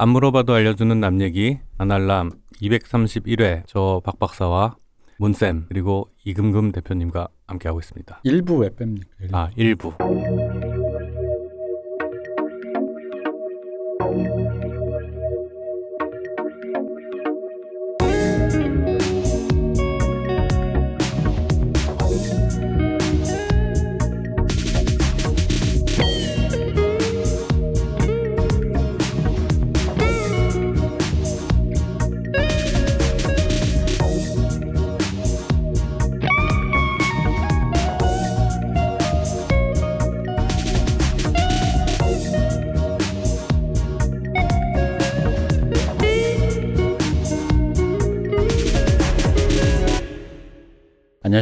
안 0.00 0.10
물어봐도 0.10 0.54
알려주는 0.54 1.00
남 1.00 1.20
얘기 1.20 1.58
아날람 1.76 2.30
231회 2.62 3.64
저 3.66 4.00
박박사와 4.04 4.76
문쌤 5.18 5.66
그리고 5.68 6.08
이금금 6.24 6.70
대표님과 6.70 7.26
함께하고 7.48 7.80
있습니다. 7.80 8.20
일부 8.22 8.58
왜 8.58 8.68
뺍니까? 8.68 9.08
일부. 9.20 9.36
아 9.36 9.50
일부. 9.56 9.92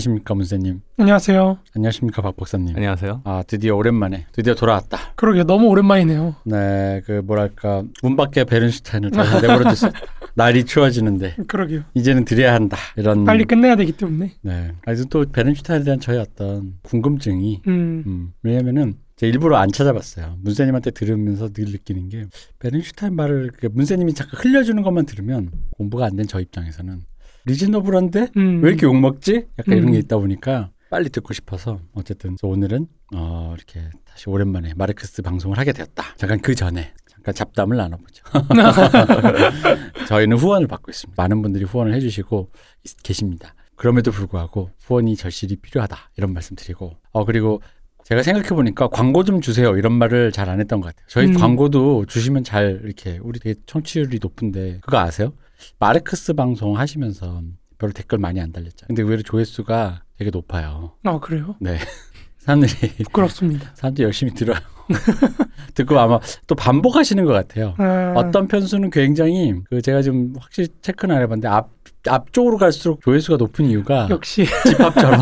안녕하십니까 0.06 0.34
문세님. 0.34 0.80
안녕하세요. 0.98 1.59
안녕하십니까 1.74 2.23
박 2.23 2.37
박사님. 2.37 2.77
안녕하세요. 2.77 3.23
아 3.24 3.42
드디어 3.47 3.74
오랜만에 3.74 4.27
드디어 4.33 4.55
돌아왔다. 4.55 4.98
그러게 5.16 5.42
너무 5.42 5.66
오랜만이네요. 5.66 6.37
네, 6.45 7.02
그 7.05 7.23
뭐랄까 7.24 7.83
문 8.02 8.14
밖에 8.16 8.45
베른슈타인을 8.45 9.11
다 9.11 9.41
내버려뒀어. 9.41 9.91
날이 10.34 10.64
추워지는데 10.64 11.37
그러게요. 11.48 11.83
이제는 11.95 12.24
드려야 12.24 12.55
한다. 12.55 12.77
이런 12.97 13.25
빨리 13.25 13.45
끝내야 13.45 13.75
되기 13.77 13.92
때문에. 13.92 14.34
네. 14.42 14.72
그래서 14.83 15.05
또 15.06 15.25
베른슈타인에 15.30 15.84
대한 15.84 15.98
저의 16.00 16.20
어떤 16.20 16.75
궁금증이 16.83 17.62
음. 17.67 18.05
음, 18.06 18.33
왜냐면은 18.42 18.95
제가 19.17 19.30
일부러 19.33 19.56
안 19.56 19.73
찾아봤어요. 19.73 20.36
문세님한테 20.42 20.92
들으면서 20.92 21.48
늘 21.52 21.64
느끼는 21.73 22.08
게 22.11 22.27
베른슈타인 22.61 23.14
말을 23.17 23.50
그 23.58 23.67
문세님이 23.73 24.14
잠깐 24.14 24.39
흘려주는 24.41 24.80
것만 24.83 25.06
들으면 25.06 25.50
공부가 25.77 26.05
안 26.06 26.14
된 26.17 26.27
저 26.28 26.39
입장에서는 26.41 27.02
리즈너블한데 27.47 28.28
음. 28.36 28.62
왜 28.62 28.70
이렇게 28.70 28.86
욕 28.86 28.97
먹지? 28.98 29.47
약간 29.58 29.77
이런 29.78 29.92
게 29.92 29.98
음. 29.98 30.00
있다 30.02 30.19
보니까 30.19 30.70
빨리 30.91 31.08
듣고 31.11 31.33
싶어서 31.33 31.80
어쨌든 31.94 32.36
오늘은 32.42 32.86
어 33.14 33.55
이렇게 33.56 33.89
다시 34.05 34.28
오랜만에 34.28 34.75
마르크스 34.77 35.22
방송을 35.22 35.58
하게 35.58 35.72
되었다. 35.72 36.05
잠깐 36.17 36.41
그 36.41 36.55
전에 36.55 36.92
잠깐 37.08 37.34
잡담을 37.34 37.77
나눠보죠. 37.77 38.22
저희는 40.08 40.36
후원을 40.36 40.67
받고 40.69 40.91
있습니다. 40.91 41.20
많은 41.20 41.42
분들이 41.42 41.64
후원을 41.64 41.94
해주시고 41.94 42.50
있- 42.84 43.02
계십니다. 43.02 43.55
그럼에도 43.74 44.11
불구하고 44.11 44.70
후원이 44.84 45.17
절실히 45.17 45.56
필요하다 45.56 45.97
이런 46.17 46.33
말씀드리고 46.33 46.97
어 47.12 47.24
그리고 47.24 47.61
제가 48.05 48.22
생각해 48.22 48.48
보니까 48.50 48.89
광고 48.89 49.24
좀 49.24 49.41
주세요 49.41 49.77
이런 49.77 49.92
말을 49.92 50.30
잘 50.33 50.48
안 50.48 50.61
했던 50.61 50.80
것 50.80 50.86
같아요. 50.94 51.05
저희 51.08 51.27
음. 51.27 51.34
광고도 51.34 52.06
주시면 52.06 52.44
잘 52.44 52.80
이렇게 52.84 53.19
우리 53.22 53.39
되게 53.41 53.58
청취율이 53.67 54.19
높은데 54.22 54.78
그거 54.83 54.98
아세요? 54.98 55.33
마르크스 55.78 56.34
방송 56.34 56.78
하시면서 56.78 57.42
별로 57.78 57.92
댓글 57.92 58.18
많이 58.18 58.40
안 58.40 58.52
달렸죠. 58.52 58.86
근데 58.86 59.02
의외로 59.02 59.22
조회수가 59.22 60.02
되게 60.18 60.30
높아요. 60.30 60.92
아 61.04 61.18
그래요? 61.18 61.56
네. 61.60 61.78
사람들이 62.38 62.72
부끄럽습니다. 63.04 63.72
사람들이 63.74 64.04
열심히 64.04 64.32
들어요. 64.32 64.58
듣고 65.74 65.98
아마 65.98 66.20
또 66.46 66.54
반복하시는 66.54 67.24
것 67.24 67.32
같아요. 67.32 67.74
아, 67.78 68.14
어떤 68.16 68.46
편수는 68.46 68.90
굉장히 68.90 69.54
그 69.68 69.82
제가 69.82 70.02
좀 70.02 70.32
확실히 70.38 70.68
체크는 70.80 71.14
안 71.16 71.22
해봤는데 71.22 71.48
앞 71.48 71.70
앞쪽으로 72.08 72.56
갈수록 72.56 73.02
조회수가 73.02 73.36
높은 73.38 73.66
이유가 73.66 74.06
역시 74.10 74.46
집합처럼 74.64 75.20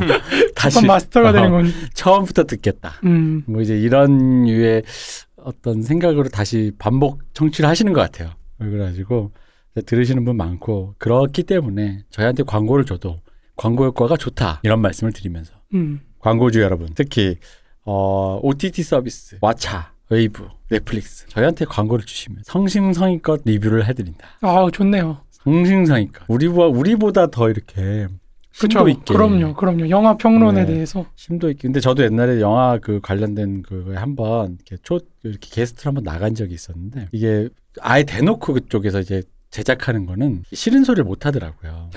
다시 0.56 0.78
한 0.78 0.86
마스터가 0.86 1.28
어, 1.28 1.32
되는 1.32 1.50
건. 1.50 1.66
처음부터 1.92 2.44
듣겠다. 2.44 2.94
음. 3.04 3.42
뭐 3.46 3.60
이제 3.60 3.78
이런 3.78 4.48
유의 4.48 4.82
어떤 5.36 5.82
생각으로 5.82 6.30
다시 6.30 6.72
반복 6.78 7.20
청취를 7.34 7.68
하시는 7.68 7.92
것 7.92 8.00
같아요. 8.00 8.30
그래가지고 8.58 9.32
들으시는 9.80 10.24
분 10.24 10.36
많고 10.36 10.94
그렇기 10.98 11.44
때문에 11.44 12.04
저희한테 12.10 12.42
광고를 12.42 12.84
줘도 12.84 13.20
광고 13.56 13.84
효과가 13.86 14.16
좋다 14.16 14.60
이런 14.64 14.80
말씀을 14.80 15.12
드리면서 15.12 15.54
음. 15.74 16.00
광고주 16.18 16.60
여러분 16.60 16.88
특히 16.94 17.36
어, 17.84 18.38
OTT 18.42 18.82
서비스 18.82 19.38
왓챠 19.40 19.84
웨이브 20.10 20.46
넷플릭스 20.70 21.26
저희한테 21.28 21.64
광고를 21.64 22.04
주시면 22.04 22.42
성심성의껏 22.44 23.42
리뷰를 23.44 23.86
해드린다. 23.86 24.26
아 24.42 24.68
좋네요. 24.72 25.22
성심성의껏 25.30 26.24
우리보다 26.28 26.66
우리보다 26.66 27.26
더 27.28 27.48
이렇게 27.50 28.06
심도. 28.52 28.86
있게 28.88 29.14
그럼요. 29.14 29.54
그럼요. 29.54 29.88
영화 29.88 30.16
평론에 30.16 30.64
네. 30.66 30.72
대해서. 30.74 31.06
심도 31.16 31.50
있게. 31.50 31.62
근데 31.62 31.80
저도 31.80 32.04
옛날에 32.04 32.40
영화 32.40 32.78
그 32.78 33.00
관련된 33.00 33.62
그거에 33.62 33.96
한번 33.96 34.56
이렇게 34.56 34.76
초 34.82 35.00
이렇게 35.22 35.48
게스트로 35.50 35.88
한번 35.88 36.04
나간 36.04 36.34
적이 36.34 36.54
있었는데 36.54 37.08
이게 37.12 37.48
아예 37.80 38.04
대놓고 38.04 38.52
그쪽에서 38.52 39.00
이제 39.00 39.22
제작하는 39.52 40.06
거는 40.06 40.44
싫은 40.52 40.82
소리를 40.82 41.04
못 41.04 41.26
하더라고요. 41.26 41.90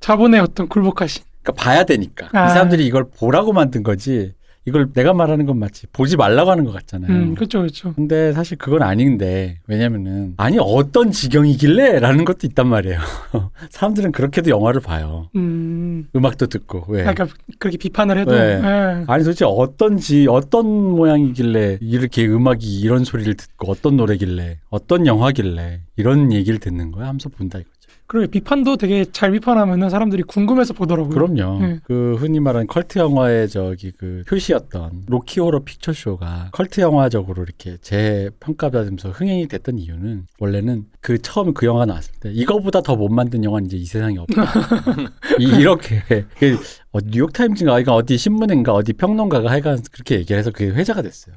자본의 0.00 0.40
어떤 0.40 0.68
굴복하신. 0.68 1.24
그러니까 1.42 1.62
봐야 1.62 1.84
되니까. 1.84 2.28
아. 2.32 2.46
이 2.46 2.50
사람들이 2.50 2.86
이걸 2.86 3.10
보라고 3.10 3.52
만든 3.52 3.82
거지. 3.82 4.34
이걸 4.66 4.92
내가 4.92 5.14
말하는 5.14 5.46
건 5.46 5.58
마치 5.58 5.86
보지 5.92 6.16
말라고 6.16 6.50
하는 6.50 6.64
것 6.64 6.72
같잖아요. 6.72 7.12
음. 7.12 7.34
그렇죠. 7.36 7.60
그렇죠. 7.60 7.94
근데 7.94 8.32
사실 8.32 8.58
그건 8.58 8.82
아닌데 8.82 9.60
왜냐면은 9.68 10.34
아니 10.36 10.58
어떤 10.60 11.12
지경이길래라는 11.12 12.24
것도 12.24 12.48
있단 12.48 12.66
말이에요. 12.66 12.98
사람들은 13.70 14.10
그렇게도 14.10 14.50
영화를 14.50 14.80
봐요. 14.80 15.28
음. 15.36 16.08
음악도 16.16 16.46
듣고 16.46 16.84
왜? 16.88 17.02
그러니까 17.02 17.28
그렇게 17.60 17.78
비판을 17.78 18.18
해도. 18.18 18.32
네. 18.32 18.60
예. 18.62 19.04
아니 19.06 19.22
도대체 19.22 19.44
어떤지 19.44 20.26
어떤 20.28 20.66
모양이길래 20.66 21.78
이렇게 21.80 22.26
음악이 22.26 22.80
이런 22.80 23.04
소리를 23.04 23.34
듣고 23.34 23.70
어떤 23.70 23.96
노래길래 23.96 24.58
어떤 24.68 25.06
영화길래 25.06 25.82
이런 25.96 26.32
얘기를 26.32 26.58
듣는 26.58 26.90
거야 26.90 27.06
하면서 27.06 27.28
본다 27.28 27.58
이거죠. 27.60 27.75
그리고 28.08 28.30
비판도 28.30 28.76
되게 28.76 29.04
잘 29.10 29.32
비판하면은 29.32 29.90
사람들이 29.90 30.22
궁금해서 30.22 30.74
보더라고요. 30.74 31.10
그럼요. 31.10 31.60
네. 31.60 31.80
그 31.84 32.14
흔히 32.18 32.38
말하는 32.40 32.66
컬트 32.68 32.98
영화의 32.98 33.48
저기 33.48 33.90
그 33.90 34.22
표시였던 34.28 35.04
로키 35.08 35.40
호러 35.40 35.64
픽처 35.64 35.92
쇼가 35.92 36.50
컬트 36.52 36.80
영화적으로 36.80 37.42
이렇게 37.42 37.76
재평가받으면서 37.78 39.10
흥행이 39.10 39.48
됐던 39.48 39.78
이유는 39.78 40.26
원래는 40.38 40.84
그 41.00 41.20
처음 41.20 41.52
그 41.54 41.66
영화 41.66 41.84
나왔을 41.84 42.12
때 42.20 42.30
이거보다 42.32 42.80
더 42.82 42.96
못 42.96 43.08
만든 43.10 43.44
영화는 43.44 43.66
이제 43.66 43.76
이 43.76 43.84
세상에 43.84 44.16
없다. 44.18 44.42
이- 45.38 45.44
이렇게 45.60 46.00
그 46.38 46.56
어, 46.92 46.98
뉴욕 47.04 47.32
타임즈인가 47.32 47.78
이거 47.80 47.92
어디 47.94 48.16
신문인가 48.16 48.72
어디 48.72 48.92
평론가가 48.94 49.50
하여간 49.50 49.80
그렇게 49.92 50.16
얘기를 50.16 50.38
해서 50.38 50.50
그게 50.50 50.70
회자가 50.70 51.02
됐어요. 51.02 51.34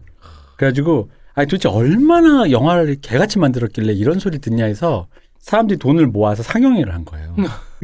그래가지고 0.55 1.09
아니 1.33 1.47
도대체 1.47 1.67
얼마나 1.69 2.49
영화를 2.51 2.95
개같이 3.01 3.39
만들었길래 3.39 3.91
이런 3.93 4.19
소리 4.19 4.39
듣냐 4.39 4.65
해서 4.65 5.07
사람들이 5.39 5.77
돈을 5.79 6.07
모아서 6.07 6.43
상영회를 6.43 6.93
한 6.93 7.05
거예요. 7.05 7.35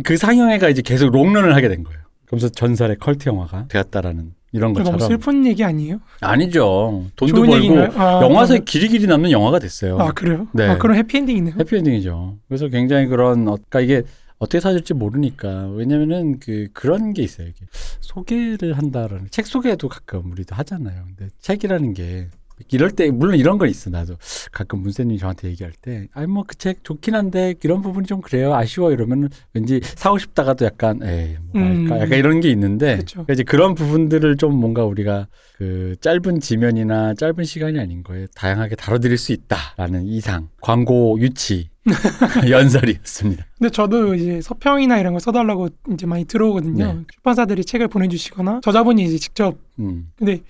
그 0.04 0.18
상영회가 0.18 0.70
이제 0.70 0.82
계속 0.82 1.10
롱런을 1.12 1.56
하게 1.56 1.70
된 1.70 1.84
거예요. 1.84 2.00
그러면서 2.26 2.50
전설의 2.50 2.98
컬트 3.00 3.30
영화가 3.30 3.68
되었다라는 3.70 4.34
이런 4.52 4.74
그거 4.74 4.84
너무 4.86 4.98
것처럼 4.98 5.20
슬픈 5.20 5.46
얘기 5.46 5.64
아니에요? 5.64 6.00
아니죠. 6.22 7.06
돈도 7.16 7.36
벌고 7.36 7.56
얘기인가요? 7.56 7.92
아, 7.96 8.22
영화사에 8.24 8.58
그러면- 8.60 8.66
길이 8.66 8.88
길이 8.90 9.08
남는 9.08 9.32
영화가 9.32 9.60
됐어요. 9.60 9.98
아 10.00 10.12
그래요? 10.12 10.48
네. 10.54 10.68
아 10.68 10.78
그런 10.78 10.98
해피엔딩이네요. 10.98 11.56
해피엔딩이죠. 11.60 12.38
그래서 12.48 12.68
굉장히 12.70 13.08
그런 13.08 13.48
어, 13.48 13.58
그러니까 13.70 13.82
이게 13.82 14.04
어떻게 14.38 14.60
사줄지 14.60 14.94
모르니까 14.94 15.68
왜냐면은 15.76 16.40
그 16.40 16.68
그런 16.74 17.14
게 17.14 17.22
있어요. 17.22 17.48
이게 17.48 17.66
소개를 18.02 18.78
한다라는 18.78 19.28
책 19.30 19.46
소개도 19.48 19.88
가끔 19.90 20.32
우리도 20.32 20.56
하잖아요. 20.56 21.04
근데 21.18 21.32
책이라는 21.42 21.94
게 21.94 22.28
이럴 22.70 22.92
때 22.92 23.10
물론 23.12 23.38
이런 23.38 23.58
건 23.58 23.70
있어 23.70 23.90
나도 23.90 24.16
가끔 24.52 24.80
문세님이 24.82 25.18
저한테 25.20 25.50
얘기할 25.50 25.74
때 25.82 26.08
아니 26.14 26.28
뭐 26.28 26.44
그 26.44 26.56
책 26.56 26.84
좋긴 26.84 27.14
한데 27.16 27.54
이런 27.64 27.82
부분이 27.82 28.08
좀 28.08 28.22
그래요 28.22 28.54
아쉬워 28.56 28.92
이러면은 28.92 29.30
왠지 29.54 29.82
사고 29.84 30.18
싶다가도 30.18 30.66
약간 30.66 31.02
에이 31.04 31.36
뭐랄까 31.54 31.96
음. 31.96 32.02
약간 32.02 32.18
이런 32.18 32.40
게 32.40 32.50
있는데 32.50 32.98
그쵸. 32.98 33.14
그러니까 33.26 33.34
이제 33.34 33.44
그런 33.44 33.76
부분들을 33.76 34.38
좀 34.38 34.56
뭔가 34.56 34.86
우리가 34.86 35.28
그 35.58 35.96
짧은 36.02 36.40
지면이나 36.40 37.14
짧은 37.16 37.44
시간이 37.44 37.80
아닌 37.80 38.04
거에 38.04 38.28
다양하게 38.36 38.76
다뤄드릴 38.76 39.18
수 39.18 39.32
있다라는 39.34 40.06
이상 40.06 40.50
광고 40.62 41.18
유치 41.20 41.70
연설이었습니다. 42.50 43.46
근데 43.58 43.70
저도 43.70 44.16
이제 44.16 44.42
서평이나 44.42 45.00
이런 45.00 45.14
거 45.14 45.20
써달라고 45.20 45.70
이제 45.94 46.06
많이 46.06 46.26
들어오거든요. 46.26 46.94
네. 46.94 47.00
출판사들이 47.14 47.64
책을 47.66 47.88
보내주시거나 47.90 48.62
저자분이 48.64 49.04
이제 49.04 49.18
직접 49.18 49.58
음, 49.80 50.08
근데 50.18 50.42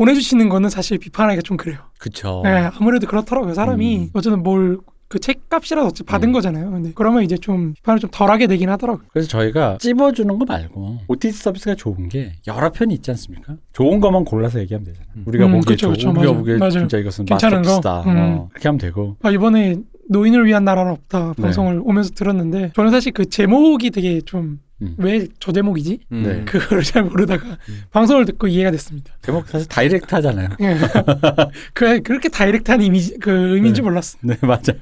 보내주시는 0.00 0.48
거는 0.48 0.70
사실 0.70 0.96
비판하기가 0.96 1.42
좀 1.42 1.58
그래요. 1.58 1.78
그쵸. 1.98 2.40
네, 2.42 2.70
아무래도 2.78 3.06
그렇더라고요. 3.06 3.52
사람이 3.52 3.98
음. 3.98 4.10
어쨌든 4.14 4.42
뭘 4.42 4.78
그 5.10 5.18
책값이라도 5.18 5.88
어차피 5.88 6.06
받은 6.06 6.28
음. 6.28 6.32
거잖아요. 6.32 6.70
근데 6.70 6.92
그러면 6.94 7.24
이제 7.24 7.36
좀 7.36 7.74
비판을 7.74 7.98
좀 7.98 8.10
덜하게 8.12 8.46
되긴 8.46 8.68
하더라고요. 8.70 9.06
그래서 9.12 9.28
저희가 9.28 9.78
찝어주는 9.80 10.38
거 10.38 10.44
말고 10.44 10.98
OTT 11.08 11.32
서비스가 11.36 11.74
좋은 11.74 12.08
게 12.08 12.34
여러 12.46 12.70
편이 12.70 12.94
있지 12.94 13.10
않습니까? 13.10 13.56
좋은 13.72 13.98
것만 13.98 14.24
골라서 14.24 14.60
얘기하면 14.60 14.84
되잖아요. 14.86 15.10
음. 15.16 15.24
우리가 15.26 15.46
음, 15.46 15.52
보기에 15.54 15.74
좋은, 15.74 15.94
우리가 15.96 16.12
맞아요. 16.12 16.34
보기에. 16.36 16.58
진짜 16.70 16.98
이것은. 16.98 17.26
마스터피스다. 17.28 18.02
음. 18.02 18.16
어, 18.16 18.48
그렇게 18.50 18.68
하면 18.68 18.78
되고. 18.78 19.16
아, 19.22 19.32
이번에 19.32 19.74
노인을 20.10 20.46
위한 20.46 20.64
나라는 20.64 20.92
없다 20.92 21.34
네. 21.36 21.42
방송을 21.42 21.80
오면서 21.82 22.10
들었는데 22.10 22.70
저는 22.76 22.92
사실 22.92 23.10
그 23.10 23.24
제목이 23.28 23.90
되게 23.90 24.20
좀 24.20 24.60
음. 24.82 24.94
왜 24.98 25.25
저 25.25 25.52
제목이지? 25.52 26.00
음. 26.12 26.22
네. 26.22 26.44
그거를 26.44 26.82
잘 26.82 27.02
모르다가 27.04 27.58
방송을 27.90 28.24
듣고 28.24 28.46
이해가 28.48 28.70
됐습니다. 28.70 29.12
제목 29.22 29.46
사실 29.48 29.68
direct 29.68 30.14
하잖아요. 30.14 30.48
예. 30.60 30.76
그 31.74 32.00
그렇게 32.02 32.28
direct한 32.28 32.80
이미지 32.82 33.18
그 33.18 33.30
의미인지 33.54 33.80
네. 33.80 33.84
몰랐어. 33.84 34.18
네, 34.22 34.36
맞아요. 34.42 34.78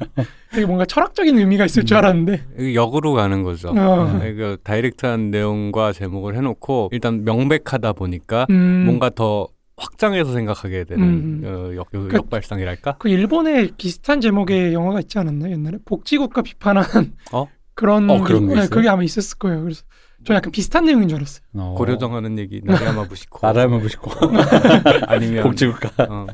되게 0.51 0.67
뭔가 0.67 0.85
철학적인 0.85 1.37
의미가 1.39 1.65
있을 1.67 1.85
줄 1.85 1.97
음. 1.97 1.99
알았는데. 1.99 2.75
역으로 2.75 3.13
가는 3.15 3.43
거죠. 3.43 3.69
어. 3.71 4.19
그 4.21 4.57
direct한 4.63 5.31
내용과 5.31 5.93
제목을 5.93 6.37
해놓고 6.37 6.91
일단 6.93 7.25
명백하다 7.25 7.93
보니까 7.95 8.47
음, 8.51 8.85
뭔가 8.87 9.11
더 9.11 9.49
확장해서 9.77 10.33
생각하게 10.33 10.85
되는 10.85 11.05
음. 11.05 11.43
어, 11.45 11.75
역, 11.77 11.89
역, 11.95 12.09
그- 12.09 12.17
역발상이랄까? 12.17 12.97
그 12.99 13.09
일본에 13.09 13.69
비슷한 13.77 14.21
제목의 14.21 14.73
영화가 14.75 15.01
있지 15.01 15.19
않았나요 15.21 15.53
옛날에 15.53 15.79
복지국가 15.85 16.43
비판한 16.43 16.85
어? 17.33 17.47
그런 17.79 18.11
어, 18.11 18.21
그런 18.23 18.49
거 18.49 18.55
네, 18.55 18.63
있어요? 18.63 18.71
그게 18.71 18.89
아마 18.89 19.05
있었을 19.05 19.39
거예요. 19.39 19.63
그래서 19.63 19.85
저 20.25 20.35
약간 20.35 20.51
비슷한 20.51 20.85
내용인 20.85 21.09
줄 21.09 21.19
알았어요. 21.19 21.43
어, 21.55 21.75
고려정하는 21.79 22.37
얘기 22.37 22.61
나리야마 22.65 23.05
부시코 23.07 23.39
나라면 23.47 23.81
보시고 23.81 24.11
아니면 25.07 25.45
복지국가. 25.45 25.91
어, 26.11 26.27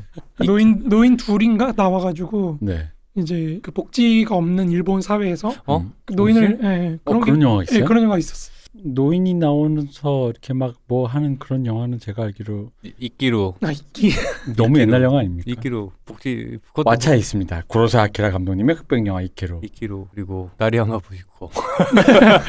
노인 0.43 0.89
노인 0.89 1.17
둘인가 1.17 1.71
나와가지고 1.77 2.57
네. 2.61 2.89
이제 3.15 3.59
그 3.61 3.69
복지가 3.69 4.35
없는 4.35 4.71
일본 4.71 5.01
사회에서 5.01 5.53
어? 5.67 5.77
음. 5.77 5.91
그 6.03 6.13
노인을 6.15 6.59
예, 6.63 6.67
예, 6.67 6.99
어, 7.05 7.11
그런 7.11 7.19
게 7.19 7.25
그런 7.25 7.41
영화 7.43 7.61
있어요? 7.61 7.79
예, 7.79 7.83
그런 7.83 8.03
영화가 8.03 8.17
있었어요. 8.17 8.54
노인이 8.83 9.33
나오면서 9.35 10.29
이렇게 10.29 10.53
막 10.53 10.75
뭐 10.87 11.07
하는 11.07 11.39
그런 11.39 11.65
영화는 11.65 11.97
제가 11.99 12.23
알기로 12.25 12.71
이- 12.83 12.93
이끼로 12.99 13.55
아 13.61 13.71
이게 13.71 14.09
너무 14.55 14.79
옛날 14.79 15.01
영화 15.01 15.19
아닙니까? 15.19 15.45
이끼로 15.47 15.91
복지 16.05 16.59
그것도 16.67 16.87
와차에 16.89 17.17
있습니다. 17.17 17.63
구로사 17.67 18.03
아키라 18.03 18.29
감독님의 18.31 18.75
흑백 18.75 19.05
영화 19.07 19.21
이케로. 19.23 19.61
이끼로 19.63 20.09
그리고 20.13 20.51
나리야마 20.57 20.99
부시코 20.99 21.49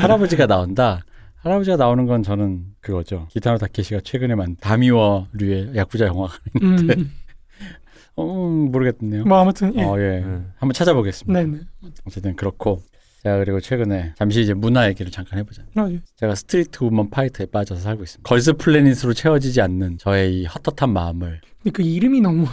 할아버지가 0.00 0.46
나온다. 0.46 1.04
할아버지가 1.36 1.76
나오는 1.76 2.06
건 2.06 2.22
저는 2.22 2.64
그거죠. 2.80 3.26
기타노 3.30 3.58
다케시가 3.58 4.00
최근에 4.04 4.34
만 4.34 4.56
다미워류의 4.60 5.72
야쿠자 5.76 6.06
영화가 6.06 6.34
음, 6.62 7.10
어, 8.16 8.48
음, 8.48 8.70
모르겠네요. 8.70 9.24
뭐 9.24 9.38
아무튼 9.38 9.74
예. 9.76 9.82
어, 9.82 9.98
예. 9.98 10.20
음. 10.22 10.52
한번 10.56 10.72
찾아보겠습니다. 10.74 11.40
네네. 11.42 11.60
어쨌든 12.06 12.36
그렇고 12.36 12.80
제가 13.24 13.38
그리고 13.38 13.58
최근에 13.58 14.12
잠시 14.18 14.42
이제 14.42 14.52
문화 14.52 14.86
얘기를 14.86 15.10
잠깐 15.10 15.38
해보자. 15.38 15.62
아, 15.76 15.88
예. 15.90 16.00
제가 16.16 16.34
스트리트 16.34 16.84
우먼 16.84 17.08
파이터에 17.08 17.46
빠져서 17.46 17.80
살고 17.80 18.02
있습니다. 18.02 18.28
걸스 18.28 18.52
플래닛으로 18.54 19.14
채워지지 19.14 19.62
않는 19.62 19.96
저의 19.98 20.40
이 20.42 20.44
헛헛한 20.44 20.92
마음을 20.92 21.40
근데 21.62 21.70
그 21.72 21.82
이름이 21.82 22.20
너무 22.20 22.46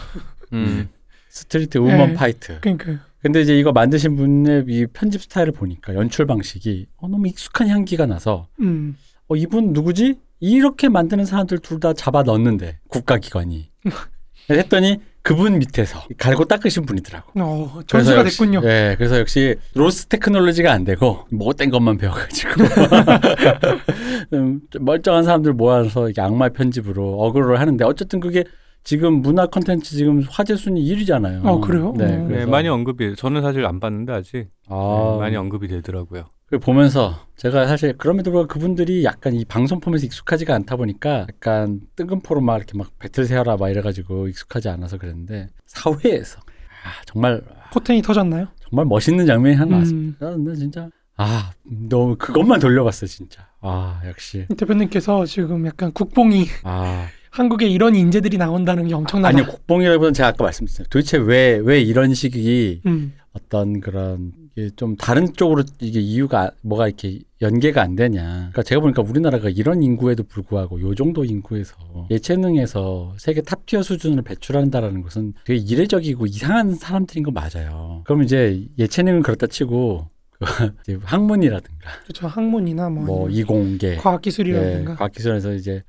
음. 0.54 0.88
스트리트 1.28 1.76
우먼 1.76 2.08
네. 2.08 2.14
파이터. 2.14 2.58
그러니까요. 2.60 2.98
근데 3.20 3.42
이제 3.42 3.56
이거 3.56 3.70
만드신 3.70 4.16
분의 4.16 4.64
이 4.68 4.86
편집 4.92 5.22
스타일을 5.22 5.52
보니까 5.52 5.94
연출 5.94 6.26
방식이 6.26 6.86
어, 6.96 7.06
너무 7.08 7.28
익숙한 7.28 7.68
향기가 7.68 8.06
나서 8.06 8.48
음. 8.60 8.96
어, 9.28 9.36
이분 9.36 9.72
누구지? 9.74 10.18
이렇게 10.40 10.88
만드는 10.88 11.24
사람들 11.26 11.58
둘 11.58 11.78
다 11.80 11.92
잡아 11.92 12.22
넣었는데 12.22 12.78
국가기관이 12.88 13.70
했더니 14.50 15.00
그분 15.22 15.58
밑에서 15.60 16.00
갈고 16.18 16.44
닦으신 16.46 16.84
분이더라고. 16.84 17.30
어, 17.40 17.80
전수가 17.86 18.20
역시- 18.20 18.38
됐군요. 18.38 18.60
예, 18.64 18.94
그래서 18.98 19.18
역시 19.20 19.54
로스 19.74 20.06
테크놀로지가 20.06 20.72
안 20.72 20.84
되고 20.84 21.26
못된 21.30 21.70
것만 21.70 21.96
배워가지고 21.98 22.50
음, 24.34 24.60
좀 24.70 24.84
멀쩡한 24.84 25.24
사람들 25.24 25.52
모아서 25.52 26.10
악마 26.18 26.48
편집으로 26.48 27.20
어그로를 27.20 27.60
하는데 27.60 27.84
어쨌든 27.84 28.18
그게 28.20 28.44
지금 28.84 29.22
문화 29.22 29.46
컨텐츠 29.46 29.96
지금 29.96 30.22
화제 30.28 30.56
순위 30.56 30.84
1위잖아요. 30.84 31.44
어, 31.44 31.60
그래요? 31.60 31.94
네, 31.96 32.04
음. 32.16 32.28
네, 32.28 32.46
많이 32.46 32.68
언급이 32.68 33.14
저는 33.16 33.42
사실 33.42 33.64
안 33.64 33.78
봤는데 33.80 34.12
아직 34.12 34.48
아, 34.68 35.12
네, 35.14 35.18
많이 35.20 35.36
언급이 35.36 35.68
되더라고요. 35.68 36.24
그 36.46 36.58
보면서 36.58 37.26
제가 37.36 37.66
사실 37.66 37.96
그럼에도 37.96 38.30
불구하고 38.30 38.48
그분들이 38.48 39.04
약간 39.04 39.32
이 39.34 39.44
방송 39.44 39.80
포맷이 39.80 40.04
익숙하지가 40.04 40.54
않다 40.54 40.76
보니까 40.76 41.26
약간 41.28 41.80
뜬금포로 41.96 42.42
막 42.42 42.56
이렇게 42.56 42.76
막 42.76 42.90
배틀 42.98 43.24
세워라 43.24 43.56
막 43.56 43.70
이래가지고 43.70 44.28
익숙하지 44.28 44.68
않아서 44.68 44.98
그랬는데 44.98 45.48
사회에서 45.64 46.40
아, 46.40 47.02
정말 47.06 47.40
포텐이 47.72 48.02
터졌나요? 48.02 48.48
정말 48.68 48.84
멋있는 48.84 49.24
장면이 49.24 49.56
하나 49.56 49.70
나왔습니다. 49.70 50.28
음. 50.34 50.44
나 50.44 50.54
진짜 50.54 50.90
아 51.16 51.52
너무 51.64 52.16
그것만 52.16 52.60
돌려봤어 52.60 53.06
진짜. 53.06 53.46
아 53.60 54.02
역시 54.06 54.46
대표님께서 54.56 55.24
지금 55.24 55.64
약간 55.66 55.90
국뽕이 55.92 56.46
아 56.64 57.06
한국에 57.32 57.66
이런 57.66 57.96
인재들이 57.96 58.36
나온다는 58.36 58.86
게 58.86 58.94
엄청나다. 58.94 59.36
아니 59.36 59.46
국뽕이라기보다는 59.46 60.12
제가 60.12 60.28
아까 60.28 60.44
말씀드렸어요. 60.44 60.86
도대체 60.90 61.16
왜 61.18 61.58
왜 61.64 61.80
이런 61.80 62.12
식이 62.12 62.82
음. 62.86 63.14
어떤 63.32 63.80
그런 63.80 64.32
이게 64.54 64.68
좀 64.76 64.96
다른 64.96 65.32
쪽으로 65.32 65.64
이게 65.80 65.98
이유가 65.98 66.50
뭐가 66.60 66.88
이렇게 66.88 67.20
연계가 67.40 67.80
안 67.80 67.96
되냐. 67.96 68.22
그러니까 68.22 68.62
제가 68.62 68.82
보니까 68.82 69.00
우리나라가 69.00 69.48
이런 69.48 69.82
인구에도 69.82 70.24
불구하고 70.24 70.78
요 70.82 70.94
정도 70.94 71.24
인구에서 71.24 71.74
예체능에서 72.10 73.14
세계 73.18 73.40
top 73.40 73.58
tier 73.58 73.82
수준을 73.82 74.22
배출한다라는 74.24 75.00
것은 75.02 75.32
되게 75.46 75.58
이례적이고 75.58 76.26
이상한 76.26 76.74
사람들인 76.74 77.24
거 77.24 77.30
맞아요. 77.30 78.02
그럼 78.04 78.22
이제 78.24 78.66
예체능은 78.78 79.22
그렇다 79.22 79.46
치고 79.46 80.06
학문이라든가 81.04 81.90
그렇죠. 82.04 82.26
학문이나 82.26 82.90
뭐, 82.90 83.04
뭐 83.04 83.30
이공계 83.30 83.96
과학기술이라든가. 83.96 84.90
네, 84.92 84.96
과학기술에서 84.98 85.54
이제 85.54 85.82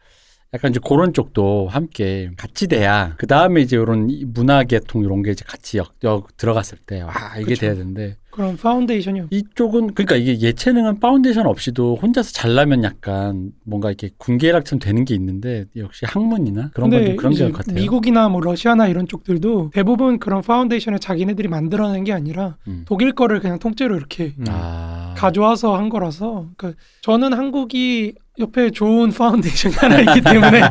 약간 0.54 0.70
이제 0.72 0.80
그런 0.88 1.14
쪽도 1.14 1.68
함께 1.70 2.30
같이 2.38 2.68
돼야 2.68 3.16
그 3.18 3.26
다음에 3.26 3.62
이제 3.62 3.76
이런 3.76 4.08
문화계통 4.28 5.04
이런 5.04 5.24
게 5.24 5.32
이제 5.32 5.44
같이 5.48 5.78
역, 5.80 5.94
역 6.04 6.38
들어갔을 6.38 6.78
때 6.86 7.02
와 7.02 7.12
이게 7.38 7.46
그쵸. 7.50 7.62
돼야 7.62 7.74
되는데 7.76 8.18
그런 8.30 8.56
foundation이 8.58 9.22
없- 9.22 9.28
이쪽은 9.34 9.94
그러니까 9.94 10.16
이게 10.16 10.40
예체능은 10.40 11.00
파운데이션 11.00 11.46
없이도 11.48 11.98
혼자서 12.02 12.32
잘나면 12.32 12.84
약간 12.84 13.52
뭔가 13.64 13.90
이렇게 13.90 14.10
군계일학처럼 14.18 14.80
되는 14.80 15.06
게 15.06 15.14
있는데 15.16 15.66
역시 15.76 16.06
학문이나 16.08 16.70
그런 16.74 16.90
건좀 16.90 17.16
그런 17.16 17.34
게 17.34 17.52
같아요. 17.52 17.76
미국이나 17.76 18.30
뭐 18.30 18.42
러시아나 18.42 18.88
이런 18.88 19.08
쪽들도 19.08 19.72
대부분 19.74 20.18
그런 20.20 20.42
foundation을 20.42 21.00
자기네들이 21.00 21.48
만들어낸 21.48 22.04
게 22.04 22.14
아니라 22.14 22.58
음. 22.68 22.84
독일 22.88 23.12
거를 23.14 23.40
그냥 23.40 23.60
통째로 23.60 23.96
이렇게 23.96 24.34
음. 24.40 24.46
아 24.50 25.14
가져와서 25.18 25.76
한 25.78 25.90
거라서 25.90 26.50
그러니까 26.58 26.80
저는 27.02 27.34
한국이 27.34 28.14
옆에 28.40 28.72
좋은 28.72 29.12
foundation이 29.12 29.76
하나 29.76 30.00
있기 30.00 30.22
때문에 30.22 30.62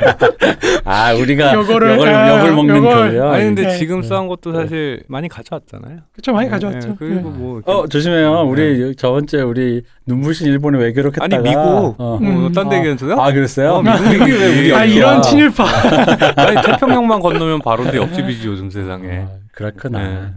아 0.85 1.14
우리가 1.14 1.55
요거를, 1.55 1.91
역을 1.93 2.09
아, 2.09 2.29
역을 2.38 2.56
먹는 2.56 2.81
거예요. 2.82 3.31
아니 3.31 3.44
근데 3.44 3.62
네. 3.62 3.79
지금 3.79 4.00
네. 4.00 4.09
쌓은 4.09 4.26
것도 4.26 4.53
사실 4.53 5.05
많이 5.06 5.29
가져왔잖아요. 5.29 5.99
그쵸 6.12 6.32
많이 6.32 6.47
네, 6.47 6.50
가져왔죠. 6.50 6.88
네, 6.88 6.94
그리고 6.99 7.31
네. 7.31 7.38
뭐 7.38 7.56
이렇게 7.59 7.71
어 7.71 7.87
조심해요. 7.87 8.42
우리 8.49 8.97
저번 8.97 9.28
주에 9.28 9.42
우리 9.42 9.83
눈부신 10.07 10.49
일본에 10.49 10.78
왜 10.78 10.92
그렇겠다가 10.92 11.37
아니 11.37 11.49
미국 11.49 11.95
어. 12.00 12.19
음. 12.21 12.47
어, 12.47 12.52
딴데 12.52 12.78
얘기했어요? 12.78 13.14
아 13.21 13.33
그랬어요? 13.33 13.75
어, 13.75 13.83
미국이 13.83 14.33
왜 14.33 14.59
우리 14.59 14.75
아 14.75 14.85
이런 14.85 15.16
와? 15.16 15.21
친일파. 15.21 15.64
아니 16.42 16.62
태평양만 16.66 17.21
건너면 17.21 17.61
바로인데 17.61 17.97
옆집이지 17.97 18.49
요즘 18.49 18.71
세상에. 18.71 19.21
아, 19.21 19.28
그렇구나. 19.52 20.33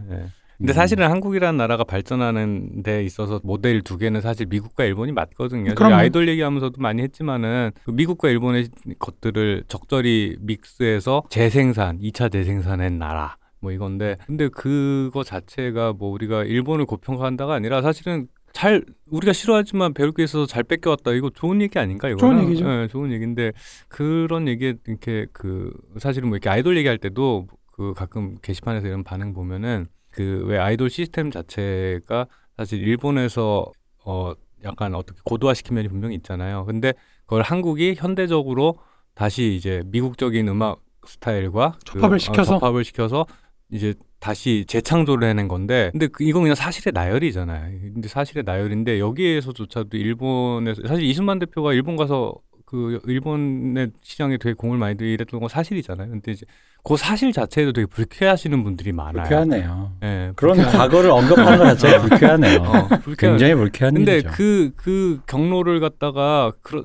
근데 0.58 0.72
음. 0.72 0.74
사실은 0.74 1.10
한국이라는 1.10 1.56
나라가 1.56 1.84
발전하는 1.84 2.82
데 2.82 3.04
있어서 3.04 3.40
모델 3.42 3.82
두 3.82 3.96
개는 3.98 4.20
사실 4.20 4.46
미국과 4.46 4.84
일본이 4.84 5.12
맞거든요. 5.12 5.74
그럼요. 5.74 5.94
아이돌 5.96 6.28
얘기하면서도 6.28 6.80
많이 6.80 7.02
했지만은 7.02 7.72
그 7.84 7.90
미국과 7.90 8.28
일본의 8.30 8.68
것들을 8.98 9.64
적절히 9.68 10.36
믹스해서 10.40 11.24
재생산, 11.28 11.98
2차 11.98 12.32
재생산한 12.32 12.98
나라. 12.98 13.36
뭐 13.60 13.72
이건데 13.72 14.16
근데 14.26 14.48
그거 14.48 15.24
자체가 15.24 15.94
뭐 15.94 16.10
우리가 16.10 16.44
일본을 16.44 16.84
고평가한다가 16.86 17.54
아니라 17.54 17.82
사실은 17.82 18.28
잘 18.52 18.84
우리가 19.10 19.32
싫어하지만 19.32 19.92
배울 19.92 20.12
게 20.12 20.22
있어서 20.24 20.46
잘 20.46 20.62
뺏겨왔다 20.62 21.12
이거 21.12 21.30
좋은 21.30 21.60
얘기 21.60 21.78
아닌가 21.78 22.08
이거 22.08 22.18
좋은 22.18 22.42
얘기죠. 22.44 22.66
네, 22.66 22.88
좋은 22.88 23.12
얘기인데 23.12 23.52
그런 23.88 24.48
얘기에 24.48 24.74
이렇게 24.86 25.26
그 25.32 25.72
사실은 25.98 26.28
뭐 26.28 26.36
이렇게 26.36 26.48
아이돌 26.48 26.76
얘기할 26.78 26.98
때도 26.98 27.48
그 27.72 27.92
가끔 27.94 28.36
게시판에서 28.40 28.86
이런 28.86 29.04
반응 29.04 29.34
보면은 29.34 29.88
그 30.16 30.42
왜 30.46 30.58
아이돌 30.58 30.88
시스템 30.90 31.30
자체가 31.30 32.26
사실 32.56 32.80
일본에서 32.82 33.66
어 34.04 34.32
약간 34.64 34.94
어떻게 34.94 35.20
고도화시킨 35.24 35.74
면이 35.74 35.88
분명히 35.88 36.14
있잖아요. 36.16 36.64
근데 36.64 36.94
그걸 37.26 37.42
한국이 37.42 37.94
현대적으로 37.96 38.76
다시 39.14 39.54
이제 39.54 39.82
미국적인 39.86 40.48
음악 40.48 40.80
스타일과 41.06 41.72
그, 41.86 41.92
접합을 41.92 42.16
어, 42.16 42.18
시켜서? 42.18 42.58
접합을 42.58 42.84
시켜서 42.84 43.26
이제 43.70 43.94
다시 44.18 44.64
재창조를 44.66 45.28
해낸 45.28 45.48
건데 45.48 45.90
근데 45.92 46.06
그 46.06 46.24
이건 46.24 46.42
그냥 46.42 46.54
사실의 46.54 46.92
나열이잖아요. 46.94 47.78
근데 47.94 48.08
사실의 48.08 48.44
나열인데 48.44 48.98
여기에서조차도 49.00 49.96
일본에서 49.96 50.82
사실 50.86 51.04
이순만 51.04 51.38
대표가 51.40 51.72
일본 51.74 51.96
가서 51.96 52.34
그 52.66 53.00
일본의 53.06 53.92
시장에 54.02 54.36
되게 54.38 54.52
공을 54.54 54.76
많이 54.76 54.96
들였던 54.96 55.40
건 55.40 55.48
사실이잖아요. 55.48 56.10
근데 56.10 56.32
이제 56.32 56.44
그 56.84 56.96
사실 56.96 57.32
자체에도 57.32 57.72
되게 57.72 57.86
불쾌하시는 57.86 58.62
분들이 58.62 58.92
많아요. 58.92 59.22
불쾌하네요. 59.22 59.92
예, 60.02 60.32
그런 60.36 60.56
불쾌한- 60.58 60.72
과거를 60.72 61.10
언급하는 61.10 61.58
것 61.58 61.64
자체가 61.76 62.02
불쾌하네요. 62.02 62.58
어, 62.60 62.88
굉장히 63.18 63.54
불쾌한 63.54 63.94
근데 63.94 64.12
일이죠. 64.14 64.30
그, 64.32 64.70
그 64.76 65.20
경로를 65.26 65.80
갖다가, 65.80 66.52
그러, 66.62 66.84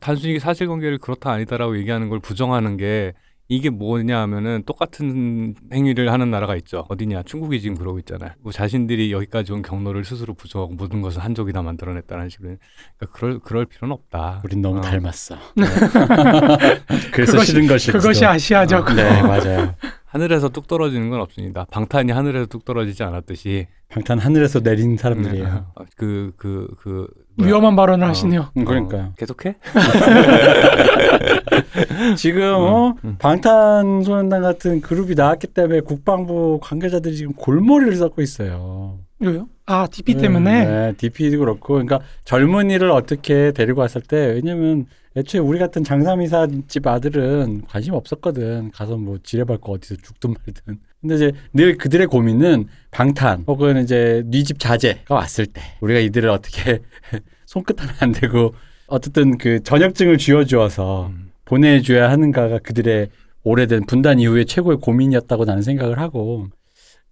단순히 0.00 0.38
사실관계를 0.38 0.98
그렇다 0.98 1.30
아니다라고 1.32 1.78
얘기하는 1.78 2.08
걸 2.08 2.20
부정하는 2.20 2.76
게 2.76 3.12
이게 3.52 3.68
뭐냐 3.68 4.20
하면은 4.22 4.62
똑같은 4.64 5.56
행위를 5.72 6.12
하는 6.12 6.30
나라가 6.30 6.54
있죠. 6.56 6.86
어디냐? 6.88 7.24
중국이 7.24 7.60
지금 7.60 7.76
그러고 7.76 7.98
있잖아요. 7.98 8.30
뭐 8.42 8.52
자신들이 8.52 9.10
여기까지 9.12 9.52
온 9.52 9.60
경로를 9.62 10.04
스스로 10.04 10.34
부정하고 10.34 10.74
모든 10.74 11.02
것을 11.02 11.20
한족이 11.24 11.52
다 11.52 11.60
만들어냈다는 11.60 12.28
식으로. 12.28 12.56
그러니까 12.96 13.18
그럴, 13.18 13.38
그럴 13.40 13.66
필요는 13.66 13.92
없다. 13.92 14.42
우린 14.44 14.62
너무 14.62 14.78
어. 14.78 14.80
닮았어. 14.80 15.36
그래서 17.12 17.38
그것이- 17.38 17.44
싫은 17.46 17.66
것이 17.66 17.90
그것이 17.92 18.24
아시아적. 18.24 18.94
네 18.94 19.20
맞아요. 19.22 19.74
하늘에서 20.06 20.48
뚝 20.48 20.66
떨어지는 20.68 21.10
건 21.10 21.20
없습니다. 21.20 21.66
방탄이 21.70 22.12
하늘에서 22.12 22.46
뚝 22.46 22.64
떨어지지 22.64 23.02
않았듯이. 23.02 23.66
방탄 23.88 24.18
하늘에서 24.18 24.60
내린 24.60 24.96
사람들이에요. 24.96 25.72
어, 25.74 25.84
그, 25.96 26.32
그, 26.36 26.68
그. 26.78 27.08
뭐야. 27.29 27.29
위험한 27.44 27.76
발언을 27.76 28.06
어. 28.06 28.10
하시네요. 28.10 28.48
음, 28.56 28.64
그러니까요. 28.64 29.02
어, 29.02 29.12
계속해? 29.16 29.54
지금 32.16 32.42
어? 32.54 32.94
음. 33.04 33.16
방탄소년단 33.18 34.42
같은 34.42 34.80
그룹이 34.80 35.14
나왔기 35.14 35.48
때문에 35.48 35.80
국방부 35.80 36.58
관계자들이 36.62 37.16
지금 37.16 37.32
골머리를 37.34 37.94
썩고 37.96 38.22
있어요. 38.22 38.98
왜요? 39.18 39.48
아 39.66 39.86
DP 39.86 40.14
때문에. 40.14 40.64
네, 40.64 40.92
DP도 40.96 41.38
그렇고, 41.38 41.74
그러니까 41.74 42.00
젊은이를 42.24 42.90
어떻게 42.90 43.52
데리고 43.52 43.82
왔을 43.82 44.00
때, 44.00 44.32
왜냐면 44.34 44.86
애초에 45.16 45.40
우리 45.40 45.58
같은 45.58 45.84
장사미사 45.84 46.48
집 46.68 46.86
아들은 46.86 47.62
관심 47.68 47.94
없었거든. 47.94 48.70
가서 48.72 48.96
뭐 48.96 49.18
지뢰밟고 49.22 49.74
어디서 49.74 49.96
죽든 50.02 50.34
말든. 50.34 50.78
근데 51.00 51.14
이제 51.14 51.32
늘 51.54 51.78
그들의 51.78 52.06
고민은 52.08 52.66
방탄 52.90 53.44
혹은 53.46 53.82
이제 53.82 54.22
네집 54.26 54.58
자제가 54.58 55.14
왔을 55.14 55.46
때 55.46 55.62
우리가 55.80 56.00
이들을 56.00 56.28
어떻게 56.28 56.80
손끝 57.46 57.80
하나 57.80 57.92
안 58.00 58.12
대고 58.12 58.54
어쨌든 58.86 59.38
그 59.38 59.62
전역증을 59.62 60.18
쥐어주어서 60.18 61.06
음. 61.08 61.30
보내줘야 61.46 62.10
하는가가 62.10 62.58
그들의 62.58 63.08
오래된 63.42 63.86
분단 63.86 64.18
이후의 64.20 64.44
최고의 64.46 64.78
고민이었다고 64.78 65.46
나는 65.46 65.62
생각을 65.62 65.98
하고 65.98 66.48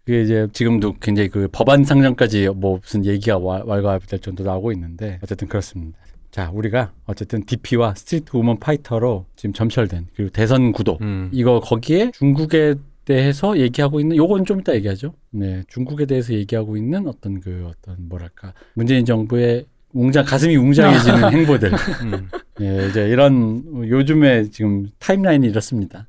그게 0.05 0.23
이제 0.23 0.47
지금도 0.53 0.95
굉장히 1.01 1.29
그 1.29 1.49
법안 1.51 1.85
상정까지 1.85 2.49
뭐 2.55 2.79
무슨 2.83 3.05
얘기가 3.07 3.39
와- 3.39 3.63
왈가왈부될 3.65 4.21
정도 4.21 4.45
나오고 4.45 4.73
있는데 4.73 5.19
어쨌든 5.23 5.49
그렇습니다. 5.49 5.99
자 6.31 6.51
우리가 6.53 6.93
어쨌든 7.07 7.43
DP와 7.47 7.95
스트리트 7.95 8.37
우먼 8.37 8.59
파이터로 8.59 9.25
지금 9.35 9.55
점철된 9.55 10.09
그리고 10.15 10.31
대선 10.31 10.73
구도 10.73 10.99
음. 11.01 11.31
이거 11.33 11.61
거기에 11.61 12.11
중국에 12.15 12.75
대해서 13.09 13.57
얘기하고 13.59 14.01
있는 14.01 14.17
요건 14.19 14.45
좀 14.45 14.61
이따 14.61 14.75
얘기하죠. 14.75 15.15
네, 15.31 15.63
중국에 15.69 16.05
대해서 16.05 16.35
얘기하고 16.35 16.77
있는 16.77 17.09
어떤 17.09 17.41
그 17.41 17.67
어떤 17.67 17.97
뭐랄까 18.07 18.53
문재인 18.75 19.07
정부의 19.07 19.65
웅장 19.95 20.27
가슴이 20.27 20.55
웅장해지는 20.57 21.33
행보들. 21.33 21.73
음. 22.03 22.29
예, 22.61 22.87
이제 22.87 23.09
이런 23.09 23.63
요즘에 23.89 24.51
지금 24.51 24.91
timeline이 24.99 25.47
이렇습니다. 25.47 26.07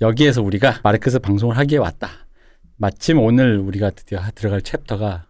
여기에서 0.00 0.40
우리가 0.42 0.80
마르크스 0.82 1.18
방송을 1.18 1.58
하기에 1.58 1.76
왔다. 1.76 2.08
마침 2.78 3.18
오늘 3.18 3.58
우리가 3.58 3.90
드디어 3.90 4.20
들어갈 4.34 4.62
chapter가 4.62 5.26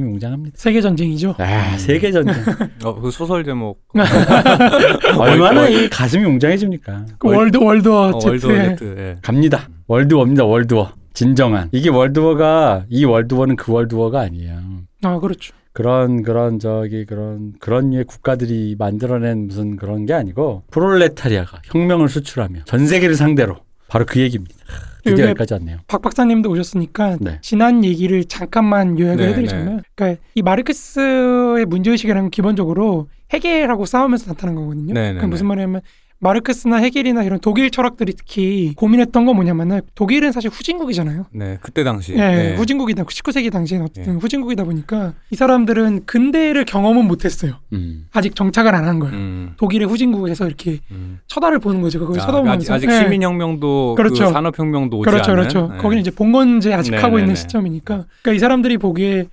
가슴이 0.00 0.02
웅장합니다. 0.02 0.56
세계 0.58 0.80
전쟁이죠. 0.80 1.34
아, 1.38 1.76
세계 1.76 2.10
전쟁. 2.10 2.34
어, 2.84 2.94
그 3.00 3.10
소설 3.10 3.44
제목. 3.44 3.82
얼마나 5.18 5.68
이 5.68 5.88
가슴이 5.88 6.24
웅장해집니까? 6.24 7.06
그 7.18 7.28
world 7.28 7.58
world 7.58 7.89
war 7.89 8.08
어, 8.08 8.20
World 8.24 8.38
Z의 8.46 8.58
world. 8.58 8.94
예. 8.98 9.16
갑니다. 9.22 9.68
월드워입니다. 9.86 10.44
월드워. 10.44 10.92
진정한. 11.12 11.68
이게 11.72 11.90
월드워가 11.90 12.86
이 12.88 13.04
월드워는 13.04 13.56
그 13.56 13.72
월드워가 13.72 14.20
아니에요. 14.20 14.58
아 15.02 15.18
그렇죠. 15.18 15.54
그런 15.72 16.22
그런 16.22 16.58
저기 16.58 17.04
그런 17.04 17.52
그런 17.60 17.90
류의 17.90 18.04
국가들이 18.04 18.76
만들어낸 18.78 19.46
무슨 19.46 19.76
그런 19.76 20.04
게 20.06 20.14
아니고 20.14 20.64
프롤레타리아가 20.70 21.62
혁명을 21.64 22.08
수출하며 22.08 22.64
전 22.64 22.86
세계를 22.86 23.14
상대로 23.14 23.56
바로 23.88 24.04
그 24.06 24.20
얘기입니다. 24.20 24.54
드디어 25.02 25.26
여기까지 25.26 25.54
왔네요. 25.54 25.78
박 25.86 26.02
박사님도 26.02 26.50
오셨으니까 26.50 27.18
네. 27.20 27.38
지난 27.42 27.84
얘기를 27.84 28.24
잠깐만 28.24 28.98
요약을 28.98 29.24
네, 29.24 29.32
해드리자면, 29.32 29.82
그러니까 29.94 30.22
이 30.34 30.42
마르크스의 30.42 31.66
문제의식이라는 31.66 32.22
건 32.24 32.30
기본적으로 32.30 33.08
해겔하고 33.32 33.86
싸우면서 33.86 34.26
나타난 34.32 34.54
거거든요. 34.56 34.92
네, 34.92 35.00
네, 35.00 35.08
그러니까 35.08 35.26
무슨 35.28 35.44
네. 35.44 35.48
말이냐면 35.48 35.80
마르크스나 36.20 36.76
해겔이나 36.76 37.22
이런 37.24 37.40
독일 37.40 37.70
철학들이 37.70 38.12
특히 38.14 38.74
고민했던 38.76 39.24
건 39.24 39.34
뭐냐면은 39.36 39.80
독일은 39.94 40.32
사실 40.32 40.50
후진국이잖아요. 40.50 41.26
네, 41.32 41.58
그때 41.62 41.82
당시. 41.82 42.14
예, 42.14 42.52
예. 42.52 42.56
후진국이다. 42.56 43.04
19세기 43.04 43.50
당시에는 43.50 43.86
어쨌든 43.86 44.14
예. 44.14 44.18
후진국이다 44.18 44.64
보니까 44.64 45.14
이 45.30 45.36
사람들은 45.36 46.04
근대를 46.04 46.66
경험은 46.66 47.06
못했어요. 47.06 47.54
음. 47.72 48.06
아직 48.12 48.34
정착을 48.36 48.74
안 48.74 48.80
한 48.80 48.98
거예요. 48.98 49.14
음, 49.14 49.52
독일의 49.56 49.86
후진국에서 49.88 50.46
이렇게 50.46 50.80
음. 50.90 51.20
쳐다를 51.26 51.58
보는 51.58 51.80
거죠. 51.82 51.98
그걸 52.00 52.18
아, 52.18 52.26
쳐다보면서 52.26 52.74
아직, 52.74 52.88
아직 52.88 52.90
예. 52.96 53.04
시민혁명도 53.04 53.94
그렇죠. 53.96 54.26
그 54.26 54.32
산업혁명도 54.32 54.98
오지 54.98 55.10
그렇죠, 55.10 55.32
않은. 55.32 55.42
그렇죠. 55.42 55.70
예. 55.74 55.78
거기는 55.78 56.00
이제 56.00 56.10
봉건제 56.10 56.72
아직 56.74 56.90
네, 56.92 56.96
하고 56.98 57.16
네, 57.16 57.22
있는 57.22 57.34
네. 57.34 57.40
시점이니까. 57.40 58.04
그러니까 58.22 58.32
이 58.36 58.38
사람들이 58.38 58.78
보기에 58.78 59.26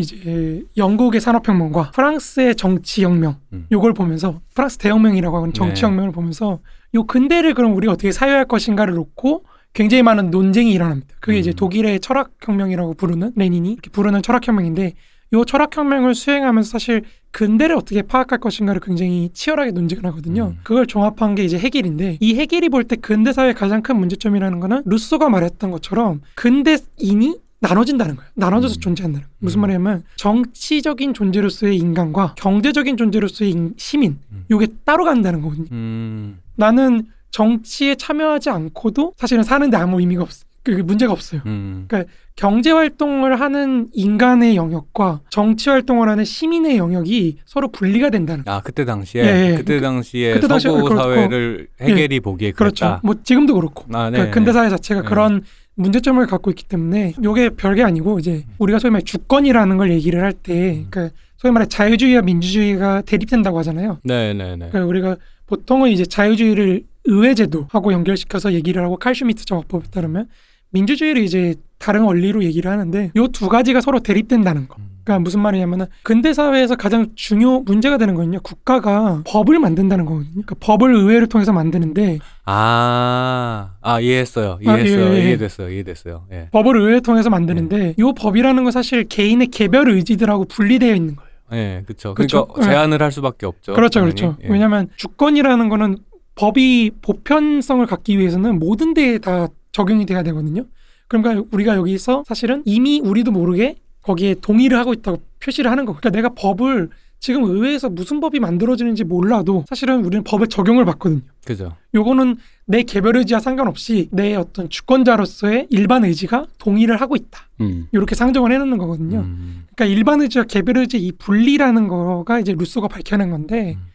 이제 0.00 0.62
영국의 0.76 1.20
산업혁명과 1.20 1.92
프랑스의 1.92 2.56
정치혁명 2.56 3.36
음. 3.52 3.66
요걸 3.70 3.94
보면서 3.94 4.40
프랑스 4.54 4.78
대혁명이라고 4.78 5.36
하는 5.36 5.52
정치혁명을 5.52 6.12
보면서 6.12 6.58
요 6.94 7.04
근대를 7.04 7.54
그럼 7.54 7.76
우리가 7.76 7.92
어떻게 7.92 8.10
사유할 8.12 8.46
것인가를 8.46 8.94
놓고 8.94 9.44
굉장히 9.72 10.02
많은 10.02 10.30
논쟁이 10.30 10.72
일어납니다. 10.72 11.14
그게 11.20 11.38
이제 11.38 11.50
음. 11.50 11.54
독일의 11.54 12.00
철학혁명이라고 12.00 12.94
부르는 12.94 13.32
레닌이 13.36 13.76
부르는 13.92 14.22
철학혁명인데 14.22 14.94
요 15.32 15.44
철학혁명을 15.44 16.16
수행하면서 16.16 16.68
사실 16.68 17.02
근대를 17.30 17.76
어떻게 17.76 18.02
파악할 18.02 18.40
것인가를 18.40 18.80
굉장히 18.80 19.30
치열하게 19.32 19.70
논쟁을 19.70 20.04
하거든요. 20.06 20.54
음. 20.56 20.58
그걸 20.64 20.86
종합한 20.88 21.36
게 21.36 21.44
이제 21.44 21.56
해겔인데 21.56 22.18
이 22.18 22.34
해겔이 22.34 22.68
볼 22.68 22.82
때 22.82 22.96
근대 22.96 23.32
사회의 23.32 23.54
가장 23.54 23.80
큰 23.82 23.96
문제점이라는 24.00 24.58
거는 24.58 24.82
루소가 24.86 25.28
말했던 25.28 25.70
것처럼 25.70 26.22
근대인이 26.34 27.38
나눠진다는 27.60 28.16
거예요. 28.16 28.30
나눠져서 28.34 28.76
음. 28.78 28.80
존재한다는 28.80 29.22
거예요. 29.26 29.36
무슨 29.38 29.58
음. 29.58 29.60
말이냐면 29.62 30.02
정치적인 30.16 31.14
존재로서의 31.14 31.76
인간과 31.76 32.34
경제적인 32.36 32.96
존재로서의 32.96 33.50
인- 33.50 33.74
시민 33.76 34.18
음. 34.32 34.44
요게 34.50 34.68
따로 34.84 35.04
간다는 35.04 35.42
거거든요. 35.42 35.66
음, 35.72 36.38
나는 36.56 37.06
정치에 37.30 37.94
참여하지 37.94 38.50
않고도 38.50 39.12
사실은 39.16 39.44
사는데 39.44 39.76
아무 39.76 40.00
의미가 40.00 40.22
없어. 40.22 40.44
그 40.62 40.72
문제가 40.72 41.12
없어요. 41.12 41.40
음. 41.46 41.88
경제 42.36 42.70
활동을 42.70 43.40
하는 43.40 43.88
인간의 43.94 44.56
영역과 44.56 45.20
정치 45.30 45.70
활동을 45.70 46.08
하는 46.08 46.24
시민의 46.24 46.76
영역이 46.76 47.38
서로 47.46 47.68
분리가 47.68 48.10
된다는. 48.10 48.44
아 48.46 48.60
그때 48.62 48.84
당시에 48.84 49.22
예, 49.22 49.52
예. 49.52 49.56
그때 49.56 49.80
당시에 49.80 50.34
그때 50.34 50.48
당시에 50.48 50.70
서구 50.70 50.84
그렇고. 50.84 51.02
사회를 51.02 51.68
해결이 51.80 52.20
보기에 52.20 52.52
그렇죠. 52.52 52.84
그랬다. 52.86 53.00
뭐 53.04 53.14
지금도 53.22 53.54
그렇고. 53.54 53.84
아, 53.96 54.04
네. 54.10 54.18
그러니까 54.18 54.34
근대 54.34 54.52
사회 54.52 54.68
자체가 54.68 55.02
네. 55.02 55.08
그런 55.08 55.42
문제점을 55.80 56.24
갖고 56.26 56.50
있기 56.50 56.64
때문에 56.64 57.14
이게 57.18 57.50
별게 57.50 57.82
아니고 57.82 58.18
이제 58.18 58.44
우리가 58.58 58.78
소위 58.78 58.90
말해 58.92 59.04
주권이라는 59.04 59.76
걸 59.76 59.90
얘기를 59.92 60.22
할 60.22 60.32
때 60.32 60.84
그러니까 60.90 61.14
소위 61.36 61.52
말해 61.52 61.66
자유주의와 61.66 62.22
민주주의가 62.22 63.02
대립된다고 63.02 63.58
하잖아요. 63.58 63.98
네, 64.04 64.32
네, 64.34 64.56
네. 64.56 64.68
그러니까 64.68 64.84
우리가 64.86 65.16
보통은 65.46 65.90
이제 65.90 66.04
자유주의를 66.04 66.82
의회제도하고 67.04 67.92
연결시켜서 67.92 68.52
얘기를 68.52 68.82
하고 68.82 68.96
칼슈미트 68.96 69.44
정법에 69.46 69.86
따르면 69.90 70.26
민주주의를 70.70 71.22
이제 71.22 71.54
다른 71.78 72.02
원리로 72.02 72.44
얘기를 72.44 72.70
하는데 72.70 73.10
요 73.16 73.26
두 73.28 73.48
가지가 73.48 73.80
서로 73.80 74.00
대립된다는 74.00 74.68
거. 74.68 74.76
그러니까 75.10 75.18
무슨 75.18 75.40
말이냐면은 75.40 75.86
근대 76.04 76.32
사회에서 76.32 76.76
가장 76.76 77.08
중요 77.16 77.60
문제가 77.60 77.98
되는 77.98 78.14
거는요. 78.14 78.40
국가가 78.42 79.22
법을 79.26 79.58
만든다는 79.58 80.04
거거든요. 80.04 80.30
그러니까 80.30 80.54
법을 80.60 80.94
의회를 80.94 81.26
통해서 81.26 81.52
만드는데 81.52 82.20
아, 82.44 83.72
아 83.80 84.00
이해했어요. 84.00 84.58
아, 84.64 84.78
이해했어요. 84.78 85.12
예, 85.12 85.16
예. 85.16 85.24
이해됐어요. 85.24 85.70
이해됐어요. 85.70 86.26
예. 86.32 86.48
법을 86.52 86.76
의회를 86.76 87.02
통해서 87.02 87.28
만드는데 87.28 87.96
요 87.98 88.12
법이라는 88.12 88.62
건 88.62 88.70
사실 88.70 89.04
개인의 89.04 89.48
개별 89.48 89.88
의지들하고 89.88 90.44
분리되어 90.44 90.94
있는 90.94 91.16
거예요. 91.16 91.30
예, 91.52 91.82
그렇죠. 91.84 92.14
그러니까 92.14 92.62
제한을 92.62 93.02
할 93.02 93.10
수밖에 93.10 93.46
없죠. 93.46 93.74
그렇죠, 93.74 93.98
당연히. 94.00 94.14
그렇죠. 94.14 94.36
예. 94.44 94.48
왜냐하면 94.48 94.88
주권이라는 94.96 95.68
거는 95.68 95.98
법이 96.36 96.92
보편성을 97.02 97.84
갖기 97.86 98.16
위해서는 98.16 98.60
모든 98.60 98.94
데에 98.94 99.18
다 99.18 99.48
적용이 99.72 100.06
돼야 100.06 100.22
되거든요. 100.22 100.66
그러니까 101.08 101.44
우리가 101.50 101.74
여기서 101.74 102.22
사실은 102.28 102.62
이미 102.64 103.00
우리도 103.00 103.32
모르게 103.32 103.76
거기에 104.10 104.34
동의를 104.40 104.76
하고 104.78 104.92
있다고 104.92 105.22
표시를 105.40 105.70
하는 105.70 105.84
거. 105.84 105.92
그러니까 105.94 106.10
내가 106.10 106.30
법을 106.30 106.90
지금 107.20 107.44
의회에서 107.44 107.90
무슨 107.90 108.18
법이 108.20 108.40
만들어지는지 108.40 109.04
몰라도 109.04 109.64
사실은 109.68 110.04
우리는 110.04 110.24
법의 110.24 110.48
적용을 110.48 110.84
받거든요. 110.86 111.20
그죠. 111.44 111.76
요거는 111.94 112.36
내 112.64 112.82
개별 112.82 113.16
의지와 113.16 113.40
상관없이 113.40 114.08
내 114.10 114.34
어떤 114.34 114.68
주권자로서의 114.70 115.66
일반 115.70 116.04
의지가 116.04 116.46
동의를 116.58 117.00
하고 117.00 117.16
있다. 117.16 117.40
음. 117.60 117.88
이렇게 117.92 118.14
상정을 118.14 118.52
해놓는 118.52 118.78
거거든요. 118.78 119.18
음. 119.20 119.66
그러니까 119.74 119.94
일반 119.94 120.22
의지와 120.22 120.44
개별 120.44 120.78
의지 120.78 120.98
이 120.98 121.12
분리라는 121.12 121.88
거가 121.88 122.40
이제 122.40 122.54
루소가 122.54 122.88
밝혀낸 122.88 123.30
건데 123.30 123.76
음. 123.78 123.86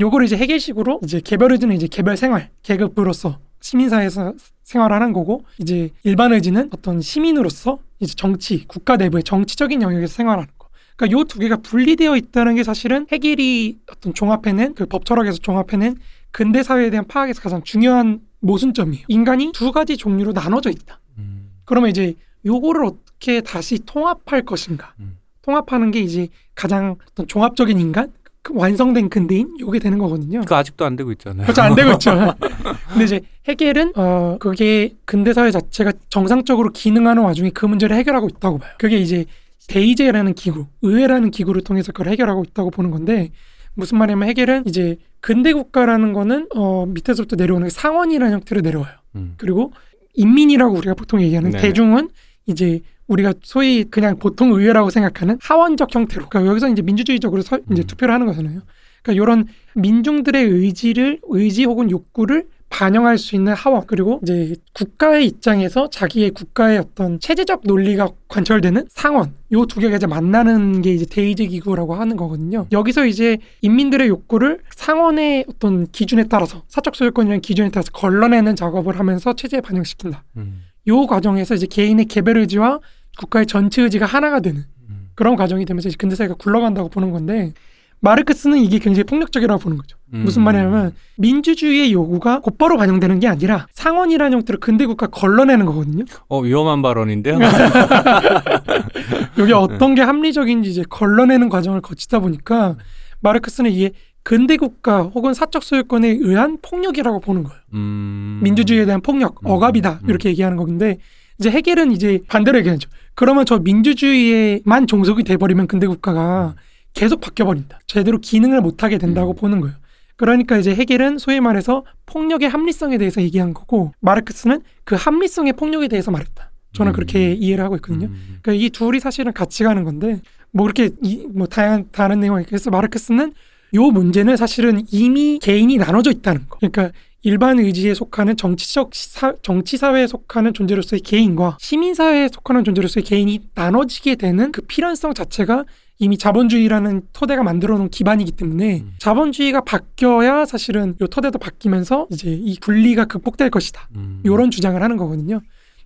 요거를 0.00 0.26
이제 0.26 0.36
해결식으로 0.36 1.00
이제 1.04 1.20
개별 1.22 1.52
의지는 1.52 1.76
이제 1.76 1.86
개별 1.86 2.16
생활 2.16 2.50
계급으로서 2.64 3.38
시민사회에서 3.64 4.34
생활하는 4.62 5.12
거고 5.12 5.44
이제 5.58 5.90
일반 6.04 6.32
의지는 6.32 6.68
어떤 6.72 7.00
시민으로서 7.00 7.78
이제 7.98 8.14
정치 8.14 8.66
국가 8.66 8.96
내부의 8.96 9.22
정치적인 9.22 9.80
영역에서 9.82 10.12
생활하는 10.14 10.48
거. 10.58 10.68
그러니까 10.96 11.18
요 11.18 11.24
두 11.24 11.38
개가 11.38 11.56
분리되어 11.56 12.16
있다는 12.16 12.54
게 12.56 12.62
사실은 12.62 13.06
해결이 13.10 13.78
어떤 13.90 14.12
종합해낸 14.14 14.74
그 14.74 14.84
법철학에서 14.86 15.38
종합해낸 15.38 15.96
근대 16.30 16.62
사회에 16.62 16.90
대한 16.90 17.06
파악에서 17.06 17.40
가장 17.40 17.62
중요한 17.62 18.20
모순점이에요. 18.40 19.06
인간이 19.08 19.50
두 19.54 19.72
가지 19.72 19.96
종류로 19.96 20.32
나눠져 20.32 20.70
있다. 20.70 21.00
음. 21.18 21.50
그러면 21.64 21.90
이제 21.90 22.14
요거를 22.44 22.84
어떻게 22.84 23.40
다시 23.40 23.78
통합할 23.86 24.42
것인가? 24.44 24.92
음. 25.00 25.16
통합하는 25.42 25.90
게 25.90 26.00
이제 26.00 26.28
가장 26.54 26.96
어떤 27.10 27.26
종합적인 27.26 27.78
인간, 27.78 28.12
그 28.44 28.52
완성된 28.54 29.08
근대인 29.08 29.58
요게 29.58 29.78
되는 29.78 29.96
거거든요. 29.96 30.42
그 30.42 30.54
아직도 30.54 30.84
안 30.84 30.96
되고 30.96 31.10
있잖아요. 31.12 31.44
그렇죠 31.44 31.62
안 31.62 31.74
되고 31.74 31.90
있죠. 31.92 32.12
근데 32.92 33.04
이제 33.04 33.20
해결은 33.48 33.92
어 33.96 34.36
그게 34.38 34.94
근대 35.06 35.32
사회 35.32 35.50
자체가 35.50 35.94
정상적으로 36.10 36.70
기능하는 36.70 37.22
와중에 37.22 37.50
그 37.54 37.64
문제를 37.64 37.96
해결하고 37.96 38.28
있다고 38.28 38.58
봐요. 38.58 38.70
그게 38.78 38.98
이제 38.98 39.24
대의제라는 39.68 40.34
기구, 40.34 40.66
의회라는 40.82 41.30
기구를 41.30 41.62
통해서 41.62 41.90
그걸 41.90 42.12
해결하고 42.12 42.44
있다고 42.44 42.70
보는 42.70 42.90
건데 42.90 43.30
무슨 43.72 43.96
말이냐면 43.96 44.28
해결은 44.28 44.64
이제 44.66 44.96
근대 45.20 45.54
국가라는 45.54 46.12
거는 46.12 46.48
어 46.54 46.84
밑에서부터 46.84 47.36
내려오는 47.36 47.70
상원이라는 47.70 48.30
형태로 48.34 48.60
내려와요. 48.60 48.92
음. 49.16 49.34
그리고 49.38 49.72
인민이라고 50.12 50.76
우리가 50.76 50.92
보통 50.92 51.22
얘기하는 51.22 51.50
네네. 51.50 51.62
대중은 51.62 52.10
이제 52.44 52.82
우리가 53.06 53.34
소위 53.42 53.84
그냥 53.84 54.18
보통 54.18 54.52
의회라고 54.52 54.90
생각하는 54.90 55.38
하원적 55.42 55.94
형태로 55.94 56.28
그러니까 56.28 56.50
여기서 56.50 56.68
이제 56.68 56.82
민주주의적으로 56.82 57.42
서, 57.42 57.58
이제 57.70 57.82
음. 57.82 57.86
투표를 57.86 58.14
하는 58.14 58.26
거잖아요. 58.26 58.62
그러니까 59.02 59.22
이런 59.22 59.46
민중들의 59.74 60.44
의지를 60.44 61.18
의지 61.24 61.64
혹은 61.64 61.90
욕구를 61.90 62.46
반영할 62.70 63.18
수 63.18 63.36
있는 63.36 63.52
하원 63.52 63.86
그리고 63.86 64.18
이제 64.24 64.56
국가의 64.72 65.26
입장에서 65.26 65.88
자기의 65.90 66.30
국가의 66.30 66.78
어떤 66.78 67.20
체제적 67.20 67.60
논리가 67.64 68.08
관철되는 68.26 68.86
상원 68.90 69.34
요 69.52 69.64
두 69.66 69.78
개가 69.78 69.96
이제 69.96 70.08
만나는 70.08 70.82
게 70.82 70.92
이제 70.92 71.06
대의제 71.08 71.46
기구라고 71.46 71.94
하는 71.94 72.16
거거든요. 72.16 72.66
여기서 72.72 73.06
이제 73.06 73.38
인민들의 73.60 74.08
욕구를 74.08 74.58
상원의 74.74 75.44
어떤 75.48 75.86
기준에 75.92 76.24
따라서 76.24 76.64
사적 76.66 76.96
소유권이라는 76.96 77.42
기준에 77.42 77.68
따라서 77.70 77.92
걸러내는 77.92 78.56
작업을 78.56 78.98
하면서 78.98 79.34
체제에 79.34 79.60
반영시킨다. 79.60 80.24
음. 80.38 80.64
요 80.88 81.06
과정에서 81.06 81.54
이제 81.54 81.66
개인의 81.66 82.06
개별 82.06 82.38
의지와 82.38 82.80
국가의 83.18 83.46
전체 83.46 83.82
의지가 83.82 84.06
하나가 84.06 84.40
되는 84.40 84.64
음. 84.88 85.08
그런 85.14 85.36
과정이 85.36 85.64
되면서 85.64 85.88
이제 85.88 85.96
근대 85.98 86.16
사회가 86.16 86.34
굴러간다고 86.34 86.88
보는 86.88 87.10
건데 87.10 87.52
마르크스는 88.00 88.58
이게 88.58 88.78
굉장히 88.78 89.04
폭력적이라고 89.04 89.60
보는 89.60 89.78
거죠. 89.78 89.96
무슨 90.10 90.42
음. 90.42 90.44
말이냐면 90.44 90.94
민주주의의 91.16 91.92
요구가 91.92 92.40
곧바로 92.40 92.76
반영되는 92.76 93.18
게 93.18 93.26
아니라 93.26 93.66
상원이라는 93.72 94.38
형태로 94.38 94.60
근대 94.60 94.84
국가 94.84 95.06
걸러내는 95.06 95.64
거거든요. 95.64 96.04
어 96.28 96.40
위험한 96.40 96.82
발언인데요. 96.82 97.38
이게 99.40 99.52
어떤 99.54 99.94
게 99.94 100.02
합리적인지 100.02 100.70
이제 100.70 100.84
걸러내는 100.88 101.48
과정을 101.48 101.80
거치다 101.80 102.20
보니까 102.20 102.76
마르크스는 103.20 103.70
이게 103.70 103.92
근대 104.22 104.56
국가 104.56 105.02
혹은 105.02 105.34
사적 105.34 105.62
소유권에 105.62 106.08
의한 106.20 106.58
폭력이라고 106.62 107.20
보는 107.20 107.44
거예요. 107.44 107.58
음. 107.74 108.40
민주주의에 108.42 108.84
대한 108.84 109.00
폭력, 109.00 109.40
음, 109.44 109.50
억압이다 109.50 110.00
음. 110.02 110.08
이렇게 110.08 110.28
얘기하는 110.28 110.56
건데 110.56 110.98
이제 111.38 111.50
해결은 111.50 111.90
이제 111.90 112.20
반대로 112.28 112.58
얘기하죠. 112.58 112.88
그러면 113.14 113.46
저 113.46 113.58
민주주의에만 113.58 114.86
종속이 114.86 115.24
돼버리면 115.24 115.66
근대 115.66 115.86
국가가 115.86 116.54
계속 116.92 117.20
바뀌어버린다. 117.20 117.80
제대로 117.86 118.18
기능을 118.18 118.60
못하게 118.60 118.98
된다고 118.98 119.32
음. 119.32 119.36
보는 119.36 119.60
거예요. 119.60 119.76
그러니까 120.16 120.56
이제 120.58 120.74
해결은 120.74 121.18
소위 121.18 121.40
말해서 121.40 121.84
폭력의 122.06 122.48
합리성에 122.48 122.98
대해서 122.98 123.20
얘기한 123.20 123.52
거고 123.52 123.92
마르크스는 124.00 124.62
그 124.84 124.94
합리성의 124.94 125.54
폭력에 125.54 125.88
대해서 125.88 126.10
말했다. 126.10 126.50
저는 126.72 126.92
음. 126.92 126.94
그렇게 126.94 127.32
이해를 127.32 127.64
하고 127.64 127.76
있거든요. 127.76 128.06
음. 128.06 128.38
그러니까 128.42 128.64
이 128.64 128.70
둘이 128.70 129.00
사실은 129.00 129.32
같이 129.32 129.64
가는 129.64 129.82
건데 129.84 130.20
뭐 130.52 130.64
그렇게 130.64 130.90
이, 131.02 131.26
뭐 131.32 131.46
다양한 131.46 131.88
다른 131.90 132.20
내용이 132.20 132.44
그래서 132.44 132.70
마르크스는 132.70 133.32
요 133.74 133.90
문제는 133.90 134.36
사실은 134.36 134.84
이미 134.90 135.38
개인이 135.42 135.76
나눠져 135.76 136.12
있다는 136.12 136.46
거. 136.48 136.58
그러니까 136.58 136.90
일반 137.24 137.58
의지에 137.58 137.94
속하는 137.94 138.36
정치적 138.36 138.94
사, 138.94 139.32
정치 139.42 139.78
사회에 139.78 140.06
속하는 140.06 140.52
존재로서의 140.52 141.00
개인과 141.00 141.56
시민 141.58 141.94
사회에 141.94 142.28
속하는 142.30 142.64
존재로서의 142.64 143.02
개인이 143.02 143.40
나눠지게 143.54 144.16
되는 144.16 144.52
그 144.52 144.60
필연성 144.60 145.14
자체가 145.14 145.64
이미 145.98 146.18
자본주의라는 146.18 147.02
토대가 147.14 147.42
만들어 147.42 147.78
놓은 147.78 147.88
기반이기 147.88 148.32
때문에 148.32 148.80
음. 148.80 148.92
자본주의가 148.98 149.62
바뀌어야 149.62 150.44
사실은 150.44 150.96
요 151.00 151.06
토대도 151.06 151.38
바뀌면서 151.38 152.08
이제 152.10 152.30
이 152.30 152.58
분리가 152.60 153.06
극복될 153.06 153.48
것이다. 153.48 153.88
음. 153.94 154.20
요런 154.26 154.50
주장을 154.50 154.80
하는 154.80 154.96
거거든요. 154.98 155.40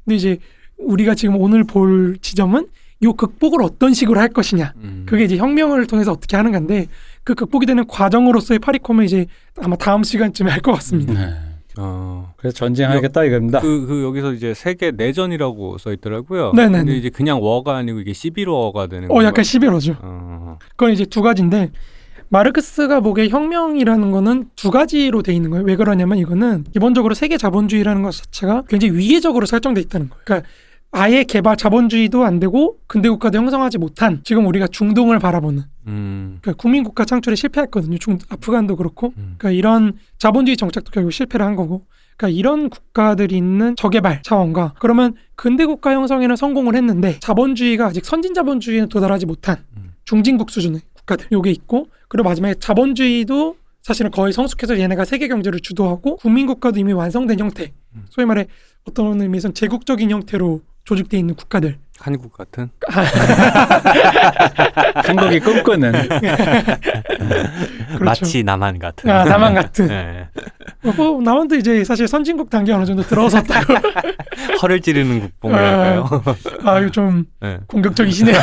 근데 0.05 0.17
이제 0.17 0.39
우리가 0.77 1.15
지금 1.15 1.37
오늘 1.37 1.63
볼 1.63 2.19
지점은 2.21 2.67
요 3.05 3.13
극복을 3.13 3.63
어떤 3.63 3.95
식으로 3.95 4.19
할 4.19 4.29
것이냐. 4.29 4.73
음. 4.79 5.05
그게 5.07 5.25
이제 5.25 5.37
혁명을 5.37 5.87
통해서 5.87 6.11
어떻게 6.11 6.37
하는 6.37 6.51
건데 6.51 6.89
그 7.29 7.35
극복이 7.35 7.67
되는 7.67 7.87
과정으로서의 7.87 8.59
파리콤을 8.59 9.05
이제 9.05 9.27
아마 9.61 9.77
다음 9.77 10.03
시간쯤에 10.03 10.51
할 10.51 10.63
것 10.63 10.73
같습니다. 10.73 11.13
네. 11.13 11.35
어. 11.77 12.33
그래서 12.39 12.57
전쟁하겠다 12.57 13.25
이겁니다. 13.25 13.61
그, 13.61 13.87
그 13.87 14.03
여기서 14.03 14.33
이제 14.33 14.55
세계 14.55 14.91
내전이라고 14.93 15.77
써 15.77 15.93
있더라고요. 15.93 16.53
네네네. 16.55 16.79
근데 16.79 16.97
이제 16.97 17.11
그냥 17.11 17.43
워가 17.43 17.77
아니고 17.77 18.01
이게 18.01 18.13
11워가 18.13 18.89
되는 18.89 19.11
어, 19.11 19.23
약간 19.23 19.45
건가요? 19.45 19.79
11호죠. 19.79 19.97
어. 20.01 20.59
그건 20.71 20.93
이제 20.95 21.05
두 21.05 21.21
가지인데 21.21 21.71
마르크스가 22.31 23.01
보기에 23.01 23.29
혁명이라는 23.29 24.11
거는 24.11 24.47
두 24.57 24.71
가지로 24.71 25.21
돼 25.23 25.35
있는 25.35 25.51
거예요. 25.51 25.67
왜 25.67 25.77
그러냐면 25.77 26.17
이거는 26.17 26.65
기본적으로 26.73 27.13
세계 27.15 27.37
자본주의라는 27.37 28.01
것 28.03 28.13
자체가 28.13 28.63
굉장히 28.71 28.97
위계적으로 28.97 29.45
설정돼 29.45 29.83
있다는 29.83 30.09
거예요. 30.09 30.23
그러니까 30.25 30.49
아예 30.91 31.23
개발 31.25 31.57
자본주의도 31.57 32.25
안 32.25 32.41
되고 32.41 32.79
근대 32.87 33.09
국가도 33.09 33.39
형성하지 33.39 33.79
못한 33.79 34.21
지금 34.25 34.47
우리가 34.47 34.67
중동을 34.69 35.19
바라보는 35.19 35.63
음. 35.87 36.39
그러니까 36.41 36.61
국민 36.61 36.83
국가 36.83 37.05
창출에 37.05 37.35
실패했거든요. 37.35 37.99
중 37.99 38.19
아프간도 38.29 38.77
그렇고 38.77 39.09
음. 39.19 39.35
그러니까 39.39 39.51
이런 39.51 39.99
자본주의 40.19 40.57
정책도 40.57 40.91
결국 40.91 41.13
실패를 41.13 41.45
한 41.45 41.57
거고 41.57 41.85
그러니까 42.17 42.37
이런 42.39 42.71
국가들이 42.71 43.37
있는 43.37 43.77
저개발 43.77 44.23
차원과 44.23 44.75
그러면 44.81 45.15
근대 45.37 45.67
국가 45.67 45.93
형성에는 45.93 46.37
성공을 46.37 46.75
했는데 46.75 47.19
자본주의가 47.21 47.87
아직 47.87 48.05
선진 48.05 48.35
자본주의에 48.35 48.87
도달하지 48.87 49.27
못한 49.27 49.59
음. 49.77 49.93
중진국 50.05 50.51
수준의 50.51 50.81
국가들 50.95 51.29
요게 51.33 51.51
있고 51.51 51.89
그리고 52.09 52.29
마지막에 52.29 52.55
자본주의도 52.55 53.57
사실은 53.83 54.11
거의 54.11 54.33
성숙해서 54.33 54.79
얘네가 54.79 55.05
세계 55.05 55.29
경제를 55.29 55.61
주도하고 55.61 56.17
국민 56.17 56.47
국가도 56.47 56.81
이미 56.81 56.93
완성된 56.93 57.39
형태 57.39 57.73
음. 57.95 58.07
소위 58.11 58.27
말해 58.27 58.47
어떤 58.85 59.21
의미에서는 59.21 59.55
제국적인 59.55 60.11
형태로 60.11 60.63
조직돼 60.89 61.19
있는 61.19 61.35
국가들 61.35 61.77
한국 62.01 62.33
같은. 62.33 62.71
한국이 65.05 65.39
꿈꾸는 65.41 65.93
그렇죠. 65.93 66.21
마치 68.03 68.43
남한 68.43 68.79
같은. 68.79 69.11
아, 69.11 69.25
남한 69.25 69.53
같은 69.53 69.87
네. 69.89 70.29
뭐 70.97 71.21
남한도 71.21 71.57
이제 71.57 71.85
사실 71.85 72.09
선진국 72.09 72.49
단계 72.49 72.73
어느 72.73 72.87
정도 72.87 73.03
들어섰다고 73.03 73.75
허를 74.63 74.81
찌르는 74.81 75.21
국뽕이랄까요. 75.21 76.09
아 76.65 76.81
이거 76.81 76.91
좀 76.91 77.27
네. 77.43 77.59
공격적이시네요. 77.67 78.39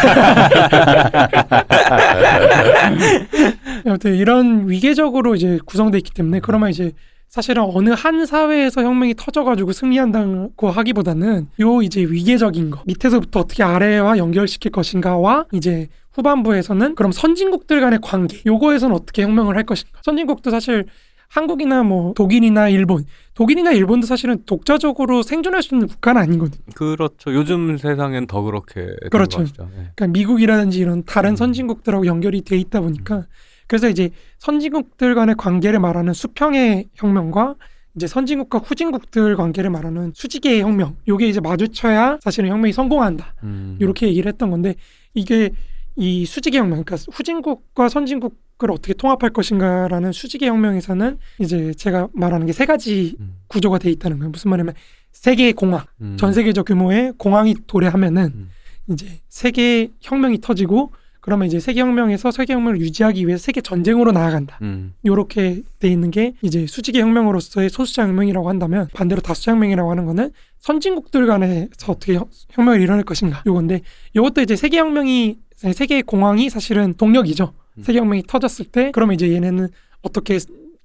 아무튼 3.88 4.14
이런 4.14 4.70
위계적으로 4.70 5.34
이제 5.34 5.58
구성돼 5.66 5.98
있기 5.98 6.12
때문에 6.12 6.42
그러면 6.42 6.70
이제 6.70 6.92
사실은 7.30 7.64
어느 7.64 7.90
한 7.90 8.26
사회에서 8.26 8.84
혁명이 8.84 9.16
터져가지고 9.16 9.74
승리한다고 9.74 10.70
하기보다는 10.70 11.48
요 11.60 11.82
이제 11.82 12.02
위계적인 12.02 12.70
거 12.70 12.82
밑에서부터 12.86 13.42
어떻게 13.42 13.64
아래와 13.64 14.18
연결시킬 14.18 14.72
것인가와 14.72 15.46
이제 15.52 15.88
후반부에서는 16.14 16.96
그럼 16.96 17.12
선진국들 17.12 17.82
간의 17.82 18.00
관계 18.02 18.42
요거에서는 18.46 18.96
어떻게 18.96 19.24
혁명을 19.24 19.58
할 19.58 19.66
것인가 19.66 20.00
선진국도 20.04 20.50
사실 20.50 20.86
한국이나 21.28 21.84
뭐 21.84 22.14
독일이나 22.14 22.70
일본 22.70 23.04
독일이나 23.34 23.72
일본도 23.72 24.08
사실은 24.08 24.44
독자적으로 24.46 25.22
생존할 25.22 25.62
수 25.62 25.76
있는 25.76 25.88
국가는 25.88 26.22
아니거든요. 26.22 26.62
그렇죠. 26.74 27.34
요즘 27.34 27.78
세상엔 27.78 28.28
더 28.28 28.42
그렇게 28.42 28.82
된 28.86 29.10
그렇죠. 29.12 29.44
네. 29.44 29.54
그러니까 29.96 30.08
미국이라든지 30.08 30.80
이런 30.80 31.04
다른 31.04 31.32
음. 31.32 31.36
선진국들하고 31.36 32.06
연결이 32.06 32.42
돼 32.42 32.58
있다 32.58 32.80
보니까 32.80 33.26
그래서 33.68 33.90
이제 33.90 34.10
선진국들 34.40 35.16
간의 35.16 35.36
관계를 35.38 35.80
말하는 35.80 36.14
수평의 36.14 36.90
혁명과 36.94 37.56
이제 37.96 38.08
선진국과 38.08 38.60
후진국들 38.60 39.36
관계를 39.38 39.70
말하는 39.70 40.12
수직의 40.14 40.62
혁명 40.62 40.98
요게 41.08 41.28
이제 41.28 41.40
마주쳐야 41.40 42.20
사실은 42.22 42.50
혁명이 42.50 42.74
성공한다 42.74 43.36
음. 43.44 43.78
이렇게 43.80 44.08
얘기를 44.08 44.30
했던 44.30 44.50
건데 44.52 44.76
이게 45.14 45.52
이 45.96 46.26
수직의 46.26 46.60
혁명 46.60 46.84
그러니까 46.84 46.98
후진국과 47.12 47.88
선진국을 47.88 48.70
어떻게 48.70 48.94
통합할 48.94 49.30
것인가라는 49.30 50.12
수직의 50.12 50.50
혁명에서는 50.50 51.18
이제 51.40 51.74
제가 51.74 52.10
말하는 52.14 52.46
게 52.48 52.52
세 52.52 52.66
가지 52.66 53.16
음. 53.22 53.38
구조가 53.48 53.78
돼 53.80 53.90
있다는 53.92 54.20
거예요 54.20 54.30
무슨 54.30 54.50
말이냐면 54.50 54.76
세계의 55.14 55.54
공항 55.54 55.86
음. 56.02 56.18
전 56.20 56.34
세계적 56.34 56.66
규모의 56.68 57.14
공항이 57.18 57.56
도래하면은 57.66 58.24
음. 58.36 58.50
이제 58.92 59.08
세계 59.30 59.90
혁명이 60.02 60.42
터지고 60.42 60.92
그러면 61.26 61.48
이제 61.48 61.60
세계혁명에서 61.60 62.30
세계혁명을 62.30 62.80
유지하기 62.82 63.26
위해서 63.26 63.42
세계 63.42 63.60
전쟁으로 63.60 64.12
나아간다. 64.12 64.60
음. 64.62 64.94
요렇게 65.08 65.64
돼 65.80 65.88
있는 65.88 66.12
게 66.12 66.36
이제 66.44 66.68
수직의 66.68 67.02
혁명으로서의 67.02 67.72
소수자 67.72 68.04
혁명이라고 68.04 68.48
한다면 68.48 68.88
반대로 68.94 69.22
다수자 69.22 69.52
혁명이라고 69.54 69.90
하는 69.90 70.06
거는 70.06 70.30
선진국들 70.60 71.26
간에서 71.26 71.68
어떻게 71.92 72.14
혁- 72.14 72.30
혁명을 72.52 72.80
일어날 72.80 73.04
것인가 73.04 73.42
요건데 73.48 73.82
요것도 74.16 74.42
이제 74.42 74.56
세계 74.56 74.78
혁명이 74.78 75.38
세계 75.74 76.04
공황이 76.04 76.52
사실은 76.52 76.94
동력이죠. 76.94 77.54
음. 77.80 77.82
세계 77.84 77.98
혁명이 77.98 78.24
터졌을 78.28 78.66
때 78.66 78.92
그러면 78.94 79.16
이제 79.16 79.32
얘네는 79.34 79.68
어떻게 80.04 80.38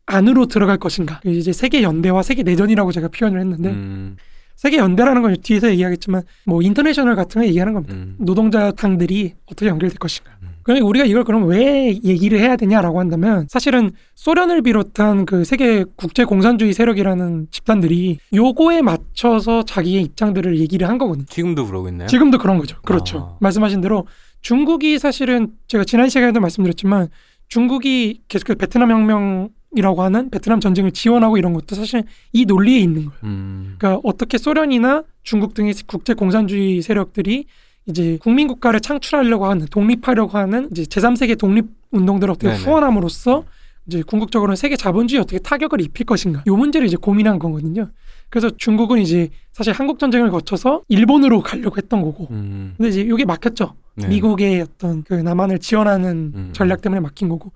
안으로 0.07 0.46
들어갈 0.46 0.79
것인가 0.79 1.20
이제 1.26 1.53
세계 1.53 1.83
연대와 1.83 2.22
세계 2.22 2.42
내전이라고 2.44 2.92
제가 2.92 3.09
표현을 3.09 3.40
했는데 3.40 3.68
음. 3.68 4.16
세계 4.61 4.77
연대라는 4.77 5.23
건 5.23 5.37
뒤에서 5.42 5.70
얘기하겠지만 5.70 6.20
뭐 6.44 6.61
인터내셔널 6.61 7.16
같은 7.16 7.40
거 7.40 7.46
얘기하는 7.46 7.73
겁니다. 7.73 7.94
음. 7.94 8.16
노동자 8.18 8.70
당들이 8.73 9.33
어떻게 9.46 9.68
연결될 9.68 9.96
것인가. 9.96 10.33
음. 10.42 10.49
그러니까 10.62 10.87
우리가 10.87 11.07
이걸 11.07 11.25
그럼 11.25 11.46
왜 11.46 11.99
얘기를 12.05 12.38
해야 12.38 12.57
되냐라고 12.57 13.01
한다면 13.01 13.46
사실은 13.49 13.92
소련을 14.16 14.61
비롯한 14.61 15.25
그 15.25 15.44
세계 15.44 15.87
국제 15.96 16.27
공산주의 16.27 16.75
세력이라는 16.75 17.46
집단들이 17.51 18.18
요거에 18.35 18.83
맞춰서 18.83 19.62
자기의 19.62 20.03
입장들을 20.03 20.59
얘기를 20.59 20.87
한 20.87 20.99
거거든요. 20.99 21.25
지금도 21.31 21.64
그러고 21.64 21.88
있나요? 21.88 22.09
지금도 22.09 22.37
그런 22.37 22.59
거죠. 22.59 22.77
그렇죠. 22.83 23.18
아. 23.18 23.37
말씀하신 23.40 23.81
대로 23.81 24.07
중국이 24.42 24.99
사실은 24.99 25.53
제가 25.68 25.85
지난 25.85 26.11
시간에도 26.11 26.38
말씀드렸지만 26.38 27.09
중국이 27.49 28.20
계속해서 28.29 28.59
베트남 28.59 28.90
혁명 28.90 29.49
이라고 29.76 30.02
하는 30.02 30.30
베트남 30.30 30.61
전쟁을 30.61 30.90
지원하고 30.90 31.38
이런 31.38 31.52
것도 31.52 31.76
사실 31.76 32.02
이 32.33 32.44
논리에 32.44 32.78
있는 32.78 33.06
거예요. 33.06 33.20
음. 33.24 33.76
그러니까 33.78 34.00
어떻게 34.04 34.37
소련이나 34.37 35.04
중국 35.22 35.54
등의 35.54 35.74
국제 35.87 36.14
공산주의 36.14 36.83
세력들이 36.83 37.46
이제 37.87 38.18
국민 38.20 38.48
국가를 38.48 38.80
창출하려고 38.80 39.46
하는 39.46 39.66
독립하려고 39.66 40.37
하는 40.37 40.68
이제 40.70 40.83
제3세계 40.83 41.38
독립 41.38 41.66
운동들을 41.92 42.33
어떻게 42.33 42.48
네네. 42.48 42.64
후원함으로써 42.64 43.44
이제 43.87 44.02
궁극적으로는 44.02 44.56
세계 44.56 44.76
자본주의 44.76 45.20
어떻게 45.20 45.38
타격을 45.38 45.80
입힐 45.80 46.06
것인가 46.06 46.42
요 46.46 46.56
문제를 46.56 46.87
이제 46.87 46.96
고민한 46.96 47.38
거거든요. 47.38 47.90
그래서 48.28 48.50
중국은 48.56 48.98
이제 49.00 49.28
사실 49.52 49.72
한국 49.72 49.98
전쟁을 49.98 50.30
거쳐서 50.30 50.83
일본으로 50.88 51.42
가려고 51.42 51.76
했던 51.76 52.02
거고. 52.02 52.28
음. 52.30 52.74
근데 52.76 52.88
이제 52.88 53.00
이게 53.00 53.24
막혔죠. 53.24 53.74
네. 53.96 54.09
미국의 54.09 54.62
어떤 54.62 55.02
그 55.02 55.14
남한을 55.14 55.59
지원하는 55.59 56.33
음. 56.35 56.50
전략 56.52 56.83
때문에 56.83 57.00
막힌 57.00 57.28
거고. 57.28 57.52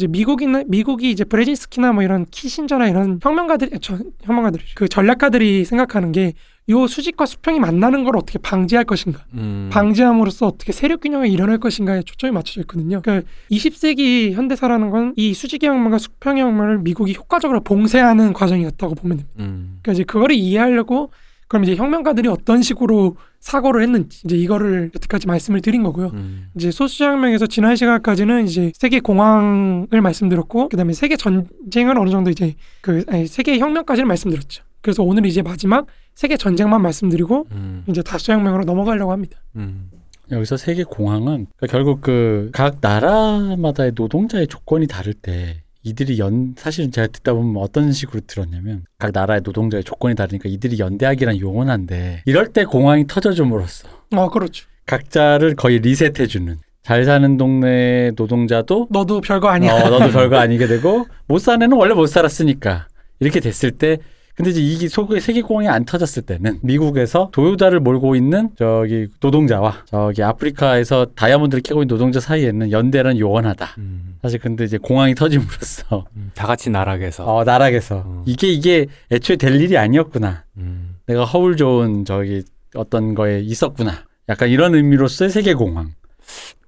이제 0.00 0.06
미국이나 0.06 0.64
미국이 0.66 1.10
이제 1.10 1.24
브레진스키나 1.24 1.92
뭐 1.92 2.02
이런 2.02 2.24
키신저나 2.30 2.88
이런 2.88 3.20
혁명가들이 3.22 3.78
저 3.82 3.98
혁명가들이 4.22 4.64
그 4.74 4.88
전략가들이 4.88 5.64
생각하는 5.64 6.12
게 6.12 6.32
요 6.70 6.86
수직과 6.86 7.26
수평이 7.26 7.58
만나는 7.58 8.04
걸 8.04 8.16
어떻게 8.16 8.38
방지할 8.38 8.84
것인가. 8.84 9.24
음. 9.34 9.70
방지함으로써 9.72 10.46
어떻게 10.46 10.72
세력 10.72 11.00
균형이 11.00 11.30
일어날 11.32 11.58
것인가에 11.58 12.02
초점이 12.02 12.32
맞춰져 12.32 12.60
있거든요. 12.60 13.02
그러니까 13.02 13.28
20세기 13.50 14.32
현대사라는 14.32 14.90
건 14.90 15.12
이 15.16 15.34
수직의 15.34 15.68
혁명과 15.68 15.98
수평의 15.98 16.42
혁명을 16.44 16.78
미국이 16.78 17.14
효과적으로 17.14 17.60
봉쇄하는 17.60 18.32
과정이었다고 18.32 18.94
보면 18.94 19.16
됩니다. 19.18 19.34
음. 19.40 19.78
그러니까 19.82 19.92
이제 19.92 20.04
그거를 20.04 20.36
이해하려고 20.36 21.10
그럼 21.50 21.64
이제 21.64 21.74
혁명가들이 21.74 22.28
어떤 22.28 22.62
식으로 22.62 23.16
사고를 23.40 23.82
했는지 23.82 24.20
이제 24.24 24.36
이거를 24.36 24.92
여태까지 24.94 25.26
말씀을 25.26 25.60
드린 25.60 25.82
거고요. 25.82 26.12
음. 26.14 26.46
이제 26.54 26.70
소수자혁명에서 26.70 27.48
지난 27.48 27.74
시간까지는 27.74 28.46
이제 28.46 28.70
세계 28.76 29.00
공황을 29.00 30.00
말씀드렸고 30.00 30.68
그다음에 30.68 30.92
세계 30.92 31.16
전쟁은 31.16 31.98
어느 31.98 32.08
정도 32.10 32.30
이제 32.30 32.54
그 32.82 33.02
아니, 33.08 33.26
세계 33.26 33.58
혁명까지는 33.58 34.06
말씀드렸죠. 34.06 34.62
그래서 34.80 35.02
오늘 35.02 35.26
이제 35.26 35.42
마지막 35.42 35.86
세계 36.14 36.36
전쟁만 36.36 36.82
말씀드리고 36.82 37.48
음. 37.50 37.82
이제 37.88 38.00
다수혁명으로 38.00 38.62
넘어가려고 38.62 39.10
합니다. 39.10 39.40
음. 39.56 39.90
여기서 40.30 40.56
세계 40.56 40.84
공항은 40.84 41.48
그러니까 41.56 41.66
결국 41.66 42.00
그 42.00 42.50
각 42.52 42.76
나라마다의 42.80 43.92
노동자의 43.96 44.46
조건이 44.46 44.86
다를 44.86 45.14
때 45.14 45.59
이들이 45.82 46.18
연 46.18 46.54
사실은 46.56 46.90
제가 46.90 47.06
듣다 47.08 47.32
보면 47.32 47.62
어떤 47.62 47.92
식으로 47.92 48.20
들었냐면 48.26 48.84
각 48.98 49.12
나라의 49.12 49.40
노동자의 49.42 49.82
조건이 49.82 50.14
다르니까 50.14 50.48
이들이 50.48 50.78
연대하기란 50.78 51.40
용언한데 51.40 52.22
이럴 52.26 52.48
때 52.48 52.64
공항이 52.64 53.06
터져줌으로써 53.06 53.88
어 54.14 54.28
그렇죠. 54.28 54.66
각자를 54.86 55.54
거의 55.54 55.78
리셋해주는 55.78 56.58
잘 56.82 57.04
사는 57.04 57.36
동네 57.36 58.10
노동자도 58.16 58.88
너도 58.90 59.20
별거 59.20 59.48
아니야. 59.48 59.74
어, 59.74 59.90
너도 59.90 60.10
별거 60.12 60.36
아니게 60.36 60.66
되고 60.66 61.06
못 61.26 61.38
사는 61.38 61.62
애는 61.62 61.76
원래 61.76 61.94
못 61.94 62.06
살았으니까 62.06 62.88
이렇게 63.20 63.40
됐을 63.40 63.70
때 63.70 63.98
근데 64.40 64.50
이제 64.50 64.60
이게 64.62 64.88
속에 64.88 65.20
세계 65.20 65.42
공항이 65.42 65.68
안 65.68 65.84
터졌을 65.84 66.22
때는 66.22 66.60
미국에서 66.62 67.28
도요다를 67.32 67.80
몰고 67.80 68.16
있는 68.16 68.48
저기 68.56 69.08
노동자와 69.20 69.84
저기 69.84 70.22
아프리카에서 70.22 71.08
다이아몬드를 71.14 71.60
캐고 71.62 71.82
있는 71.82 71.88
노동자 71.88 72.20
사이에는 72.20 72.72
연대는 72.72 73.18
요원하다. 73.18 73.74
음. 73.78 74.16
사실 74.22 74.38
근데 74.40 74.64
이제 74.64 74.78
공항이 74.78 75.14
터짐으로써 75.14 76.06
음. 76.16 76.30
다 76.34 76.46
같이 76.46 76.70
나락에서. 76.70 77.24
어 77.24 77.44
나락에서 77.44 78.02
어. 78.06 78.22
이게 78.26 78.48
이게 78.48 78.86
애초에 79.12 79.36
될 79.36 79.60
일이 79.60 79.76
아니었구나. 79.76 80.44
음. 80.56 80.96
내가 81.06 81.24
허울 81.26 81.56
좋은 81.58 82.06
저기 82.06 82.42
어떤 82.74 83.14
거에 83.14 83.40
있었구나. 83.40 84.04
약간 84.30 84.48
이런 84.48 84.74
의미로서의 84.74 85.30
세계 85.30 85.52
공항. 85.54 85.92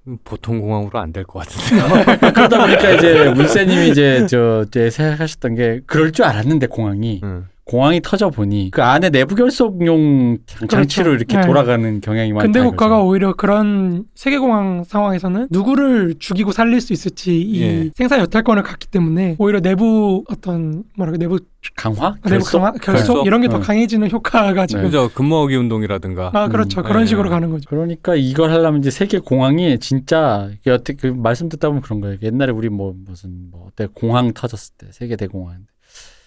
음, 0.05 0.17
보통 0.25 0.59
공항으로 0.61 0.99
안 0.99 1.11
될 1.11 1.23
것 1.25 1.39
같은데. 1.47 2.19
그러다 2.33 2.59
보니까 2.59 2.91
이제 2.91 3.31
문세님이 3.33 3.89
이제 3.89 4.27
저 4.29 4.65
이제 4.67 4.89
생각하셨던 4.91 5.55
게 5.55 5.79
그럴 5.87 6.11
줄 6.11 6.25
알았는데 6.25 6.67
공항이 6.67 7.21
음. 7.23 7.45
공항이 7.65 8.01
터져 8.01 8.29
보니 8.29 8.71
그 8.71 8.83
안에 8.83 9.09
내부 9.09 9.35
결속용 9.35 10.37
장치로 10.69 11.05
그렇죠. 11.05 11.17
이렇게 11.17 11.37
네. 11.37 11.47
돌아가는 11.47 12.01
경향이 12.01 12.33
많다. 12.33 12.43
근대 12.43 12.61
국가가 12.61 12.95
이거죠. 12.95 13.07
오히려 13.07 13.33
그런 13.33 14.03
세계 14.15 14.37
공황 14.37 14.83
상황에서는 14.83 15.47
누구를 15.49 16.15
죽이고 16.19 16.51
살릴 16.51 16.81
수 16.81 16.91
있을지 16.91 17.41
이 17.41 17.61
예. 17.61 17.89
생사 17.95 18.19
여탈권을 18.19 18.63
갖기 18.63 18.87
때문에 18.87 19.37
오히려 19.39 19.61
내부 19.61 20.23
어떤 20.29 20.83
뭐랄까 20.97 21.17
내부 21.17 21.39
강화 21.77 22.15
내부 22.23 22.29
결속 22.29 22.59
강화, 22.59 22.71
결속, 22.73 22.81
결속? 22.81 23.25
이런 23.25 23.41
게더 23.41 23.57
어. 23.57 23.59
강해지는 23.61 24.11
효과가 24.11 24.65
지금 24.65 24.83
그죠 24.83 25.09
금 25.13 25.30
모으기 25.30 25.55
운동이라든가. 25.55 26.31
아 26.33 26.49
그렇죠 26.49 26.81
음, 26.81 26.83
그런 26.83 27.03
예. 27.03 27.05
식으로 27.05 27.29
가는 27.29 27.49
거죠. 27.49 27.69
그러니까 27.69 28.15
이걸 28.15 28.51
하려면 28.51 28.81
이제 28.81 28.91
세계 28.91 29.19
공황이 29.19 29.79
진짜 29.79 30.49
어떻게 30.67 30.95
그 30.95 31.07
말씀 31.07 31.47
듣다 31.47 31.69
보면 31.69 31.81
그런 31.81 32.01
거예요. 32.01 32.17
옛날에 32.21 32.51
우리 32.51 32.67
뭐 32.67 32.93
무슨 33.05 33.49
뭐 33.51 33.67
어때 33.69 33.87
공황 33.93 34.33
터졌을 34.33 34.73
때 34.77 34.87
세계 34.91 35.15
대공황 35.15 35.59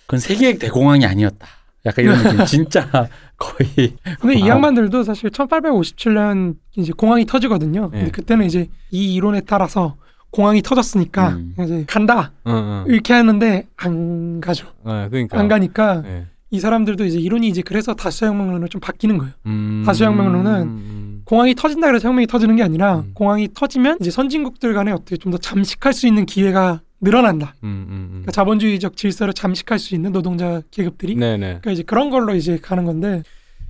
그건 0.06 0.20
세계 0.20 0.56
대공황이 0.58 1.04
아니었다. 1.06 1.46
약간 1.84 2.04
이런 2.04 2.22
느낌. 2.22 2.44
진짜 2.46 2.88
거의 3.36 3.94
근데 4.20 4.34
이 4.36 4.40
wow. 4.42 4.50
양반들도 4.50 5.02
사실 5.04 5.30
1857년 5.30 6.54
이제 6.76 6.92
공황이 6.96 7.24
터지거든요. 7.26 7.90
근데 7.90 8.06
예. 8.06 8.10
그때는 8.10 8.46
이제 8.46 8.68
이 8.90 9.14
이론에 9.14 9.42
따라서 9.46 9.96
공황이 10.30 10.62
터졌으니까 10.62 11.28
음. 11.30 11.54
이제 11.62 11.84
간다 11.86 12.32
응, 12.46 12.52
응. 12.52 12.84
이렇게 12.88 13.14
하는데 13.14 13.66
안 13.76 14.40
가죠. 14.40 14.66
네, 14.84 15.08
그러니까. 15.08 15.38
안 15.38 15.48
가니까 15.48 16.02
예. 16.06 16.26
이 16.50 16.60
사람들도 16.60 17.04
이제 17.04 17.18
이론이 17.18 17.48
이제 17.48 17.62
그래서 17.62 17.94
다수혁명론으로 17.94 18.68
좀 18.68 18.80
바뀌는 18.80 19.18
거예요. 19.18 19.32
음. 19.46 19.82
다수혁명론은 19.86 20.62
음. 20.62 21.22
공항이 21.24 21.54
터진다 21.54 21.86
그래서 21.88 22.08
혁명이 22.08 22.26
터지는 22.26 22.56
게 22.56 22.62
아니라 22.62 22.98
음. 22.98 23.10
공항이 23.14 23.48
터지면 23.54 23.98
이제 24.00 24.10
선진국들 24.10 24.74
간에 24.74 24.92
어떻게 24.92 25.16
좀 25.16 25.32
더 25.32 25.38
잠식할 25.38 25.92
수 25.92 26.06
있는 26.06 26.24
기회가 26.26 26.80
늘어난다. 27.00 27.54
음, 27.62 27.68
음, 27.68 27.92
음. 27.92 28.08
그러니까 28.10 28.32
자본주의적 28.32 28.96
질서를 28.96 29.34
잠식할 29.34 29.78
수 29.78 29.94
있는 29.94 30.12
노동자 30.12 30.62
계급들이 30.70 31.14
네네. 31.14 31.38
그러니까 31.38 31.70
이제 31.72 31.82
그런 31.82 32.10
걸로 32.10 32.34
이제 32.34 32.58
가는 32.60 32.84
건데 32.84 33.22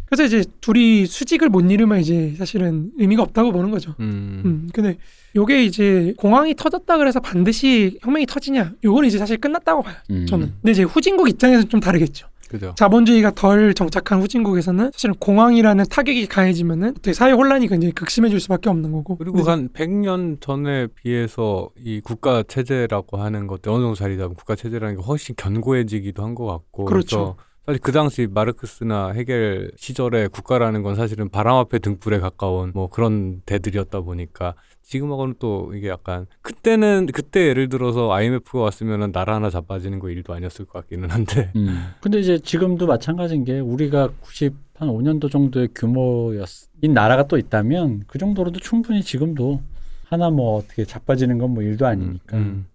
그래서 0.07 0.25
이제 0.25 0.45
둘이 0.61 1.07
수직을 1.07 1.49
못 1.49 1.69
이루면 1.69 1.99
이제 2.01 2.35
사실은 2.39 2.93
의미가 2.97 3.23
없다고 3.23 3.51
보는 3.53 3.71
거죠. 3.71 3.95
음. 3.99 4.43
음, 4.45 4.69
근데 4.73 4.97
요게 5.35 5.65
이제 5.65 6.15
공항이 6.17 6.55
터졌다 6.55 6.97
그래서 6.99 7.19
반드시 7.21 7.99
혁명이 8.03 8.27
터지냐? 8.27 8.75
요건 8.85 9.05
이제 9.05 9.19
사실 9.19 9.37
끝났다고 9.39 9.83
봐요. 9.83 9.97
음. 10.11 10.27
저는. 10.27 10.53
근데 10.63 10.73
이제 10.73 10.85
후진국 10.85 11.29
입장에서는 11.29 11.69
좀 11.69 11.81
다르겠죠. 11.81 12.29
그죠. 12.49 12.75
자본주의가 12.77 13.33
덜 13.33 13.75
정착한 13.75 14.21
후진국에서는 14.21 14.91
사실은 14.93 15.15
공항이라는 15.19 15.85
타격이 15.91 16.27
가해지면은 16.27 16.91
어떻게 16.91 17.13
사회 17.13 17.33
혼란이 17.33 17.67
굉장히 17.69 17.93
극심해질 17.93 18.39
수밖에 18.41 18.69
없는 18.71 18.93
거고. 18.93 19.17
그리고 19.17 19.43
한 19.43 19.69
100년 19.71 20.41
전에 20.41 20.87
비해서 20.89 21.71
이 21.79 22.01
국가 22.01 22.43
체제라고 22.43 23.17
하는 23.17 23.47
것들 23.47 23.71
어느 23.73 23.83
정도 23.83 23.95
자리 23.95 24.17
잡은 24.17 24.35
국가 24.37 24.55
체제라는 24.55 24.97
게 24.97 25.03
훨씬 25.03 25.35
견고해지기도 25.37 26.23
한 26.23 26.37
것 26.37 26.45
같고 26.47 26.85
그렇죠. 26.85 27.37
사실 27.65 27.81
그 27.81 27.91
당시 27.93 28.29
마르크스나 28.31 29.13
헤겔 29.13 29.73
시절에 29.77 30.29
국가라는 30.29 30.83
건 30.83 30.95
사실은 30.95 31.29
바람 31.31 31.57
앞에 31.57 31.79
등불에 31.79 32.19
가까운 32.21 32.71
뭐 32.75 32.89
그런 32.89 33.41
대들이었다 33.47 34.03
보니까 34.03 34.55
지금하고는 34.87 35.35
또 35.41 35.73
이게 35.75 35.89
약간 35.89 36.27
그때는 36.43 37.07
그때 37.13 37.49
예를 37.49 37.69
들어서 37.69 38.13
IMF가 38.13 38.61
왔으면은 38.61 39.11
나라 39.13 39.35
하나 39.35 39.51
자빠지는 39.51 39.99
거 39.99 40.11
일도 40.11 40.33
아니었을 40.33 40.65
것 40.65 40.81
같기는 40.83 41.11
한데 41.11 41.51
음. 41.57 41.89
근데 42.01 42.21
이제 42.21 42.39
지금도 42.39 42.87
마찬가지인 42.87 43.45
게 43.45 43.59
우리가 43.61 44.11
90 44.21 44.55
한 44.79 44.89
5년도 44.89 45.31
정도의 45.31 45.69
규모인 45.75 46.45
나라가 46.93 47.27
또 47.27 47.39
있다면 47.39 48.05
그 48.07 48.19
정도로도 48.19 48.61
충분히 48.61 49.03
지금도 49.03 49.61
하나 50.05 50.29
뭐 50.31 50.59
어떻게 50.59 50.85
자빠지는 50.85 51.39
건 51.39 51.51
뭐 51.55 51.63
일도 51.63 51.87
아니니까. 51.87 52.37
음. 52.37 52.67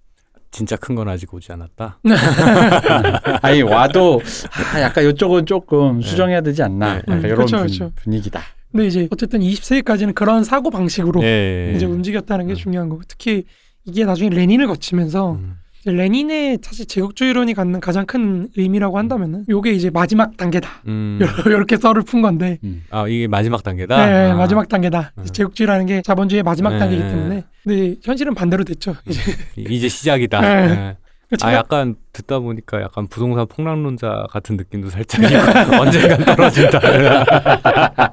진짜 0.49 0.75
큰 0.75 0.95
건 0.95 1.07
아직 1.07 1.31
오지 1.33 1.51
않았다. 1.53 1.99
아니 3.41 3.61
와도 3.61 4.19
아, 4.75 4.81
약간 4.81 5.07
이쪽은 5.07 5.45
조금 5.45 5.99
네. 5.99 6.07
수정해야 6.07 6.41
되지 6.41 6.63
않나. 6.63 6.93
네. 6.95 6.97
약간 6.99 7.19
음, 7.19 7.25
이런 7.25 7.45
분, 7.45 7.45
그렇죠. 7.45 7.91
분위기다. 7.95 8.41
근데 8.71 8.87
이제 8.87 9.07
어쨌든 9.11 9.41
20세기까지는 9.41 10.15
그런 10.15 10.43
사고 10.43 10.69
방식으로 10.69 11.21
예. 11.23 11.73
이제 11.75 11.85
움직였다는 11.85 12.47
게 12.47 12.53
음. 12.53 12.55
중요한 12.55 12.89
거고 12.89 13.01
특히 13.07 13.43
이게 13.85 14.05
나중에 14.05 14.29
레닌을 14.29 14.67
거치면서 14.67 15.33
음. 15.33 15.55
레닌의 15.85 16.59
사실 16.61 16.85
제국주의론이 16.85 17.55
갖는 17.55 17.79
가장 17.79 18.05
큰 18.05 18.47
의미라고 18.55 18.99
한다면은 18.99 19.45
요게 19.49 19.71
이제 19.71 19.89
마지막 19.89 20.37
단계다. 20.37 20.83
음. 20.87 21.19
이렇게 21.47 21.75
썰을 21.75 22.03
푼 22.03 22.21
건데 22.21 22.59
음. 22.63 22.83
아 22.91 23.07
이게 23.07 23.27
마지막 23.27 23.63
단계다. 23.63 24.05
네, 24.05 24.31
아. 24.31 24.35
마지막 24.35 24.69
단계다. 24.69 25.13
음. 25.17 25.25
제국주의라는 25.25 25.87
게 25.87 26.01
자본주의의 26.03 26.43
마지막 26.43 26.73
네. 26.73 26.79
단계이기 26.79 27.03
때문에 27.03 27.43
근데 27.63 27.95
현실은 28.03 28.35
반대로 28.35 28.63
됐죠. 28.63 28.95
이제 29.07 29.21
이제 29.57 29.89
시작이다. 29.89 30.41
네. 30.41 30.67
네. 30.67 30.97
아 31.33 31.37
제가 31.37 31.53
약간 31.53 31.95
듣다 32.11 32.39
보니까 32.39 32.81
약간 32.81 33.07
부동산 33.07 33.47
폭락론자 33.47 34.27
같은 34.29 34.57
느낌도 34.57 34.89
살짝 34.89 35.21
언젠간 35.79 36.25
떨어진다. 36.25 36.79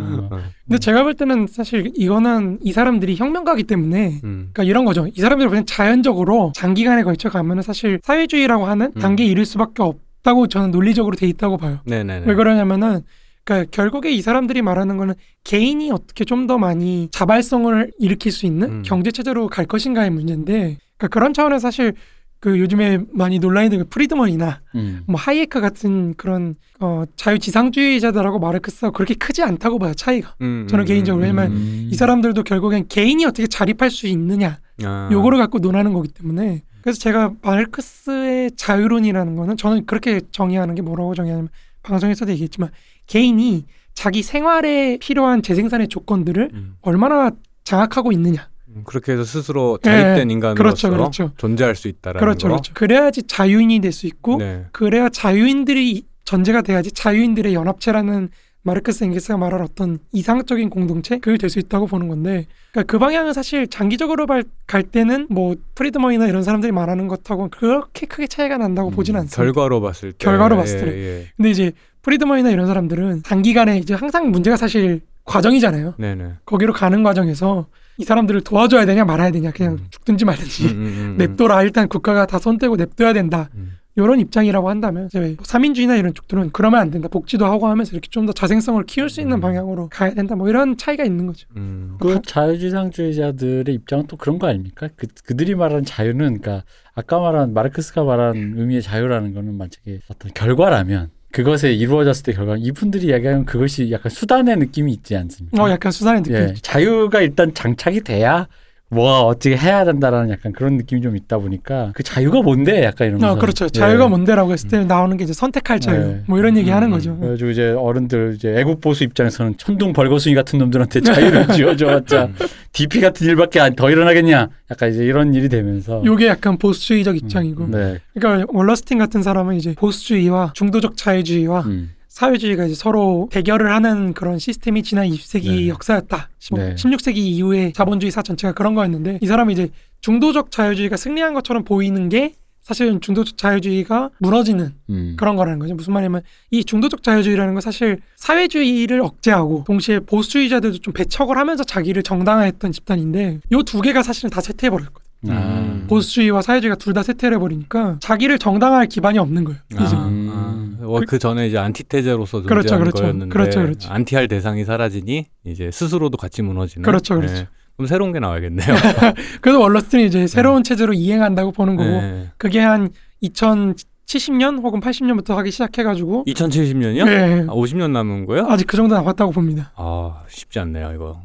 음. 0.00 0.30
근데 0.66 0.78
제가 0.78 1.02
볼 1.04 1.14
때는 1.14 1.46
사실 1.46 1.92
이거는 1.94 2.58
이 2.62 2.72
사람들이 2.72 3.16
혁명가기 3.16 3.64
때문에 3.64 4.20
음. 4.24 4.50
그러니까 4.52 4.64
이런 4.64 4.84
거죠. 4.84 5.06
이 5.06 5.20
사람들이 5.20 5.48
그냥 5.48 5.64
자연적으로 5.66 6.52
장기간에 6.54 7.02
걸쳐 7.02 7.28
가면은 7.28 7.62
사실 7.62 8.00
사회주의라고 8.02 8.66
하는 8.66 8.92
음. 8.96 9.00
단계에 9.00 9.26
이를 9.26 9.44
수밖에 9.44 9.82
없다고 9.82 10.48
저는 10.48 10.70
논리적으로 10.70 11.16
돼 11.16 11.26
있다고 11.28 11.58
봐요. 11.58 11.78
네네네. 11.84 12.26
왜 12.26 12.34
그러냐면은 12.34 13.02
그러니까 13.44 13.70
결국에 13.70 14.10
이 14.10 14.22
사람들이 14.22 14.62
말하는 14.62 14.96
거는 14.96 15.14
개인이 15.44 15.90
어떻게 15.90 16.24
좀 16.24 16.44
더 16.46 16.58
많이 16.58 17.08
자발성을 17.10 17.92
일으킬 17.98 18.30
수 18.30 18.44
있는 18.44 18.68
음. 18.70 18.82
경제 18.84 19.10
체제로 19.10 19.48
갈 19.48 19.64
것인가의 19.64 20.10
문제인데 20.10 20.76
그러니까 20.98 21.08
그런 21.08 21.32
차원에서 21.32 21.58
사실 21.60 21.94
그 22.38 22.58
요즘에 22.60 22.98
많이 23.10 23.38
논란이 23.38 23.70
되는 23.70 23.88
프리드먼이나 23.88 24.60
음. 24.74 25.02
뭐 25.06 25.18
하이에크 25.18 25.62
같은 25.62 26.12
그런 26.18 26.56
어 26.80 27.04
자유지상주의자들하고 27.16 28.38
마르크스하고 28.40 28.92
그렇게 28.92 29.14
크지 29.14 29.42
않다고 29.42 29.78
봐요 29.78 29.94
차이가 29.94 30.34
음, 30.42 30.66
저는 30.68 30.84
음, 30.84 30.86
개인적으로 30.86 31.22
음, 31.22 31.22
왜냐면 31.22 31.52
음. 31.52 31.88
이 31.90 31.94
사람들도 31.94 32.42
결국엔 32.42 32.88
개인이 32.88 33.24
어떻게 33.24 33.46
자립할 33.46 33.90
수 33.90 34.06
있느냐 34.06 34.58
아. 34.82 35.08
요거를 35.10 35.38
갖고 35.38 35.60
논하는 35.60 35.94
거기 35.94 36.08
때문에 36.08 36.62
그래서 36.82 36.98
제가 36.98 37.32
마르크스의 37.40 38.50
자유론이라는 38.56 39.36
거는 39.36 39.56
저는 39.56 39.86
그렇게 39.86 40.20
정의하는 40.30 40.74
게 40.74 40.82
뭐라고 40.82 41.14
정의하냐면 41.14 41.48
방송에서도 41.84 42.32
얘기했지만 42.32 42.70
개인이 43.06 43.64
자기 43.94 44.22
생활에 44.22 44.98
필요한 45.00 45.40
재생산의 45.42 45.86
조건들을 45.88 46.50
음. 46.52 46.76
얼마나 46.82 47.30
장악하고 47.62 48.10
있느냐 48.12 48.48
음, 48.68 48.82
그렇게 48.84 49.12
해서 49.12 49.22
스스로 49.24 49.78
자립된 49.82 50.30
인간으로서 50.30 50.56
그렇죠, 50.62 50.90
그렇죠. 50.90 51.30
존재할 51.36 51.76
수 51.76 51.86
있다라는 51.86 52.18
그렇죠 52.20 52.48
거. 52.48 52.54
그렇죠 52.54 52.74
그래야지 52.74 53.22
자유인이 53.24 53.78
될 53.80 53.92
수 53.92 54.06
있고 54.08 54.38
네. 54.38 54.66
그래야 54.72 55.08
자유인들이 55.08 56.02
전제가 56.24 56.62
돼야지 56.62 56.90
자유인들의 56.90 57.54
연합체라는 57.54 58.30
마르크스 58.64 59.04
엥게스가 59.04 59.36
말할 59.36 59.62
어떤 59.62 59.98
이상적인 60.12 60.70
공동체 60.70 61.18
그게 61.18 61.36
될 61.38 61.50
수 61.50 61.58
있다고 61.58 61.86
보는 61.86 62.08
건데 62.08 62.46
그러니까 62.72 62.90
그 62.90 62.98
방향은 62.98 63.32
사실 63.34 63.68
장기적으로 63.68 64.26
발- 64.26 64.44
갈 64.66 64.82
때는 64.82 65.26
뭐 65.30 65.54
프리드먼이나 65.74 66.26
이런 66.26 66.42
사람들이 66.42 66.72
말하는 66.72 67.06
것하고 67.06 67.48
그렇게 67.50 68.06
크게 68.06 68.26
차이가 68.26 68.56
난다고 68.56 68.88
음, 68.88 68.94
보진 68.94 69.14
않습니다. 69.16 69.36
결과로 69.36 69.80
봤을 69.80 70.12
때 70.12 70.16
결과로 70.18 70.56
봤을 70.56 70.78
예, 70.80 70.84
때. 70.84 70.96
예. 70.98 71.26
근데 71.36 71.50
이제 71.50 71.72
프리드먼이나 72.02 72.50
이런 72.50 72.66
사람들은 72.66 73.22
단기간에 73.22 73.78
이제 73.78 73.94
항상 73.94 74.30
문제가 74.30 74.56
사실 74.56 75.00
과정이잖아요. 75.24 75.94
네네. 75.98 76.32
거기로 76.46 76.72
가는 76.72 77.02
과정에서 77.02 77.66
이 77.98 78.04
사람들을 78.04 78.40
도와줘야 78.40 78.86
되냐 78.86 79.04
말아야 79.04 79.30
되냐 79.30 79.50
그냥 79.52 79.74
음. 79.74 79.86
죽든지 79.90 80.24
말든지 80.24 80.64
음, 80.66 80.70
음, 80.70 80.76
음, 80.86 81.16
냅둬라 81.18 81.62
일단 81.62 81.86
국가가 81.88 82.26
다 82.26 82.38
손 82.38 82.58
떼고 82.58 82.76
냅둬야 82.76 83.12
된다 83.12 83.48
음. 83.54 83.72
이런 83.96 84.18
입장이라고 84.18 84.68
한다면 84.68 85.06
이제 85.06 85.20
뭐 85.20 85.36
사민주의나 85.44 85.94
이런 85.96 86.12
쪽들은 86.14 86.50
그러면 86.52 86.80
안 86.80 86.90
된다 86.90 87.08
복지도 87.08 87.46
하고 87.46 87.68
하면서 87.68 87.92
이렇게 87.92 88.08
좀 88.10 88.26
더 88.26 88.32
자생성을 88.32 88.82
키울 88.86 89.10
수 89.10 89.20
있는 89.20 89.36
음. 89.36 89.40
방향으로 89.40 89.88
가야 89.90 90.14
된다 90.14 90.34
뭐 90.34 90.48
이런 90.48 90.76
차이가 90.78 91.04
있는 91.04 91.26
거죠. 91.26 91.46
음. 91.56 91.96
그 92.00 92.20
자유지상주의자들의 92.24 93.74
입장은 93.74 94.06
또 94.06 94.16
그런 94.16 94.38
거 94.38 94.46
아닙니까? 94.48 94.88
그, 94.96 95.06
그들이 95.24 95.54
말하는 95.54 95.84
자유는, 95.84 96.40
그러니까 96.40 96.64
아까 96.94 97.18
말한 97.20 97.52
마르크스가 97.54 98.04
말한 98.04 98.54
의미의 98.56 98.82
자유라는 98.82 99.34
거는 99.34 99.54
만약에 99.56 100.00
어떤 100.08 100.32
결과라면 100.32 101.10
그것에 101.32 101.72
이루어졌을 101.72 102.22
때 102.24 102.32
결과 102.32 102.56
이분들이 102.56 103.08
이야기하는 103.08 103.44
그것이 103.44 103.90
약간 103.90 104.10
수단의 104.10 104.56
느낌이 104.56 104.92
있지 104.92 105.16
않습니까? 105.16 105.62
어 105.62 105.68
약간 105.70 105.90
수산의 105.92 106.22
느낌. 106.22 106.36
예, 106.36 106.54
자유가 106.62 107.20
일단 107.20 107.52
장착이 107.52 108.02
돼야 108.02 108.46
뭐가 108.94 109.22
어떻게 109.22 109.56
해야 109.56 109.84
된다라는 109.84 110.30
약간 110.30 110.52
그런 110.52 110.76
느낌이 110.76 111.02
좀 111.02 111.16
있다 111.16 111.38
보니까 111.38 111.90
그 111.94 112.02
자유가 112.02 112.40
뭔데 112.42 112.84
약간 112.84 113.08
이러면서 113.08 113.32
어 113.32 113.38
그렇죠. 113.38 113.68
자유가 113.68 114.04
예. 114.04 114.08
뭔데라고 114.08 114.52
했을 114.52 114.68
때 114.68 114.84
나오는 114.84 115.16
게 115.16 115.24
이제 115.24 115.32
선택할 115.32 115.80
자유 115.80 115.98
네. 116.00 116.22
뭐 116.26 116.38
이런 116.38 116.56
얘기 116.56 116.70
하는 116.70 116.88
음, 116.88 116.92
거죠. 116.92 117.16
그래가지고 117.18 117.50
이제 117.50 117.70
어른들 117.70 118.34
이제 118.36 118.54
애국 118.56 118.80
보수 118.80 119.04
입장에서는 119.04 119.56
천둥 119.58 119.92
벌거숭이 119.92 120.34
같은 120.34 120.58
놈들한테 120.58 121.00
자유를 121.00 121.48
쥐어줘봤자 121.54 122.24
음. 122.26 122.34
DP 122.72 123.00
같은 123.00 123.26
일밖에 123.26 123.60
안- 123.60 123.74
더 123.76 123.90
일어나겠냐? 123.90 124.48
약간 124.70 124.90
이제 124.90 125.04
이런 125.04 125.34
일이 125.34 125.48
되면서 125.48 126.02
요게 126.04 126.26
약간 126.26 126.56
보수주의적 126.58 127.16
입장이고. 127.16 127.68
네, 127.68 127.98
그러니까 128.14 128.46
월러스틴 128.52 128.98
같은 128.98 129.22
사람은 129.22 129.56
이제 129.56 129.74
보수주의와 129.76 130.52
중도적 130.54 130.96
자유주의와 130.96 131.60
음, 131.62 131.90
사회주의가 132.18 132.66
이제 132.66 132.74
서로 132.76 133.28
대결을 133.32 133.72
하는 133.74 134.12
그런 134.14 134.38
시스템이 134.38 134.84
지난 134.84 135.08
20세기 135.08 135.48
네. 135.48 135.68
역사였다. 135.68 136.28
뭐 136.52 136.60
네. 136.60 136.74
16세기 136.76 137.16
이후에 137.16 137.72
자본주의 137.72 138.12
사 138.12 138.22
전체가 138.22 138.52
그런 138.54 138.74
거였는데 138.74 139.18
이 139.20 139.26
사람이 139.26 139.52
이제 139.52 139.68
중도적 140.00 140.52
자유주의가 140.52 140.96
승리한 140.96 141.34
것처럼 141.34 141.64
보이는 141.64 142.08
게 142.08 142.34
사실은 142.62 143.00
중도적 143.00 143.36
자유주의가 143.36 144.10
무너지는 144.20 144.74
음. 144.90 145.16
그런 145.18 145.34
거라는 145.34 145.58
거죠. 145.58 145.74
무슨 145.74 145.92
말이냐면 145.92 146.22
이 146.52 146.64
중도적 146.64 147.02
자유주의라는 147.02 147.52
건 147.54 147.60
사실 147.60 147.98
사회주의를 148.14 149.00
억제하고 149.00 149.64
동시에 149.66 149.98
보수주의자들도 149.98 150.78
좀 150.78 150.94
배척을 150.94 151.36
하면서 151.36 151.64
자기를 151.64 152.04
정당화했던 152.04 152.70
집단인데 152.70 153.40
요 153.52 153.62
두 153.64 153.80
개가 153.82 154.04
사실은 154.04 154.30
다 154.30 154.40
쇠퇴해버렸거든. 154.40 155.04
아. 155.30 155.32
음. 155.32 155.86
보수주의와 155.88 156.42
사회주의가 156.42 156.76
둘 156.76 156.94
다 156.94 157.02
쇠퇴해버리니까 157.02 157.96
자기를 158.00 158.38
정당화할 158.38 158.86
기반이 158.86 159.18
없는 159.18 159.42
거예요. 159.44 159.58
이제. 159.72 159.96
아, 159.96 160.06
음. 160.06 160.30
아. 160.32 160.63
어, 160.84 161.00
그 161.06 161.18
전에 161.18 161.46
이제 161.46 161.58
안티테제로서 161.58 162.42
존재하는 162.42 162.48
그렇죠, 162.48 162.78
그렇죠. 162.78 163.02
거였는데 163.02 163.32
그렇죠, 163.32 163.62
그렇죠. 163.62 163.92
안티할 163.92 164.28
대상이 164.28 164.64
사라지니 164.64 165.26
이제 165.44 165.70
스스로도 165.70 166.16
같이 166.16 166.42
무너지는. 166.42 166.82
그렇죠, 166.84 167.16
그렇죠. 167.16 167.34
네. 167.34 167.48
그럼 167.76 167.86
새로운 167.86 168.12
게 168.12 168.20
나와야겠네요. 168.20 168.66
그래서 169.40 169.58
월러스틴이 169.58 170.06
이제 170.06 170.26
새로운 170.26 170.62
체제로 170.62 170.92
이행한다고 170.92 171.52
보는 171.52 171.76
거고 171.76 171.88
네. 171.88 172.30
그게 172.36 172.60
한 172.60 172.90
2070년 173.22 174.62
혹은 174.62 174.80
80년부터 174.80 175.34
하기 175.34 175.50
시작해가지고 175.50 176.24
2070년이요? 176.28 177.04
네, 177.04 177.40
아, 177.48 177.52
50년 177.52 177.90
남은 177.90 178.26
거요? 178.26 178.46
아직 178.48 178.66
그 178.66 178.76
정도 178.76 178.94
남았다고 178.94 179.32
봅니다. 179.32 179.72
아 179.76 180.22
쉽지 180.28 180.58
않네요 180.60 180.92
이거. 180.94 181.22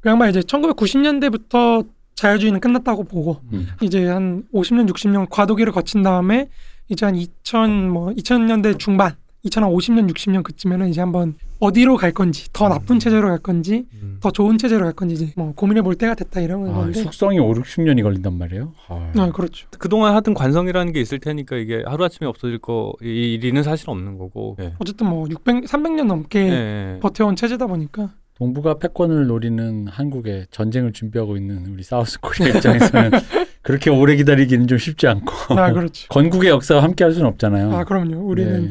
그 0.00 0.08
양반 0.10 0.28
이제 0.30 0.40
1990년대부터 0.40 1.86
자유주의는 2.14 2.60
끝났다고 2.60 3.04
보고 3.04 3.40
음. 3.52 3.68
이제 3.80 4.06
한 4.06 4.44
50년 4.52 4.88
60년 4.90 5.26
과도기를 5.30 5.72
거친 5.72 6.02
다음에 6.02 6.48
이제 6.88 7.04
한 7.06 7.16
2000 7.16 7.90
뭐 7.90 8.10
2000년대 8.10 8.78
중반 8.78 9.14
2050년 9.44 10.10
60년 10.12 10.42
그쯤에는 10.42 10.88
이제 10.88 11.00
한번 11.00 11.34
어디로 11.60 11.96
갈 11.96 12.10
건지 12.10 12.48
더 12.52 12.68
나쁜 12.68 12.98
체제로 12.98 13.28
갈 13.28 13.38
건지 13.38 13.86
음. 14.02 14.18
더 14.20 14.30
좋은 14.32 14.58
체제로 14.58 14.84
갈 14.84 14.92
건지 14.92 15.14
이제 15.14 15.32
뭐 15.36 15.52
고민해 15.54 15.82
볼 15.82 15.94
때가 15.94 16.14
됐다 16.14 16.40
이런 16.40 16.68
아, 16.68 16.72
건데 16.72 16.98
숙성이 17.00 17.38
5, 17.38 17.54
60년이 17.54 18.02
걸린단 18.02 18.36
말이에요. 18.36 18.72
아, 18.88 19.12
아 19.16 19.30
그렇죠 19.30 19.68
그동안 19.78 20.14
하던 20.16 20.34
관성이라는 20.34 20.92
게 20.92 21.00
있을 21.00 21.20
테니까 21.20 21.56
이게 21.56 21.82
하루아침에 21.86 22.26
없어질 22.28 22.58
거 22.58 22.92
이 23.02 23.34
일이는 23.34 23.62
사실 23.62 23.88
없는 23.88 24.18
거고. 24.18 24.56
네. 24.58 24.74
어쨌든 24.78 25.08
뭐 25.08 25.26
600, 25.30 25.64
300년 25.64 26.06
넘게 26.06 26.42
네. 26.50 26.98
버텨온 27.00 27.36
체제다 27.36 27.66
보니까 27.68 28.10
동북아 28.38 28.74
패권을 28.78 29.26
노리는 29.28 29.86
한국에 29.88 30.46
전쟁을 30.50 30.92
준비하고 30.92 31.36
있는 31.36 31.66
우리 31.68 31.82
사우스 31.82 32.18
코리아 32.20 32.48
입장에서는 32.48 33.10
그렇게 33.66 33.90
오래 33.90 34.14
기다리기는 34.14 34.68
좀 34.68 34.78
쉽지 34.78 35.08
않고 35.08 35.58
아 35.58 35.72
그렇죠 35.72 36.06
건국의 36.10 36.50
역사와 36.50 36.84
함께 36.84 37.02
할 37.02 37.12
수는 37.12 37.26
없잖아요. 37.26 37.74
아 37.74 37.82
그럼요 37.82 38.20
우리는 38.24 38.66
네. 38.66 38.70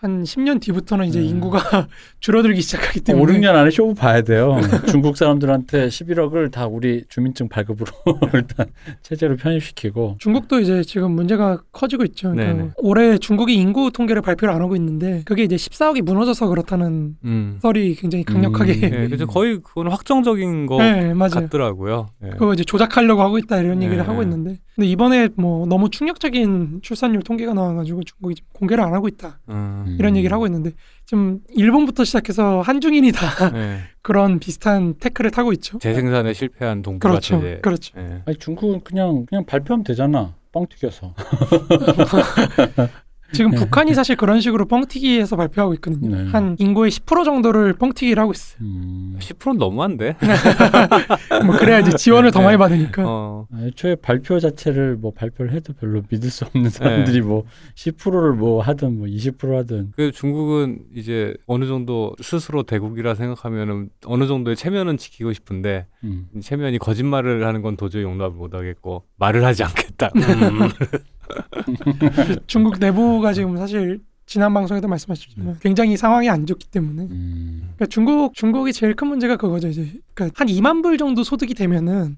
한 0.00 0.22
10년 0.22 0.62
뒤부터는 0.62 1.06
이제 1.06 1.20
네. 1.20 1.26
인구가 1.26 1.60
줄어들기 2.20 2.62
시작하기 2.62 3.00
5, 3.00 3.04
때문에 3.04 3.38
6년 3.38 3.54
안에 3.54 3.70
쇼부 3.70 3.94
봐야 3.94 4.22
돼요. 4.22 4.56
중국 4.88 5.18
사람들한테 5.18 5.88
11억을 5.88 6.50
다 6.50 6.66
우리 6.66 7.04
주민증 7.10 7.50
발급으로 7.50 7.92
일단 8.32 8.66
체제로 9.02 9.36
편입시키고 9.36 10.16
중국도 10.18 10.60
이제 10.60 10.82
지금 10.82 11.12
문제가 11.12 11.60
커지고 11.72 12.04
있죠. 12.04 12.30
그러니까 12.30 12.56
네네. 12.56 12.70
올해 12.78 13.18
중국이 13.18 13.54
인구 13.54 13.92
통계를 13.92 14.22
발표를 14.22 14.54
안 14.54 14.62
하고 14.62 14.74
있는데 14.74 15.20
그게 15.26 15.42
이제 15.42 15.56
14억이 15.56 16.00
무너져서 16.00 16.48
그렇다는 16.48 17.16
음. 17.24 17.58
썰이 17.60 17.96
굉장히 17.96 18.24
강력하게 18.24 18.72
음. 18.72 18.80
네, 18.80 19.06
그래서 19.06 19.26
거의 19.26 19.60
그건 19.62 19.88
확정적인 19.88 20.64
거 20.64 20.78
네. 20.78 21.12
같더라고요. 21.12 22.08
네. 22.20 22.30
그거 22.30 22.54
이제 22.54 22.64
조작하려고 22.64 23.20
하고 23.20 23.36
있다 23.36 23.58
이런 23.58 23.82
얘기를 23.82 23.98
네. 23.98 24.08
하고 24.08 24.22
있는데 24.22 24.56
근데 24.80 24.92
이번에 24.92 25.28
뭐 25.34 25.66
너무 25.66 25.90
충격적인 25.90 26.80
출산율 26.82 27.20
통계가 27.22 27.52
나와가지고 27.52 28.02
중국이 28.02 28.36
지금 28.36 28.48
공개를 28.54 28.82
안 28.82 28.94
하고 28.94 29.08
있다 29.08 29.38
음. 29.50 29.94
이런 29.98 30.16
얘기를 30.16 30.32
하고 30.32 30.46
있는데 30.46 30.70
지금 31.04 31.40
일본부터 31.50 32.04
시작해서 32.04 32.62
한중인이 32.62 33.12
다 33.12 33.50
네. 33.50 33.80
그런 34.00 34.38
비슷한 34.38 34.94
태클을 34.94 35.32
타고 35.32 35.52
있죠. 35.52 35.78
재생산에 35.80 36.32
실패한 36.32 36.80
동북아 36.80 37.10
그렇죠, 37.10 37.42
체제. 37.42 37.58
그렇죠. 37.60 37.92
네. 38.00 38.22
아니 38.24 38.38
중국은 38.38 38.80
그냥 38.80 39.26
그냥 39.26 39.44
발표하면 39.44 39.84
되잖아. 39.84 40.34
뻥 40.50 40.66
튀겨서. 40.66 41.14
지금 43.32 43.52
북한이 43.52 43.94
사실 43.94 44.16
그런 44.16 44.40
식으로 44.40 44.66
뻥튀기해서 44.66 45.36
발표하고 45.36 45.74
있거든요. 45.74 46.16
네. 46.16 46.30
한 46.30 46.56
인구의 46.58 46.90
10% 46.90 47.24
정도를 47.24 47.74
뻥튀기를 47.74 48.20
하고 48.20 48.32
있어요. 48.32 48.58
음. 48.60 49.16
10%는 49.20 49.58
너무한데. 49.58 50.16
뭐 51.46 51.56
그래야지 51.56 51.96
지원을 51.96 52.30
더 52.30 52.40
네. 52.40 52.46
많이 52.46 52.58
받으니까. 52.58 53.04
어. 53.06 53.46
애초에 53.62 53.96
발표 53.96 54.38
자체를 54.38 54.96
뭐 54.96 55.12
발표를 55.12 55.52
해도 55.52 55.72
별로 55.74 56.02
믿을 56.08 56.30
수 56.30 56.44
없는 56.44 56.70
사람들이 56.70 57.20
뭐 57.20 57.44
10%를 57.74 58.32
뭐 58.32 58.62
하든 58.62 58.98
뭐 58.98 59.06
20% 59.06 59.56
하든 59.56 59.92
그 59.96 60.12
중국은 60.12 60.80
이제 60.94 61.34
어느 61.46 61.66
정도 61.66 62.14
스스로 62.20 62.62
대국이라 62.62 63.14
생각하면은 63.14 63.90
어느 64.06 64.26
정도의 64.26 64.56
체면은 64.56 64.96
지키고 64.96 65.32
싶은데 65.32 65.86
음. 66.04 66.28
체면이 66.40 66.78
거짓말을 66.78 67.46
하는 67.46 67.62
건 67.62 67.76
도저히 67.76 68.02
용납을 68.02 68.36
못 68.36 68.54
하겠고 68.54 69.04
말을 69.16 69.44
하지 69.44 69.64
않겠다. 69.64 70.10
음. 70.16 70.68
중국 72.46 72.78
내부가 72.78 73.32
지금 73.32 73.56
사실 73.56 74.00
지난 74.26 74.54
방송에도 74.54 74.86
말씀하셨지만 74.88 75.58
굉장히 75.60 75.96
상황이 75.96 76.28
안 76.30 76.46
좋기 76.46 76.68
때문에 76.68 77.02
음. 77.10 77.60
그러니까 77.76 77.86
중국 77.86 78.34
중국이 78.34 78.72
제일 78.72 78.94
큰 78.94 79.08
문제가 79.08 79.36
그거죠 79.36 79.68
이제 79.68 79.92
그러니까 80.14 80.34
한 80.40 80.46
2만 80.48 80.82
불 80.82 80.98
정도 80.98 81.24
소득이 81.24 81.54
되면은 81.54 82.16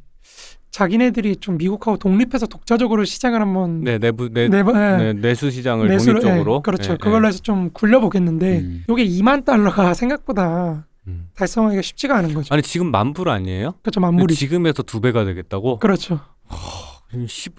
자기네들이 0.70 1.36
좀 1.36 1.58
미국하고 1.58 1.98
독립해서 1.98 2.46
독자적으로 2.46 3.04
시장을 3.04 3.40
한번 3.40 3.82
네 3.82 3.98
내부 3.98 4.28
내, 4.30 4.48
내부 4.48 4.72
예, 4.74 4.96
네, 4.96 5.12
내수 5.12 5.50
시장을 5.50 5.86
내수를- 5.88 6.20
독립적으로 6.22 6.56
예, 6.56 6.60
그렇죠 6.62 6.92
예, 6.92 6.96
그걸로 6.96 7.28
해서 7.28 7.40
좀 7.40 7.70
굴려보겠는데 7.72 8.58
음. 8.58 8.84
요게 8.88 9.06
2만 9.06 9.44
달러가 9.44 9.92
생각보다 9.94 10.84
예. 11.06 11.10
음. 11.10 11.28
달성하기가 11.34 11.82
쉽지가 11.82 12.16
않은 12.18 12.32
거죠 12.34 12.52
아니 12.54 12.62
지금 12.62 12.90
만불 12.90 13.28
아니에요? 13.28 13.74
그렇죠 13.82 14.00
만물이 14.00 14.34
지금에서 14.34 14.82
두 14.82 15.00
배가 15.00 15.24
되겠다고? 15.24 15.78
그렇죠 15.78 16.20
10, 16.50 16.56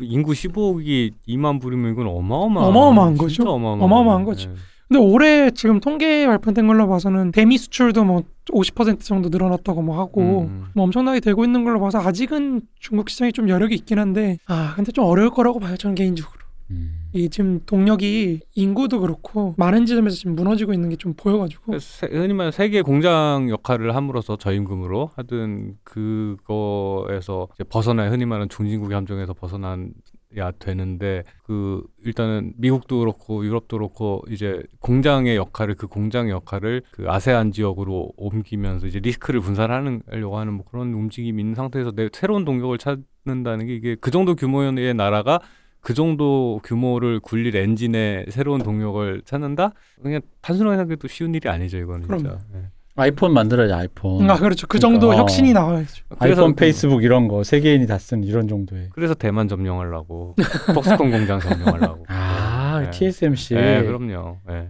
인구 0.01 0.33
15억이 0.33 1.13
2만 1.27 1.61
불이면 1.61 1.91
이건 1.93 2.07
어마어마한 2.07 2.69
어마어마한 2.69 3.17
거죠. 3.17 3.43
어마어마한, 3.43 3.81
어마어마한 3.81 4.23
거죠. 4.25 4.49
거죠. 4.49 4.61
근데 4.87 4.99
올해 4.99 5.49
지금 5.51 5.79
통계 5.79 6.27
발표된 6.27 6.67
걸로 6.67 6.87
봐서는 6.87 7.31
대미 7.31 7.57
수출도 7.57 8.03
뭐 8.03 8.23
50% 8.51 9.01
정도 9.01 9.29
늘어났다고 9.29 9.81
뭐 9.81 9.97
하고 9.97 10.41
음. 10.41 10.65
뭐 10.75 10.83
엄청나게 10.83 11.19
되고 11.19 11.43
있는 11.43 11.63
걸로 11.63 11.79
봐서 11.79 11.99
아직은 11.99 12.61
중국 12.79 13.09
시장이 13.09 13.31
좀 13.31 13.49
여력이 13.49 13.73
있긴 13.75 13.97
한데 13.97 14.37
아 14.45 14.73
근데 14.75 14.91
좀 14.91 15.05
어려울 15.05 15.31
거라고 15.31 15.59
봐요 15.59 15.77
저는 15.77 15.95
개인적으로 15.95 16.39
음. 16.69 17.02
이 17.13 17.29
지금 17.29 17.59
동력이 17.65 18.39
인구도 18.55 18.99
그렇고 18.99 19.53
많은 19.57 19.85
지점에서 19.85 20.15
지금 20.15 20.35
무너지고 20.35 20.73
있는 20.73 20.89
게 20.89 20.95
좀 20.95 21.13
보여가지고. 21.15 21.77
세- 21.79 22.07
흔히 22.07 22.33
말하는 22.33 22.51
세계 22.51 22.81
공장 22.81 23.49
역할을 23.49 23.95
함으로써 23.95 24.35
저임금으로 24.37 25.11
하든 25.15 25.75
그거에서 25.83 27.47
이제 27.55 27.63
벗어나 27.63 28.09
흔히 28.09 28.25
말하는 28.25 28.49
중진국의 28.49 28.95
함정에서 28.95 29.33
벗어나야 29.33 30.51
되는데 30.59 31.23
그 31.43 31.83
일단은 32.05 32.53
미국도 32.57 32.99
그렇고 32.99 33.45
유럽도 33.45 33.77
그렇고 33.77 34.21
이제 34.29 34.61
공장의 34.79 35.35
역할을 35.35 35.75
그 35.75 35.87
공장의 35.87 36.31
역할을 36.31 36.83
그 36.91 37.05
아세안 37.09 37.51
지역으로 37.51 38.11
옮기면서 38.17 38.87
이제 38.87 38.99
리스크를 38.99 39.39
분산하려고 39.41 40.37
하는 40.37 40.53
뭐 40.53 40.65
그런 40.69 40.93
움직임이 40.93 41.41
있는 41.41 41.55
상태에서 41.55 41.91
내 41.91 42.09
새로운 42.13 42.45
동력을 42.45 42.77
찾는다는 42.77 43.67
게 43.67 43.75
이게 43.75 43.95
그 43.99 44.11
정도 44.11 44.35
규모의 44.35 44.93
나라가 44.93 45.39
그 45.83 45.93
정도 45.93 46.61
규모를 46.63 47.19
굴릴 47.19 47.55
엔진의 47.57 48.27
새로운 48.29 48.63
동력을 48.63 49.21
찾는다? 49.25 49.73
그냥 50.01 50.21
단순하게 50.41 50.77
생각해도 50.77 51.07
쉬운 51.09 51.35
일이 51.35 51.49
아니죠, 51.49 51.77
이거는 51.77 52.07
진짜. 52.07 52.17
그럼요. 52.17 52.37
예. 52.55 52.69
아이폰 52.95 53.33
만들어야지 53.33 53.73
아이폰. 53.73 54.29
아 54.29 54.35
그렇죠 54.37 54.67
그 54.67 54.77
정도 54.79 55.07
그러니까, 55.07 55.21
혁신이 55.23 55.49
어. 55.49 55.53
나와야죠 55.53 56.05
아이폰, 56.19 56.55
페이스북 56.55 57.03
이런 57.03 57.27
거 57.27 57.43
세계인이 57.43 57.85
다 57.87 57.97
쓰는 57.97 58.23
이런 58.23 58.47
정도의. 58.47 58.89
그래서 58.93 59.13
대만 59.13 59.47
점령하려고 59.47 60.35
폭스콘 60.73 61.11
공장 61.11 61.39
점령하려고. 61.41 62.05
아, 62.07 62.81
네. 62.83 62.91
TSMC. 62.91 63.55
네, 63.55 63.83
그럼요. 63.83 64.37
예. 64.51 64.69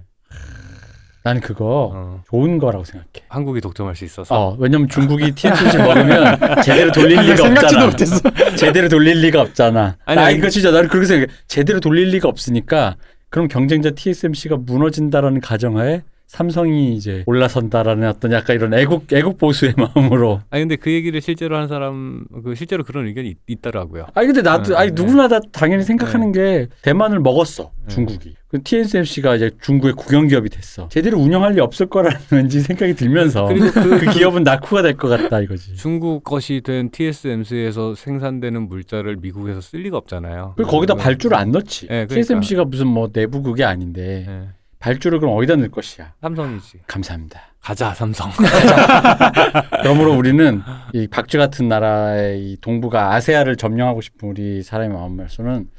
나는 1.24 1.40
그거 1.42 1.92
어. 1.94 2.24
좋은 2.30 2.58
거라고 2.58 2.84
생각해. 2.84 3.26
한국이 3.30 3.62
독점할 3.62 3.96
수 3.96 4.04
있어서. 4.04 4.36
어, 4.36 4.58
왜냐면 4.60 4.90
중국이 4.90 5.32
TSMC 5.32 5.78
먹으면 5.78 6.38
제대로 6.64 6.92
돌릴 6.92 7.20
리가 7.22 7.36
생각지도 7.38 7.86
없잖아. 7.86 8.56
제대로 8.58 8.90
돌릴 8.90 9.22
리가 9.22 9.42
없잖아. 9.42 9.96
아니, 10.06 10.16
나 10.18 10.26
아니. 10.26 10.36
이거 10.38 10.50
진짜 10.50 10.72
나는 10.72 10.90
그렇게 10.90 11.08
생각해. 11.08 11.28
제대로 11.48 11.80
돌릴 11.80 12.10
리가 12.10 12.28
없으니까 12.28 12.98
그럼 13.30 13.48
경쟁자 13.48 13.92
TSMC가 13.92 14.58
무너진다라는 14.58 15.40
가정하에 15.40 16.02
삼성이 16.34 16.96
이제 16.96 17.22
올라선다라는 17.28 18.08
어떤 18.10 18.32
약간 18.32 18.56
이런 18.56 18.74
애국 18.74 19.06
애국 19.14 19.38
보수의 19.38 19.76
마음으로. 19.78 20.42
아니 20.50 20.64
근데 20.64 20.78
그 20.78 20.92
얘기를 20.92 21.22
실제로 21.22 21.56
한 21.58 21.68
사람 21.68 22.26
그 22.44 22.56
실제로 22.56 22.84
그런 22.84 23.06
의견이 23.06 23.30
있, 23.30 23.38
있더라고요. 23.48 24.08
아니 24.16 24.26
근데 24.26 24.42
나도 24.42 24.72
네, 24.72 24.76
아니 24.76 24.92
네. 24.96 24.96
누구나 25.00 25.28
다 25.28 25.40
당연히 25.52 25.84
생각하는 25.84 26.32
게 26.32 26.68
대만을 26.82 27.20
먹었어 27.20 27.72
네. 27.88 27.94
중국이. 27.94 28.34
그 28.48 28.64
TSMC가 28.64 29.36
이제 29.36 29.52
중국의 29.62 29.94
국영 29.94 30.28
기업이 30.28 30.50
됐어. 30.50 30.88
제대로 30.90 31.20
운영할 31.20 31.54
리 31.54 31.60
없을 31.60 31.86
거라는 31.86 32.18
왠지 32.32 32.62
생각이 32.66 32.96
들면서 32.96 33.46
그리고 33.46 33.68
그, 33.72 34.00
그 34.00 34.12
기업은 34.12 34.42
낙후가 34.44 34.82
될 34.82 34.98
것 34.98 35.10
같다 35.10 35.40
이거지. 35.40 35.76
중국 35.76 36.24
것이 36.24 36.62
된 36.64 36.90
TSMC에서 36.90 37.94
생산되는 37.94 38.68
물자를 38.70 39.18
미국에서 39.18 39.62
쓸 39.62 39.82
리가 39.82 39.98
없잖아요. 39.98 40.54
그리고 40.56 40.72
거기다 40.72 40.96
발주를 40.96 41.38
안 41.38 41.52
넣지. 41.52 41.82
네, 41.82 42.08
그러니까. 42.08 42.16
TSMC가 42.16 42.66
무슨 42.66 42.88
뭐 42.88 43.08
내부 43.12 43.44
그게 43.44 43.64
아닌데 43.64 44.26
예. 44.28 44.48
발주를 44.84 45.20
그럼 45.20 45.38
어디다 45.38 45.56
넣을 45.56 45.72
것이야. 45.72 46.14
삼성이지. 46.20 46.80
감사합니다. 46.88 47.40
가자 47.62 47.94
삼성. 47.94 48.30
그러므로 49.82 50.14
우리는 50.14 50.62
이 50.92 51.08
박쥐 51.08 51.38
같은 51.38 51.70
나라의 51.70 52.44
이 52.44 52.58
동북아 52.60 53.14
아세아를 53.14 53.56
점령하고 53.56 54.02
싶은 54.02 54.28
우리 54.30 54.62
사람의 54.62 54.98
마음에서는 54.98 55.70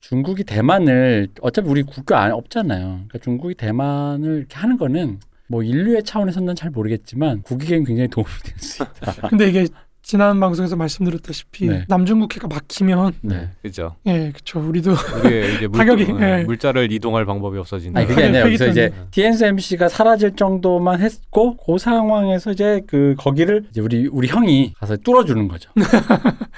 중국이 0.00 0.44
대만을 0.44 1.28
어차피 1.42 1.68
우리 1.68 1.82
국가 1.82 2.22
안 2.22 2.32
없잖아요. 2.32 2.86
그러니까 2.86 3.18
중국이 3.18 3.54
대만을 3.54 4.38
이렇게 4.38 4.56
하는 4.56 4.78
거는 4.78 5.20
뭐 5.48 5.62
인류의 5.62 6.02
차원에서는 6.04 6.46
난잘 6.46 6.70
모르겠지만 6.70 7.42
국익에는 7.42 7.84
굉장히 7.84 8.08
도움이 8.08 8.28
될 8.44 8.58
수 8.58 8.82
있다. 8.82 9.28
근데 9.28 9.48
이게 9.48 9.66
지난 10.04 10.38
방송에서 10.38 10.76
말씀드렸다시피 10.76 11.66
네. 11.66 11.84
남중국해가 11.88 12.46
막히면 12.46 13.14
네. 13.22 13.48
그죠. 13.62 13.96
예 14.04 14.30
그렇죠 14.32 14.60
우리도 14.60 14.92
우리의 15.24 15.54
이제 15.54 15.66
물, 15.66 15.78
타격이, 15.78 16.12
어, 16.12 16.18
예. 16.20 16.44
물자를 16.44 16.92
이동할 16.92 17.24
방법이 17.24 17.56
없어진다. 17.56 17.98
아니 17.98 18.06
그게 18.06 18.24
아니라 18.24 18.40
여기서 18.40 18.66
이제. 18.66 18.92
TSMC가 19.12 19.88
사라질 19.88 20.36
정도만 20.36 21.00
했고 21.00 21.56
그 21.56 21.78
상황에서 21.78 22.52
이제 22.52 22.82
그 22.86 23.14
거기를 23.16 23.64
이제 23.70 23.80
우리 23.80 24.06
우리 24.06 24.28
형이 24.28 24.74
가서 24.78 24.98
뚫어 24.98 25.24
주는 25.24 25.48
거죠. 25.48 25.70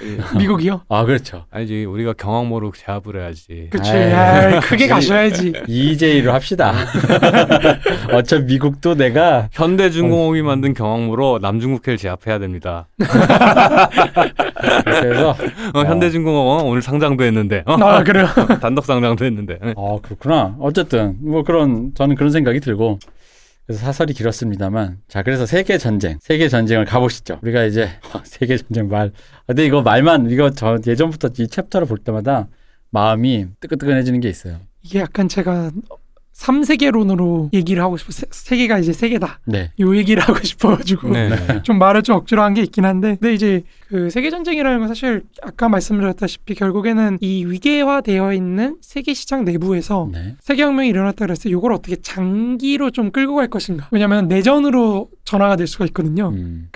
예. 0.02 0.18
미국이요 0.38 0.82
아 0.88 1.04
그렇죠. 1.04 1.44
아니지 1.52 1.85
우리가 1.85 2.14
경항모로 2.14 2.72
제압을 2.76 3.20
해야지. 3.20 3.68
그치 3.70 3.92
아이, 3.92 4.12
아, 4.56 4.61
크게 4.61 4.88
가셔야지 4.88 5.52
EJ로 5.68 6.32
합시다. 6.32 6.74
어차피 8.12 8.44
미국도 8.46 8.96
내가 8.96 9.48
현대중공업이 9.52 10.42
만든 10.42 10.74
경항모로 10.74 11.38
남중국해를 11.40 11.96
제압해야 11.96 12.40
됩니다. 12.40 12.88
그래서 14.85 15.31
어, 15.75 15.85
현대중공업 15.85 16.46
어, 16.46 16.64
오늘 16.64 16.83
상장도 16.83 17.25
했는데 17.25 17.62
어? 17.66 17.72
아 17.75 18.03
그래요 18.03 18.27
단독 18.61 18.85
상장도 18.85 19.25
했는데 19.25 19.59
예. 19.64 19.75
어 19.77 20.01
그렇구나. 20.01 20.57
어쨌든 20.61 21.16
뭐 21.20 21.42
그런 21.42 21.92
저는 21.94 22.16
그런 22.16 22.31
생각이 22.31 22.61
들고 22.61 22.99
그래서 23.66 23.85
사설이 23.85 24.14
길었습니다만 24.14 24.99
자 25.09 25.22
그래서 25.22 25.44
세계 25.46 25.79
전쟁 25.79 26.18
세계 26.20 26.49
전쟁을 26.49 26.85
가보시죠. 26.85 27.38
우리가 27.42 27.64
이제 27.64 27.88
세계 28.25 28.57
전쟁 28.57 28.88
말 28.88 29.09
아, 29.09 29.42
근데 29.49 29.66
이거 29.66 29.83
말만 29.83 30.31
이거 30.31 30.51
저 30.51 30.79
예전부터 30.87 31.31
이 31.38 31.49
챕터를 31.49 31.87
볼 31.87 31.99
때마다 31.99 32.49
마음이 32.90 33.46
뜨끈뜨끈해지는 33.61 34.20
게 34.20 34.29
있어요. 34.29 34.59
이게 34.83 35.01
약간 35.01 35.29
제가 35.29 35.70
3세계론으로 36.38 37.53
얘기를 37.53 37.83
하고 37.83 37.96
싶어 37.96 38.12
세, 38.12 38.27
세계가 38.31 38.79
이제 38.79 38.92
세계다 38.92 39.40
네. 39.44 39.72
요 39.81 39.96
얘기를 39.96 40.22
하고 40.22 40.38
싶어가지고 40.42 41.09
네. 41.11 41.29
네. 41.31 41.62
좀 41.64 41.79
말을 41.79 42.03
좀 42.03 42.16
억지로 42.16 42.42
한 42.42 42.57
게 42.57 42.62
있긴 42.62 42.87
한데 42.87 43.16
근데 43.20 43.35
이제 43.35 43.64
그 43.88 44.09
세계 44.09 44.31
전쟁이라는 44.31 44.79
건 44.79 44.88
사실 44.88 45.25
아까 45.42 45.68
말씀드렸다시피 45.68 46.55
결국에는 46.55 47.18
이 47.20 47.44
위계화되어 47.44 48.33
있는 48.33 48.77
세계 48.81 49.12
시장 49.12 49.44
내부에서 49.44 50.09
네. 50.11 50.37
세계혁명이 50.40 50.88
일어났다 50.88 51.27
그랬을 51.27 51.44
때 51.44 51.51
이걸 51.51 51.72
어떻게 51.72 51.96
장기로 51.96 52.90
좀 52.92 53.11
끌고 53.11 53.35
갈 53.35 53.49
것인가 53.49 53.88
왜냐하면 53.90 54.29
내전으로 54.29 55.09
전화가 55.25 55.57
될 55.57 55.66
수가 55.66 55.85
있거든요 55.87 56.29
음. 56.31 56.68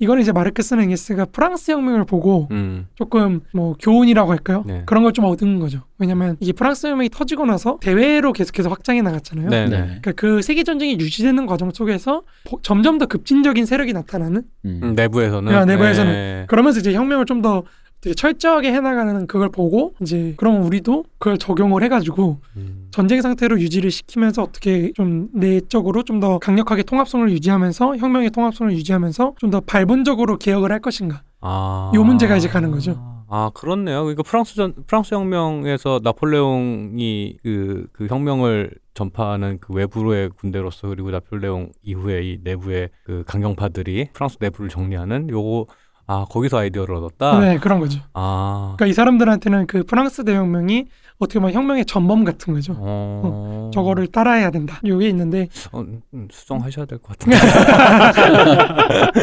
이거는 0.00 0.22
이제 0.22 0.32
마르크스는 0.32 0.82
엥게스가 0.84 1.26
프랑스 1.26 1.70
혁명을 1.70 2.04
보고 2.06 2.48
음. 2.50 2.86
조금 2.94 3.40
뭐 3.52 3.74
교훈이라고 3.78 4.30
할까요? 4.32 4.64
네. 4.66 4.82
그런 4.86 5.02
걸 5.04 5.12
좀 5.12 5.24
얻은 5.26 5.60
거죠. 5.60 5.82
왜냐면 5.98 6.36
이게 6.40 6.52
프랑스 6.52 6.86
혁명이 6.86 7.10
터지고 7.10 7.44
나서 7.44 7.78
대외로 7.80 8.32
계속해서 8.32 8.68
확장해 8.70 9.02
나갔잖아요. 9.02 9.48
네, 9.48 9.64
네. 9.66 9.70
네. 9.70 9.82
그러니까 9.86 10.12
그 10.12 10.40
세계 10.40 10.62
전쟁이 10.62 10.94
유지되는 10.94 11.44
과정 11.46 11.70
속에서 11.70 12.22
보- 12.48 12.60
점점 12.62 12.96
더 12.98 13.06
급진적인 13.06 13.66
세력이 13.66 13.92
나타나는 13.92 14.42
음. 14.64 14.80
음, 14.82 14.92
내부에서는 14.94 15.52
야, 15.52 15.64
내부에서는. 15.64 16.12
네. 16.12 16.44
그러면서 16.48 16.80
이제 16.80 16.94
혁명을 16.94 17.26
좀더 17.26 17.64
되게 18.00 18.14
철저하게 18.14 18.72
해나가는 18.72 19.26
그걸 19.26 19.50
보고 19.50 19.92
이제 20.00 20.32
그럼 20.38 20.62
우리도 20.64 21.04
그걸 21.18 21.36
적용을 21.36 21.82
해가지고 21.82 22.38
음. 22.56 22.88
전쟁 22.90 23.20
상태로 23.20 23.60
유지를 23.60 23.90
시키면서 23.90 24.42
어떻게 24.42 24.92
좀 24.92 25.28
내적으로 25.34 26.02
좀 26.02 26.20
더 26.20 26.38
강력하게 26.38 26.82
통합성을 26.82 27.30
유지하면서 27.30 27.96
혁명의 27.98 28.30
통합성을 28.30 28.72
유지하면서 28.72 29.34
좀 29.38 29.50
더 29.50 29.60
발본적으로 29.60 30.36
개혁을 30.38 30.70
할 30.72 30.80
것인가 30.80 31.22
아. 31.40 31.90
요 31.94 32.04
문제가 32.04 32.36
이제 32.36 32.46
가는 32.48 32.70
거죠. 32.70 32.98
아 33.28 33.50
그렇네요. 33.54 34.02
그러니까 34.02 34.22
프랑스 34.24 34.56
전 34.56 34.74
프랑스 34.86 35.14
혁명에서 35.14 36.00
나폴레옹이 36.02 37.36
그, 37.42 37.86
그 37.92 38.06
혁명을 38.08 38.72
전파하는 38.94 39.58
그 39.60 39.72
외부의 39.72 40.30
군대로서 40.30 40.88
그리고 40.88 41.10
나폴레옹 41.10 41.70
이후에 41.82 42.22
이 42.22 42.38
내부의 42.42 42.90
그 43.04 43.22
강경파들이 43.26 44.08
프랑스 44.12 44.36
내부를 44.40 44.68
정리하는 44.68 45.28
요거 45.30 45.66
아 46.12 46.26
거기서 46.28 46.58
아이디어를 46.58 46.96
얻었다. 46.96 47.38
네, 47.38 47.58
그런 47.58 47.78
거죠. 47.78 48.00
아 48.14 48.74
그러니까 48.76 48.86
이 48.86 48.92
사람들한테는 48.92 49.68
그 49.68 49.84
프랑스 49.84 50.24
대혁명이 50.24 50.86
어떻게 51.20 51.38
보면 51.38 51.54
혁명의 51.54 51.84
전범 51.84 52.24
같은 52.24 52.52
거죠. 52.54 52.74
어... 52.78 53.70
저거를 53.72 54.08
따라해야 54.08 54.50
된다. 54.50 54.80
요게 54.84 55.08
있는데 55.10 55.46
어, 55.70 55.82
음, 55.82 56.28
수정하셔야 56.32 56.86
될 56.86 56.98
것 56.98 57.16
같은데. 57.18 57.38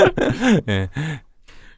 네. 0.65 0.89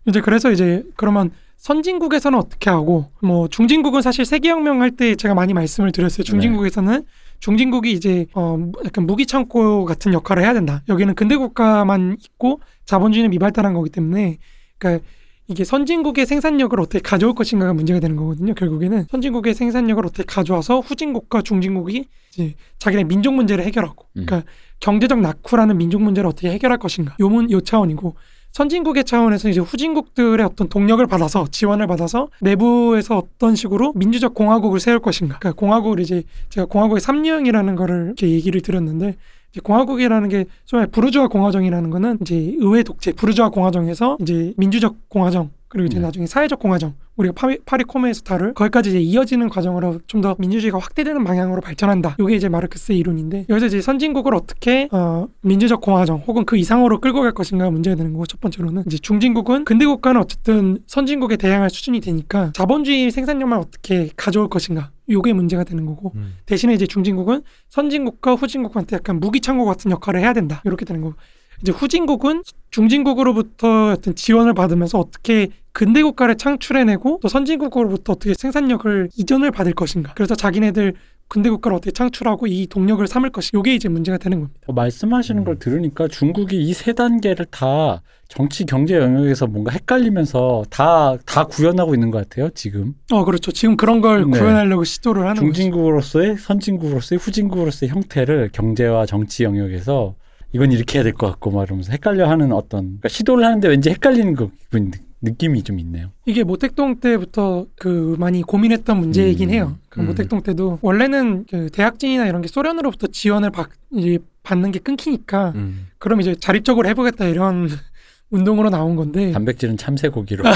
이제 0.05 0.21
그래서 0.21 0.51
이제 0.51 0.83
그러면 0.95 1.31
선진국에서는 1.57 2.37
어떻게 2.37 2.69
하고 2.69 3.11
뭐 3.21 3.47
중진국은 3.47 4.01
사실 4.01 4.25
세계혁명 4.25 4.81
할 4.81 4.91
때 4.91 5.15
제가 5.15 5.33
많이 5.33 5.53
말씀을 5.53 5.91
드렸어요. 5.91 6.23
중진국에서는 6.23 7.03
중진국이 7.39 7.91
이제 7.93 8.27
어 8.35 8.57
약간 8.85 9.07
무기 9.07 9.25
창고 9.25 9.85
같은 9.85 10.13
역할을 10.13 10.43
해야 10.43 10.53
된다. 10.53 10.83
여기는 10.87 11.15
근대 11.15 11.35
국가만 11.35 12.17
있고 12.23 12.61
자본주의는 12.85 13.31
미발달한 13.31 13.73
거기 13.73 13.89
때문에 13.89 14.37
그러니까 14.79 15.05
이게 15.47 15.63
선진국의 15.63 16.25
생산력을 16.25 16.79
어떻게 16.79 16.99
가져올 16.99 17.33
것인가가 17.33 17.73
문제가 17.73 17.99
되는 17.99 18.15
거거든요. 18.15 18.53
결국에는 18.53 19.05
선진국의 19.09 19.55
생산력을 19.55 20.05
어떻게 20.05 20.23
가져와서 20.23 20.79
후진국과 20.79 21.41
중진국이 21.41 22.05
이제 22.33 22.53
자기네 22.77 23.05
민족 23.05 23.33
문제를 23.33 23.63
해결하고, 23.65 24.05
음. 24.17 24.25
그러니까 24.25 24.49
경제적 24.79 25.19
낙후라는 25.19 25.77
민족 25.77 26.01
문제를 26.01 26.29
어떻게 26.29 26.51
해결할 26.51 26.77
것인가. 26.77 27.15
요문 27.19 27.49
요 27.51 27.61
차원이고 27.61 28.15
선진국의 28.51 29.05
차원에서 29.05 29.49
이제 29.49 29.59
후진국들의 29.59 30.45
어떤 30.45 30.69
동력을 30.69 31.05
받아서 31.07 31.47
지원을 31.49 31.87
받아서 31.87 32.29
내부에서 32.41 33.17
어떤 33.17 33.55
식으로 33.55 33.93
민주적 33.95 34.33
공화국을 34.33 34.79
세울 34.79 34.99
것인가. 34.99 35.39
그러니까 35.39 35.59
공화국을 35.59 35.99
이제 35.99 36.23
제가 36.49 36.65
공화국의 36.65 37.01
삼류형이라는 37.01 37.75
거를 37.75 38.05
이렇게 38.05 38.29
얘기를 38.29 38.61
드렸는데 38.61 39.15
공화국이라는 39.63 40.29
게 40.29 40.45
소위 40.65 40.85
부르주아 40.87 41.27
공화정이라는 41.27 41.89
거는 41.89 42.19
이제 42.21 42.55
의회 42.59 42.83
독재 42.83 43.13
부르주아 43.13 43.49
공화정에서 43.49 44.17
이제 44.21 44.53
민주적 44.57 45.09
공화정 45.09 45.49
그리고 45.67 45.85
이제 45.85 45.99
네. 45.99 46.05
나중에 46.05 46.25
사회적 46.25 46.59
공화정 46.59 46.95
우리가 47.15 47.33
파리, 47.35 47.59
파리 47.63 47.83
코메에서 47.83 48.21
다룰 48.21 48.53
거기까지 48.53 48.89
이제 48.89 48.99
이어지는 48.99 49.49
과정으로 49.49 49.99
좀 50.07 50.19
더 50.19 50.35
민주주의가 50.37 50.77
확대되는 50.79 51.23
방향으로 51.23 51.61
발전한다. 51.61 52.17
이게 52.19 52.35
이제 52.35 52.49
마르크스의 52.49 52.99
이론인데 52.99 53.45
여기서 53.47 53.67
이제 53.67 53.79
선진국을 53.81 54.33
어떻게 54.35 54.89
어, 54.91 55.27
민주적 55.41 55.79
공화정 55.79 56.23
혹은 56.27 56.43
그 56.43 56.57
이상으로 56.57 56.99
끌고 56.99 57.21
갈 57.21 57.31
것인가 57.31 57.69
문제가 57.69 57.95
되는 57.95 58.11
거고 58.11 58.25
첫 58.25 58.41
번째로는 58.41 58.83
이제 58.87 58.97
중진국은 58.97 59.63
근대 59.63 59.85
국가는 59.85 60.19
어쨌든 60.19 60.79
선진국에 60.87 61.37
대항할 61.37 61.69
수준이 61.69 62.01
되니까 62.01 62.51
자본주의 62.53 63.11
생산력만 63.11 63.59
어떻게 63.59 64.09
가져올 64.17 64.49
것인가 64.49 64.91
요게 65.09 65.33
문제가 65.33 65.63
되는 65.63 65.85
거고 65.85 66.13
음. 66.15 66.35
대신에 66.45 66.73
이제 66.73 66.85
중진국은 66.85 67.41
선진국과 67.69 68.35
후진국한테 68.35 68.95
약간 68.95 69.19
무기 69.19 69.41
창고 69.41 69.65
같은 69.65 69.91
역할을 69.91 70.21
해야 70.21 70.33
된다. 70.33 70.61
이렇게 70.65 70.85
되는 70.85 71.01
거고. 71.01 71.15
이제 71.61 71.71
후진국은 71.71 72.43
중진국으로부터 72.71 73.91
어떤 73.91 74.15
지원을 74.15 74.53
받으면서 74.53 74.97
어떻게 74.99 75.49
근대 75.71 76.01
국가를 76.01 76.37
창출해내고 76.37 77.19
또 77.21 77.27
선진국으로부터 77.27 78.13
어떻게 78.13 78.33
생산력을 78.33 79.09
이전을 79.17 79.51
받을 79.51 79.73
것인가. 79.73 80.13
그래서 80.13 80.35
자기네들 80.35 80.93
근대 81.29 81.49
국가를 81.49 81.77
어떻게 81.77 81.91
창출하고 81.91 82.47
이 82.47 82.65
동력을 82.67 83.05
삼을 83.07 83.29
것이. 83.29 83.51
요게 83.53 83.75
이제 83.75 83.87
문제가 83.87 84.17
되는 84.17 84.39
겁니다. 84.39 84.59
어, 84.67 84.73
말씀하시는 84.73 85.41
음. 85.41 85.45
걸 85.45 85.59
들으니까 85.59 86.07
중국이 86.07 86.57
이 86.61 86.73
세 86.73 86.91
단계를 86.93 87.45
다 87.51 88.01
정치 88.27 88.65
경제 88.65 88.95
영역에서 88.97 89.47
뭔가 89.47 89.71
헷갈리면서 89.71 90.63
다다 90.69 91.45
구현하고 91.45 91.93
있는 91.93 92.09
것 92.11 92.17
같아요 92.29 92.49
지금 92.55 92.93
어 93.11 93.23
그렇죠. 93.25 93.51
지금 93.51 93.75
그런 93.77 94.01
걸 94.01 94.25
네. 94.29 94.39
구현하려고 94.39 94.83
시도를 94.83 95.21
하는 95.23 95.35
거죠. 95.35 95.45
중진국으로서의 95.45 96.37
선진국으로서의 96.37 97.19
후진국으로서의 97.19 97.89
형태를 97.91 98.49
경제와 98.53 99.05
정치 99.05 99.43
영역에서 99.43 100.15
이건 100.53 100.71
이렇게 100.71 100.97
해야 100.97 101.03
될 101.03 101.13
것 101.13 101.27
같고 101.27 101.51
막 101.51 101.63
이러면서 101.63 101.91
헷갈려 101.91 102.27
하는 102.29 102.51
어떤 102.51 102.81
그러니까 102.85 103.09
시도를 103.09 103.43
하는데 103.45 103.67
왠지 103.67 103.89
헷갈리는 103.91 104.35
거 104.35 104.49
기분 104.71 104.91
느낌이 105.21 105.63
좀 105.63 105.79
있네요. 105.79 106.11
이게 106.25 106.43
모택동 106.43 106.99
때부터 106.99 107.65
그 107.75 108.15
많이 108.19 108.41
고민했던 108.41 108.97
문제이긴 108.97 109.49
음. 109.49 109.53
해요. 109.53 109.77
그 109.89 109.99
음. 109.99 110.07
모택동 110.07 110.41
때도 110.41 110.79
원래는 110.81 111.45
그 111.49 111.69
대학진이나 111.71 112.27
이런 112.27 112.41
게 112.41 112.47
소련으로부터 112.47 113.07
지원을 113.07 113.51
받, 113.51 113.69
이제 113.91 114.19
받는 114.43 114.71
게 114.71 114.79
끊기니까 114.79 115.51
음. 115.55 115.87
그럼 115.97 116.21
이제 116.21 116.35
자립적으로 116.35 116.87
해보겠다 116.87 117.25
이런 117.25 117.69
운동으로 118.31 118.69
나온 118.69 118.95
건데 118.95 119.31
단백질은 119.31 119.75
참새 119.77 120.07
고기로. 120.07 120.43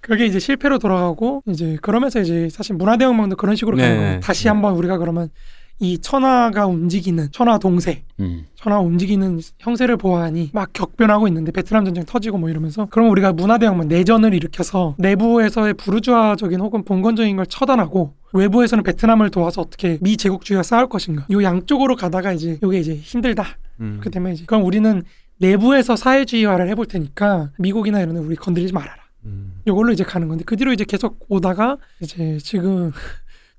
그게 0.00 0.24
이제 0.24 0.38
실패로 0.38 0.78
돌아가고 0.78 1.42
이제 1.48 1.76
그러면서 1.82 2.20
이제 2.20 2.48
사실 2.48 2.76
문화대혁명도 2.76 3.34
그런 3.36 3.56
식으로 3.56 3.76
가는 3.76 3.90
네. 3.92 3.96
거예요. 3.98 4.20
다시 4.20 4.44
네. 4.44 4.50
한번 4.50 4.74
우리가 4.76 4.98
그러면 4.98 5.28
이 5.78 5.98
천하가 5.98 6.66
움직이는 6.66 7.28
천하 7.32 7.58
동세 7.58 8.02
음. 8.18 8.46
천하 8.54 8.80
움직이는 8.80 9.40
형세를 9.58 9.98
보아하니 9.98 10.50
막 10.54 10.72
격변하고 10.72 11.28
있는데 11.28 11.52
베트남 11.52 11.84
전쟁 11.84 12.04
터지고 12.04 12.38
뭐 12.38 12.48
이러면서 12.48 12.86
그럼 12.86 13.10
우리가 13.10 13.34
문화대혁명 13.34 13.88
내전을 13.88 14.32
일으켜서 14.32 14.94
내부에서의 14.98 15.74
부르주아적인 15.74 16.60
혹은 16.60 16.82
봉건적인 16.82 17.36
걸 17.36 17.46
처단하고 17.46 18.14
외부에서는 18.32 18.84
베트남을 18.84 19.30
도와서 19.30 19.60
어떻게 19.60 19.98
미 20.00 20.16
제국주의와 20.16 20.62
싸울 20.62 20.88
것인가 20.88 21.26
요 21.30 21.42
양쪽으로 21.42 21.96
가다가 21.96 22.32
이제 22.32 22.58
요게 22.62 22.80
이제 22.80 22.94
힘들다 22.94 23.44
음. 23.80 23.98
그렇기 24.00 24.10
때문에 24.10 24.32
이제 24.34 24.44
그럼 24.46 24.64
우리는 24.64 25.02
내부에서 25.38 25.96
사회주의화를 25.96 26.68
해볼 26.70 26.86
테니까 26.86 27.50
미국이나 27.58 28.00
이런 28.00 28.14
데 28.14 28.20
우리 28.20 28.36
건드리지 28.36 28.72
말아라 28.72 28.96
음. 29.26 29.60
요걸로 29.66 29.92
이제 29.92 30.04
가는 30.04 30.28
건데 30.28 30.44
그 30.46 30.56
뒤로 30.56 30.72
이제 30.72 30.84
계속 30.84 31.18
오다가 31.28 31.76
이제 32.00 32.38
지금 32.42 32.92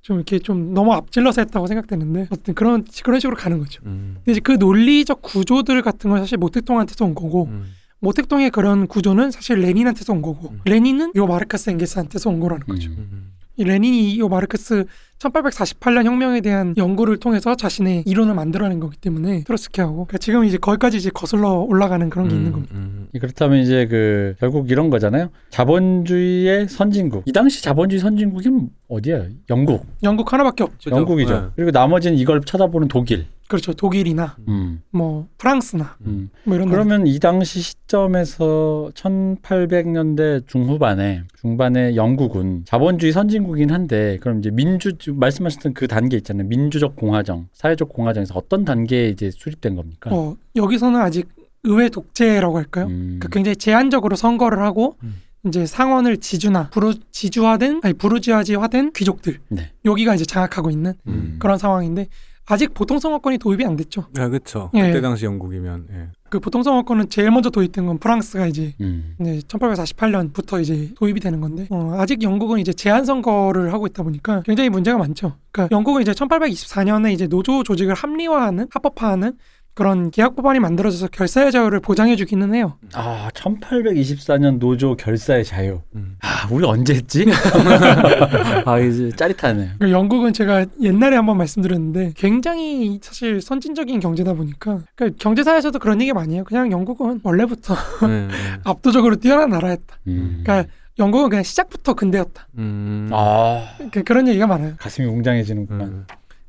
좀 0.07 0.15
이렇게 0.15 0.39
좀 0.39 0.73
너무 0.73 0.93
앞질러서 0.93 1.41
했다고 1.41 1.67
생각되는데 1.67 2.27
어쨌든 2.31 2.53
그런 2.53 2.85
그런 3.03 3.19
식으로 3.19 3.35
가는 3.35 3.59
거죠. 3.59 3.81
음. 3.85 4.15
근데 4.19 4.31
이제 4.31 4.39
그 4.39 4.53
논리적 4.53 5.21
구조들 5.21 5.81
같은 5.81 6.09
건 6.09 6.19
사실 6.19 6.37
모택동한테서 6.37 7.03
온 7.03 7.13
거고 7.13 7.47
음. 7.47 7.65
모택동의 7.99 8.51
그런 8.51 8.87
구조는 8.87 9.31
사실 9.31 9.59
레닌한테서 9.59 10.13
온 10.13 10.21
거고 10.21 10.51
음. 10.51 10.61
레닌은 10.63 11.11
요 11.17 11.27
마르크스 11.27 11.71
엥게스한테서 11.71 12.29
온 12.29 12.39
거라는 12.39 12.65
거죠. 12.65 12.89
음. 12.89 13.33
음. 13.57 13.61
이 13.61 13.63
레닌이 13.63 14.19
요 14.19 14.27
마르크스 14.29 14.85
1848년 15.19 16.05
혁명에 16.05 16.41
대한 16.41 16.75
연구를 16.77 17.17
통해서 17.17 17.55
자신의 17.55 18.03
이론을 18.05 18.35
만들어낸 18.35 18.79
거기 18.79 18.97
때문에 18.97 19.43
트로스키하고 19.45 19.93
그러니까 20.05 20.19
지금 20.19 20.45
이제 20.45 20.57
거기까지 20.57 20.97
이제 20.97 21.09
거슬러 21.09 21.53
올라가는 21.53 22.07
그런 22.09 22.29
게 22.29 22.35
있는 22.35 22.51
겁니다. 22.51 22.75
음. 22.75 23.07
그렇다면 23.19 23.59
이제 23.59 23.87
그 23.87 24.35
결국 24.39 24.69
이런 24.69 24.89
거잖아요. 24.89 25.29
자본주의의 25.49 26.69
선진국. 26.69 27.23
이 27.25 27.31
당시 27.31 27.63
자본주의 27.63 27.99
선진국이 27.99 28.49
어디야? 28.89 29.25
영국. 29.49 29.85
영국 30.03 30.31
하나밖에 30.31 30.63
없죠. 30.63 30.91
영국이죠. 30.91 31.33
네. 31.33 31.47
그리고 31.55 31.71
나머지는 31.71 32.17
이걸 32.17 32.41
쳐다보는 32.41 32.87
독일. 32.87 33.25
그렇죠. 33.47 33.73
독일이나 33.73 34.35
음. 34.47 34.81
뭐 34.91 35.27
프랑스나 35.37 35.97
음. 36.05 36.29
뭐 36.43 36.55
이런 36.55 36.67
나라. 36.67 36.83
그러면 36.83 37.07
이 37.07 37.17
당시 37.19 37.61
시점에서 37.61 38.91
1800년대 38.93 40.47
중후반에 40.47 41.23
중반에 41.39 41.95
영국은 41.95 42.63
자본주의 42.65 43.13
선진국이긴 43.13 43.71
한데 43.71 44.17
그럼 44.21 44.39
이제 44.39 44.51
민주 44.51 44.93
말씀하셨던 45.13 45.73
그 45.73 45.87
단계 45.87 46.17
있잖아요. 46.17 46.47
민주적 46.47 46.95
공화정, 46.95 47.47
사회적 47.53 47.89
공화정에서 47.89 48.33
어떤 48.35 48.65
단계에 48.65 49.09
이제 49.09 49.31
수립된 49.31 49.75
겁니까? 49.75 50.09
어, 50.13 50.35
여기서는 50.55 50.99
아직 50.99 51.29
의회 51.63 51.89
독재라고 51.89 52.57
할까요? 52.57 52.87
음. 52.87 53.17
그러니까 53.19 53.29
굉장히 53.29 53.55
제한적으로 53.55 54.15
선거를 54.15 54.59
하고 54.61 54.95
음. 55.03 55.21
이제 55.47 55.65
상원을 55.65 56.17
지주나 56.17 56.69
부르 56.69 56.93
지주화된 57.11 57.81
아니 57.83 57.93
부르주아지화된 57.93 58.91
귀족들 58.93 59.39
네. 59.49 59.71
여기가 59.85 60.15
이제 60.15 60.25
장악하고 60.25 60.69
있는 60.69 60.93
음. 61.07 61.37
그런 61.39 61.57
상황인데 61.57 62.07
아직 62.49 62.73
보통 62.73 62.97
선거권이 62.97 63.37
도입이 63.39 63.65
안 63.65 63.75
됐죠. 63.75 64.05
아, 64.17 64.29
그렇죠. 64.29 64.71
예. 64.73 64.87
그때 64.87 65.01
당시 65.01 65.25
영국이면 65.25 65.87
예. 65.91 66.07
그 66.29 66.39
보통 66.39 66.63
선거권은 66.63 67.09
제일 67.09 67.29
먼저 67.31 67.49
도입된 67.49 67.85
건 67.85 67.97
프랑스가 67.99 68.47
이제 68.47 68.73
음. 68.81 69.15
네, 69.17 69.39
1848년부터 69.39 70.61
이제 70.61 70.91
도입이 70.95 71.19
되는 71.19 71.41
건데 71.41 71.67
어, 71.69 71.95
아직 71.97 72.23
영국은 72.23 72.59
이제 72.59 72.73
제한 72.73 73.05
선거를 73.05 73.73
하고 73.73 73.85
있다 73.85 74.03
보니까 74.03 74.41
굉장히 74.45 74.69
문제가 74.69 74.97
많죠. 74.97 75.35
그러니까 75.51 75.75
영국은 75.75 76.01
이제 76.01 76.11
1824년에 76.11 77.11
이제 77.13 77.27
노조 77.27 77.63
조직을 77.63 77.93
합리화하는 77.93 78.67
합법화하는 78.71 79.33
그런 79.77 80.09
계약 80.09 80.35
법안이 80.35 80.57
만들어져서 80.59 81.09
결사의 81.09 81.51
자유를 81.51 81.81
보장해 81.81 82.15
주기는 82.15 82.51
해요. 82.55 82.79
아, 82.95 83.29
1824년 83.35 84.57
노조 84.57 84.95
결사의 84.95 85.45
자유. 85.45 85.81
음. 85.93 86.17
아, 86.21 86.47
우리 86.49 86.65
언제 86.65 86.95
했지? 86.95 87.27
아, 88.65 88.79
이제 88.79 89.11
짜릿하네. 89.15 89.73
그러니까 89.77 89.91
영국은 89.91 90.33
제가 90.33 90.65
옛날에 90.81 91.15
한번 91.15 91.37
말씀드렸는데 91.37 92.13
굉장히 92.15 92.99
사실 93.03 93.39
선진적인 93.39 93.99
경제다 93.99 94.33
보니까 94.33 94.79
그러니까 94.95 95.15
경제사에서도 95.21 95.77
그런 95.77 96.01
얘기 96.01 96.11
많이 96.11 96.33
해요. 96.33 96.43
그냥 96.43 96.71
영국은 96.71 97.19
원래부터 97.21 97.75
네, 98.07 98.25
네. 98.25 98.33
압도적으로 98.65 99.17
뛰어난 99.17 99.51
나라였다. 99.51 99.99
음. 100.07 100.41
그러니까 100.43 100.71
영국은 100.97 101.29
그냥 101.29 101.43
시작부터 101.43 101.93
근대였다. 101.93 102.47
음. 102.57 103.09
아, 103.11 103.63
그, 103.91 104.03
그런 104.03 104.27
얘기가 104.27 104.47
많아요. 104.47 104.73
가슴이 104.79 105.07
웅장해지는구나. 105.07 106.07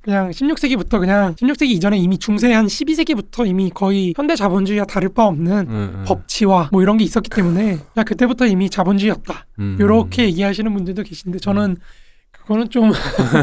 음. 0.08 0.10
그냥 0.10 0.30
16세기부터 0.30 0.98
그냥 0.98 1.34
16세기 1.34 1.70
이전에 1.70 1.98
이미 1.98 2.18
중세 2.18 2.52
한 2.52 2.66
12세기부터 2.66 3.46
이미 3.46 3.70
거의 3.70 4.14
현대 4.16 4.34
자본주의와 4.34 4.86
다를 4.86 5.10
바 5.10 5.26
없는 5.26 5.52
음, 5.68 5.94
음. 5.96 6.04
법치와 6.06 6.70
뭐 6.72 6.82
이런 6.82 6.96
게 6.96 7.04
있었기 7.04 7.28
때문에 7.28 7.78
그냥 7.92 8.04
그때부터 8.06 8.46
이미 8.46 8.70
자본주의였다. 8.70 9.46
음. 9.60 9.76
이렇게 9.78 10.24
얘기하시는 10.24 10.72
분들도 10.72 11.02
계신데 11.02 11.38
저는 11.40 11.76
그거는 12.48 12.70
좀 12.70 12.90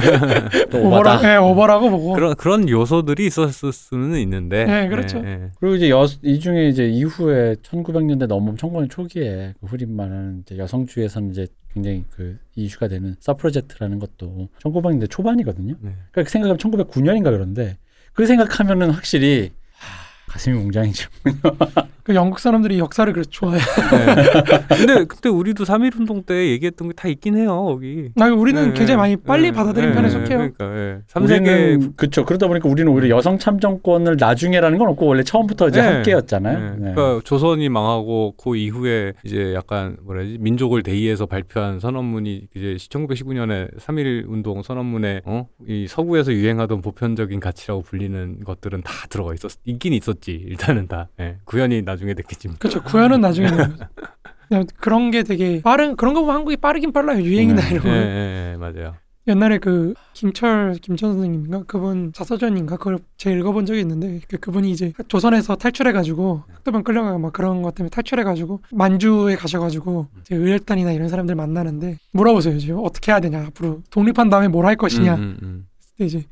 또 0.71 0.87
오버라. 0.87 1.21
네, 1.21 1.37
오버라고 1.37 1.91
보고. 1.91 2.13
그런 2.13 2.33
그런 2.35 2.67
요소들이 2.67 3.27
있었을 3.27 3.71
수는 3.71 4.17
있는데. 4.17 4.65
네, 4.65 4.87
그렇죠. 4.87 5.21
예, 5.23 5.29
예. 5.29 5.51
그리고 5.59 5.75
이제 5.75 5.91
여, 5.91 6.07
이 6.23 6.39
중에 6.39 6.69
이제 6.69 6.87
이후에 6.87 7.53
1900년대 7.61 8.25
넘은 8.25 8.57
청건 8.57 8.89
초기에 8.89 9.53
그 9.59 9.67
흐린말하는 9.67 10.41
이제 10.41 10.57
여성주의에서는 10.57 11.29
이제 11.29 11.45
굉장히 11.71 12.03
그 12.09 12.39
이슈가 12.55 12.87
되는 12.87 13.15
서프로젝트라는 13.19 13.99
것도 13.99 14.49
1900년대 14.63 15.07
초반이거든요. 15.11 15.75
네. 15.81 15.91
그러니까 16.11 16.23
그 16.23 16.29
생각하면 16.29 16.57
1909년인가 16.57 17.25
그런데 17.25 17.77
그 18.13 18.25
생각하면은 18.25 18.89
확실히 18.89 19.51
하, 19.77 20.31
가슴이 20.31 20.57
웅장해지고 20.57 21.11
그 22.05 22.13
영국 22.13 22.39
사람들이 22.39 22.77
역사를 22.77 23.11
그렇게 23.11 23.27
좋아해. 23.31 23.57
네. 23.57 24.55
근데 24.77 25.05
그때 25.05 25.27
우리도 25.27 25.63
3.1 25.63 25.99
운동 25.99 26.21
때 26.23 26.49
얘기했던 26.51 26.89
게 26.89 26.93
다 26.95 27.07
있긴 27.09 27.35
해요, 27.35 27.63
거기. 27.65 28.09
나 28.15 28.27
우리는 28.33 28.61
네, 28.61 28.73
굉장히 28.73 28.97
많이 28.97 29.15
빨리 29.17 29.49
네, 29.49 29.51
받아들인 29.51 29.89
네, 29.89 29.95
편에 29.95 30.07
네, 30.07 30.13
속해요. 30.13 30.37
그러니까 30.53 30.77
예. 30.77 30.99
3세계 31.07 31.41
우리는 31.41 31.93
그렇죠. 31.97 32.23
그러다 32.25 32.47
보니까 32.47 32.69
우리는 32.69 32.91
오히려 32.91 33.09
여성 33.17 33.37
참정권을 33.39 34.17
나중에라는 34.19 34.77
건 34.77 34.87
없고 34.89 35.07
원래 35.07 35.23
처음부터 35.23 35.69
이제 35.69 35.81
네. 35.81 35.87
함께였잖아요. 35.87 36.59
네. 36.59 36.65
네. 36.77 36.93
그러니까 36.93 37.21
조선이 37.25 37.67
망하고 37.69 38.35
그 38.37 38.55
이후에 38.55 39.13
이제 39.23 39.53
약간 39.55 39.97
뭐라지 40.03 40.37
민족을 40.39 40.83
대의해서 40.83 41.25
발표한 41.25 41.79
선언문이 41.79 42.47
이제 42.55 42.75
1919년에 42.75 43.77
3.1 43.79 44.25
운동 44.27 44.61
선언문에 44.61 45.21
어? 45.25 45.47
이 45.67 45.87
서구에서 45.87 46.31
유행하던 46.33 46.81
보편적인 46.81 47.39
가치라고 47.39 47.81
불리는 47.81 48.43
것들은 48.43 48.83
다 48.83 48.91
들어가 49.09 49.33
있었 49.33 49.51
있긴 49.65 49.93
있었지 49.93 50.31
일단은 50.31 50.87
다 50.87 51.09
예. 51.19 51.37
구현이 51.45 51.81
나 51.83 51.94
중에 51.97 52.13
됐겠지만 52.13 52.57
그렇죠. 52.57 52.81
구현은 52.83 53.21
나중에 53.21 53.47
그런 54.77 55.11
게 55.11 55.23
되게 55.23 55.61
빠른 55.61 55.95
그런 55.95 56.13
거 56.13 56.21
보면 56.21 56.35
한국이 56.35 56.57
빠르긴 56.57 56.91
빨라요. 56.91 57.21
유행이나 57.23 57.61
네. 57.61 57.75
이런 57.75 57.85
예, 57.85 57.89
거. 57.89 57.95
예, 57.95 58.51
예, 58.53 58.57
맞아요. 58.57 58.95
옛날에 59.27 59.57
그 59.57 59.95
김철 60.13 60.75
김철 60.83 61.13
선생님인가 61.13 61.63
그분 61.65 62.13
자서전인가 62.13 62.77
그걸 62.77 62.99
제가 63.17 63.35
읽어본 63.37 63.65
적이 63.65 63.79
있는데 63.79 64.21
그 64.27 64.37
그분이 64.37 64.69
이제 64.69 64.93
조선에서 65.07 65.55
탈출해가지고 65.55 66.43
학도병 66.53 66.83
끌려가고 66.83 67.17
막 67.17 67.33
그런 67.33 67.63
것 67.63 67.73
때문에 67.73 67.89
탈출해가지고 67.89 68.61
만주에 68.71 69.35
가셔가지고 69.35 70.09
이제 70.21 70.35
의열단이나 70.35 70.91
이런 70.91 71.09
사람들 71.09 71.33
만나는데 71.33 71.97
물어보세요 72.11 72.59
지금 72.59 72.81
어떻게 72.83 73.11
해야 73.11 73.19
되냐 73.19 73.45
앞으로 73.47 73.81
독립한 73.89 74.29
다음에 74.29 74.47
뭘 74.47 74.65
할 74.67 74.75
것이냐 74.75 75.15
음, 75.15 75.19
음, 75.21 75.37
음. 75.41 75.67
이제 76.05 76.23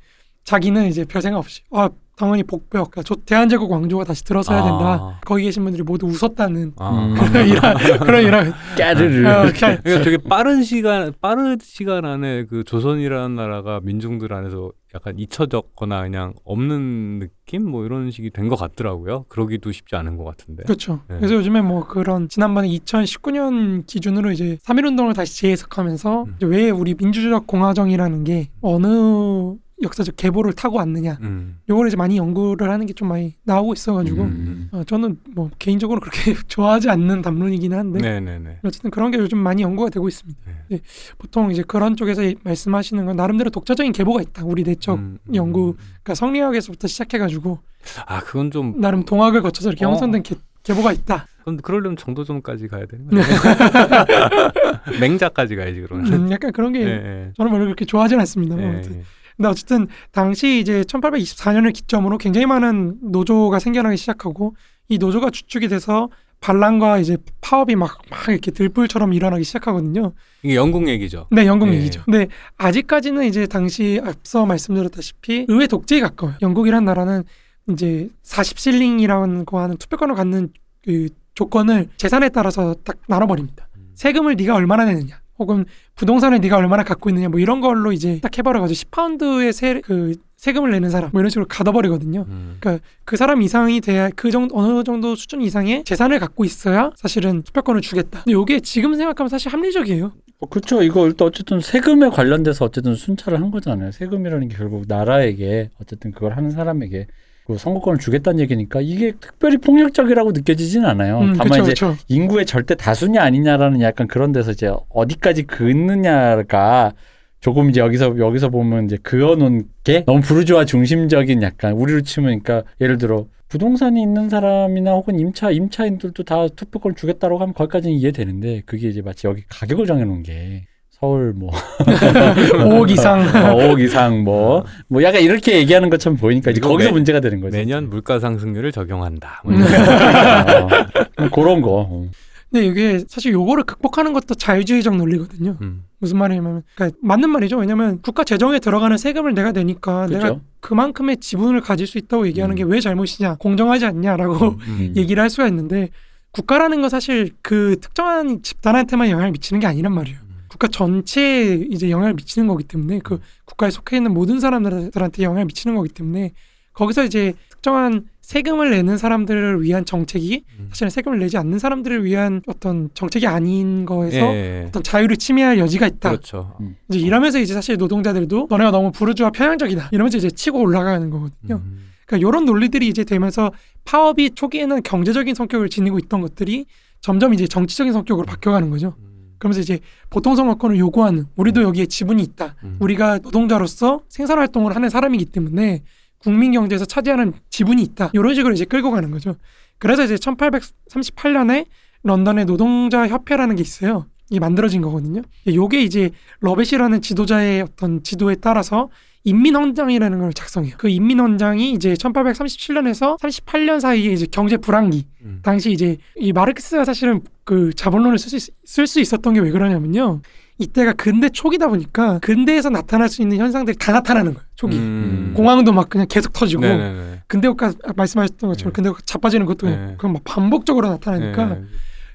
자기는 0.45 0.87
이제 0.87 1.05
별 1.05 1.21
생각 1.21 1.39
없이 1.39 1.61
아 1.71 1.89
당연히 2.15 2.43
복벽 2.43 2.91
그러니까 2.91 3.01
조- 3.01 3.15
대한제국 3.15 3.71
왕조가 3.71 4.03
다시 4.03 4.23
들어서야 4.23 4.59
아. 4.59 4.63
된다 4.63 5.19
거기 5.25 5.43
계신 5.45 5.63
분들이 5.63 5.81
모두 5.81 6.05
웃었다는 6.05 6.73
아. 6.77 6.89
음. 7.07 7.15
그런 7.15 7.47
이런 7.49 7.99
그런 8.05 8.23
이런 8.23 8.53
까르르. 8.77 9.27
어, 9.27 9.51
그냥 9.51 9.77
그러니까 9.83 10.03
되게 10.03 10.17
빠른 10.17 10.61
시간 10.63 11.11
빠른 11.19 11.57
시간 11.59 12.05
안에 12.05 12.45
그 12.45 12.63
조선이라는 12.65 13.35
나라가 13.35 13.79
민중들 13.81 14.31
안에서 14.31 14.71
약간 14.93 15.17
잊혀졌거나 15.17 16.03
그냥 16.03 16.35
없는 16.45 17.17
느낌 17.17 17.67
뭐 17.67 17.83
이런 17.83 18.11
식이 18.11 18.29
된 18.29 18.47
것 18.47 18.57
같더라고요. 18.57 19.25
그러기도 19.27 19.71
쉽지 19.71 19.95
않은 19.95 20.17
것 20.17 20.23
같은데. 20.23 20.61
그렇죠. 20.63 20.99
네. 21.07 21.15
그래서 21.17 21.33
요즘에 21.33 21.61
뭐 21.61 21.87
그런 21.87 22.29
지난번에 22.29 22.67
2019년 22.67 23.87
기준으로 23.87 24.31
이제 24.31 24.59
3.1 24.63 24.85
운동을 24.85 25.13
다시 25.15 25.35
재해석하면서 25.37 26.23
음. 26.25 26.35
왜 26.43 26.69
우리 26.69 26.93
민주주의적 26.93 27.47
공화정이라는 27.47 28.23
게 28.23 28.49
어느 28.61 29.55
역사적 29.81 30.15
계보를 30.15 30.53
타고 30.53 30.77
왔느냐 30.77 31.17
음. 31.21 31.57
요걸 31.67 31.87
이제 31.87 31.97
많이 31.97 32.15
연구를 32.17 32.69
하는 32.69 32.85
게 32.85 32.93
좀 32.93 33.07
많이 33.09 33.35
나오고 33.43 33.73
있어가지고 33.73 34.21
음. 34.21 34.69
어, 34.71 34.83
저는 34.85 35.17
뭐 35.33 35.49
개인적으로 35.59 35.99
그렇게 35.99 36.33
좋아하지 36.47 36.89
않는 36.89 37.21
담론이긴 37.23 37.73
한데 37.73 37.99
네네네. 37.99 38.59
어쨌든 38.63 38.91
그런 38.91 39.09
게 39.11 39.17
요즘 39.17 39.39
많이 39.39 39.63
연구가 39.63 39.89
되고 39.89 40.07
있습니다. 40.07 40.39
네. 40.45 40.53
네, 40.69 40.79
보통 41.17 41.51
이제 41.51 41.63
그런 41.67 41.95
쪽에서 41.97 42.23
이- 42.23 42.35
말씀하시는 42.43 43.03
건 43.05 43.15
나름대로 43.15 43.49
독자적인 43.49 43.91
계보가 43.93 44.21
있다. 44.21 44.45
우리 44.45 44.63
내적 44.63 44.97
음, 44.99 45.17
음, 45.27 45.35
연구 45.35 45.69
음. 45.69 45.73
그러니까 46.03 46.13
성리학에서부터 46.15 46.87
시작해가지고 46.87 47.59
아 48.05 48.19
그건 48.21 48.51
좀 48.51 48.79
나름 48.79 49.03
동학을 49.03 49.41
거쳐서 49.41 49.69
이렇게 49.69 49.85
어. 49.85 49.89
형성된 49.89 50.21
계, 50.23 50.35
계보가 50.63 50.93
있다. 50.93 51.27
그럼 51.41 51.57
그러려면 51.57 51.97
정도전까지 51.97 52.67
가야 52.69 52.85
되는 52.85 53.07
거예요. 53.09 53.25
맹자까지 54.99 55.55
가야지 55.55 55.81
그러면. 55.81 56.13
음, 56.13 56.31
약간 56.31 56.51
그런 56.51 56.71
게 56.73 56.81
예, 56.81 56.85
예. 56.87 57.31
저는 57.37 57.51
별로 57.51 57.65
그렇게 57.65 57.85
좋아하진 57.85 58.19
않습니다. 58.19 58.57
예, 58.61 58.65
아무튼. 58.65 59.03
예. 59.33 59.37
근데 59.37 59.49
어쨌든 59.49 59.87
당시 60.11 60.59
이제 60.59 60.81
1824년을 60.81 61.73
기점으로 61.73 62.17
굉장히 62.17 62.45
많은 62.45 62.97
노조가 63.01 63.59
생겨나기 63.59 63.97
시작하고 63.97 64.55
이 64.89 64.97
노조가 64.97 65.29
주축이 65.29 65.67
돼서 65.67 66.09
반란과 66.39 66.99
이제 66.99 67.17
파업이 67.39 67.75
막, 67.77 67.97
막 68.09 68.27
이렇게 68.27 68.51
들불처럼 68.51 69.13
일어나기 69.13 69.45
시작하거든요. 69.45 70.11
이게 70.43 70.55
영국 70.55 70.89
얘기죠. 70.89 71.27
네, 71.31 71.45
영국 71.45 71.69
예. 71.69 71.75
얘기죠. 71.75 72.03
근데 72.03 72.27
아직까지는 72.57 73.25
이제 73.25 73.47
당시 73.47 74.01
앞서 74.03 74.45
말씀드렸다시피 74.45 75.45
의회 75.47 75.67
독재에 75.67 76.01
가까워요. 76.01 76.35
영국이란 76.41 76.83
나라는 76.83 77.23
이제 77.69 78.09
40실링이라고 78.23 79.55
하는 79.55 79.77
투표권을 79.77 80.15
갖는 80.15 80.49
그 80.83 81.07
조건을 81.33 81.87
재산에 81.95 82.27
따라서 82.27 82.75
딱 82.83 82.97
나눠버립니다. 83.07 83.69
음. 83.77 83.91
세금을 83.95 84.35
네가 84.35 84.53
얼마나 84.53 84.83
내느냐, 84.83 85.21
혹은 85.43 85.65
부동산을 85.95 86.39
네가 86.39 86.57
얼마나 86.57 86.83
갖고 86.83 87.09
있느냐, 87.09 87.29
뭐 87.29 87.39
이런 87.39 87.61
걸로 87.61 87.91
이제 87.91 88.19
딱 88.21 88.37
해버려가지고 88.37 88.89
10파운드의 88.89 89.51
세, 89.51 89.81
그 89.81 90.15
세금을 90.37 90.71
내는 90.71 90.89
사람, 90.89 91.09
뭐 91.13 91.21
이런 91.21 91.29
식으로 91.29 91.45
가둬버리거든요. 91.47 92.25
음. 92.27 92.59
그 93.05 93.15
사람 93.15 93.41
이상이 93.41 93.79
돼야 93.79 94.09
그 94.09 94.31
정도 94.31 94.57
어느 94.57 94.83
정도 94.83 95.15
수준 95.15 95.41
이상의 95.41 95.83
재산을 95.85 96.19
갖고 96.19 96.43
있어야 96.43 96.91
사실은 96.95 97.43
투표권을 97.43 97.81
주겠다. 97.81 98.23
근데 98.23 98.37
이게 98.37 98.59
지금 98.59 98.95
생각하면 98.95 99.29
사실 99.29 99.53
합리적이에요. 99.53 100.11
어, 100.39 100.45
그렇죠. 100.47 100.83
이거 100.83 101.07
일단 101.07 101.29
어쨌든 101.29 101.61
세금에 101.61 102.09
관련돼서 102.09 102.65
어쨌든 102.65 102.95
순찰을 102.95 103.39
한 103.39 103.51
거잖아요. 103.51 103.91
세금이라는 103.91 104.49
게 104.49 104.57
결국 104.57 104.83
나라에게 104.87 105.69
어쨌든 105.79 106.11
그걸 106.11 106.35
하는 106.35 106.51
사람에게 106.51 107.07
그 107.45 107.57
선거권을 107.57 107.99
주겠다는 107.99 108.39
얘기니까 108.41 108.79
이게 108.81 109.13
특별히 109.19 109.57
폭력적이라고 109.57 110.31
느껴지진 110.31 110.85
않아요. 110.85 111.19
음, 111.19 111.33
다만 111.33 111.49
그렇죠, 111.49 111.71
이제 111.71 111.85
그렇죠. 111.85 111.97
인구의 112.07 112.45
절대 112.45 112.75
다수냐 112.75 113.21
아니냐라는 113.21 113.81
약간 113.81 114.07
그런 114.07 114.31
데서 114.31 114.51
이제 114.51 114.71
어디까지 114.89 115.43
긋느냐가 115.43 116.93
조금 117.41 117.69
이제 117.69 117.81
여기서 117.81 118.17
여기서 118.17 118.49
보면 118.49 118.85
이제 118.85 118.97
그어놓은 119.03 119.65
게 119.83 120.05
너무 120.05 120.21
부르주아 120.21 120.63
중심적인 120.63 121.41
약간 121.41 121.73
우리로 121.73 122.01
치면 122.01 122.41
그러니까 122.41 122.69
예를 122.79 122.97
들어 122.97 123.25
부동산이 123.49 124.01
있는 124.01 124.29
사람이나 124.29 124.93
혹은 124.93 125.19
임차 125.19 125.51
임차인들도 125.51 126.23
다 126.23 126.47
투표권 126.47 126.95
주겠다라고 126.95 127.41
하면 127.41 127.53
거기까지는 127.53 127.97
이해되는데 127.97 128.61
그게 128.65 128.87
이제 128.87 129.01
마치 129.01 129.27
여기 129.27 129.43
가격을 129.49 129.85
정해놓은 129.85 130.23
게 130.23 130.65
서울 131.03 131.33
뭐 131.35 131.51
5억 131.83 132.89
이상. 132.89 133.19
어, 133.19 133.55
5억 133.57 133.81
이상 133.81 134.23
뭐뭐 134.23 135.03
약간 135.03 135.21
이렇게 135.21 135.57
얘기하는 135.57 135.89
것처럼 135.89 136.17
보이니까 136.17 136.51
이제 136.51 136.61
거기서 136.61 136.91
매- 136.91 136.93
문제가 136.93 137.19
되는 137.19 137.41
거죠. 137.41 137.57
매년 137.57 137.89
물가 137.89 138.19
상승률을 138.21 138.71
적용한다. 138.71 139.41
뭐 139.43 139.53
음. 139.53 139.59
이런 139.59 139.67
어, 141.27 141.29
그런 141.29 141.61
거. 141.61 141.87
어. 141.89 142.05
근데 142.49 142.65
이게 142.67 143.03
사실 143.09 143.33
요거를 143.33 143.65
극복하는 143.65 144.13
것도 144.13 144.35
자유주의적 144.35 144.95
논리거든요. 144.95 145.57
음. 145.61 145.83
무슨 145.99 146.17
말이냐면, 146.19 146.61
그러니까 146.75 146.97
맞는 147.01 147.29
말이죠. 147.31 147.57
왜냐면 147.57 147.99
국가 148.01 148.23
재정에 148.23 148.59
들어가는 148.59 148.95
세금을 148.97 149.33
내가 149.33 149.51
내니까 149.51 150.05
내가 150.07 150.19
그렇죠. 150.19 150.41
그만큼의 150.61 151.17
지분을 151.17 151.59
가질 151.61 151.85
수 151.87 151.97
있다고 151.97 152.27
얘기하는 152.27 152.53
음. 152.53 152.57
게왜 152.57 152.79
잘못이냐, 152.79 153.35
공정하지 153.39 153.85
않냐라고 153.87 154.55
음. 154.67 154.93
얘기를 154.95 155.21
할 155.21 155.29
수가 155.29 155.47
있는데 155.47 155.89
국가라는 156.31 156.79
건 156.81 156.89
사실 156.89 157.31
그 157.41 157.75
특정한 157.81 158.41
집단한테만 158.41 159.09
영향을 159.09 159.31
미치는 159.31 159.59
게 159.59 159.67
아니란 159.67 159.91
말이에요. 159.93 160.19
국가 160.63 160.67
전체에 160.67 161.67
이제 161.69 161.89
영향을 161.89 162.13
미치는 162.13 162.47
거기 162.47 162.63
때문에 162.63 162.99
그 163.03 163.19
국가에 163.43 163.69
속해 163.69 163.97
있는 163.97 164.13
모든 164.13 164.39
사람들한테 164.39 165.23
영향을 165.23 165.45
미치는 165.45 165.75
거기 165.75 165.89
때문에 165.89 166.31
거기서 166.71 167.03
이제 167.03 167.33
특정한 167.49 168.07
세금을 168.21 168.71
내는 168.71 168.97
사람들을 168.97 169.61
위한 169.61 169.83
정책이 169.83 170.45
음. 170.59 170.67
사실은 170.69 170.89
세금을 170.89 171.19
내지 171.19 171.37
않는 171.37 171.59
사람들을 171.59 172.05
위한 172.05 172.41
어떤 172.47 172.89
정책이 172.93 173.27
아닌 173.27 173.85
거에서 173.85 174.17
예, 174.17 174.61
예. 174.61 174.65
어떤 174.67 174.81
자유를 174.81 175.17
침해할 175.17 175.59
여지가 175.59 175.87
있다. 175.87 176.11
그렇죠. 176.11 176.55
이제 176.89 176.99
이러면서 176.99 177.39
이제 177.39 177.53
사실 177.53 177.75
노동자들도 177.75 178.47
너네가 178.49 178.71
너무 178.71 178.91
부르주아 178.93 179.31
편향적이다. 179.31 179.89
이러면서 179.91 180.17
이제 180.17 180.31
치고 180.31 180.59
올라가는 180.59 181.09
거거든요. 181.09 181.55
음. 181.55 181.89
그러니까 182.05 182.27
이런 182.29 182.45
논리들이 182.45 182.87
이제 182.87 183.03
되면서 183.03 183.51
파업이 183.83 184.31
초기에는 184.31 184.81
경제적인 184.83 185.35
성격을 185.35 185.69
지니고 185.69 185.99
있던 185.99 186.21
것들이 186.21 186.65
점점 187.01 187.33
이제 187.33 187.47
정치적인 187.47 187.91
성격으로 187.91 188.25
바뀌어가는 188.25 188.69
거죠. 188.69 188.95
음. 188.99 189.12
그러면서 189.43 189.59
이제 189.59 189.79
보통 190.09 190.37
선거권을 190.37 190.79
요구하는 190.79 191.25
우리도 191.35 191.63
여기에 191.63 191.87
지분이 191.87 192.23
있다. 192.23 192.55
음. 192.63 192.77
우리가 192.79 193.19
노동자로서 193.19 193.99
생산 194.07 194.37
활동을 194.39 194.73
하는 194.73 194.89
사람이기 194.89 195.25
때문에 195.25 195.83
국민 196.17 196.53
경제에서 196.53 196.85
차지하는 196.85 197.33
지분이 197.49 197.81
있다. 197.83 198.11
이런 198.13 198.33
식으로 198.35 198.53
이제 198.53 198.63
끌고 198.63 198.91
가는 198.91 199.11
거죠. 199.11 199.35
그래서 199.79 200.05
이제 200.05 200.15
1838년에 200.15 201.65
런던의 202.03 202.45
노동자 202.45 203.05
협회라는 203.05 203.57
게 203.57 203.61
있어요. 203.63 204.05
이게 204.29 204.39
만들어진 204.39 204.81
거거든요. 204.81 205.21
요게 205.45 205.81
이제 205.81 206.11
러벳이라는 206.39 207.01
지도자의 207.01 207.63
어떤 207.63 208.01
지도에 208.01 208.35
따라서 208.35 208.89
인민헌장이라는 209.25 210.19
걸 210.19 210.33
작성해요. 210.33 210.75
그 210.77 210.89
인민헌장이 210.89 211.71
이제 211.71 211.93
1837년에서 211.93 213.17
38년 213.19 213.79
사이에 213.79 214.11
이제 214.11 214.27
경제 214.29 214.57
불황기 214.57 215.05
음. 215.21 215.39
당시 215.43 215.71
이제 215.71 215.97
이 216.17 216.33
마르크스가 216.33 216.83
사실은 216.85 217.21
그 217.45 217.71
자본론을 217.73 218.17
쓸수 218.17 218.99
있었던 218.99 219.33
게 219.33 219.39
왜 219.39 219.51
그러냐면요. 219.51 220.21
이때가 220.59 220.93
근대 220.93 221.29
초기다 221.29 221.67
보니까 221.67 222.19
근대에서 222.19 222.69
나타날 222.69 223.09
수 223.09 223.21
있는 223.21 223.37
현상들이 223.37 223.75
다 223.77 223.91
나타나는 223.91 224.33
거예요. 224.35 224.45
초기. 224.55 224.77
음. 224.77 225.33
공황도 225.35 225.73
막 225.73 225.89
그냥 225.89 226.05
계속 226.09 226.31
터지고 226.31 226.61
네네네. 226.61 227.21
근대 227.27 227.47
국가 227.47 227.73
말씀하셨던 227.95 228.49
것처럼 228.49 228.71
네. 228.71 228.75
근대 228.75 228.89
국가 228.89 229.01
자빠지는 229.05 229.45
것도 229.47 229.67
네. 229.67 229.93
그건 229.97 230.13
막 230.13 230.21
반복적으로 230.23 230.89
나타나니까 230.89 231.45
네. 231.45 231.61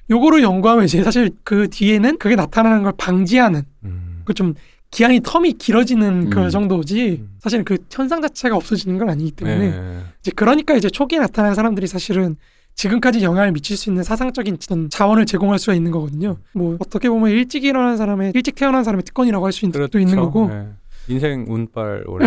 요거를 0.09 0.41
연구하면 0.41 0.85
이제 0.85 1.03
사실 1.03 1.31
그 1.43 1.67
뒤에는 1.69 2.17
그게 2.17 2.35
나타나는 2.35 2.83
걸 2.83 2.93
방지하는 2.97 3.63
음. 3.83 4.21
그좀 4.25 4.53
기한이 4.91 5.19
텀이 5.19 5.57
길어지는 5.57 6.29
그 6.29 6.39
음. 6.45 6.49
정도지 6.49 7.19
음. 7.21 7.29
사실 7.39 7.63
그 7.63 7.77
현상 7.91 8.21
자체가 8.21 8.55
없어지는 8.55 8.97
건 8.97 9.09
아니기 9.09 9.31
때문에 9.31 9.69
네. 9.69 9.99
이제 10.21 10.31
그러니까 10.35 10.73
이제 10.75 10.89
초기에 10.89 11.19
나타난 11.19 11.53
사람들이 11.53 11.85
사실은 11.87 12.35
지금까지 12.75 13.21
영향을 13.23 13.51
미칠 13.51 13.75
수 13.77 13.89
있는 13.89 14.03
사상적인 14.03 14.55
어떤 14.55 14.89
자원을 14.89 15.25
제공할 15.25 15.59
수가 15.59 15.73
있는 15.75 15.91
거거든요. 15.91 16.37
뭐 16.53 16.77
어떻게 16.79 17.09
보면 17.09 17.29
일찍 17.31 17.65
일어난 17.65 17.97
사람의 17.97 18.31
일찍 18.35 18.55
태어난 18.55 18.83
사람의 18.83 19.03
특권이라고 19.03 19.45
할 19.45 19.51
수 19.51 19.65
있는 19.65 19.79
것도 19.81 19.99
있는 19.99 20.15
그렇죠. 20.15 20.31
거고 20.31 20.49
네. 20.49 20.67
인생 21.09 21.45
운빨 21.47 22.03
오래. 22.07 22.25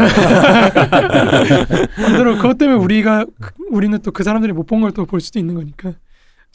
반대로 1.97 2.37
그것 2.43 2.59
때문에 2.59 2.79
우리가 2.79 3.25
그- 3.41 3.53
우리는 3.71 3.99
또 4.01 4.11
그 4.13 4.23
사람들이 4.23 4.53
못 4.53 4.67
본 4.67 4.81
걸 4.83 4.93
또 4.93 5.05
볼 5.07 5.21
수도 5.21 5.39
있는 5.39 5.55
거니까 5.55 5.93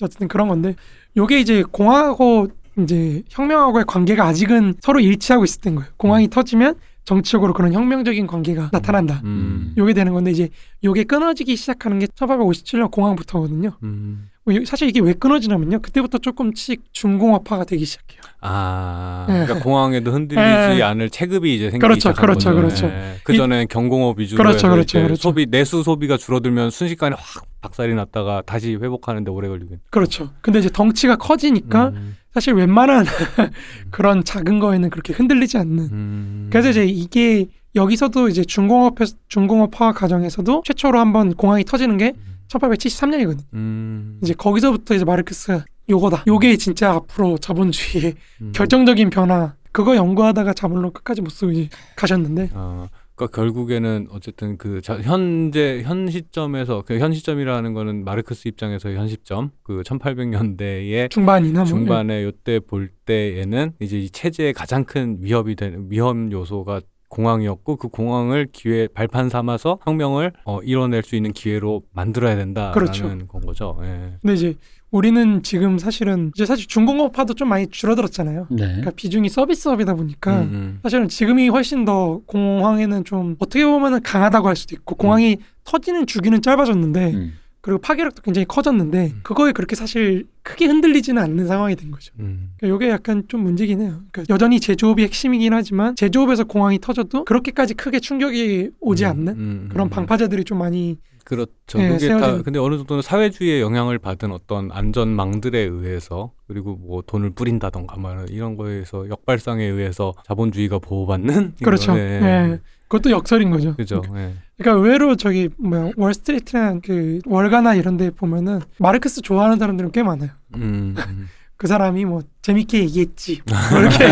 어쨌든 0.02 0.28
그런 0.28 0.48
건데 0.48 0.76
요게 1.16 1.40
이제 1.40 1.64
공항하고 1.64 2.50
이제 2.82 3.24
혁명하고의 3.30 3.86
관계가 3.86 4.26
아직은 4.26 4.76
서로 4.82 5.00
일치하고 5.00 5.44
있을 5.44 5.62
때인 5.62 5.76
거예요. 5.76 5.90
공항이 5.98 6.30
터지면 6.30 6.76
정치적으로 7.06 7.54
그런 7.54 7.72
혁명적인 7.74 8.28
관계가 8.28 8.70
나타난다. 8.74 9.22
음. 9.24 9.74
요게 9.78 9.94
되는 9.94 10.12
건데 10.14 10.30
이제 10.32 10.50
요게 10.84 11.06
끊어지기 11.06 11.56
시작하는 11.56 12.00
게 12.00 12.06
1857년 12.08 12.92
공항부터거든요. 12.92 13.72
음. 13.84 14.30
뭐 14.44 14.54
요- 14.56 14.66
사실 14.66 14.90
이게 14.90 15.00
왜 15.00 15.14
끊어지냐면요. 15.14 15.80
그때부터 15.80 16.18
조금씩 16.18 16.84
중공업화가 16.92 17.64
되기 17.64 17.86
시작해요. 17.86 18.22
아, 18.42 19.26
네. 19.30 19.46
그러니까 19.46 19.64
공항에도 19.64 20.12
흔들리지 20.12 20.42
네. 20.78 20.82
않을 20.82 21.10
체급이 21.10 21.56
이제 21.56 21.66
생기기 21.72 21.80
그렇죠, 21.82 22.00
시작한 22.00 22.22
그렇죠, 22.22 22.50
거죠. 22.54 22.88
그렇죠. 22.88 22.92
그 23.24 23.36
전에는 23.36 23.68
경공업 23.70 24.20
위주로 24.20 24.42
그렇죠, 24.44 24.70
그렇죠, 24.70 25.00
그렇죠. 25.02 25.16
소비 25.22 25.46
내수 25.48 25.84
소비가 25.84 26.18
줄어들면 26.18 26.70
순식간에 26.72 27.16
확 27.18 27.46
박살이 27.62 27.96
났다가 27.96 28.44
다시 28.46 28.76
회복하는데 28.76 29.32
오래 29.32 29.48
걸리겠. 29.48 29.80
그렇죠. 29.90 30.30
근데 30.42 30.60
이제 30.60 30.70
덩치가 30.70 31.16
커지니까 31.18 31.88
음. 31.90 32.16
사실 32.38 32.54
웬만한 32.54 33.04
그런 33.90 34.24
작은 34.24 34.60
거에는 34.60 34.92
그렇게 34.92 35.12
흔들리지 35.12 35.58
않는. 35.58 35.80
음. 35.92 36.48
그래서 36.52 36.70
이제 36.70 36.86
이게 36.86 37.48
여기서도 37.74 38.30
이제 38.30 38.44
중공업 38.44 38.98
중공업화 39.28 39.94
과정에서도 39.94 40.62
최초로 40.64 41.00
한번 41.00 41.34
공항이 41.34 41.64
터지는 41.64 41.98
게 41.98 42.14
1873년이거든. 42.50 43.40
음. 43.56 44.20
이제 44.22 44.36
거기서부터 44.36 44.94
이제 44.94 45.04
마르크스가 45.04 45.66
요거다. 45.90 46.26
요게 46.28 46.58
진짜 46.58 46.92
앞으로 46.92 47.40
자본주의의 47.40 48.14
음. 48.42 48.52
결정적인 48.54 49.10
변화. 49.10 49.56
그거 49.72 49.96
연구하다가 49.96 50.54
자본론 50.54 50.94
끝까지 50.94 51.22
못 51.22 51.32
쓰고 51.32 51.52
가셨는데 51.96 52.52
아, 52.54 52.88
그러니까 53.18 53.36
결국에는 53.36 54.08
어쨌든 54.12 54.58
그 54.58 54.80
자, 54.82 54.98
현재 55.02 55.82
현 55.84 56.08
시점에서 56.10 56.84
그 56.84 56.98
현 57.00 57.14
시점이라는 57.14 57.74
거는 57.74 58.04
마르크스 58.06 58.48
입장에서 58.48 58.92
현 58.92 59.08
시점 59.08 59.50
그 59.64 59.82
1800년대의 59.82 61.10
중반이나 61.10 61.62
뭐 61.62 61.66
중반에 61.66 62.24
요때 62.24 62.60
볼 62.60 62.90
때에는 63.06 63.74
이제 63.82 64.00
이 64.00 64.10
체제의 64.10 64.54
가장 64.54 64.84
큰 64.84 65.18
위협이 65.20 65.56
되는 65.56 65.88
위험 65.90 66.32
요소가 66.32 66.82
공항이었고 67.10 67.78
그 67.78 67.88
공항을 67.88 68.50
기회 68.52 68.88
발판 68.88 69.30
삼아서 69.30 69.80
혁명을 69.86 70.34
어, 70.46 70.62
이뤄낼 70.62 71.04
수 71.04 71.16
있는 71.16 71.32
기회로 71.32 71.84
만들어야 71.94 72.36
된다라는 72.36 72.74
그렇죠. 72.74 73.08
건 73.28 73.42
거죠. 73.42 73.80
예. 73.84 74.14
근데 74.22 74.34
이제 74.34 74.54
우리는 74.90 75.44
지금 75.44 75.78
사실은 75.78 76.32
이제 76.36 76.46
사실 76.46 76.68
중공업화도 76.68 77.34
좀 77.34 77.50
많이 77.50 77.68
줄어들었잖아요. 77.68 78.48
네. 78.50 78.66
그러니까 78.66 78.92
비중이 78.92 79.28
서비스업이다 79.30 79.96
보니까 79.96 80.42
음, 80.42 80.50
음. 80.54 80.80
사실은 80.82 81.10
지금이 81.10 81.50
훨씬 81.50 81.84
더 81.84 82.22
공항에는 82.26 83.04
좀 83.04 83.36
어떻게 83.40 83.66
보면은 83.66 84.02
강하다고 84.02 84.48
할 84.48 84.56
수도 84.56 84.76
있고 84.76 84.96
공항이 84.96 85.38
터지는 85.66 86.06
주기는 86.08 86.42
짧아졌는데 86.42 87.14
음. 87.14 87.34
그리고 87.68 87.82
파괴력도 87.82 88.22
굉장히 88.22 88.46
커졌는데 88.46 89.12
음. 89.14 89.20
그거에 89.24 89.52
그렇게 89.52 89.76
사실 89.76 90.26
크게 90.42 90.68
흔들리지는 90.68 91.22
않는 91.22 91.48
상황이 91.48 91.76
된 91.76 91.92
거죠. 91.92 92.14
음. 92.18 92.54
그러니까 92.58 92.86
이게 92.86 92.94
약간 92.94 93.24
좀 93.28 93.42
문제긴 93.44 93.82
해요. 93.82 94.04
그러니까 94.10 94.34
여전히 94.34 94.62
제조업이 94.62 95.04
핵심이긴 95.04 95.52
하지만 95.52 95.94
제조업에서 95.98 96.46
공항이 96.46 96.80
터져도 96.80 97.26
그렇게까지 97.26 97.74
크게 97.74 98.00
충격이 98.00 98.70
오지 98.80 99.04
음, 99.04 99.10
않는 99.10 99.34
음, 99.34 99.70
그런 99.70 99.88
음. 99.88 99.90
방파제들이 99.90 100.46
좀 100.46 100.60
많이 100.60 100.98
그렇죠. 101.26 101.78
예, 101.80 101.90
그게 101.90 102.08
다 102.08 102.42
근데 102.42 102.58
어느 102.58 102.78
정도는 102.78 103.02
사회주의의 103.02 103.60
영향을 103.60 104.00
받은 104.00 104.32
어떤 104.32 104.72
안전망들에 104.72 105.60
의해서 105.60 106.32
그리고 106.48 106.78
뭐 106.78 107.04
돈을 107.06 107.32
뿌린다던가 107.32 107.98
뭐 107.98 108.16
이런 108.30 108.56
거에서 108.56 109.10
역발상에 109.10 109.66
의해서 109.66 110.14
자본주의가 110.26 110.80
보호받는 110.80 111.56
그렇죠. 111.62 111.98
이런, 111.98 112.24
예. 112.24 112.60
그것도 112.88 113.12
역설인 113.12 113.50
거죠. 113.50 113.76
그죠. 113.76 114.02
예. 114.16 114.34
그러니까 114.58 114.82
의외로 114.82 115.16
저기 115.16 115.50
뭐야 115.58 115.92
월스트리트나 115.96 116.80
그 116.84 117.20
월가나 117.26 117.76
이런 117.76 117.98
데 117.98 118.10
보면은 118.10 118.62
마르크스 118.80 119.22
좋아하는 119.22 119.58
사람들은 119.58 119.92
꽤 119.92 120.04
많아요. 120.04 120.32
음, 120.56 120.96
음. 120.98 121.28
그 121.58 121.68
사람이 121.68 122.06
뭐 122.06 122.22
재밌게 122.42 122.80
얘기했지 122.80 123.42
뭐 123.46 123.80
이렇게 123.80 123.98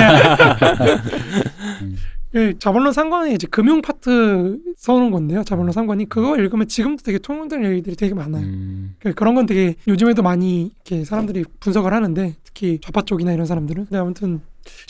그 2.31 2.59
자본론 2.59 2.91
상관이 2.91 3.33
이제 3.33 3.47
금융 3.49 3.81
파트 3.81 4.59
써놓은 4.75 5.11
건데요. 5.11 5.43
자본론 5.45 5.71
상관이 5.71 6.09
그거 6.09 6.37
읽으면 6.37 6.67
지금도 6.67 7.03
되게 7.03 7.17
통용되는 7.17 7.71
얘기들이 7.71 7.95
되게 7.95 8.13
많아요. 8.13 8.43
음. 8.43 8.95
그 8.99 9.13
그런 9.13 9.35
건 9.35 9.45
되게 9.45 9.75
요즘에도 9.87 10.21
많이 10.21 10.73
이렇게 10.85 11.05
사람들이 11.05 11.45
분석을 11.61 11.93
하는데 11.93 12.35
특히 12.43 12.79
좌파 12.81 13.03
쪽이나 13.03 13.31
이런 13.31 13.45
사람들은 13.45 13.85
근데 13.85 13.97
아무튼 13.97 14.41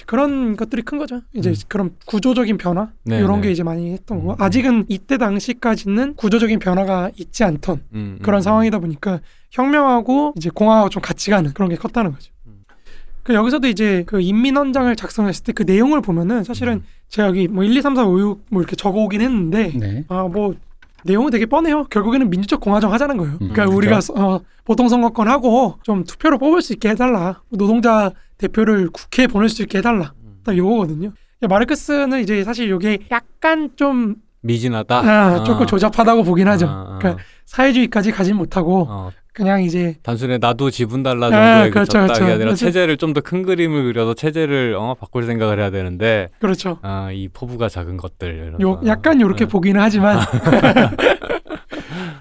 그런 0.05 0.55
것들이 0.55 0.82
큰 0.82 0.97
거죠. 0.97 1.21
이제 1.34 1.49
음. 1.49 1.55
그런 1.67 1.95
구조적인 2.05 2.57
변화 2.57 2.89
네, 3.03 3.19
이런 3.19 3.41
네. 3.41 3.47
게 3.47 3.51
이제 3.51 3.63
많이 3.63 3.91
했던 3.91 4.19
거고 4.19 4.32
음. 4.32 4.36
아직은 4.41 4.86
이때 4.88 5.17
당시까지는 5.17 6.15
구조적인 6.15 6.59
변화가 6.59 7.11
있지 7.17 7.43
않던 7.43 7.82
음, 7.93 8.19
그런 8.21 8.39
음. 8.39 8.41
상황이다 8.41 8.80
보니까 8.80 9.21
혁명하고 9.51 10.34
이제 10.38 10.49
공화하고 10.53 10.89
좀 10.89 11.01
같이 11.01 11.32
가는 11.32 11.51
그런 11.53 11.69
게 11.69 11.76
컸다는 11.76 12.11
거죠. 12.11 12.32
음. 12.47 12.63
그 13.23 13.34
여기서도 13.34 13.67
이제 13.67 14.03
그 14.05 14.21
인민헌장을 14.21 14.95
작성했을 14.95 15.43
때 15.43 15.53
그 15.53 15.63
내용을 15.63 16.01
보면은 16.01 16.43
사실은 16.43 16.73
음. 16.76 16.84
제가 17.09 17.28
여기 17.30 17.47
뭐 17.47 17.63
1, 17.63 17.76
2, 17.76 17.82
3, 17.82 17.95
4, 17.95 18.05
5, 18.05 18.19
6 18.19 18.45
뭐 18.49 18.61
이렇게 18.61 18.76
적어오긴 18.76 19.21
했는데 19.21 19.71
네. 19.76 20.03
아뭐 20.07 20.55
내용은 21.05 21.30
되게 21.32 21.45
뻔해요. 21.45 21.86
결국에는 21.86 22.30
민주적 22.30 22.59
공화정 22.59 22.91
하자는 22.91 23.17
거예요. 23.17 23.34
음, 23.34 23.49
그러니까 23.51 23.65
그렇죠. 23.65 23.78
우리가 23.78 23.99
어, 24.15 24.39
보통 24.63 24.89
선거권 24.89 25.28
하고 25.28 25.78
좀 25.84 26.03
투표로 26.03 26.39
뽑을 26.39 26.61
수 26.63 26.73
있게 26.73 26.89
해달라. 26.89 27.41
노동자 27.49 28.11
대표를 28.38 28.89
국회에 28.89 29.27
보낼 29.27 29.49
수 29.49 29.61
있게 29.61 29.77
해달라. 29.79 30.13
음. 30.23 30.38
딱 30.43 30.57
요거거든요. 30.57 31.11
마르크스는 31.47 32.21
이제 32.21 32.43
사실 32.43 32.69
요게 32.69 32.99
약간 33.11 33.69
좀 33.75 34.15
미진하다. 34.41 34.97
아, 34.99 35.43
조금 35.43 35.65
조잡하다고 35.65 36.23
보긴 36.23 36.47
하죠. 36.49 36.67
아, 36.67 36.95
아. 36.95 36.99
그러니까 36.99 37.23
사회주의까지 37.45 38.11
가진 38.11 38.36
못하고 38.36 38.88
어, 38.89 39.11
그냥 39.33 39.63
이제 39.63 39.97
단순히 40.03 40.38
나도 40.39 40.69
지분 40.71 41.03
달라 41.03 41.27
아, 41.27 41.29
정도의 41.31 41.69
그 41.69 41.73
그렇죠, 41.73 41.91
적당이 41.91 42.07
그렇죠. 42.13 42.23
아니라 42.25 42.38
그래서- 42.49 42.65
체제를 42.65 42.97
좀 42.97 43.13
더 43.13 43.21
큰 43.21 43.43
그림을 43.43 43.83
그려서 43.86 44.13
체제를 44.13 44.75
어, 44.77 44.95
바꿀 44.95 45.23
생각을 45.23 45.59
해야 45.59 45.71
되는데 45.71 46.29
그렇죠. 46.39 46.79
아, 46.83 47.09
이 47.11 47.27
포부가 47.27 47.69
작은 47.69 47.97
것들 47.97 48.55
요 48.61 48.79
거. 48.79 48.88
약간 48.88 49.19
요렇게 49.19 49.45
네. 49.45 49.49
보기는 49.51 49.79
하지만 49.81 50.19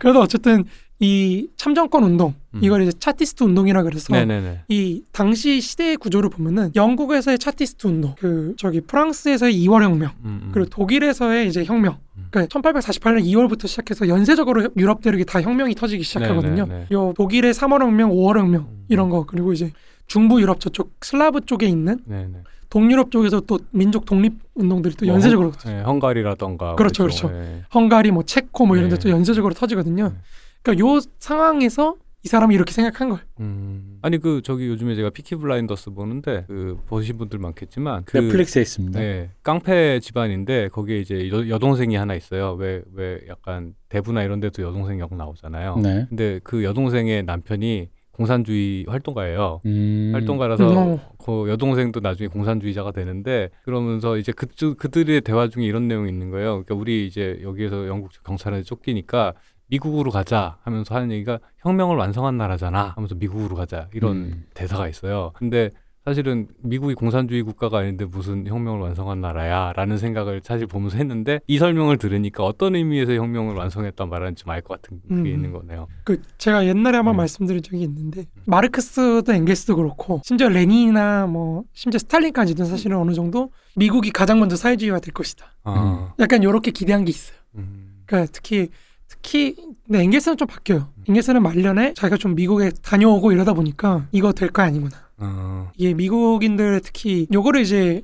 그래도 0.04 0.20
어쨌든 0.20 0.64
이 1.00 1.48
참정권 1.56 2.04
운동 2.04 2.34
음. 2.52 2.60
이걸 2.62 2.82
이제 2.82 2.92
차티스트 2.98 3.42
운동이라 3.42 3.84
그래서 3.84 4.12
네네네. 4.12 4.64
이 4.68 5.02
당시 5.12 5.62
시대의 5.62 5.96
구조를 5.96 6.28
보면은 6.28 6.72
영국에서의 6.76 7.38
차티스트 7.38 7.86
운동, 7.86 8.14
그 8.18 8.54
저기 8.58 8.82
프랑스에서의 8.82 9.54
2월 9.64 9.82
혁명, 9.82 10.10
음, 10.24 10.40
음. 10.44 10.50
그리고 10.52 10.68
독일에서의 10.68 11.48
이제 11.48 11.64
혁명. 11.64 11.96
음. 12.18 12.26
그러니까 12.30 12.60
1848년 12.60 13.24
2월부터 13.24 13.66
시작해서 13.66 14.06
연쇄적으로 14.08 14.68
유럽 14.76 15.00
대륙이 15.00 15.24
다 15.24 15.40
혁명이 15.40 15.74
터지기 15.74 16.02
시작하거든요. 16.04 16.66
네네네. 16.66 16.86
요 16.92 17.14
독일의 17.16 17.54
3월 17.54 17.80
혁명, 17.80 18.10
5월 18.10 18.38
혁명 18.38 18.62
음. 18.62 18.84
이런 18.88 19.08
거 19.08 19.24
그리고 19.24 19.54
이제 19.54 19.72
중부 20.06 20.38
유럽 20.42 20.60
저쪽 20.60 20.92
슬라브 21.00 21.40
쪽에 21.40 21.66
있는 21.66 21.98
네네. 22.04 22.42
동유럽 22.74 23.12
쪽에서 23.12 23.38
또 23.42 23.60
민족 23.70 24.04
독립 24.04 24.32
운동들이 24.56 24.96
또뭐 24.96 25.12
연쇄적으로 25.14 25.52
헝- 25.52 25.72
네, 25.72 25.80
헝가리라던가 25.82 26.74
그렇죠, 26.74 27.04
그렇죠. 27.04 27.30
예. 27.32 27.62
헝가리 27.72 28.10
뭐 28.10 28.24
체코 28.24 28.66
뭐 28.66 28.76
이런 28.76 28.88
데 28.90 28.96
네. 28.96 29.00
또 29.00 29.10
연쇄적으로 29.10 29.54
터지거든요. 29.54 30.08
네. 30.08 30.14
그러니까 30.62 30.84
요 30.84 30.98
상황에서 31.20 31.94
이 32.24 32.28
사람이 32.28 32.52
이렇게 32.52 32.72
생각한 32.72 33.10
거예요. 33.10 33.22
음. 33.38 33.98
아니 34.02 34.18
그 34.18 34.40
저기 34.42 34.66
요즘에 34.66 34.96
제가 34.96 35.10
피키 35.10 35.36
블라인더스 35.36 35.90
보는데 35.90 36.46
그 36.48 36.76
보신 36.86 37.16
분들 37.16 37.38
많겠지만 37.38 38.02
그 38.06 38.16
넷플릭스에 38.16 38.62
있습니다. 38.62 38.98
네, 38.98 39.30
깡패 39.44 40.00
집안인데 40.00 40.68
거기에 40.70 40.98
이제 40.98 41.30
여, 41.30 41.48
여동생이 41.48 41.94
하나 41.94 42.14
있어요. 42.16 42.54
왜 42.54 42.82
왜 42.92 43.20
약간 43.28 43.74
대부나 43.88 44.24
이런 44.24 44.40
데도 44.40 44.62
여동생 44.64 44.98
역 44.98 45.14
나오잖아요. 45.14 45.76
네. 45.76 46.06
근데 46.08 46.40
그 46.42 46.64
여동생의 46.64 47.22
남편이 47.24 47.88
공산주의 48.14 48.84
활동가예요. 48.88 49.60
음. 49.66 50.10
활동가라서 50.14 50.94
음. 50.94 50.98
그 51.18 51.48
여동생도 51.48 52.00
나중에 52.00 52.28
공산주의자가 52.28 52.92
되는데 52.92 53.50
그러면서 53.64 54.16
이제 54.16 54.32
그 54.32 54.46
그들의 54.74 55.20
대화 55.22 55.48
중에 55.48 55.64
이런 55.64 55.88
내용이 55.88 56.08
있는 56.08 56.30
거예요. 56.30 56.62
그러니까 56.62 56.74
우리 56.74 57.06
이제 57.06 57.40
여기에서 57.42 57.86
영국 57.88 58.12
경찰에 58.24 58.62
쫓기니까 58.62 59.34
미국으로 59.66 60.10
가자 60.10 60.58
하면서 60.62 60.94
하는 60.94 61.10
얘기가 61.10 61.40
혁명을 61.58 61.96
완성한 61.96 62.36
나라잖아 62.36 62.92
하면서 62.94 63.14
미국으로 63.14 63.56
가자 63.56 63.88
이런 63.94 64.16
음. 64.16 64.44
대사가 64.54 64.88
있어요. 64.88 65.32
근데 65.34 65.70
사실은 66.04 66.48
미국이 66.60 66.94
공산주의 66.94 67.42
국가가 67.42 67.78
아닌데 67.78 68.04
무슨 68.04 68.46
혁명을 68.46 68.80
완성한 68.80 69.22
나라야라는 69.22 69.96
생각을 69.96 70.42
사실 70.44 70.66
보면서 70.66 70.98
했는데 70.98 71.40
이 71.46 71.58
설명을 71.58 71.96
들으니까 71.96 72.44
어떤 72.44 72.76
의미에서 72.76 73.14
혁명을 73.14 73.54
완성했단 73.54 74.10
말하는지 74.10 74.42
좀알것 74.42 74.82
같은 74.82 75.00
그게 75.08 75.14
음. 75.14 75.26
있는 75.26 75.52
거네요. 75.52 75.86
그 76.04 76.20
제가 76.36 76.66
옛날에 76.66 76.96
한번 76.96 77.14
네. 77.14 77.18
말씀드린 77.18 77.62
적이 77.62 77.84
있는데 77.84 78.26
마르크스도 78.44 79.32
엥겔스도 79.32 79.76
그렇고 79.76 80.20
심지어 80.24 80.50
레닌이나 80.50 81.26
뭐 81.26 81.64
심지어 81.72 81.98
스탈린까지도 81.98 82.64
사실은 82.64 82.98
어느 82.98 83.12
정도 83.14 83.50
미국이 83.76 84.10
가장 84.10 84.38
먼저 84.40 84.56
사회주의화 84.56 84.98
될 85.00 85.14
것이다. 85.14 85.46
아, 85.64 86.12
약간 86.20 86.42
이렇게 86.42 86.70
기대한 86.70 87.06
게 87.06 87.10
있어요. 87.10 87.36
음. 87.54 88.02
그러니까 88.04 88.30
특히 88.30 88.68
특히 89.08 89.54
근데 89.86 90.00
엥겔스는 90.00 90.36
좀 90.36 90.46
바뀌어요. 90.48 90.88
엥겔스는 91.08 91.42
말년에 91.42 91.94
자기가 91.94 92.18
좀 92.18 92.34
미국에 92.34 92.70
다녀오고 92.82 93.32
이러다 93.32 93.54
보니까 93.54 94.06
이거 94.12 94.32
될 94.32 94.50
거 94.50 94.60
아니구나. 94.62 95.03
어, 95.18 95.70
이게 95.76 95.94
미국인들 95.94 96.80
특히 96.82 97.26
요거를 97.32 97.60
이제 97.60 98.02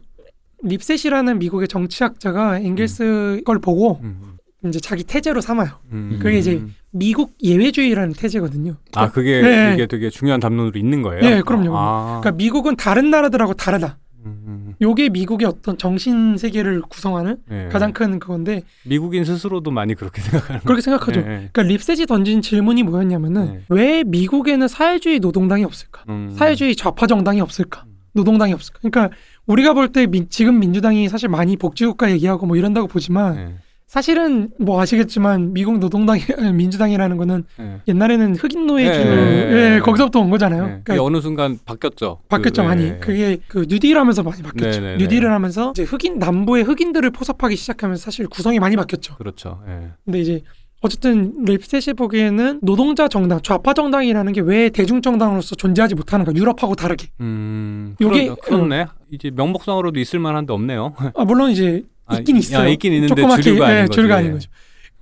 립셋이라는 0.62 1.38
미국의 1.38 1.68
정치학자가 1.68 2.58
엥겔스 2.58 3.42
걸 3.44 3.58
보고 3.58 4.00
음, 4.02 4.36
이제 4.66 4.78
자기 4.78 5.04
태제로 5.04 5.40
삼아요. 5.40 5.70
음. 5.92 6.18
그게 6.22 6.38
이제 6.38 6.62
미국 6.90 7.34
예외주의라는 7.42 8.12
태제거든요. 8.14 8.74
아 8.94 9.10
그게 9.10 9.40
네. 9.40 9.74
이게 9.74 9.86
되게 9.86 10.10
중요한 10.10 10.40
담론으로 10.40 10.78
있는 10.78 11.02
거예요. 11.02 11.22
네, 11.22 11.40
그럼요. 11.42 11.76
아, 11.76 12.20
그러니까 12.20 12.32
미국은 12.32 12.76
다른 12.76 13.10
나라들하고 13.10 13.54
다르다. 13.54 13.98
음, 14.26 14.42
음, 14.46 14.74
요게 14.80 15.10
미국의 15.10 15.46
어떤 15.48 15.78
정신 15.78 16.36
세계를 16.36 16.82
구성하는 16.82 17.38
네. 17.48 17.68
가장 17.68 17.92
큰 17.92 18.18
그건데 18.18 18.62
미국인 18.84 19.24
스스로도 19.24 19.70
많이 19.70 19.94
그렇게 19.94 20.20
생각하는 20.22 20.60
그렇게 20.62 20.82
생각하죠. 20.82 21.20
네, 21.20 21.26
네. 21.26 21.34
그러니까 21.52 21.62
립셋이 21.62 22.06
던진 22.06 22.42
질문이 22.42 22.82
뭐였냐면은 22.82 23.52
네. 23.52 23.60
왜 23.68 24.04
미국에는 24.04 24.68
사회주의 24.68 25.18
노동당이 25.20 25.64
없을까? 25.64 26.04
음. 26.08 26.34
사회주의 26.36 26.76
좌파 26.76 27.06
정당이 27.06 27.40
없을까? 27.40 27.84
노동당이 28.12 28.52
없을까? 28.52 28.80
그러니까 28.82 29.14
우리가 29.46 29.72
볼 29.72 29.88
때 29.92 30.06
지금 30.28 30.58
민주당이 30.60 31.08
사실 31.08 31.28
많이 31.28 31.56
복지국가 31.56 32.10
얘기하고 32.10 32.46
뭐 32.46 32.56
이런다고 32.56 32.86
보지만 32.88 33.34
네, 33.36 33.54
사실은 33.90 34.50
뭐 34.60 34.80
아시겠지만 34.80 35.52
미국 35.52 35.80
노동당이 35.80 36.20
민주당이라는 36.54 37.16
거는 37.16 37.44
네. 37.58 37.80
옛날에는 37.88 38.36
흑인 38.36 38.68
노예주 38.68 38.98
네, 39.02 39.04
네, 39.04 39.16
예, 39.16 39.70
네. 39.70 39.80
거기서부터 39.80 40.20
온 40.20 40.30
거잖아요. 40.30 40.64
네. 40.64 40.80
그러니까 40.84 41.04
어느 41.04 41.20
순간 41.20 41.58
바뀌었죠. 41.64 42.20
바뀌었죠 42.28 42.62
그, 42.62 42.68
많이. 42.68 42.84
네. 42.84 42.98
그게 43.00 43.38
그 43.48 43.66
뉴딜하면서 43.68 44.22
많이 44.22 44.42
바뀌었죠. 44.44 44.80
네, 44.80 44.86
네, 44.86 44.92
네. 44.96 45.02
뉴딜을 45.02 45.32
하면서 45.32 45.72
이제 45.72 45.82
흑인 45.82 46.20
남부의 46.20 46.62
흑인들을 46.62 47.10
포섭하기 47.10 47.56
시작하면서 47.56 48.00
사실 48.00 48.28
구성이 48.28 48.60
많이 48.60 48.76
바뀌었죠. 48.76 49.16
그렇죠. 49.16 49.60
예. 49.66 49.88
근데 50.04 50.20
이제 50.20 50.42
어쨌든 50.82 51.34
립셋이 51.44 51.94
보기에는 51.96 52.60
노동자 52.62 53.08
정당, 53.08 53.40
좌파 53.42 53.74
정당이라는 53.74 54.32
게 54.34 54.40
왜 54.40 54.68
대중 54.70 55.02
정당으로서 55.02 55.56
존재하지 55.56 55.96
못하는가? 55.96 56.30
유럽하고 56.36 56.76
다르게. 56.76 57.08
음, 57.20 57.96
요게- 58.00 58.36
그러, 58.36 58.36
그렇네. 58.36 58.86
이제 59.10 59.32
명목상으로도 59.34 59.98
있을 59.98 60.20
만한데 60.20 60.52
없네요. 60.52 60.94
아, 61.16 61.24
물론 61.24 61.50
이제 61.50 61.82
아, 61.99 61.99
있긴 62.18 62.36
있어요. 62.36 62.62
아, 62.62 62.68
있긴 62.68 62.92
있는데 62.94 63.14
조그맣게 63.14 63.42
주류가 63.42 63.66
아닌 63.66 63.76
예, 63.78 63.82
거지. 63.82 63.94
주류가 63.96 64.16
아닌 64.16 64.32
거죠. 64.32 64.50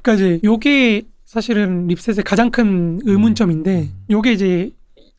그러니까 0.03 0.25
이제 0.25 0.41
요게 0.45 1.03
사실은 1.25 1.87
립셋의 1.89 2.25
가장 2.25 2.51
큰 2.51 3.01
의문점인데 3.05 3.79
음. 3.81 3.93
요게 4.11 4.33
이제 4.33 4.71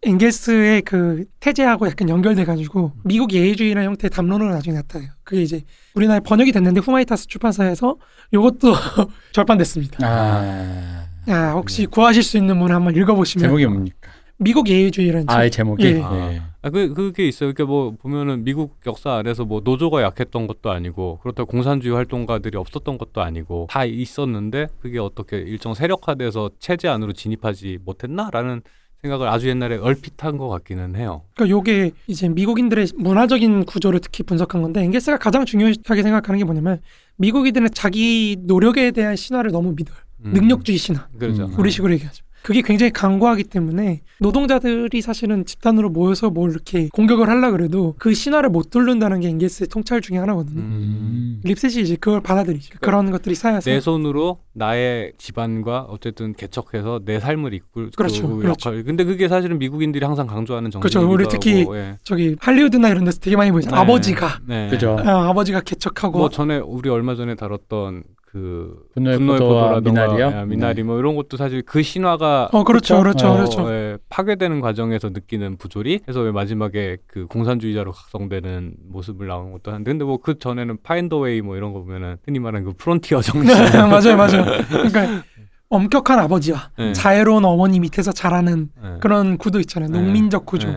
엥겔스의 0.01 0.83
그 0.83 1.25
태제하고 1.41 1.85
약간 1.87 2.07
연결돼 2.07 2.45
가지고 2.45 2.93
미국 3.03 3.33
예의주의라는 3.33 3.89
형태의 3.89 4.09
담론으로 4.09 4.49
나중에 4.51 4.75
나타나요. 4.75 5.09
그게 5.23 5.41
이제 5.41 5.61
우리나라에 5.93 6.21
번역이 6.21 6.51
됐는데 6.53 6.79
후마이타스 6.79 7.27
출판사에서 7.27 7.97
요것도 8.33 8.73
절판됐습니다. 9.33 9.97
아. 10.01 11.05
아, 11.27 11.51
혹시 11.51 11.85
구하실 11.85 12.23
수 12.23 12.37
있는 12.37 12.57
분 12.59 12.71
한번 12.71 12.95
읽어보시면 12.95 13.43
제목이 13.43 13.65
뭡니까? 13.65 14.09
미국 14.37 14.69
예의주의라는 14.69 15.29
아. 15.29 15.47
제목이. 15.49 15.85
예. 15.85 15.93
네. 15.93 16.41
아, 16.62 16.70
그, 16.70 16.93
그게 16.93 17.28
있어요. 17.28 17.53
그러니까 17.53 17.66
뭐, 17.72 17.91
보면은 17.91 18.43
미국 18.43 18.78
역사 18.86 19.14
안에서 19.14 19.45
뭐 19.45 19.62
노조가 19.64 20.01
약했던 20.01 20.45
것도 20.47 20.72
아니고, 20.72 21.20
그렇다고 21.22 21.49
공산주의 21.49 21.95
활동가들이 21.95 22.57
없었던 22.57 22.97
것도 22.97 23.22
아니고, 23.22 23.68
다 23.70 23.86
있었는데, 23.86 24.68
그게 24.82 24.99
어떻게 24.99 25.38
일정 25.38 25.74
세력화돼서 25.74 26.49
체제 26.60 26.89
안으로 26.89 27.14
진입하지 27.14 27.80
못했나 27.86 28.30
라는 28.34 28.62
생각을 29.01 29.30
아주 29.30 29.47
옛날에 29.47 29.78
얼핏 29.78 30.22
한 30.26 30.38
것 30.38 30.49
같기는 30.49 30.97
해요. 30.97 31.22
그러니까 31.36 31.55
요게 31.57 31.91
이제 32.07 32.28
미국인들의 32.28 32.88
문화적인 32.97 33.64
구조를 33.64 34.01
특히 34.01 34.24
분석한 34.24 34.62
건데 34.62 34.82
엥겔스가 34.82 35.18
가장 35.20 35.45
중요하게 35.45 36.03
생각하는 36.03 36.38
게 36.38 36.43
뭐냐면 36.43 36.82
미국인들은 37.16 37.70
자기 37.74 38.36
노력에 38.41 38.91
대한 38.91 39.16
신화를 39.16 39.51
너무 39.51 39.74
믿어요. 39.78 39.95
음. 40.26 40.34
능력주의 40.34 40.78
신화. 40.78 41.07
그렇죠. 41.18 41.45
음. 41.45 41.57
우리식으로 41.57 41.93
얘기하죠. 41.93 42.26
그게 42.41 42.61
굉장히 42.61 42.91
강고하기 42.91 43.45
때문에 43.45 44.01
노동자들이 44.19 45.01
사실은 45.01 45.45
집단으로 45.45 45.89
모여서 45.89 46.29
뭘 46.29 46.51
이렇게 46.51 46.89
공격을 46.93 47.29
하려 47.29 47.51
그래도 47.51 47.95
그 47.97 48.13
신화를 48.13 48.49
못 48.49 48.69
뚫는다는 48.69 49.21
게 49.21 49.29
엥겔스의 49.29 49.67
통찰 49.67 50.01
중에 50.01 50.17
하나거든요. 50.17 50.59
음. 50.61 51.41
립셋이 51.43 51.81
이제 51.81 51.95
그걸 51.95 52.21
받아들이죠. 52.21 52.79
그런 52.81 53.11
것들이 53.11 53.35
쌓여서 53.35 53.69
내 53.69 53.79
손으로 53.79 54.39
나의 54.53 55.13
집안과 55.17 55.83
어쨌든 55.89 56.33
개척해서 56.33 57.01
내 57.05 57.19
삶을 57.19 57.53
이끌 57.53 57.91
그렇죠, 57.91 58.27
그 58.27 58.37
그렇죠. 58.41 58.69
역할. 58.71 58.83
근데 58.83 59.03
그게 59.03 59.27
사실은 59.27 59.57
미국인들이 59.57 60.05
항상 60.05 60.27
강조하는 60.27 60.69
그렇죠. 60.69 60.99
정신이기도 60.99 61.13
우리 61.13 61.27
특히 61.29 61.61
하고, 61.61 61.77
예. 61.77 61.97
저기 62.03 62.35
할리우드나 62.39 62.89
이런 62.89 63.05
데서 63.05 63.19
되게 63.19 63.37
많이 63.37 63.51
보이죠. 63.51 63.69
네. 63.69 63.77
아버지가 63.77 64.39
네. 64.45 64.69
그죠. 64.69 64.97
아, 64.99 65.29
아버지가 65.29 65.61
개척하고 65.61 66.17
뭐 66.17 66.29
전에 66.29 66.57
우리 66.57 66.89
얼마 66.89 67.15
전에 67.15 67.35
다뤘던 67.35 68.03
그 68.32 68.86
분노의 68.93 69.17
분노의 69.17 69.39
포도와 69.39 69.82
미나리요? 69.82 70.34
예, 70.41 70.45
미나리 70.45 70.75
네. 70.75 70.84
뭐 70.84 70.99
이런 70.99 71.15
것도 71.15 71.36
사실 71.36 71.63
그 71.63 71.82
신화가 71.82 72.49
어 72.51 72.63
그렇죠, 72.63 72.99
그렇죠, 72.99 73.27
어, 73.30 73.36
그렇죠. 73.36 73.71
예, 73.71 73.97
파괴되는 74.09 74.61
과정에서 74.61 75.09
느끼는 75.09 75.57
부조리 75.57 76.01
해서 76.07 76.21
왜 76.21 76.32
마지막에 76.32 76.97
그 77.07 77.25
공산주의자로 77.25 77.91
각성되는 77.91 78.73
모습을 78.91 79.25
나오는 79.27 79.51
것도 79.53 79.71
한데 79.71 79.91
근데 79.91 80.05
뭐 80.05 80.19
그 80.21 80.38
전에는 80.38 80.77
Far 80.84 81.01
and 81.01 81.18
Away 81.18 81.41
뭐 81.41 81.55
이런 81.55 81.73
거 81.73 81.80
보면은 81.82 82.17
흔히 82.25 82.39
말하는 82.39 82.65
그 82.65 82.73
프론티어 82.77 83.21
정신 83.21 83.55
네, 83.55 83.77
맞아요, 83.77 84.15
맞아요. 84.17 84.45
그러니까 84.69 85.23
엄격한 85.69 86.19
아버지와 86.19 86.71
네. 86.77 86.93
자애로운 86.93 87.45
어머니 87.45 87.80
밑에서 87.80 88.11
자라는 88.11 88.69
예. 88.84 88.97
그런 88.99 89.38
구도 89.38 89.59
있잖아요. 89.59 89.89
농민적 89.89 90.45
구조. 90.45 90.67
예, 90.67 90.73
예. 90.73 90.75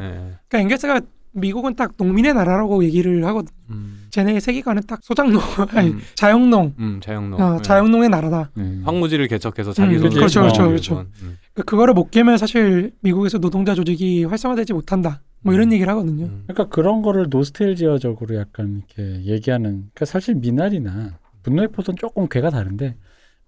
그러니까 0.49 0.59
엥겔스가 0.59 1.01
미국은 1.33 1.75
딱 1.75 1.93
농민의 1.97 2.35
나라라고 2.35 2.85
얘기를 2.85 3.25
하거든. 3.27 3.53
음, 3.71 4.07
쟤네의 4.11 4.41
세계관은 4.41 4.83
딱 4.87 5.03
소작농, 5.03 5.41
아니 5.73 5.91
음. 5.91 6.01
자영농, 6.15 6.75
음, 6.79 7.01
자영농 7.03 7.41
어, 7.41 7.57
예. 7.59 7.63
자영농의 7.63 8.09
나라다. 8.11 8.51
음. 8.59 8.83
황무지를 8.85 9.29
개척해서 9.29 9.73
자기 9.73 9.95
음, 9.95 9.99
손으로 10.01 10.15
그렇죠, 10.15 10.41
그렇죠, 10.41 10.69
그렇죠. 10.69 10.95
건. 10.97 11.09
음, 11.23 11.39
그 11.55 11.63
그거를 11.63 11.95
못 11.95 12.11
깨면 12.11 12.39
사실 12.39 12.93
미국에서 13.01 13.39
노동자 13.39 13.75
조직이 13.75 14.25
활성화되지 14.25 14.75
못한다. 14.75 15.23
뭐 15.41 15.55
이런 15.55 15.73
얘기를 15.73 15.91
하거든요. 15.91 16.27
음. 16.27 16.45
그러니까 16.47 16.75
그런 16.75 17.03
거를 17.03 17.27
노스텔지어적으로 17.29 18.37
약간 18.37 18.83
이렇게 18.95 19.25
얘기하는 19.25 19.71
그러니까 19.71 20.05
사실 20.05 20.35
미나리나 20.35 21.19
분노의 21.43 21.69
포도는 21.69 21.97
조금 21.99 22.29
궤가 22.29 22.51
다른데 22.51 22.97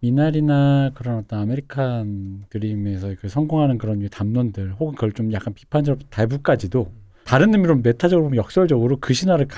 미나리나 0.01 0.91
그런 0.95 1.19
어떤 1.19 1.41
아메리칸 1.41 2.47
드림에서 2.51 3.15
그 3.21 3.29
성공하는 3.29 3.79
그런 3.79 4.07
담론들 4.09 4.75
혹은 4.81 4.95
그걸 4.95 5.13
좀 5.13 5.33
약간 5.33 5.55
비판적 5.55 6.11
대부까지도 6.11 6.91
다른 7.25 7.53
의미로 7.55 7.77
메타적으로 7.77 8.25
보면 8.25 8.37
역설적으로 8.37 8.99
그 9.01 9.15
신화를 9.15 9.49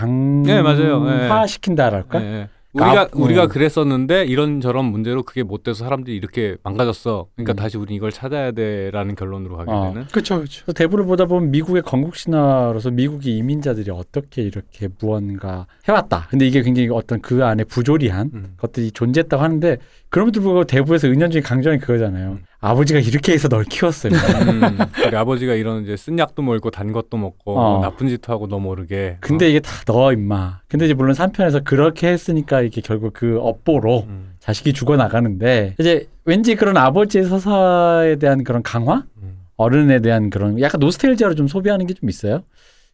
네. 1.05 1.23
네. 1.23 1.29
강화시킨다랄까? 1.29 2.23
예, 2.23 2.27
예. 2.27 2.49
우리가 2.77 3.09
그 3.09 3.19
어. 3.19 3.25
우리가 3.25 3.47
그랬었는데 3.47 4.25
이런 4.27 4.61
저런 4.61 4.85
문제로 4.85 5.23
그게 5.23 5.43
못 5.43 5.63
돼서 5.63 5.85
사람들이 5.85 6.17
이렇게 6.17 6.57
망가졌어. 6.63 7.27
그러니까 7.35 7.55
음. 7.55 7.57
다시 7.57 7.79
우리 7.79 7.95
이걸 7.95 8.13
찾아야 8.13 8.53
돼라는 8.53 9.15
결론으로 9.15 9.57
가게 9.57 9.71
어. 9.71 9.89
되는. 9.89 10.07
그렇죠, 10.09 10.37
그렇죠. 10.37 10.73
대부를 10.73 11.07
보다 11.07 11.25
보면 11.25 11.51
미국의 11.51 11.83
건국 11.83 12.17
신화로서 12.17 12.91
미국의 12.91 13.37
이민자들이 13.37 13.91
어떻게 13.91 14.43
이렇게 14.43 14.89
무언가 15.01 15.67
해왔다. 15.89 16.27
근데 16.31 16.47
이게 16.47 16.63
굉장히 16.63 16.89
어떤 16.91 17.21
그 17.21 17.45
안에 17.45 17.65
부조리한 17.65 18.31
음. 18.35 18.55
것들이 18.59 18.91
존재했다고 18.91 19.43
하는데 19.43 19.79
그럼에도 20.11 20.41
불구하고 20.41 20.65
대부에서 20.65 21.09
은연중에 21.09 21.43
강조하는 21.43 21.81
그거잖아요. 21.81 22.33
음. 22.33 22.45
아버지가 22.71 23.01
이렇게 23.01 23.33
해서 23.33 23.49
널 23.49 23.65
키웠어요. 23.65 24.13
음, 24.13 24.79
우리 25.07 25.17
아버지가 25.17 25.55
이런 25.55 25.83
이제 25.85 25.97
쓴 25.97 26.19
약도 26.19 26.43
먹고 26.43 26.71
단 26.71 26.93
것도 26.93 27.17
먹고 27.17 27.59
어. 27.59 27.81
나쁜 27.81 28.09
짓도 28.09 28.33
하고 28.33 28.47
너 28.49 28.59
모르게. 28.59 29.19
근데 29.21 29.49
이게 29.51 29.61
다 29.61 29.71
너 29.87 30.13
임마. 30.13 30.61
근데 30.69 30.85
이제 30.87 30.95
물론 30.95 31.15
3편에서 31.15 31.63
그렇게 31.65 32.09
했으니까 32.09 32.61
이게 32.63 32.81
결국 32.81 33.13
그 33.13 33.39
업보로 33.41 33.99
어. 33.99 34.05
음, 34.09 34.35
자식이 34.41 34.73
죽어 34.73 34.97
나가는데 34.97 35.75
이제 35.79 36.09
왠지 36.25 36.55
그런 36.57 36.77
아버지의 36.77 37.25
서사에 37.25 38.17
대한 38.17 38.43
그런 38.45 38.63
강화, 38.63 39.05
음. 39.23 39.39
어른에 39.57 40.01
대한 40.01 40.29
그런 40.31 40.61
약간 40.61 40.81
노스텔지아로 40.81 41.35
좀 41.35 41.47
소비하는 41.49 41.87
게 41.87 41.95
좀 41.95 42.09
있어요. 42.09 42.43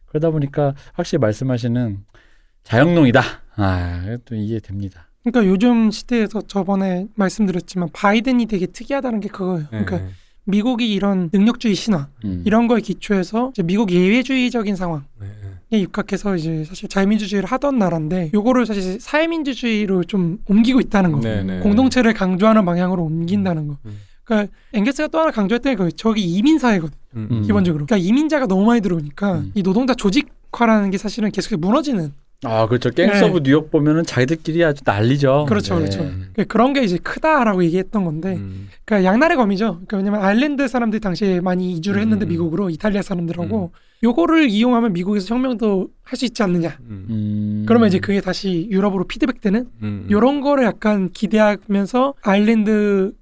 그러다 0.07 0.29
보니까 0.29 0.75
확실히 0.93 1.19
말씀하시는 1.19 1.97
자영농이다. 2.63 3.21
아, 3.55 4.17
또 4.25 4.35
이해됩니다. 4.35 5.07
그러니까 5.23 5.49
요즘 5.49 5.89
시대에서 5.89 6.41
저번에 6.41 7.07
말씀드렸지만 7.15 7.89
바이든이 7.93 8.45
되게 8.47 8.65
특이하다는 8.65 9.21
게 9.21 9.29
그거예요. 9.29 9.67
예, 9.73 9.83
그러니까 9.83 10.01
예. 10.01 10.09
미국이 10.45 10.93
이런 10.93 11.29
능력주의 11.31 11.73
신화 11.73 12.07
음. 12.25 12.43
이런 12.45 12.67
거에 12.67 12.81
기초해서 12.81 13.51
이제 13.53 13.63
미국 13.63 13.91
예외주의적인 13.91 14.75
상황에 14.75 15.03
네, 15.69 15.79
입각해서 15.79 16.35
이제 16.35 16.65
사실 16.65 16.89
자유민주주의를 16.89 17.49
하던 17.49 17.79
나라인데 17.79 18.31
요거를 18.33 18.65
사실 18.65 18.99
사회민주주의로 18.99 20.03
좀 20.03 20.39
옮기고 20.45 20.81
있다는 20.81 21.13
거. 21.13 21.19
네, 21.21 21.43
네. 21.43 21.59
공동체를 21.61 22.13
강조하는 22.13 22.65
방향으로 22.65 23.03
옮긴다는 23.03 23.67
거. 23.69 23.77
음. 23.85 23.99
그러니까 24.23 24.53
엥게스가 24.73 25.07
또 25.07 25.19
하나 25.19 25.31
강조했던 25.31 25.75
게 25.75 25.91
저기 25.95 26.21
이민 26.23 26.59
사회거든. 26.59 26.95
음, 27.15 27.27
음. 27.31 27.41
기본적으로. 27.41 27.85
그러니까 27.85 28.05
이민자가 28.05 28.45
너무 28.45 28.65
많이 28.65 28.81
들어오니까 28.81 29.39
음. 29.39 29.51
이 29.55 29.63
노동자 29.63 29.93
조직화라는 29.93 30.91
게 30.91 30.97
사실은 30.97 31.31
계속 31.31 31.59
무너지는 31.59 32.13
아 32.43 32.67
그렇죠. 32.67 32.89
갱스 32.89 33.23
오브 33.23 33.41
뉴욕 33.43 33.71
보면은 33.71 34.03
자기들끼리 34.03 34.63
아주 34.63 34.81
난리죠. 34.85 35.45
그렇죠, 35.47 35.75
그렇죠. 35.75 35.99
그러니까 35.99 36.43
그런 36.47 36.73
게 36.73 36.83
이제 36.83 36.97
크다라고 36.97 37.63
얘기했던 37.63 38.03
건데, 38.03 38.35
음. 38.35 38.69
그러니까 38.85 39.09
양날의 39.11 39.37
검이죠. 39.37 39.81
그러니까 39.87 39.97
왜냐면 39.97 40.21
아일랜드 40.23 40.67
사람들이 40.67 40.99
당시에 40.99 41.41
많이 41.41 41.73
이주를 41.73 42.01
했는데 42.01 42.25
음. 42.25 42.29
미국으로 42.29 42.69
이탈리아 42.69 43.01
사람들하고 43.01 43.71
요거를 44.03 44.49
이용하면 44.49 44.93
미국에서 44.93 45.33
혁명도 45.33 45.89
할 46.03 46.17
수 46.17 46.25
있지 46.25 46.43
않느냐. 46.43 46.77
음. 46.89 47.05
음. 47.09 47.65
그러면 47.67 47.87
이제 47.87 47.99
그게 47.99 48.21
다시 48.21 48.67
유럽으로 48.69 49.05
피드백되는 49.05 49.67
음. 49.81 50.07
요런 50.11 50.41
거를 50.41 50.65
약간 50.65 51.09
기대하면서 51.11 52.15
아일랜드 52.21 53.13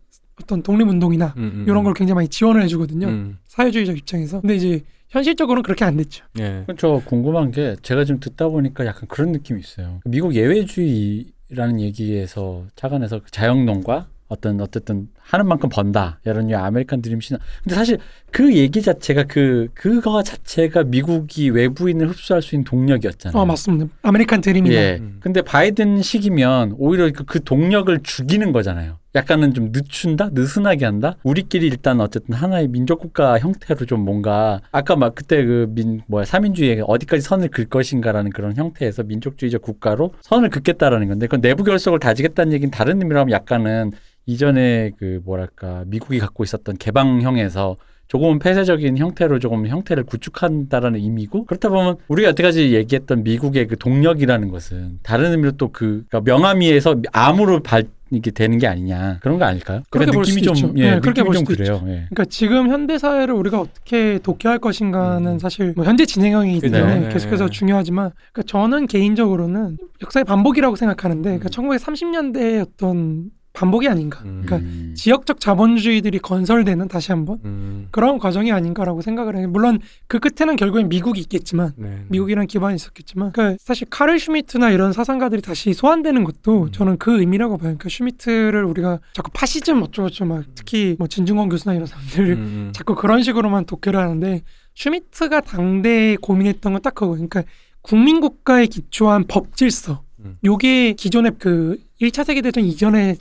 어떤 0.42 0.64
독립운동이나 0.64 1.36
음, 1.38 1.52
음. 1.56 1.66
요런 1.68 1.84
걸 1.84 1.94
굉장히 1.94 2.16
많이 2.16 2.28
지원을 2.28 2.64
해주거든요. 2.64 3.08
음. 3.08 3.38
사회주의적 3.48 3.98
입장에서. 3.98 4.42
근데 4.42 4.56
이제 4.56 4.82
현실적으로는 5.12 5.64
그렇게 5.64 5.86
안 5.86 5.98
됐죠. 5.98 6.26
예. 6.40 6.66
저 6.78 7.02
궁금한 7.06 7.52
게 7.52 7.76
제가 7.82 8.06
지금 8.06 8.20
듣다 8.20 8.48
보니까 8.48 8.86
약간 8.86 9.08
그런 9.08 9.32
느낌이 9.32 9.60
있어요. 9.60 10.00
미국 10.06 10.36
예외주의라는 10.36 11.80
얘기에서 11.80 12.66
착안해서 12.76 13.20
그 13.20 13.32
자영농과 13.32 14.08
어떤 14.30 14.62
어쨌든 14.62 15.10
하는 15.32 15.48
만큼 15.48 15.70
번다 15.70 16.20
이런 16.26 16.48
류 16.48 16.58
아메리칸 16.58 17.02
드림 17.02 17.22
신화. 17.22 17.40
근데 17.64 17.76
사실 17.76 17.98
그 18.32 18.54
얘기 18.56 18.82
자체가 18.82 19.24
그 19.24 19.68
그거 19.74 20.22
자체가 20.24 20.84
미국이 20.84 21.50
외부인을 21.50 22.10
흡수할 22.10 22.42
수 22.42 22.56
있는 22.56 22.66
동력이었잖아요. 22.66 23.42
어 23.42 23.46
맞습니다. 23.46 23.88
아메리칸 24.04 24.42
드림이나 24.42 24.76
예. 24.76 24.98
음. 25.00 25.18
근데 25.22 25.42
바이든 25.42 26.02
시기면 26.02 26.76
오히려 26.78 27.10
그, 27.12 27.24
그 27.24 27.44
동력을 27.44 27.98
죽이는 28.04 28.52
거잖아요. 28.52 28.98
약간은 29.14 29.54
좀 29.54 29.72
늦춘다, 29.74 30.30
느슨하게 30.32 30.86
한다. 30.86 31.18
우리끼리 31.24 31.68
일단 31.68 32.00
어쨌든 32.00 32.34
하나의 32.34 32.70
민족 32.70 33.00
국가 33.00 33.38
형태로 33.40 33.86
좀 33.86 34.06
뭔가 34.06 34.62
아까 34.72 34.96
막 34.96 35.16
그때 35.16 35.44
그 35.44 35.68
민 35.76 36.02
뭐야 36.08 36.26
삼민주의에 36.26 36.82
어디까지 36.88 37.22
선을 37.22 37.50
긋 37.50 37.70
것인가라는 37.70 38.32
그런 38.32 38.56
형태에서 38.56 39.04
민족주의적 39.04 39.62
국가로 39.62 40.14
선을 40.22 40.50
긋겠다라는 40.50 41.08
건데 41.08 41.28
그건 41.28 41.42
내부 41.42 41.64
결속을 41.64 42.00
다지겠다는 42.00 42.54
얘기는 42.54 42.72
다른 42.72 43.02
의미로 43.02 43.20
하면 43.22 43.32
약간은 43.32 43.92
이전에 44.32 44.92
그 44.98 45.22
뭐랄까 45.26 45.84
미국이 45.88 46.20
갖고 46.20 46.44
있었던 46.44 46.78
개방형에서 46.78 47.76
조금은 48.08 48.40
폐쇄적인 48.40 48.98
형태로 48.98 49.40
조금 49.40 49.68
형태를 49.68 50.04
구축한다라는 50.04 51.00
의미고 51.00 51.46
그렇다 51.46 51.70
보면 51.70 51.96
우리가 52.10 52.30
여태까지 52.30 52.74
얘기했던 52.74 53.24
미국의 53.24 53.68
그 53.68 53.78
동력이라는 53.78 54.50
것은 54.50 55.00
다른 55.02 55.32
의미로 55.32 55.52
또그 55.54 56.06
명암위에서 56.24 57.02
암으로 57.14 57.64
발 57.64 57.86
이게 58.14 58.30
되는 58.30 58.58
게 58.58 58.68
아니냐 58.68 59.20
그런 59.22 59.40
거 59.40 59.46
아닐까요? 59.46 59.84
그렇게 59.90 60.12
볼 60.12 60.26
수도 60.26 60.42
좀 60.42 60.56
있죠. 60.56 60.74
예, 60.76 60.92
네, 60.92 61.00
그렇게 61.00 61.24
볼좀 61.24 61.46
수도 61.46 61.56
그래요. 61.56 61.76
예. 61.86 62.08
그러니까 62.10 62.26
지금 62.26 62.70
현대 62.70 62.98
사회를 62.98 63.34
우리가 63.34 63.62
어떻게 63.62 64.20
독해할 64.20 64.60
것인가는 64.60 65.32
음. 65.32 65.40
사실 65.40 65.72
뭐 65.78 65.86
현재 65.86 66.06
진행형이기. 66.06 66.70
때문에 66.70 67.00
네. 67.00 67.10
계속해서 67.10 67.50
중요하지만 67.50 68.12
그러니까 68.34 68.52
저는 68.52 68.88
개인적으로는 68.88 69.78
역사의 70.02 70.26
반복이라고 70.26 70.76
생각하는데 70.76 71.30
음. 71.30 71.40
그러니까 71.40 71.48
1930년대의 71.50 72.62
어떤 72.62 73.32
반복이 73.54 73.88
아닌가. 73.88 74.22
음. 74.26 74.44
그러니까 74.46 74.58
음. 74.68 74.94
지역적 74.96 75.40
자본주의들이 75.40 76.20
건설되는 76.20 76.88
다시 76.88 77.12
한번 77.12 77.40
음. 77.46 77.88
그런 77.92 78.20
과정이 78.20 78.52
아닌가라고 78.52 79.02
생각을 79.02 79.38
해요. 79.38 79.48
물론 79.48 79.80
그 80.08 80.20
끝에는 80.20 80.56
결국엔 80.58 80.90
미국이 80.90 81.22
있겠지만 81.22 81.72
네. 81.78 82.06
미국이란 82.10 82.48
기반이 82.48 82.76
있었겠지만 82.76 83.32
그러니까 83.32 83.58
사실 83.60 83.88
카를 83.90 84.20
슈미트나 84.20 84.72
이런 84.72 84.94
사상가들이 84.94 85.42
다시 85.42 85.74
소환되는 85.74 86.24
것도 86.24 86.64
음. 86.64 86.72
저는 86.72 86.98
그 86.98 87.20
의미라고 87.20 87.58
봐요. 87.58 87.76
그러니까 87.78 87.90
슈미트를 87.90 88.64
우리가 88.66 89.00
자꾸 89.14 89.32
파시즘 89.34 89.82
어쩌고저쩌고 89.82 90.34
막 90.34 90.44
특히 90.56 90.96
뭐 91.00 91.08
진중권 91.08 91.50
교수나 91.50 91.74
이런 91.74 91.88
사람들 91.88 92.30
음. 92.34 92.72
자꾸 92.74 92.96
그런 92.96 93.24
식으로만 93.24 93.66
독해를 93.66 94.00
하는데 94.00 94.42
슈미트가 94.76 95.42
당대에 95.42 96.18
고민했던 96.18 96.74
건 96.74 96.82
딱 96.82 96.96
그거. 96.96 97.12
그러니까 97.12 97.44
국민 97.82 98.20
국가에 98.22 98.66
기초한 98.68 99.26
법 99.28 99.56
질서. 99.56 100.04
음. 100.20 100.38
요게 100.44 100.94
기존의 100.94 101.34
그 101.40 101.78
1차 102.02 102.24
세계 102.24 102.42
대전 102.42 102.64
이전의 102.64 103.18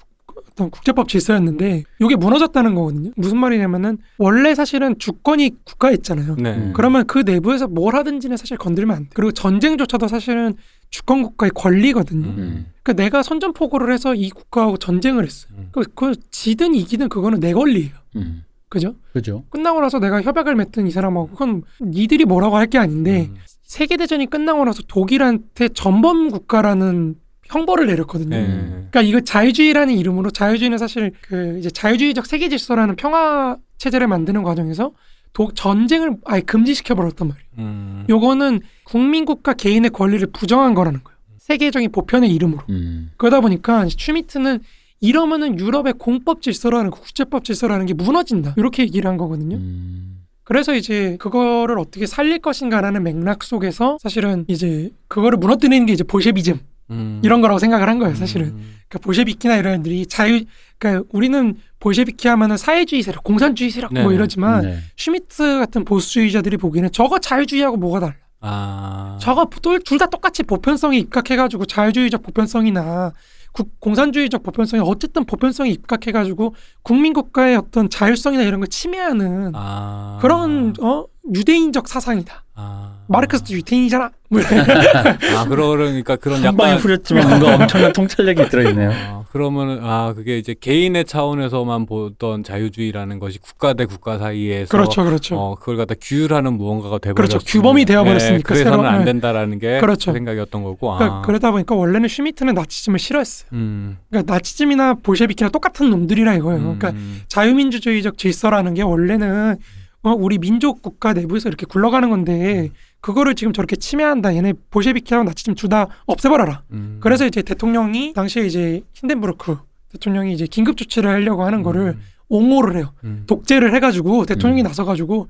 어떤 0.61 0.71
국제법 0.71 1.09
질서였는데 1.09 1.85
요게 2.03 2.17
무너졌다는 2.17 2.75
거거든요. 2.75 3.11
무슨 3.17 3.39
말이냐면은 3.39 3.99
원래 4.19 4.55
사실은 4.55 4.99
주권이 4.99 5.53
국가였잖아요. 5.65 6.37
네. 6.39 6.55
음. 6.55 6.73
그러면 6.75 7.07
그 7.07 7.21
내부에서 7.21 7.67
뭘 7.67 7.95
하든지는 7.97 8.37
사실 8.37 8.59
건들면 8.59 8.97
안 8.97 9.03
돼. 9.05 9.11
그리고 9.15 9.33
전쟁조차도 9.33 10.07
사실은 10.09 10.55
주권 10.91 11.23
국가의 11.23 11.51
권리거든요. 11.55 12.29
음. 12.29 12.67
그러니까 12.83 13.03
내가 13.03 13.23
선전포고를 13.23 13.93
해서 13.93 14.15
이 14.15 14.29
국가하고 14.29 14.77
전쟁을 14.77 15.25
했어요. 15.25 15.53
음. 15.57 15.69
그, 15.73 15.83
그 15.95 16.13
지든 16.31 16.75
이기든 16.75 17.09
그거는 17.09 17.41
내 17.41 17.53
권리예요. 17.55 17.93
음. 18.17 18.45
그죠? 18.69 18.95
그죠? 19.13 19.45
끝나고 19.51 19.81
나서 19.81 19.99
내가 19.99 20.21
협약을 20.23 20.55
맺든 20.55 20.87
이 20.87 20.91
사람하고 20.91 21.29
그건 21.31 21.63
니들이 21.81 22.25
뭐라고 22.25 22.57
할 22.57 22.67
게 22.67 22.79
아닌데 22.79 23.29
음. 23.31 23.37
세계 23.63 23.97
대전이 23.97 24.27
끝나고 24.27 24.65
나서 24.65 24.83
독일한테 24.87 25.69
전범 25.69 26.31
국가라는 26.31 27.15
형벌을 27.51 27.87
내렸거든요. 27.87 28.37
네. 28.37 28.47
그러니까 28.71 29.03
이거 29.03 29.21
자유주의라는 29.21 29.95
이름으로 29.97 30.31
자유주의는 30.31 30.79
사실 30.79 31.13
그 31.23 31.59
이제 31.59 31.71
자유주의적 31.71 32.27
세계 32.27 32.49
질서라는 32.49 32.97
평화 32.97 33.57
체제를 33.79 34.07
만드는 34.07 34.43
과정에서 34.43 34.93
독 35.33 35.55
전쟁을 35.55 36.17
아예 36.25 36.41
금지시켜 36.41 36.95
버렸단 36.95 37.29
말이에요. 37.29 37.47
음. 37.59 38.07
요거는 38.09 38.61
국민국가 38.85 39.53
개인의 39.55 39.91
권리를 39.91 40.27
부정한 40.33 40.75
거라는 40.75 41.03
거예요. 41.03 41.19
세계적인 41.39 41.93
보편의 41.93 42.33
이름으로. 42.33 42.63
음. 42.71 43.11
그러다 43.17 43.41
보니까 43.41 43.87
슈미트는 43.89 44.61
이러면은 45.01 45.59
유럽의 45.59 45.95
공법 45.99 46.43
질서라는 46.43 46.91
거, 46.91 47.01
국제법 47.01 47.45
질서라는 47.45 47.87
게 47.87 47.95
무너진다. 47.95 48.55
이렇게 48.57 48.83
얘기를 48.83 49.09
한 49.09 49.17
거거든요. 49.17 49.57
음. 49.57 50.23
그래서 50.45 50.75
이제 50.75 51.17
그거를 51.21 51.79
어떻게 51.79 52.07
살릴 52.07 52.41
것인가라는 52.41 53.03
맥락 53.05 53.45
속에서 53.45 53.99
사실은 54.01 54.45
이제 54.49 54.91
그거를 55.09 55.39
무너뜨리는 55.39 55.87
게 55.87 55.93
이제 55.93 56.03
볼셰비즘 56.05 56.59
음. 56.91 57.21
이런 57.25 57.41
거라고 57.41 57.59
생각을 57.59 57.89
한 57.89 57.99
거예요, 57.99 58.15
사실은. 58.15 58.47
음. 58.49 58.75
그러니까 58.89 59.05
볼셰비키나 59.05 59.57
이런 59.57 59.81
애들이 59.81 60.07
자유 60.07 60.41
그러니까 60.79 61.05
우리는 61.13 61.55
볼셰비키 61.79 62.27
하면은 62.29 62.57
사회주의 62.57 63.03
세력, 63.03 63.23
공산주의 63.25 63.71
세력 63.71 63.93
뭐 63.95 64.09
네. 64.09 64.15
이러지만 64.15 64.63
네. 64.63 64.79
슈미트 64.97 65.59
같은 65.61 65.85
보수주의자들이 65.85 66.57
보기에는 66.57 66.91
저거 66.93 67.19
자유주의하고 67.19 67.77
뭐가 67.77 68.01
달라? 68.01 68.15
아. 68.43 69.19
저거 69.21 69.47
둘 69.85 69.99
다 69.99 70.07
똑같이 70.07 70.43
보편성에 70.43 70.97
입각해가지고 70.99 71.67
자유주의적 71.67 72.23
보편성이나 72.23 73.13
국- 73.53 73.79
공산주의적 73.81 74.43
보편성이 74.43 74.83
어쨌든 74.87 75.25
보편성에 75.25 75.69
입각해가지고 75.71 76.55
국민 76.83 77.13
국가의 77.13 77.57
어떤 77.57 77.91
자율성이나 77.91 78.43
이런 78.45 78.61
걸 78.61 78.69
침해하는 78.69 79.53
아. 79.55 80.19
그런 80.23 80.73
어 80.81 81.05
유대인적 81.35 81.87
사상이다. 81.89 82.45
아. 82.55 82.97
마르크스도 83.09 83.53
유대인이잖아. 83.55 84.11
뭐. 84.31 84.41
아 85.37 85.45
그러니까 85.49 86.17
그런 86.17 86.45
한 86.45 86.57
방에 86.57 86.71
약간 86.73 86.83
후렸지만 86.83 87.29
뭔가 87.29 87.55
엄청난 87.57 87.93
통찰력이 87.93 88.49
들어있네요. 88.49 88.91
아, 88.93 89.25
그러면은 89.33 89.81
아 89.83 90.13
그게 90.15 90.39
이제 90.39 90.55
개인의 90.59 91.05
차원에서만 91.05 91.87
보던 91.87 92.45
자유주의라는 92.45 93.19
것이 93.19 93.39
국가 93.39 93.73
대 93.75 93.85
국가 93.87 94.19
사이에서 94.19 94.69
그렇죠, 94.71 95.05
그렇죠. 95.05 95.37
어 95.39 95.55
그걸 95.57 95.77
갖다 95.77 95.95
규율하는 96.01 96.55
무언가가 96.57 96.99
돼버렸 96.99 97.29
그렇죠. 97.29 97.39
규범이 97.45 97.85
되어버렸으니까 97.85 98.43
그래서는 98.47 98.79
새로- 98.79 98.89
안 98.89 98.99
네. 99.01 99.05
된다라는 99.07 99.59
게 99.59 99.81
그렇죠. 99.81 100.13
생각이었던 100.13 100.63
거고. 100.63 100.95
그러니까 100.97 101.19
아. 101.19 101.23
그러다 101.23 101.51
보니까 101.51 101.75
원래는 101.75 102.09
슈미트는 102.09 102.55
나치즘을 102.55 102.99
싫어했어요. 102.99 103.49
음. 103.53 103.99
그러니까 104.11 104.33
나치즘이나 104.35 104.95
볼셰비키나 105.03 105.51
똑같은 105.51 105.91
놈들이라 105.91 106.35
이거예요. 106.37 106.61
그러니까 106.63 106.91
음. 106.91 107.23
자유민주주의적 107.29 108.17
질서라는 108.19 108.75
게 108.75 108.83
원래는 108.83 109.57
어, 110.03 110.13
우리 110.13 110.39
민족 110.39 110.83
국가 110.83 111.13
내부에서 111.13 111.49
이렇게 111.49 111.67
굴러가는 111.67 112.09
건데 112.09 112.71
그거를 113.01 113.35
지금 113.35 113.53
저렇게 113.53 113.77
침해한다. 113.77 114.35
얘네 114.35 114.55
볼셰비키하고 114.71 115.25
나치즘 115.25 115.55
둘 115.55 115.69
다 115.71 115.87
없애버려라. 116.07 116.63
음. 116.73 116.99
그래서 117.01 117.27
이제 117.27 117.43
대통령이 117.43 118.13
당시에 118.13 118.45
이제 118.47 118.83
힌덴부르크 118.95 119.59
대통령이 119.93 120.33
이제 120.33 120.47
긴급 120.47 120.77
조치를 120.77 121.09
하려고 121.11 121.45
하는 121.45 121.63
거를 121.63 121.97
옹호를 122.29 122.77
해요. 122.77 122.93
음. 123.05 123.25
독재를 123.27 123.75
해가지고 123.75 124.25
대통령이 124.27 124.63
음. 124.63 124.65
나서가지고 124.65 125.29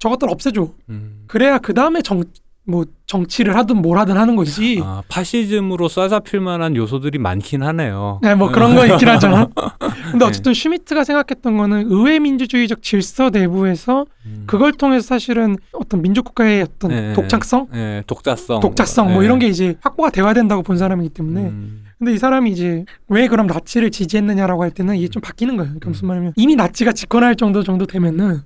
저것들 0.00 0.28
없애줘. 0.30 0.68
음. 0.90 1.24
그래야 1.26 1.58
그 1.58 1.74
다음에 1.74 2.02
정 2.02 2.22
뭐 2.64 2.84
정치를 3.06 3.56
하든 3.56 3.82
뭘 3.82 3.98
하든 3.98 4.16
하는 4.16 4.36
거지. 4.36 4.80
아, 4.84 5.02
파시즘으로 5.08 5.88
쏴잡힐 5.88 6.38
만한 6.38 6.76
요소들이 6.76 7.18
많긴 7.18 7.62
하네요. 7.62 8.20
네, 8.22 8.34
뭐 8.34 8.50
그런 8.50 8.74
거 8.76 8.86
있긴 8.86 9.08
하잖아. 9.08 9.48
네. 9.80 9.88
근데 10.12 10.24
어쨌든 10.24 10.54
슈미트가 10.54 11.04
생각했던 11.04 11.56
거는 11.56 11.86
의회 11.90 12.18
민주주의적 12.18 12.82
질서 12.82 13.30
내부에서 13.30 14.06
음. 14.26 14.44
그걸 14.46 14.72
통해서 14.72 15.06
사실은 15.06 15.56
어떤 15.72 16.02
민족 16.02 16.26
국가의 16.26 16.62
어떤 16.62 16.90
네. 16.90 17.12
독창성, 17.14 17.68
예, 17.74 18.04
독자성, 18.06 18.60
독자성 18.60 19.12
뭐 19.12 19.22
예. 19.22 19.26
이런 19.26 19.38
게 19.38 19.48
이제 19.48 19.74
확보가 19.80 20.10
돼야 20.10 20.32
된다고 20.32 20.62
본 20.62 20.76
사람이기 20.76 21.08
때문에 21.10 21.40
음. 21.40 21.84
근데 21.98 22.14
이 22.14 22.18
사람이 22.18 22.50
이제 22.50 22.86
왜 23.08 23.28
그럼 23.28 23.46
나치를 23.46 23.90
지지했느냐라고 23.90 24.62
할 24.62 24.70
때는 24.70 24.96
이게 24.96 25.08
좀 25.08 25.20
바뀌는 25.20 25.56
거예요. 25.56 25.68
그러니까 25.68 25.90
무슨 25.90 26.08
말이냐면 26.08 26.32
이미 26.36 26.56
나치가 26.56 26.92
집권할 26.92 27.36
정도 27.36 27.62
정도 27.62 27.86
되면은 27.86 28.40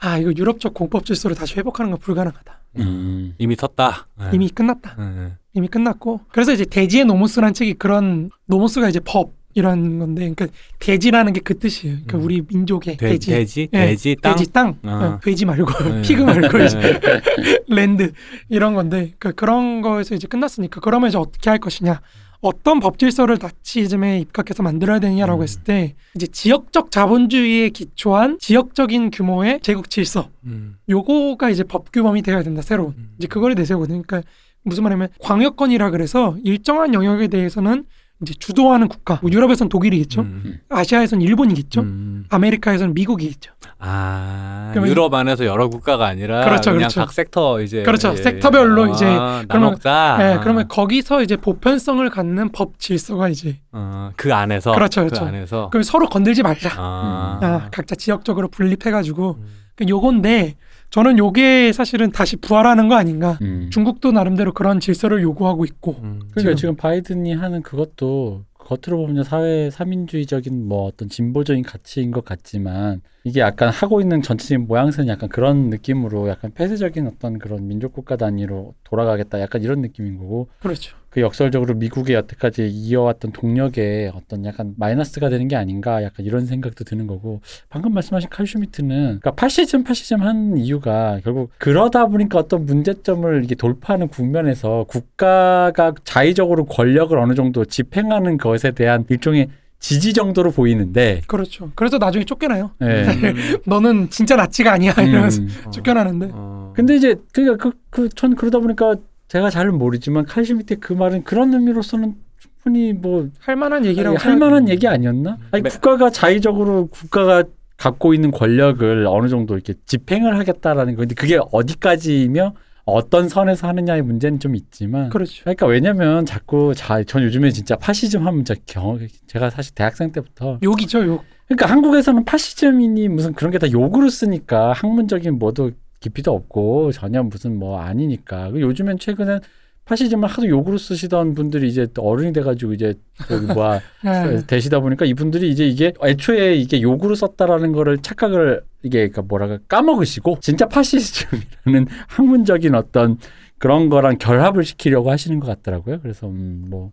아 0.00 0.18
이거 0.18 0.32
유럽 0.36 0.60
적 0.60 0.72
공법 0.74 1.04
질서를 1.04 1.36
다시 1.36 1.54
회복하는 1.56 1.90
건 1.90 2.00
불가능하다. 2.00 2.60
음. 2.78 3.34
이미 3.38 3.54
섰다. 3.56 4.06
네. 4.18 4.30
이미 4.32 4.48
끝났다. 4.48 4.94
네, 4.98 5.04
네. 5.24 5.32
이미 5.54 5.68
끝났고 5.68 6.20
그래서 6.32 6.52
이제 6.52 6.64
대지의 6.64 7.04
노모스라는 7.04 7.52
책이 7.54 7.74
그런 7.74 8.30
노모스가 8.46 8.88
이제 8.88 9.00
법이라는 9.00 9.98
건데 9.98 10.20
그러니까 10.34 10.46
대지라는 10.78 11.32
게 11.32 11.40
그 11.40 11.58
뜻이에요. 11.58 11.96
그러니까 12.06 12.18
음. 12.18 12.24
우리 12.24 12.42
민족의 12.48 12.96
돼- 12.96 13.08
대지. 13.10 13.30
돼지, 13.30 13.68
예, 13.72 13.86
돼지, 13.88 14.16
땅. 14.22 14.36
돼지 14.36 14.52
땅, 14.52 14.78
아. 14.84 14.88
어, 15.16 15.20
돼지 15.22 15.44
말고 15.44 15.84
네. 15.84 16.02
pig 16.02 16.22
말고 16.22 16.58
이제 16.60 16.78
네. 16.78 17.00
land 17.68 18.12
이런 18.48 18.74
건데 18.74 19.12
그러니까 19.18 19.32
그런 19.32 19.80
거에서 19.82 20.14
이제 20.14 20.26
끝났으니까 20.28 20.80
그러면 20.80 21.08
이제 21.08 21.18
어떻게 21.18 21.50
할 21.50 21.58
것이냐 21.58 22.00
어떤 22.40 22.80
법 22.80 22.98
질서를 22.98 23.38
나치즘에 23.40 24.20
입각해서 24.20 24.62
만들어야 24.62 24.98
되느냐라고 24.98 25.40
음. 25.40 25.42
했을 25.42 25.62
때 25.62 25.94
이제 26.14 26.26
지역적 26.26 26.90
자본주의에 26.90 27.68
기초한 27.70 28.38
지역적인 28.38 29.10
규모의 29.10 29.60
제국 29.62 29.90
질서 29.90 30.30
음. 30.44 30.76
요거가 30.88 31.50
이제 31.50 31.64
법 31.64 31.92
규범이 31.92 32.22
되어야 32.22 32.42
된다 32.42 32.62
새로운 32.62 32.94
음. 32.96 33.10
이제 33.18 33.28
그거를 33.28 33.54
내세우거든요 33.56 34.02
그러니까 34.06 34.28
무슨 34.62 34.84
말이냐면 34.84 35.08
광역권이라 35.20 35.90
그래서 35.90 36.36
일정한 36.42 36.94
영역에 36.94 37.28
대해서는 37.28 37.84
이제 38.22 38.34
주도하는 38.38 38.88
국가 38.88 39.18
뭐 39.22 39.30
유럽에선 39.30 39.68
독일이겠죠 39.68 40.20
음. 40.22 40.58
아시아에선 40.68 41.22
일본이겠죠 41.22 41.80
음. 41.80 42.26
아메리카에선 42.28 42.92
미국이겠죠 42.92 43.52
아, 43.82 44.74
유럽 44.76 45.14
안에서 45.14 45.46
여러 45.46 45.68
국가가 45.68 46.06
아니라 46.06 46.44
그렇죠, 46.44 46.72
그냥 46.72 46.88
그렇죠. 46.88 47.00
각 47.00 47.12
섹터 47.12 47.62
이제 47.62 47.82
그렇죠. 47.82 48.12
예, 48.12 48.16
섹터별로 48.16 48.84
아, 48.84 48.88
이제 48.90 49.06
그러면- 49.06 49.46
나눠자. 49.48 50.16
네, 50.18 50.38
그러면 50.42 50.68
거기서 50.68 51.22
이제 51.22 51.36
보편성을 51.36 52.08
갖는 52.10 52.52
법 52.52 52.78
질서가 52.78 53.30
이제 53.30 53.58
어, 53.72 54.10
그 54.16 54.34
안에서 54.34 54.72
그렇죠, 54.74 55.00
그렇죠. 55.06 55.22
그 55.22 55.28
안에서 55.28 55.70
그럼 55.70 55.82
서로 55.82 56.10
건들지 56.10 56.42
말자. 56.42 56.74
아, 56.76 57.38
아, 57.40 57.68
각자 57.72 57.94
지역적으로 57.94 58.48
분립해가지고 58.48 59.38
음. 59.40 59.46
그 59.76 59.86
요건데 59.88 60.56
저는 60.90 61.18
요게 61.18 61.72
사실은 61.72 62.10
다시 62.10 62.36
부활하는 62.36 62.88
거 62.88 62.96
아닌가. 62.96 63.38
음. 63.42 63.70
중국도 63.72 64.10
나름대로 64.12 64.52
그런 64.52 64.80
질서를 64.80 65.22
요구하고 65.22 65.64
있고. 65.64 65.92
음. 66.02 66.20
그러니까 66.32 66.40
지금- 66.40 66.56
지금 66.56 66.76
바이든이 66.76 67.32
하는 67.34 67.62
그것도 67.62 68.44
겉으로 68.58 69.06
보면 69.06 69.24
사회 69.24 69.70
사민주의적인 69.70 70.66
뭐 70.68 70.84
어떤 70.86 71.08
진보적인 71.08 71.62
가치인 71.64 72.10
것 72.12 72.24
같지만 72.24 73.00
이게 73.24 73.40
약간 73.40 73.68
하고 73.70 74.00
있는 74.00 74.22
전체적인 74.22 74.66
모양새는 74.68 75.08
약간 75.08 75.28
그런 75.28 75.70
느낌으로 75.70 76.28
약간 76.28 76.52
폐쇄적인 76.54 77.06
어떤 77.08 77.38
그런 77.38 77.66
민족 77.66 77.92
국가 77.92 78.16
단위로 78.16 78.74
돌아가겠다 78.84 79.40
약간 79.40 79.62
이런 79.62 79.80
느낌인 79.80 80.18
거고 80.18 80.48
그렇죠. 80.60 80.96
그 81.10 81.20
역설적으로 81.20 81.74
미국의 81.74 82.14
여태까지 82.14 82.68
이어왔던 82.68 83.32
동력에 83.32 84.12
어떤 84.14 84.44
약간 84.44 84.74
마이너스가 84.76 85.28
되는 85.28 85.48
게 85.48 85.56
아닌가 85.56 86.04
약간 86.04 86.24
이런 86.24 86.46
생각도 86.46 86.84
드는 86.84 87.08
거고 87.08 87.40
방금 87.68 87.92
말씀하신 87.94 88.30
칼 88.30 88.46
슈미트는 88.46 88.98
그러니까 89.20 89.32
파시즘 89.32 89.82
파시즘 89.82 90.22
한 90.22 90.56
이유가 90.56 91.20
결국 91.24 91.50
그러다 91.58 92.06
보니까 92.06 92.38
어떤 92.38 92.64
문제점을 92.64 93.42
이게 93.42 93.56
돌파하는 93.56 94.06
국면에서 94.08 94.84
국가가 94.88 95.92
자의적으로 96.04 96.64
권력을 96.64 97.16
어느 97.18 97.34
정도 97.34 97.64
집행하는 97.64 98.38
것에 98.38 98.70
대한 98.70 99.04
일종의 99.08 99.48
지지 99.80 100.12
정도로 100.12 100.52
보이는데 100.52 101.22
그렇죠. 101.26 101.72
그래서 101.74 101.98
나중에 101.98 102.24
쫓겨나요. 102.24 102.70
예. 102.82 103.04
음. 103.04 103.34
너는 103.64 104.10
진짜 104.10 104.36
나치가 104.36 104.72
아니야 104.72 104.92
이러면서 104.92 105.40
음. 105.40 105.48
쫓겨나는데. 105.72 106.30
어. 106.32 106.72
근데 106.76 106.94
이제 106.94 107.16
그러니까 107.32 107.70
그그전 107.90 108.36
그러다 108.36 108.58
보니까 108.58 108.96
제가 109.30 109.48
잘 109.48 109.70
모르지만 109.70 110.24
칼 110.26 110.44
슈미트의 110.44 110.78
그 110.80 110.92
말은 110.92 111.22
그런 111.22 111.54
의미로서는 111.54 112.14
충분히 112.38 112.92
뭐 112.92 113.28
할 113.38 113.54
만한 113.56 113.84
얘기라고 113.84 114.16
할 114.18 114.36
만한 114.36 114.68
얘기 114.68 114.88
아니었나? 114.88 115.38
아니 115.52 115.62
매- 115.62 115.70
국가가 115.70 116.10
자의적으로 116.10 116.86
국가가 116.88 117.44
갖고 117.76 118.12
있는 118.12 118.30
권력을 118.32 119.06
어느 119.08 119.28
정도 119.28 119.54
이렇게 119.54 119.74
집행을 119.86 120.36
하겠다라는 120.38 120.96
건데 120.96 121.14
그게 121.14 121.38
어디까지이며 121.52 122.54
어떤 122.84 123.28
선에서 123.28 123.68
하느냐의 123.68 124.02
문제는 124.02 124.40
좀 124.40 124.56
있지만 124.56 125.10
그렇죠. 125.10 125.42
그러니까 125.44 125.66
왜냐면 125.66 126.26
자꾸 126.26 126.74
자, 126.74 127.02
전 127.04 127.22
요즘에 127.22 127.50
진짜 127.50 127.76
파시즘 127.76 128.26
하면 128.26 128.44
진짜 128.44 128.60
경 128.66 128.98
제가 129.28 129.48
사실 129.50 129.74
대학생 129.76 130.10
때부터 130.10 130.58
욕이죠 130.62 131.06
욕. 131.06 131.22
그러니까 131.46 131.66
한국에서는 131.70 132.24
파시즘이니 132.24 133.08
무슨 133.08 133.32
그런 133.32 133.52
게 133.52 133.58
다 133.58 133.70
욕으로 133.70 134.08
쓰니까 134.08 134.72
학문적인 134.72 135.38
뭐도 135.38 135.70
깊이도 136.00 136.32
없고 136.32 136.92
전혀 136.92 137.22
무슨 137.22 137.58
뭐 137.58 137.78
아니니까 137.78 138.50
그 138.50 138.60
요즘엔 138.60 138.98
최근엔 138.98 139.40
파시즘을 139.84 140.28
하도 140.28 140.48
욕으로 140.48 140.78
쓰시던 140.78 141.34
분들이 141.34 141.68
이제 141.68 141.86
또 141.92 142.02
어른이 142.02 142.32
돼가지고 142.32 142.74
이제 142.74 142.94
저기 143.26 143.46
뭐야 143.46 143.80
예. 144.04 144.40
되시다 144.46 144.80
보니까 144.80 145.04
이분들이 145.04 145.50
이제 145.50 145.66
이게 145.66 145.92
애초에 146.04 146.54
이게 146.54 146.80
욕으로 146.80 147.14
썼다라는 147.14 147.72
거를 147.72 147.98
착각을 147.98 148.62
이게 148.82 149.08
그러니까 149.08 149.22
뭐랄까 149.22 149.58
까먹으시고 149.68 150.38
진짜 150.40 150.68
파시즘이라는 150.68 151.86
학문적인 152.08 152.74
어떤 152.74 153.18
그런 153.58 153.88
거랑 153.88 154.16
결합을 154.18 154.64
시키려고 154.64 155.10
하시는 155.10 155.38
것 155.40 155.46
같더라고요. 155.48 156.00
그래서 156.00 156.28
음, 156.28 156.66
뭐 156.68 156.92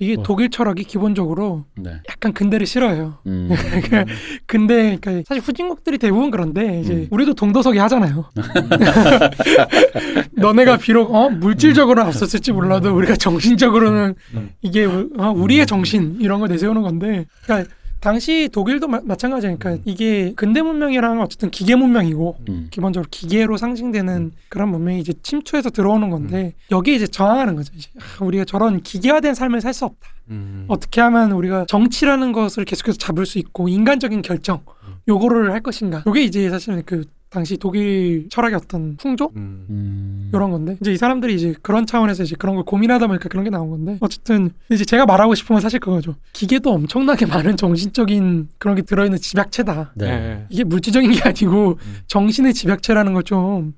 이게 0.00 0.14
뭐. 0.14 0.22
독일 0.24 0.48
철학이 0.50 0.84
기본적으로 0.84 1.64
네. 1.76 2.00
약간 2.08 2.32
근대를 2.32 2.66
싫어해요. 2.66 3.18
음. 3.26 3.48
근데 4.46 4.96
그러니까 5.00 5.24
사실 5.26 5.42
후진국들이 5.42 5.98
대부분 5.98 6.30
그런데 6.30 6.80
이제 6.80 6.92
음. 6.94 7.06
우리도 7.10 7.34
동도석이 7.34 7.78
하잖아요. 7.78 8.26
너네가 10.32 10.76
비록 10.78 11.14
어 11.14 11.28
물질적으로는 11.30 12.08
앞섰을지 12.08 12.52
몰라도 12.52 12.94
우리가 12.96 13.16
정신적으로는 13.16 14.14
음. 14.34 14.50
이게 14.62 14.84
우- 14.84 15.10
어, 15.18 15.30
우리의 15.32 15.66
정신 15.66 16.16
이런 16.20 16.40
걸 16.40 16.48
내세우는 16.48 16.82
건데, 16.82 17.26
그러니까 17.44 17.68
당시 18.00 18.48
독일도 18.52 18.86
마, 18.88 19.00
마찬가지니까 19.02 19.70
음. 19.72 19.82
이게 19.84 20.32
근대 20.36 20.62
문명이라는 20.62 21.16
건 21.16 21.24
어쨌든 21.24 21.50
기계 21.50 21.74
문명이고 21.74 22.36
음. 22.48 22.68
기본적으로 22.70 23.08
기계로 23.10 23.56
상징되는 23.56 24.32
그런 24.48 24.68
문명이 24.70 25.00
이제 25.00 25.12
침투해서 25.22 25.70
들어오는 25.70 26.08
건데 26.10 26.54
여기에 26.70 26.94
이제 26.94 27.06
저항하는 27.06 27.56
거죠. 27.56 27.72
이제 27.76 27.88
아, 27.98 28.24
우리가 28.24 28.44
저런 28.44 28.80
기계화된 28.82 29.34
삶을 29.34 29.60
살 29.60 29.72
수 29.72 29.84
없다. 29.84 30.08
음. 30.30 30.64
어떻게 30.68 31.00
하면 31.00 31.32
우리가 31.32 31.66
정치라는 31.68 32.32
것을 32.32 32.64
계속해서 32.64 32.98
잡을 32.98 33.26
수 33.26 33.38
있고 33.38 33.68
인간적인 33.68 34.22
결정 34.22 34.60
음. 34.86 34.94
요거를 35.08 35.52
할 35.52 35.60
것인가. 35.60 36.02
요게 36.06 36.22
이제 36.22 36.48
사실은 36.50 36.82
그 36.84 37.04
당시 37.30 37.56
독일 37.58 38.28
철학의 38.30 38.56
어떤 38.56 38.96
풍조 38.96 39.30
음. 39.36 39.66
음. 39.68 40.30
이런 40.32 40.50
건데 40.50 40.76
이제 40.80 40.92
이 40.92 40.96
사람들이 40.96 41.34
이제 41.34 41.54
그런 41.62 41.84
차원에서 41.84 42.22
이제 42.22 42.36
그런 42.38 42.54
걸 42.54 42.64
고민하다 42.64 43.06
보니까 43.06 43.28
그런 43.28 43.44
게 43.44 43.50
나온 43.50 43.68
건데 43.70 43.98
어쨌든 44.00 44.50
이제 44.70 44.84
제가 44.84 45.04
말하고 45.04 45.34
싶은 45.34 45.54
건 45.54 45.60
사실 45.60 45.78
그거죠. 45.78 46.16
기계도 46.32 46.72
엄청나게 46.72 47.26
많은 47.26 47.56
정신적인 47.56 48.48
그런 48.58 48.76
게 48.76 48.82
들어있는 48.82 49.18
집약체다. 49.18 49.92
네. 49.96 50.06
네. 50.06 50.46
이게 50.48 50.64
물질적인 50.64 51.10
게 51.12 51.20
아니고 51.22 51.78
음. 51.80 51.96
정신의 52.06 52.54
집약체라는 52.54 53.12
걸 53.12 53.22
좀 53.22 53.74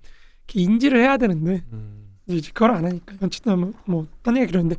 인지를 0.55 1.01
해야 1.01 1.17
되는데 1.17 1.63
음. 1.73 2.09
이제 2.29 2.51
그걸 2.53 2.73
안 2.73 2.85
하니까 2.85 3.15
어쨌든 3.21 3.73
뭐 3.85 4.11
딴 4.11 4.37
얘기 4.37 4.47
그러는데 4.49 4.77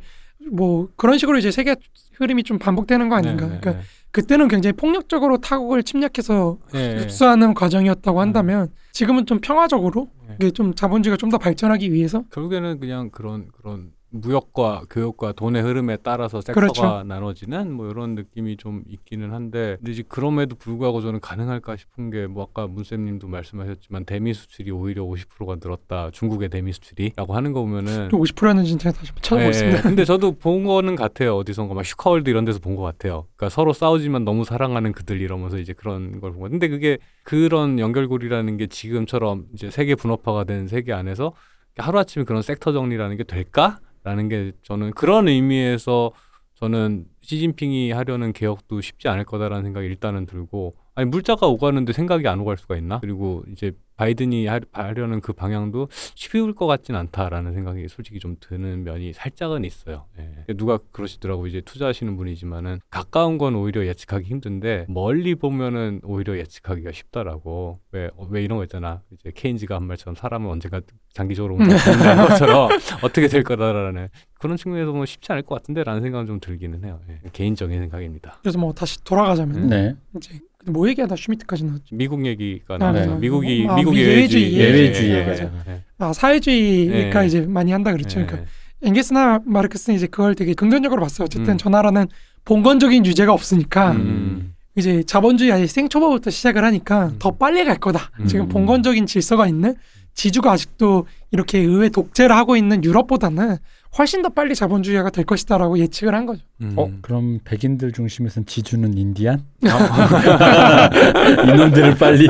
뭐 0.50 0.88
그런 0.96 1.18
식으로 1.18 1.38
이제 1.38 1.50
세계 1.50 1.76
흐름이 2.14 2.42
좀 2.44 2.58
반복되는 2.58 3.08
거 3.08 3.16
아닌가. 3.16 3.46
네, 3.46 3.54
네, 3.54 3.60
그러니까 3.60 3.84
그때는 4.10 4.48
굉장히 4.48 4.72
폭력적으로 4.74 5.38
타국을 5.38 5.82
침략해서 5.82 6.58
네. 6.72 6.94
네. 6.94 7.00
흡수하는 7.02 7.54
과정이었다고 7.54 8.18
음. 8.18 8.20
한다면 8.20 8.68
지금은 8.92 9.26
좀 9.26 9.40
평화적으로 9.40 10.10
네. 10.28 10.36
이게 10.38 10.50
좀 10.50 10.74
자본주의가 10.74 11.16
좀 11.16 11.30
더 11.30 11.38
발전하기 11.38 11.92
위해서 11.92 12.22
결국에는 12.30 12.78
그냥 12.78 13.10
그런 13.10 13.48
그런 13.52 13.92
무역과 14.12 14.82
교역과 14.90 15.32
돈의 15.32 15.62
흐름에 15.62 15.96
따라서 16.02 16.40
섹터가 16.40 16.60
그렇죠. 16.60 17.02
나눠지는 17.04 17.72
뭐 17.72 17.90
이런 17.90 18.14
느낌이 18.14 18.56
좀 18.58 18.82
있기는 18.88 19.32
한데 19.32 19.76
근데 19.78 19.92
이제 19.92 20.02
그럼에도 20.06 20.54
불구하고 20.56 21.00
저는 21.00 21.20
가능할까 21.20 21.76
싶은 21.76 22.10
게 22.10 22.26
뭐 22.26 22.44
아까 22.44 22.66
문쌤님도 22.66 23.26
말씀하셨지만 23.26 24.04
대미 24.04 24.32
수출이 24.32 24.70
오히려 24.70 25.02
50%가 25.04 25.56
늘었다 25.62 26.10
중국의 26.12 26.48
대미 26.50 26.72
수출이라고 26.72 27.34
하는 27.34 27.52
거 27.52 27.60
보면은 27.62 28.08
또 28.10 28.18
50%였는지 28.18 28.78
제가 28.78 28.96
다시 28.96 29.08
한번 29.08 29.22
찾아보겠습니다. 29.22 29.78
예, 29.78 29.82
근데 29.82 30.04
저도 30.04 30.32
본 30.32 30.64
거는 30.64 30.94
같아요. 30.96 31.36
어디선가 31.36 31.74
막 31.74 31.84
슈카월드 31.84 32.28
이런 32.30 32.44
데서 32.44 32.58
본 32.60 32.76
것 32.76 32.82
같아요. 32.82 33.26
그러니까 33.36 33.48
서로 33.54 33.72
싸우지만 33.72 34.24
너무 34.24 34.44
사랑하는 34.44 34.92
그들 34.92 35.20
이러면서 35.20 35.58
이제 35.58 35.72
그런 35.72 36.20
걸 36.20 36.32
본 36.32 36.40
거. 36.42 36.48
근데 36.48 36.68
그게 36.68 36.98
그런 37.24 37.78
연결고리라는 37.78 38.56
게 38.56 38.66
지금처럼 38.66 39.46
이제 39.54 39.70
세계 39.70 39.94
분업화가 39.94 40.44
된 40.44 40.68
세계 40.68 40.92
안에서 40.92 41.32
하루 41.76 41.98
아침에 41.98 42.24
그런 42.24 42.42
섹터 42.42 42.72
정리라는 42.72 43.16
게 43.16 43.24
될까 43.24 43.78
라는 44.04 44.28
게 44.28 44.52
저는 44.62 44.92
그런 44.92 45.28
의미에서 45.28 46.12
저는 46.54 47.06
시진핑이 47.20 47.92
하려는 47.92 48.32
개혁도 48.32 48.80
쉽지 48.80 49.08
않을 49.08 49.24
거다라는 49.24 49.64
생각이 49.64 49.86
일단은 49.86 50.26
들고 50.26 50.76
아니 50.94 51.08
물자가 51.08 51.46
오가는데 51.46 51.92
생각이 51.92 52.26
안 52.28 52.40
오갈 52.40 52.56
수가 52.56 52.76
있나? 52.76 53.00
그리고 53.00 53.42
이제 53.50 53.72
바이든이 53.96 54.46
하, 54.46 54.60
하려는 54.72 55.20
그 55.20 55.32
방향도 55.32 55.88
쉬울 56.14 56.54
것 56.54 56.66
같진 56.66 56.94
않다라는 56.96 57.52
생각이 57.54 57.86
솔직히 57.88 58.18
좀 58.18 58.36
드는 58.40 58.84
면이 58.84 59.12
살짝은 59.12 59.64
있어요. 59.64 60.06
예. 60.18 60.54
누가 60.54 60.78
그러시더라고 60.92 61.46
이제 61.46 61.60
투자하시는 61.60 62.16
분이지만은 62.16 62.80
가까운 62.90 63.38
건 63.38 63.54
오히려 63.54 63.86
예측하기 63.86 64.26
힘든데 64.26 64.86
멀리 64.88 65.34
보면은 65.34 66.00
오히려 66.04 66.36
예측하기가 66.38 66.92
쉽다라고 66.92 67.80
왜 67.92 68.10
왜 68.32 68.42
이런 68.42 68.58
거 68.58 68.64
있잖아 68.64 69.02
이제 69.12 69.30
케인즈가 69.34 69.76
한 69.76 69.84
말처럼 69.84 70.14
사람은 70.14 70.48
언젠가 70.50 70.80
장기적으로 71.12 71.56
운다는 71.56 72.26
것처럼 72.28 72.70
어떻게 73.02 73.28
될 73.28 73.42
거다라는 73.42 74.08
그런 74.38 74.56
측면에서 74.56 74.90
보면 74.90 75.06
쉽지 75.06 75.30
않을 75.32 75.42
것 75.42 75.54
같은데라는 75.56 76.00
생각은 76.02 76.26
좀 76.26 76.40
들기는 76.40 76.84
해요. 76.84 77.00
예. 77.08 77.20
개인적인 77.32 77.78
생각입니다. 77.78 78.38
그래서 78.42 78.58
뭐 78.58 78.72
다시 78.72 79.02
돌아가자면 79.04 79.68
네. 79.68 79.94
이제 80.16 80.40
뭐 80.66 80.88
얘기하다 80.88 81.16
슈미트까지 81.16 81.64
나왔죠. 81.64 81.94
미국 81.94 82.24
얘기가 82.24 82.74
아, 82.76 82.78
나와서 82.78 83.14
네. 83.14 83.18
미국이 83.18 83.66
아, 83.68 83.74
미국 83.82 83.94
미- 83.94 84.00
예외주의 84.00 84.52
예외주의, 84.54 85.10
예외주의 85.10 85.48
예. 85.50 85.62
예, 85.68 85.72
예. 85.72 85.82
아 85.98 86.12
사회주의가 86.12 87.20
네. 87.20 87.26
이제 87.26 87.40
많이 87.42 87.72
한다 87.72 87.92
그랬죠. 87.92 88.20
예. 88.20 88.26
그러니까 88.26 88.50
엥게스나 88.82 89.40
마르크스는 89.44 89.96
이제 89.96 90.06
그걸 90.06 90.34
되게 90.34 90.54
긍정적으로 90.54 91.00
봤어요. 91.02 91.26
어쨌든 91.26 91.54
음. 91.54 91.58
저 91.58 91.68
나라는 91.70 92.06
봉건적인 92.44 93.06
유죄가 93.06 93.32
없으니까 93.32 93.92
음. 93.92 94.54
이제 94.76 95.02
자본주의 95.04 95.52
아예 95.52 95.66
생초보부터 95.66 96.30
시작을 96.30 96.64
하니까 96.64 97.06
음. 97.06 97.16
더 97.18 97.30
빨리 97.32 97.64
갈 97.64 97.76
거다. 97.78 98.10
음. 98.20 98.26
지금 98.26 98.48
봉건적인 98.48 99.06
질서가 99.06 99.46
있는 99.46 99.74
지주가 100.14 100.52
아직도 100.52 101.06
이렇게 101.30 101.58
의회 101.58 101.88
독재를 101.88 102.36
하고 102.36 102.56
있는 102.56 102.84
유럽보다는 102.84 103.56
훨씬 103.98 104.22
더 104.22 104.30
빨리 104.30 104.54
자본주의화가 104.54 105.10
될 105.10 105.24
것이다라고 105.24 105.78
예측을 105.78 106.14
한 106.14 106.24
거죠. 106.24 106.42
음. 106.62 106.72
어 106.76 106.90
그럼 107.02 107.40
백인들 107.44 107.92
중심에선 107.92 108.46
지주는 108.46 108.96
인디안? 108.96 109.44
아, 109.66 110.90
이놈들을 111.44 111.96
빨리. 111.96 112.28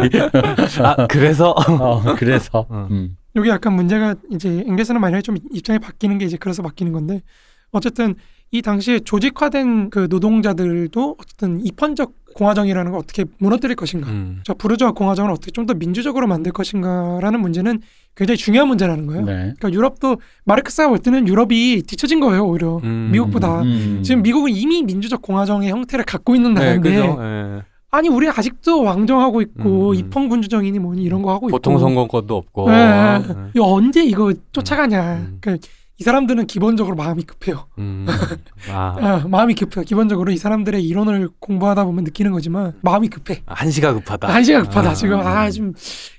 아, 0.83 1.07
그래서 1.07 1.51
어, 1.51 2.15
그래서. 2.17 2.67
어. 2.69 2.89
음. 2.91 3.17
여기 3.37 3.49
약간 3.49 3.75
문제가 3.75 4.15
이제 4.31 4.65
엥게스는 4.67 5.01
만약에 5.01 5.23
좀 5.23 5.37
입장이 5.53 5.79
바뀌는 5.79 6.19
게 6.19 6.27
이제 6.27 6.37
그래서 6.37 6.63
바뀌는 6.63 6.93
건데 6.93 7.23
어쨌든 7.71 8.15
이 8.51 8.61
당시에 8.61 9.01
조직화된 9.01 9.89
그 9.89 10.07
노동자들도 10.11 11.17
어쨌든 11.19 11.65
입헌적 11.65 12.13
공화정이라는 12.35 12.91
걸 12.91 12.99
어떻게 13.01 13.25
무너뜨릴 13.39 13.77
것인가. 13.77 14.09
음. 14.11 14.41
저 14.45 14.55
부르주아 14.55 14.93
공화정을 14.93 15.31
어떻게 15.31 15.51
좀 15.51 15.63
더 15.67 15.75
민주적으로 15.75 16.27
만들 16.27 16.51
것인가라는 16.53 17.41
문제는 17.41 17.81
굉장히 18.17 18.37
중요한 18.37 18.67
문제라는 18.69 19.07
거예요. 19.07 19.23
네. 19.25 19.33
그러니까 19.33 19.73
유럽도 19.73 20.17
마르크스가 20.45 20.89
볼 20.89 20.99
때는 20.99 21.29
유럽이 21.29 21.83
뒤처진 21.87 22.19
거예요 22.21 22.45
오히려 22.45 22.79
음. 22.83 23.11
미국보다. 23.13 23.63
음. 23.63 24.03
지금 24.05 24.23
미국은 24.23 24.51
이미 24.51 24.83
민주적 24.83 25.23
공화정의 25.23 25.71
형태를 25.71 26.05
갖고 26.05 26.35
있는 26.35 26.55
네, 26.55 26.61
나라인데. 26.61 26.91
예. 26.97 27.63
아니 27.93 28.09
우리 28.09 28.29
아직도 28.29 28.83
왕정하고 28.83 29.43
있고 29.43 29.91
음, 29.91 29.91
음. 29.91 29.95
입헌 29.95 30.29
군주정이니 30.31 30.79
뭐니 30.79 31.03
이런 31.03 31.23
거 31.23 31.31
하고 31.33 31.49
보통 31.49 31.75
있고 31.75 31.81
선거권도 31.81 32.37
없고. 32.37 32.71
네. 32.71 32.77
예. 32.77 33.21
이거 33.55 33.73
언제 33.73 34.03
이거 34.03 34.33
쫓아가냐. 34.53 35.15
음. 35.15 35.39
그러니까 35.41 35.67
이 36.03 36.05
사람들은 36.05 36.49
기본적으로 36.49 36.97
마음이 36.97 37.23
급해요. 37.23 37.69
음. 37.79 38.07
아, 38.69 38.97
아, 39.01 39.25
마음이 39.29 39.55
급해요. 39.55 39.85
기본적으로 39.85 40.33
이 40.33 40.37
사람들의 40.37 40.83
이론을 40.85 41.29
공부하다 41.39 41.85
보면 41.85 42.03
느끼는 42.03 42.33
거지만 42.33 42.73
마음이 42.81 43.07
급해. 43.07 43.43
한시가 43.47 43.95
급하다. 43.95 44.27
한시가 44.27 44.63
급하다. 44.63 44.91
아. 44.91 44.95
지금 44.95 45.21
아좀 45.21 45.75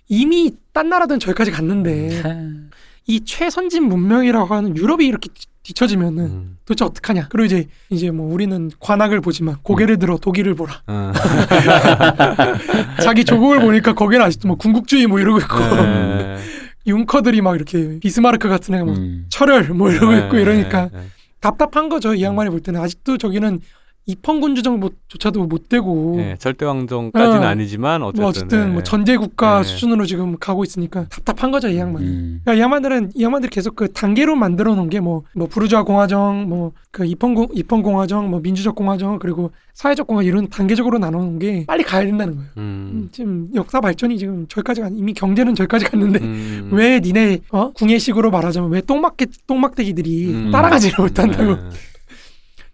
이미 0.08 0.54
딴 0.72 0.88
나라든 0.88 1.20
저기까지 1.20 1.52
갔는데 1.52 2.22
참. 2.22 2.70
이 3.08 3.26
최선진 3.26 3.90
문명이라고 3.90 4.56
하는 4.56 4.78
유럽이 4.78 5.06
이렇게 5.06 5.28
뒤- 5.34 5.48
뒤처지면은 5.64 6.24
음. 6.24 6.58
도대체 6.64 6.86
어떡하냐. 6.86 7.28
그리고 7.30 7.46
이제 7.46 7.68
이제 7.90 8.10
뭐 8.10 8.34
우리는 8.34 8.72
관악을 8.80 9.20
보지만 9.20 9.58
고개를 9.64 10.00
들어 10.00 10.16
독일을 10.18 10.56
보라. 10.56 10.82
어. 10.88 11.12
자기 13.04 13.26
조국을 13.26 13.60
보니까 13.60 13.92
거기는 13.94 14.24
아직도 14.26 14.48
뭐 14.48 14.56
군국주의 14.56 15.08
뭐 15.08 15.20
이러고 15.20 15.40
있고 15.40 15.58
예. 15.62 16.38
융커들이 16.86 17.42
막 17.42 17.56
이렇게 17.56 18.00
비스마르크 18.00 18.50
같은 18.50 18.74
애가 18.76 18.86
막 18.86 18.98
음. 18.98 19.26
철혈 19.30 19.70
뭐 19.70 19.92
이러고 19.92 20.14
있고 20.14 20.38
예, 20.38 20.42
이러니까 20.42 20.90
예, 20.94 20.98
예. 20.98 21.04
답답한 21.40 21.90
거죠. 21.90 22.14
이 22.14 22.24
양반이 22.24 22.50
볼 22.50 22.60
때는 22.60 22.80
아직도 22.80 23.18
저기는 23.18 23.60
입헌군 24.06 24.56
주정조차도 24.56 25.46
못 25.46 25.70
되고 25.70 26.16
예, 26.20 26.36
절대 26.40 26.66
왕정까지는 26.66 27.44
어. 27.44 27.48
아니지만 27.48 28.04
어쨌든 28.04 28.22
뭐 28.22 28.30
어쨌든 28.30 28.62
예. 28.62 28.66
뭐 28.66 28.84
전제 28.84 29.18
국가 29.18 29.62
네. 29.62 29.64
수준으로 29.64 30.06
지금 30.06 30.38
가고 30.38 30.64
있으니까 30.64 31.06
답답한 31.10 31.52
거죠 31.52 31.70
이 31.70 31.78
양반. 31.78 32.04
이 32.04 32.06
음. 32.08 32.42
그러니까 32.44 32.54
이 32.54 32.60
양반들은 32.60 33.12
이 33.16 33.24
양반들이 33.24 33.50
계속 33.50 33.76
그 33.76 33.92
단계로 33.92 34.36
만들어 34.36 34.76
놓은 34.76 34.90
게뭐뭐 34.90 35.48
부르주아 35.50 35.84
공화정, 35.84 36.48
뭐 36.50 36.74
그 36.94 37.04
입헌 37.06 37.48
입헌 37.52 37.82
공화정, 37.82 38.30
뭐 38.30 38.40
민주적 38.40 38.76
공화정 38.76 39.18
그리고 39.18 39.52
사회적 39.74 40.06
공화 40.06 40.22
이런 40.22 40.48
단계적으로 40.48 41.00
나눠 41.00 41.22
놓은 41.24 41.40
게 41.40 41.66
빨리 41.66 41.84
가야 41.84 42.06
된다는 42.06 42.36
거예요. 42.36 42.50
음, 42.58 42.62
음. 42.62 43.10
지금 43.12 43.50
역사 43.56 43.82
발전이 43.82 44.20
지금 44.20 44.46
저기까지 44.48 44.82
가 44.82 44.90
이미 44.94 45.12
경제는 45.12 45.56
저기까지 45.56 45.86
갔는데 45.86 46.20
음. 46.20 46.70
왜 46.72 47.00
니네 47.00 47.40
어 47.50 47.72
궁예식으로 47.72 48.30
말하자면 48.30 48.70
왜 48.70 48.82
똥막개 48.82 49.26
똥막대기들이 49.48 50.34
음. 50.34 50.52
따라가지를 50.52 51.04
못한다고 51.04 51.54
예. 51.54 51.58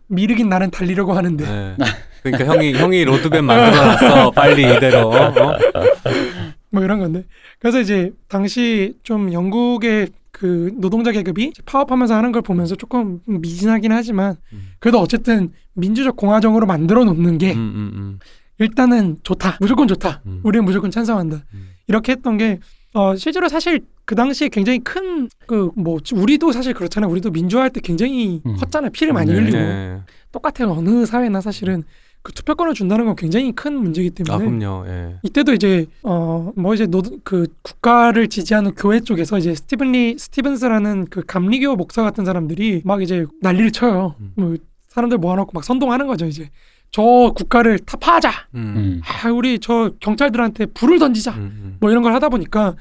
미르긴 0.10 0.50
나는 0.50 0.70
달리려고 0.72 1.14
하는데 1.14 1.46
예. 1.46 1.76
그러니까 2.24 2.54
형이 2.54 2.74
형이 2.74 3.06
로드맵 3.06 3.44
만들어놨어 3.44 4.32
빨리 4.32 4.64
이대로 4.64 5.10
어? 5.10 5.34
뭐 6.72 6.84
이런 6.84 7.00
건데 7.00 7.24
그래서 7.60 7.80
이제 7.80 8.12
당시 8.28 8.94
좀 9.04 9.32
영국의 9.32 10.10
그 10.32 10.72
노동자 10.76 11.12
계급이 11.12 11.54
파업하면서 11.66 12.16
하는 12.16 12.32
걸 12.32 12.42
보면서 12.42 12.76
조금 12.76 13.20
미진하긴 13.26 13.92
하지만 13.92 14.36
음. 14.54 14.72
그래도 14.80 15.00
어쨌든 15.00 15.52
민주적 15.74 16.16
공화정으로 16.16 16.66
만들어 16.66 17.04
놓는 17.04 17.38
게 17.38 17.54
음, 17.54 17.58
음, 17.58 17.92
음. 17.96 18.20
일단은 18.58 19.18
좋다 19.24 19.58
무조건 19.60 19.88
좋다 19.88 20.22
음. 20.26 20.42
우리는 20.44 20.64
무조건 20.64 20.92
찬성한다 20.92 21.44
음. 21.54 21.70
이렇게 21.88 22.14
했던 22.14 22.38
게 22.38 22.60
어, 22.94 23.16
실제로 23.16 23.48
사실 23.50 23.82
그 24.06 24.16
당시에 24.16 24.50
굉장히 24.50 24.80
큰 24.80 25.30
그 25.48 25.72
뭐 25.76 26.00
우리도 26.14 26.52
사실 26.52 26.74
그렇잖아요 26.74 27.10
우리도 27.12 27.32
민주화할 27.32 27.70
때 27.72 27.80
굉장히 27.82 28.42
음. 28.46 28.56
컸잖아요 28.58 28.92
피를 28.92 29.14
많이 29.14 29.32
네. 29.32 29.40
흘리고 29.40 29.58
예. 29.58 30.00
똑같아요 30.32 30.72
어느 30.72 31.06
사회나 31.06 31.42
사실은 31.42 31.84
그 32.22 32.34
투표권을 32.34 32.74
준다는 32.74 33.06
건 33.06 33.16
굉장히 33.16 33.52
큰 33.54 33.76
문제이기 33.76 34.10
때문에 34.12 34.34
아 34.34 34.38
그럼요. 34.38 34.86
예. 34.88 35.16
이때도 35.24 35.54
이제 35.54 35.86
어 36.04 36.52
뭐 36.56 36.74
이제 36.74 36.86
노 36.88 37.02
그 37.24 37.48
국가를 37.62 38.28
지지하는 38.28 38.74
교회 38.76 39.00
쪽에서 39.00 39.38
이제 39.38 39.54
스티븐리 39.56 40.18
스티븐스라는 40.18 41.08
그 41.10 41.24
감리교 41.26 41.76
목사 41.76 42.02
같은 42.04 42.26
사람들이 42.26 42.82
막 42.86 43.02
이제 43.02 43.26
난리를 43.42 43.72
쳐요. 43.72 44.16
음. 44.20 44.34
뭐 44.36 44.56
사람들 44.90 45.18
모아놓고 45.20 45.52
막 45.54 45.64
선동하는 45.64 46.08
거죠 46.08 46.26
이제 46.26 46.50
저 46.92 47.34
국가를 47.36 47.80
타파하자. 47.80 48.32
음. 48.56 48.74
음. 48.76 49.02
아 49.04 49.30
우리 49.30 49.60
저 49.60 49.92
경찰들한테 50.00 50.68
불을 50.68 51.00
던지자. 51.00 51.32
음, 51.32 51.42
음. 51.42 51.78
뭐 51.80 51.92
이런 51.92 52.04
걸 52.04 52.14
하다 52.14 52.30
보니까 52.30 52.76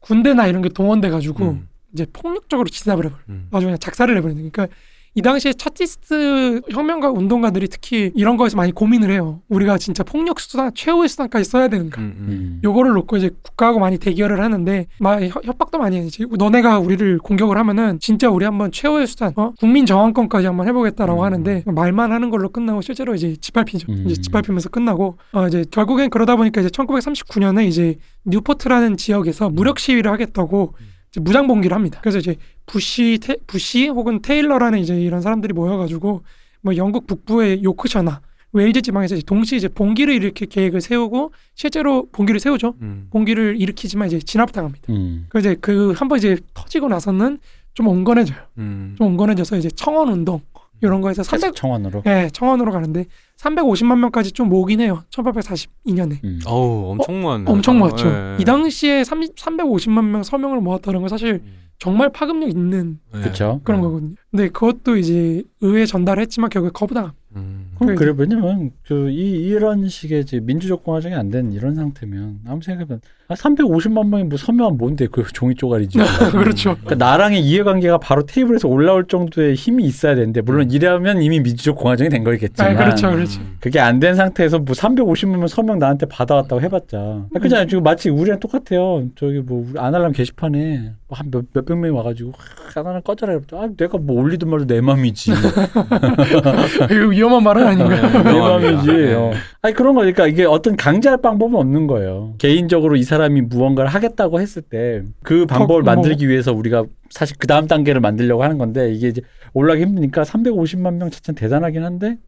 군대나 0.00 0.46
이런 0.46 0.62
게 0.62 0.68
동원돼 0.68 1.10
가지고 1.10 1.52
음. 1.52 1.68
이제 1.92 2.06
폭력적으로 2.12 2.68
진압을 2.68 3.06
해버려. 3.06 3.22
음. 3.30 3.48
아주 3.52 3.66
그냥 3.66 3.78
작살을 3.78 4.14
내버리는. 4.16 4.50
그러니까 4.50 4.74
이 5.16 5.22
당시에 5.22 5.52
차티스트 5.52 6.62
혁명가 6.70 7.10
운동가들이 7.12 7.68
특히 7.68 8.10
이런 8.16 8.36
거에서 8.36 8.56
많이 8.56 8.72
고민을 8.72 9.10
해요. 9.12 9.40
우리가 9.48 9.78
진짜 9.78 10.02
폭력 10.02 10.40
수단 10.40 10.72
최후의 10.74 11.08
수단까지 11.08 11.44
써야 11.48 11.68
되는가. 11.68 12.00
음, 12.00 12.14
음. 12.18 12.26
음. 12.28 12.60
요거를 12.64 12.92
놓고 12.94 13.16
이제 13.18 13.30
국가하고 13.42 13.78
많이 13.78 13.96
대결을 13.98 14.40
하는데 14.42 14.86
막 14.98 15.22
협- 15.22 15.44
협박도 15.46 15.78
많이 15.78 15.98
해야지. 16.00 16.26
너네가 16.36 16.80
우리를 16.80 17.18
공격을 17.18 17.56
하면은 17.58 18.00
진짜 18.00 18.28
우리 18.28 18.44
한번 18.44 18.72
최후의 18.72 19.06
수단, 19.06 19.32
어? 19.36 19.52
국민 19.60 19.86
저항권까지 19.86 20.48
한번 20.48 20.66
해보겠다라고 20.66 21.20
음. 21.20 21.24
하는데 21.24 21.62
말만 21.66 22.10
하는 22.10 22.28
걸로 22.30 22.48
끝나고 22.48 22.80
실제로 22.80 23.14
이제 23.14 23.36
짓밟히죠. 23.40 23.92
음. 23.92 24.04
이제 24.08 24.20
짓밟히면서 24.20 24.68
끝나고 24.70 25.18
어 25.32 25.46
이제 25.46 25.64
결국엔 25.70 26.10
그러다 26.10 26.34
보니까 26.34 26.60
이제 26.60 26.70
1939년에 26.70 27.68
이제 27.68 27.98
뉴포트라는 28.24 28.96
지역에서 28.96 29.48
무력 29.48 29.78
시위를 29.78 30.10
하겠다고 30.10 30.74
음. 30.80 30.86
이제 31.14 31.20
무장 31.20 31.46
봉기를 31.46 31.74
합니다. 31.74 32.00
그래서 32.02 32.18
이제 32.18 32.34
부시 32.66 33.18
테, 33.22 33.36
부시 33.46 33.86
혹은 33.86 34.20
테일러라는 34.20 34.80
이제 34.80 35.00
이런 35.00 35.20
사람들이 35.20 35.52
모여가지고 35.54 36.22
뭐 36.62 36.76
영국 36.76 37.06
북부의 37.06 37.62
요크셔나 37.62 38.20
웨일즈 38.52 38.82
지방에서 38.82 39.14
이제 39.16 39.22
동시에 39.24 39.58
이제 39.58 39.68
봉기를 39.68 40.12
일으킬 40.14 40.48
계획을 40.48 40.80
세우고 40.80 41.32
실제로 41.54 42.08
봉기를 42.10 42.40
세우죠. 42.40 42.74
음. 42.82 43.06
봉기를 43.10 43.60
일으키지만 43.60 44.08
이제 44.08 44.18
진압당합니다. 44.18 44.92
음. 44.92 45.26
그 45.28 45.38
이제 45.38 45.54
그 45.60 45.92
한 45.92 46.08
번 46.08 46.18
이제 46.18 46.36
터지고 46.52 46.88
나서는 46.88 47.38
좀 47.74 47.86
온건해져요. 47.88 48.38
음. 48.58 48.94
좀 48.98 49.08
온건해져서 49.08 49.56
이제 49.56 49.68
청원 49.70 50.08
운동 50.08 50.40
이런 50.82 51.00
거에서 51.00 51.22
300 51.22 51.40
계속 51.40 51.56
청원으로. 51.56 52.02
예, 52.06 52.28
청원으로 52.32 52.72
가는데 52.72 53.06
350만 53.38 53.98
명까지 53.98 54.32
좀 54.32 54.48
모으긴 54.48 54.80
해요. 54.80 55.02
1842년에. 55.10 56.22
음. 56.24 56.40
어우 56.46 56.90
엄청 56.92 57.22
많네. 57.22 57.50
엄청 57.50 57.78
모았죠. 57.78 58.06
예. 58.08 58.36
이 58.40 58.44
당시에 58.44 59.04
30, 59.04 59.34
350만 59.36 60.04
명 60.04 60.22
서명을 60.22 60.60
모았다는 60.60 61.00
건 61.00 61.08
사실 61.08 61.40
음. 61.44 61.52
정말 61.78 62.10
파급력 62.12 62.48
있는 62.48 62.98
예. 63.14 63.20
그렇죠. 63.20 63.60
그런 63.64 63.80
거거든요. 63.80 64.14
근데 64.30 64.48
그것도 64.48 64.96
이제 64.96 65.42
의회 65.60 65.86
전달했지만 65.86 66.50
결국에 66.50 66.70
거부당. 66.72 67.12
음. 67.36 67.72
그럼 67.78 67.96
그래. 67.96 68.12
왜냐면 68.16 68.70
그 68.86 69.10
이 69.10 69.32
이런 69.46 69.88
식의 69.88 70.20
이제 70.20 70.38
민주적 70.40 70.84
공화정이 70.84 71.14
안 71.14 71.30
된 71.30 71.52
이런 71.52 71.74
상태면 71.74 72.40
아무 72.46 72.62
생각해보면 72.62 73.00
아, 73.26 73.34
350만 73.34 74.08
명이 74.08 74.24
뭐 74.24 74.36
서명하면 74.36 74.76
뭔데 74.76 75.06
그 75.10 75.24
종이 75.32 75.54
쪼가리지. 75.54 75.98
그렇죠. 76.32 76.76
그러니까 76.84 76.94
나랑의 76.96 77.40
이해관계가 77.40 77.98
바로 77.98 78.26
테이블에서 78.26 78.68
올라올 78.68 79.06
정도의 79.08 79.54
힘이 79.54 79.84
있어야 79.84 80.14
되는데 80.14 80.42
물론 80.42 80.70
이러면 80.70 81.22
이미 81.22 81.40
민주적 81.40 81.76
공화정이 81.76 82.10
된 82.10 82.20
아, 82.20 82.24
거겠지만 82.24 82.76
그렇죠, 82.76 83.10
그렇죠. 83.10 83.40
그게 83.60 83.80
안 83.80 83.98
된 84.04 84.14
상태에서 84.16 84.58
뭐 84.58 84.74
350만 84.74 85.38
명 85.38 85.46
서명 85.46 85.78
나한테 85.78 86.04
받아왔다고 86.06 86.60
해봤자 86.60 86.98
아, 86.98 87.38
그잖아요 87.40 87.66
지금 87.66 87.82
마치 87.82 88.10
우리랑 88.10 88.40
똑같아요 88.40 89.04
저기 89.16 89.38
뭐 89.38 89.64
우리 89.70 89.78
안 89.80 89.94
할람 89.94 90.12
게시판에 90.12 90.92
한 91.08 91.30
몇, 91.30 91.44
몇백 91.54 91.78
명이 91.78 91.96
와가지고 91.96 92.32
하나는 92.74 93.00
꺼져라 93.02 93.38
아 93.52 93.68
내가 93.78 93.96
뭐 93.98 94.20
올리든 94.20 94.50
말도 94.50 94.66
내 94.66 94.80
맘이지 94.82 95.30
이거 96.90 97.06
위험한 97.08 97.42
말은 97.42 97.66
아닌가요? 97.66 98.22
내. 98.24 98.38
맘이지 98.38 98.86
네. 98.92 99.14
어. 99.14 99.32
아니 99.62 99.74
그런 99.74 99.94
거니까 99.94 100.26
이게 100.26 100.44
어떤 100.44 100.76
강제할 100.76 101.22
방법은 101.22 101.54
없는 101.54 101.86
거예요 101.86 102.34
개인적으로 102.38 102.96
이 102.96 103.04
사람이 103.14 103.42
무언가를 103.42 103.88
하겠다고 103.90 104.40
했을 104.40 104.62
때 104.62 105.02
그 105.22 105.46
방법을 105.46 105.82
뭐. 105.82 105.94
만들기 105.94 106.28
위해서 106.28 106.52
우리가 106.52 106.84
사실 107.10 107.36
그 107.38 107.46
다음 107.46 107.66
단계를 107.66 108.00
만들려고 108.00 108.42
하는 108.42 108.58
건데 108.58 108.92
이게 108.92 109.08
이제 109.08 109.22
올라가기 109.52 109.84
힘드니까 109.84 110.22
350만 110.22 110.94
명 110.94 111.10
자체는 111.10 111.36
대단하긴 111.36 111.84
한데 111.84 112.18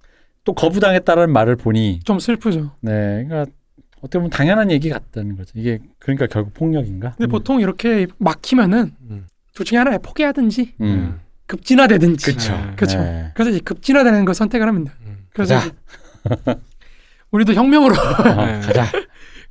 또 0.45 0.53
거부당했다라는 0.55 1.33
말을 1.33 1.57
보니 1.57 2.01
좀 2.05 2.19
슬프죠. 2.21 2.71
네 2.81 3.25
그러니까 3.29 3.51
어떻게 4.01 4.19
보면 4.19 4.31
당연한 4.31 4.71
얘기 4.71 4.89
같다는 4.91 5.37
거죠 5.37 5.53
이게 5.57 5.81
그러니까 5.99 6.27
결국 6.27 6.55
폭력인가 6.55 7.15
근데 7.17 7.27
보통 7.29 7.61
이렇게 7.61 8.07
막히면은 8.19 8.93
음. 9.11 9.27
둘 9.55 9.67
중에 9.67 9.79
하나에 9.79 9.99
포기하든지 9.99 10.75
음. 10.83 11.19
급진화되든지. 11.47 12.33
그쵸 12.35 12.53
네. 12.53 12.73
그쵸. 12.77 12.99
네. 12.99 13.31
그래서 13.35 13.51
이제 13.51 13.61
급진화되는 13.61 14.25
걸 14.25 14.35
선택을 14.35 14.67
합니다. 14.69 14.93
음. 15.07 15.27
그래서 15.33 15.55
우리도 17.31 17.55
혁명으로 17.55 17.95
어, 17.95 18.47
네. 18.47 18.61
가자 18.67 18.85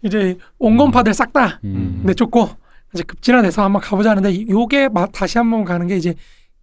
이제 0.06 0.38
온건파들 0.60 1.14
싹다 1.14 1.60
음. 1.64 2.02
내쫓고 2.06 2.50
이제 2.94 3.04
급진화돼서 3.04 3.64
한번 3.64 3.82
가보자 3.82 4.12
하는데 4.12 4.48
요게 4.48 4.90
마- 4.90 5.08
다시 5.08 5.38
한번 5.38 5.66
가는 5.66 5.88
게 5.88 5.98
이제 5.98 6.14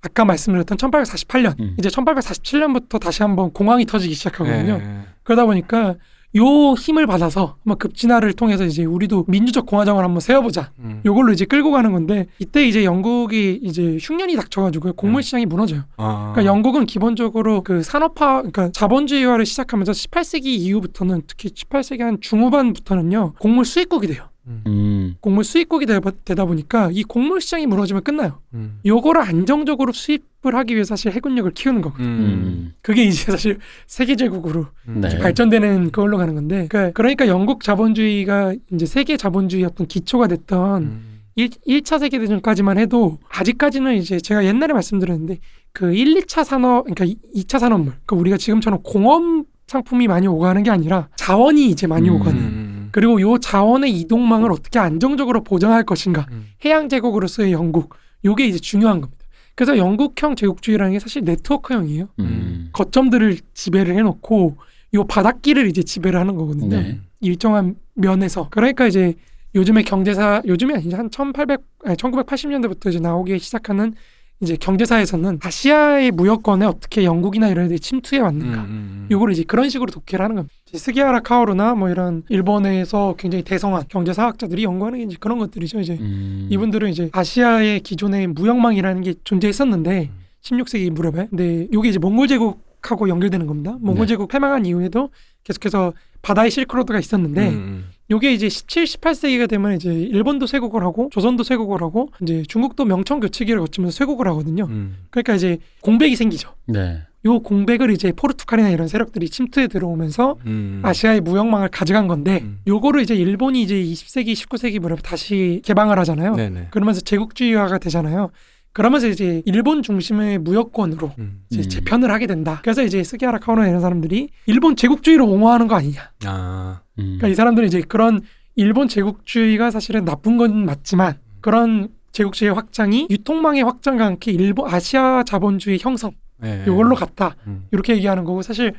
아까 0.01 0.24
말씀드렸던 0.24 0.78
1848년 0.78 1.59
음. 1.60 1.74
이제 1.78 1.89
1847년부터 1.89 2.98
다시 3.01 3.23
한번 3.23 3.52
공황이 3.52 3.85
터지기 3.85 4.14
시작하거든요. 4.14 4.78
네. 4.78 5.01
그러다 5.24 5.44
보니까 5.44 5.97
요 6.36 6.74
힘을 6.74 7.06
받아서 7.06 7.56
한번 7.62 7.78
급진화를 7.78 8.32
통해서 8.32 8.64
이제 8.64 8.84
우리도 8.84 9.26
민주적 9.28 9.66
공화정을 9.66 10.02
한번 10.02 10.20
세워보자. 10.20 10.72
음. 10.78 11.00
요걸로 11.04 11.32
이제 11.32 11.44
끌고 11.44 11.70
가는 11.70 11.92
건데 11.92 12.26
이때 12.38 12.66
이제 12.66 12.84
영국이 12.84 13.60
이제 13.62 13.98
흉년이 14.00 14.36
닥쳐가지고 14.36 14.94
곡물 14.94 15.22
시장이 15.22 15.46
무너져요. 15.46 15.82
아. 15.96 16.32
그러니까 16.32 16.44
영국은 16.44 16.86
기본적으로 16.86 17.62
그 17.62 17.82
산업화, 17.82 18.38
그러니까 18.38 18.70
자본주의화를 18.70 19.44
시작하면서 19.44 19.92
18세기 19.92 20.46
이후부터는 20.46 21.22
특히 21.26 21.50
18세기 21.50 22.00
한 22.00 22.18
중후반부터는요 22.20 23.34
곡물 23.38 23.64
수입국이 23.64 24.06
돼요. 24.06 24.31
음. 24.47 25.16
곡물 25.20 25.44
수입국이 25.44 25.86
되, 25.86 26.01
다 26.01 26.44
보니까 26.44 26.90
이 26.93 27.02
곡물 27.05 27.40
시장이 27.40 27.66
무너지면 27.66 28.02
끝나요. 28.02 28.40
음. 28.55 28.81
요거를 28.85 29.23
안정적으로 29.23 29.93
수입을 29.93 30.55
하기 30.55 30.74
위해 30.74 30.85
사실 30.85 31.12
해군력을 31.12 31.51
키우는 31.52 31.82
거거든요. 31.82 32.09
음. 32.09 32.20
음. 32.20 32.74
그게 32.82 33.05
이제 33.05 33.31
사실 33.31 33.59
세계 33.86 34.16
제국으로 34.16 34.66
음. 34.89 35.01
네. 35.01 35.19
발전되는 35.19 35.93
그걸로 35.93 36.19
가는 36.19 36.35
건데 36.35 36.66
그러니까, 36.69 36.93
그러니까 36.93 37.28
영국 37.28 37.62
자본주의가 37.62 38.55
이제 38.73 38.86
세계 38.86 39.16
자본주의 39.16 39.64
어떤 39.64 39.86
기초가 39.86 40.27
됐던 40.27 40.82
음. 40.82 41.12
일 41.35 41.48
1차 41.48 41.98
세계대전까지만 41.98 42.78
해도 42.78 43.19
아직까지는 43.31 43.97
이제 43.97 44.20
제가 44.20 44.44
옛날에 44.44 44.74
말씀드렸는데 44.74 45.39
그 45.73 45.94
1, 45.94 46.14
2차 46.14 46.44
산업 46.44 46.85
그러니까 46.85 47.06
2차 47.35 47.59
산업물 47.59 47.94
그러니까 48.05 48.16
우리가 48.16 48.36
지금처럼 48.36 48.81
공업 48.82 49.47
상품이 49.66 50.06
많이 50.06 50.27
오가는 50.27 50.62
게 50.62 50.70
아니라 50.70 51.09
자원이 51.16 51.70
이제 51.70 51.86
많이 51.86 52.10
음. 52.10 52.16
오가는 52.16 52.39
음. 52.39 52.72
그리고 52.93 53.20
요 53.20 53.39
자원의 53.39 53.98
이동망을 54.01 54.52
어떻게 54.52 54.78
안정적으로 54.78 55.43
보장할 55.43 55.85
것인가 55.85 56.27
음. 56.31 56.47
해양 56.64 56.89
제국으로서의 56.89 57.52
영국 57.52 57.94
요게 58.24 58.47
이제 58.47 58.59
중요한 58.59 59.01
겁니다. 59.01 59.23
그래서 59.55 59.77
영국형 59.77 60.36
제국주의라는 60.36 60.93
게 60.93 60.98
사실 60.98 61.24
네트워크형이에요. 61.24 62.09
음. 62.20 62.69
거점들을 62.73 63.39
지배를 63.55 63.97
해놓고 63.97 64.56
요 64.94 65.05
바닷길을 65.05 65.66
이제 65.69 65.82
지배를 65.82 66.20
하는 66.20 66.36
거거든요. 66.36 66.77
네. 66.77 67.01
일정한 67.20 67.77
면에서 67.94 68.48
그러니까 68.51 68.86
이제 68.86 69.14
요즘에 69.55 69.82
경제사 69.82 70.43
요즘이 70.47 70.74
아니죠 70.74 70.97
한 70.97 71.10
1800, 71.10 71.60
아니 71.85 71.97
1980년대부터 71.97 72.89
이제 72.89 73.01
나오기 73.01 73.39
시작하는 73.39 73.94
이제 74.43 74.56
경제사에서는 74.56 75.39
아시아의 75.40 76.10
무역권에 76.10 76.66
어떻게 76.66 77.05
영국이나 77.05 77.48
이런 77.48 77.66
애들이 77.66 77.78
침투해 77.78 78.20
왔는가 78.20 78.62
음. 78.62 78.66
음. 78.66 79.09
요거를 79.10 79.32
이제 79.32 79.44
그런 79.44 79.69
식으로 79.69 79.93
독해를 79.93 80.24
하는 80.24 80.36
겁니다. 80.36 80.55
스기하라 80.74 81.20
카오루나 81.20 81.74
뭐 81.77 81.89
이런 81.89 82.24
일본에서 82.28 83.14
굉장히 83.19 83.44
대성한 83.44 83.85
경제사학자들이 83.89 84.64
연구하는 84.64 84.98
게 84.98 85.05
이제 85.05 85.16
그런 85.20 85.39
것들이죠. 85.39 85.81
이제 85.81 85.97
음. 86.01 86.48
이분들은 86.51 86.90
이제 86.90 87.09
아시아의 87.12 87.81
기존의 87.81 88.27
무역망이라는 88.28 89.02
게 89.02 89.14
존재했었는데 89.23 90.10
음. 90.12 90.23
16세기 90.43 90.90
무렵에 90.90 91.28
근데 91.31 91.69
요게 91.73 91.90
이제 91.90 92.01
몽골 92.01 92.27
제국하고 92.27 93.09
연결되는 93.09 93.47
겁니다. 93.47 93.77
몽골 93.81 94.06
네. 94.06 94.09
제국 94.09 94.28
패망한 94.28 94.66
이후에도 94.66 95.10
계속해서 95.44 95.93
바다의 96.23 96.51
실크로드가 96.51 96.98
있었는데 96.98 97.48
음. 97.51 97.85
요게 98.12 98.32
이제 98.32 98.48
17, 98.48 98.84
18세기가 98.84 99.48
되면 99.48 99.74
이제 99.74 99.90
일본도 99.90 100.47
쇄국을 100.47 100.82
하고 100.82 101.09
조선도 101.10 101.44
쇄국을 101.44 101.80
하고 101.80 102.10
이제 102.20 102.43
중국도 102.47 102.84
명청 102.84 103.20
교체기를 103.20 103.59
거치면서 103.60 103.97
쇄국을 103.97 104.28
하거든요. 104.28 104.66
음. 104.66 104.98
그러니까 105.10 105.34
이제 105.34 105.59
공백이 105.80 106.14
생기죠. 106.14 106.51
네. 106.66 107.02
요 107.24 107.39
공백을 107.39 107.90
이제 107.93 108.12
포르투갈이나 108.12 108.68
이런 108.70 108.89
세력들이 108.89 109.30
침투해 109.30 109.68
들어오면서 109.68 110.36
음. 110.44 110.80
아시아의 110.84 111.20
무역망을 111.20 111.68
가져간 111.68 112.06
건데 112.06 112.40
음. 112.43 112.59
요거를 112.66 113.01
이제 113.01 113.14
일본이 113.14 113.62
이제 113.62 113.76
20세기, 113.76 114.32
19세기 114.32 114.78
무렵에 114.78 115.01
다시 115.02 115.62
개방을 115.64 115.98
하잖아요. 116.01 116.34
네네. 116.34 116.68
그러면서 116.70 117.01
제국주의화가 117.01 117.78
되잖아요. 117.78 118.30
그러면서 118.73 119.09
이제 119.09 119.43
일본 119.44 119.82
중심의 119.82 120.39
무역권으로 120.39 121.12
음. 121.19 121.43
이제 121.51 121.61
음. 121.61 121.69
재편을 121.69 122.11
하게 122.11 122.27
된다. 122.27 122.61
그래서 122.62 122.82
이제 122.82 123.03
스기하라 123.03 123.39
카오나 123.39 123.69
이런 123.69 123.81
사람들이 123.81 124.31
일본 124.47 124.77
제국주의를 124.77 125.24
옹호하는 125.24 125.69
거 125.69 125.74
아니냐. 125.74 126.11
아. 126.24 126.81
음. 126.99 127.03
그러니까 127.03 127.28
이 127.28 127.35
사람들은 127.35 127.69
이제 127.69 127.82
그런 127.82 128.20
일본 128.57 128.89
제국주의가 128.89 129.70
사실은 129.70 130.05
나쁜 130.05 130.36
건 130.36 130.65
맞지만 130.65 131.19
그런 131.40 131.89
제국주의 132.12 132.53
확장이 132.53 133.07
유통망의 133.11 133.62
확장과 133.62 134.05
함께 134.05 134.32
일본 134.32 134.73
아시아 134.73 135.23
자본주의 135.24 135.78
형성 135.81 136.12
네. 136.39 136.65
요걸로 136.66 136.94
갔다. 136.94 137.36
음. 137.47 137.66
이렇게 137.73 137.94
얘기하는 137.94 138.24
거고 138.24 138.43
사실 138.43 138.73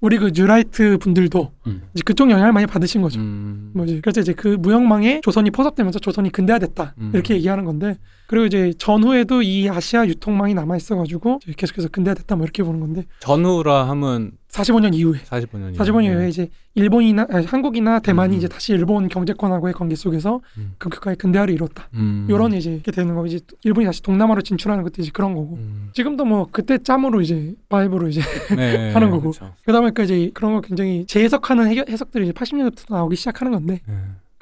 우리 0.00 0.18
그 0.18 0.30
뉴라이트 0.34 0.98
분들도 0.98 1.52
음. 1.66 1.82
이제 1.94 2.02
그쪽 2.04 2.30
영향을 2.30 2.52
많이 2.52 2.66
받으신 2.66 3.00
거죠. 3.02 3.20
음. 3.20 3.70
뭐지? 3.74 4.00
그래서 4.02 4.20
이제 4.20 4.32
그 4.32 4.48
무역망에 4.48 5.20
조선이 5.22 5.50
포섭되면서 5.50 5.98
조선이 5.98 6.30
근대화됐다 6.30 6.94
음. 6.98 7.10
이렇게 7.14 7.34
얘기하는 7.34 7.64
건데 7.64 7.96
그리고 8.26 8.46
이제 8.46 8.72
전후에도 8.78 9.42
이 9.42 9.68
아시아 9.68 10.06
유통망이 10.06 10.54
남아 10.54 10.76
있어가지고 10.76 11.40
계속해서 11.56 11.88
근대화됐다 11.88 12.36
뭐 12.36 12.44
이렇게 12.44 12.62
보는 12.62 12.80
건데 12.80 13.04
전후라 13.20 13.88
하면 13.90 14.32
45년 14.48 14.94
이후에 14.94 15.20
45년이 15.20 15.76
45년 15.76 16.04
이후에 16.04 16.28
이제 16.28 16.48
일본이나 16.74 17.26
아니, 17.30 17.44
한국이나 17.46 17.98
대만이 18.00 18.34
음. 18.34 18.38
이제 18.38 18.48
다시 18.48 18.72
일본 18.72 19.08
경제권하고의 19.08 19.74
관계 19.74 19.94
속에서 19.96 20.40
음. 20.58 20.74
급격하게 20.78 21.16
근대화를 21.16 21.54
이뤘다. 21.54 21.88
음. 21.94 22.26
요런 22.28 22.52
이제 22.54 22.72
이렇게 22.74 22.92
되는 22.92 23.14
거고 23.14 23.26
이제 23.26 23.40
일본이 23.64 23.86
다시 23.86 24.02
동남아로 24.02 24.42
진출하는 24.42 24.82
것도 24.84 25.02
이제 25.02 25.10
그런 25.12 25.34
거고 25.34 25.56
음. 25.56 25.90
지금도 25.94 26.24
뭐 26.24 26.46
그때 26.50 26.78
짬으로 26.78 27.20
이제 27.20 27.54
바이브로 27.68 28.08
이제 28.08 28.20
네. 28.54 28.92
하는 28.94 29.10
거고. 29.10 29.30
그쵸. 29.30 29.52
그러다 29.62 29.80
보니까 29.80 30.02
이제 30.02 30.30
그런 30.34 30.54
거 30.54 30.60
굉장히 30.60 31.06
재해석하는 31.06 31.88
해석들이 31.88 32.24
이제 32.24 32.32
80년대부터 32.32 32.94
나오기 32.94 33.16
시작하는 33.16 33.52
건데 33.52 33.80
네. 33.86 33.94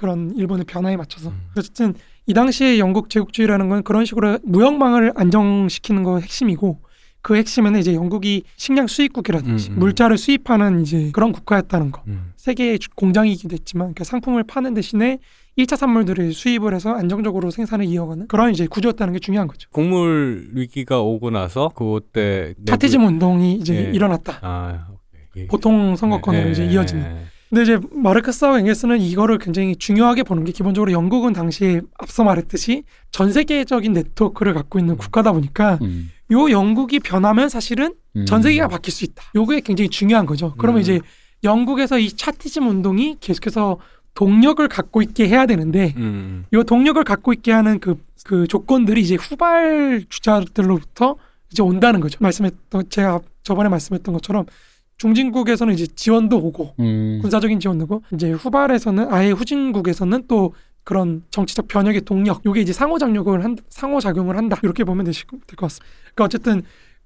그런 0.04 0.32
일본의 0.36 0.66
변화에 0.66 0.98
맞춰서 0.98 1.30
음. 1.30 1.40
어쨌든 1.56 1.94
이 2.26 2.34
당시에 2.34 2.78
영국 2.78 3.08
제국주의라는 3.08 3.70
건 3.70 3.82
그런 3.82 4.04
식으로 4.04 4.38
무역망을 4.44 5.12
안정시키는 5.16 6.02
거 6.02 6.18
핵심이고 6.20 6.80
그 7.22 7.36
핵심에는 7.36 7.80
이제 7.80 7.94
영국이 7.94 8.42
식량 8.56 8.86
수입국이라든지 8.86 9.70
음, 9.70 9.74
음. 9.74 9.78
물자를 9.78 10.18
수입하는 10.18 10.82
이제 10.82 11.08
그런 11.14 11.32
국가였다는 11.32 11.90
거. 11.90 12.02
음. 12.08 12.32
세계의 12.36 12.78
주- 12.80 12.90
공장이기도 12.94 13.54
했지만 13.54 13.94
그 13.94 14.04
상품을 14.04 14.44
파는 14.44 14.74
대신에 14.74 15.20
1차 15.56 15.76
산물들을 15.78 16.34
수입을 16.34 16.74
해서 16.74 16.92
안정적으로 16.92 17.50
생산을 17.50 17.86
이어가는 17.86 18.26
그런 18.28 18.50
이제 18.52 18.66
구조였다는 18.66 19.14
게 19.14 19.20
중요한 19.20 19.48
거죠. 19.48 19.70
곡물 19.72 20.50
위기가 20.52 21.00
오고 21.00 21.30
나서 21.30 21.70
그때 21.74 22.48
내부- 22.58 22.64
차티즘 22.66 23.06
운동이 23.06 23.54
이제 23.54 23.86
예. 23.86 23.90
일어났다. 23.94 24.40
아, 24.42 24.88
오케이. 25.30 25.46
보통 25.46 25.96
선거권으로 25.96 26.44
네, 26.44 26.50
이제 26.50 26.66
네, 26.66 26.72
이어지는. 26.74 27.33
네. 27.50 27.58
근데 27.58 27.62
이제 27.62 27.86
마르크스하고 27.92 28.58
엥겔스는 28.58 29.00
이거를 29.00 29.38
굉장히 29.38 29.76
중요하게 29.76 30.22
보는 30.24 30.44
게 30.44 30.52
기본적으로 30.52 30.92
영국은 30.92 31.32
당시에 31.32 31.80
앞서 31.98 32.24
말했듯이 32.24 32.84
전 33.10 33.32
세계적인 33.32 33.92
네트워크를 33.92 34.54
갖고 34.54 34.78
있는 34.78 34.96
국가다 34.96 35.32
보니까 35.32 35.78
음. 35.82 36.10
요 36.32 36.50
영국이 36.50 37.00
변하면 37.00 37.48
사실은 37.48 37.94
음. 38.16 38.24
전 38.26 38.42
세계가 38.42 38.68
바뀔 38.68 38.92
수 38.92 39.04
있다. 39.04 39.24
요게 39.34 39.60
굉장히 39.60 39.88
중요한 39.88 40.26
거죠. 40.26 40.54
그러면 40.58 40.80
음. 40.80 40.82
이제 40.82 41.00
영국에서 41.42 41.98
이 41.98 42.10
차티즘 42.10 42.66
운동이 42.66 43.18
계속해서 43.20 43.78
동력을 44.14 44.66
갖고 44.68 45.02
있게 45.02 45.28
해야 45.28 45.44
되는데 45.46 45.92
음. 45.96 46.46
요 46.52 46.62
동력을 46.62 47.02
갖고 47.04 47.32
있게 47.32 47.52
하는 47.52 47.80
그, 47.80 48.00
그 48.24 48.46
조건들이 48.46 49.00
이제 49.00 49.16
후발 49.16 50.04
주자들로부터 50.08 51.16
이제 51.50 51.62
온다는 51.62 52.00
거죠. 52.00 52.18
말씀했던 52.20 52.88
제가 52.88 53.20
저번에 53.42 53.68
말씀했던 53.68 54.14
것처럼 54.14 54.46
중진국에서는 54.98 55.74
이제 55.74 55.86
지원도 55.86 56.38
오고 56.38 56.74
음. 56.80 57.18
군사적인 57.20 57.60
지원도 57.60 57.84
오고 57.84 58.02
이제 58.14 58.30
후발에서는 58.30 59.12
아예 59.12 59.30
후진국에서는 59.30 60.24
또 60.28 60.54
그런 60.84 61.22
정치적 61.30 61.66
변혁의 61.68 62.02
동력, 62.02 62.44
요게 62.44 62.60
이제 62.60 62.72
상호작용을 62.72 63.42
한 63.42 63.56
상호작용을 63.68 64.36
한다 64.36 64.58
이렇게 64.62 64.84
보면 64.84 65.06
될것 65.06 65.56
같습니다. 65.56 65.86
그러니까 66.14 66.24
어쨌든 66.24 66.62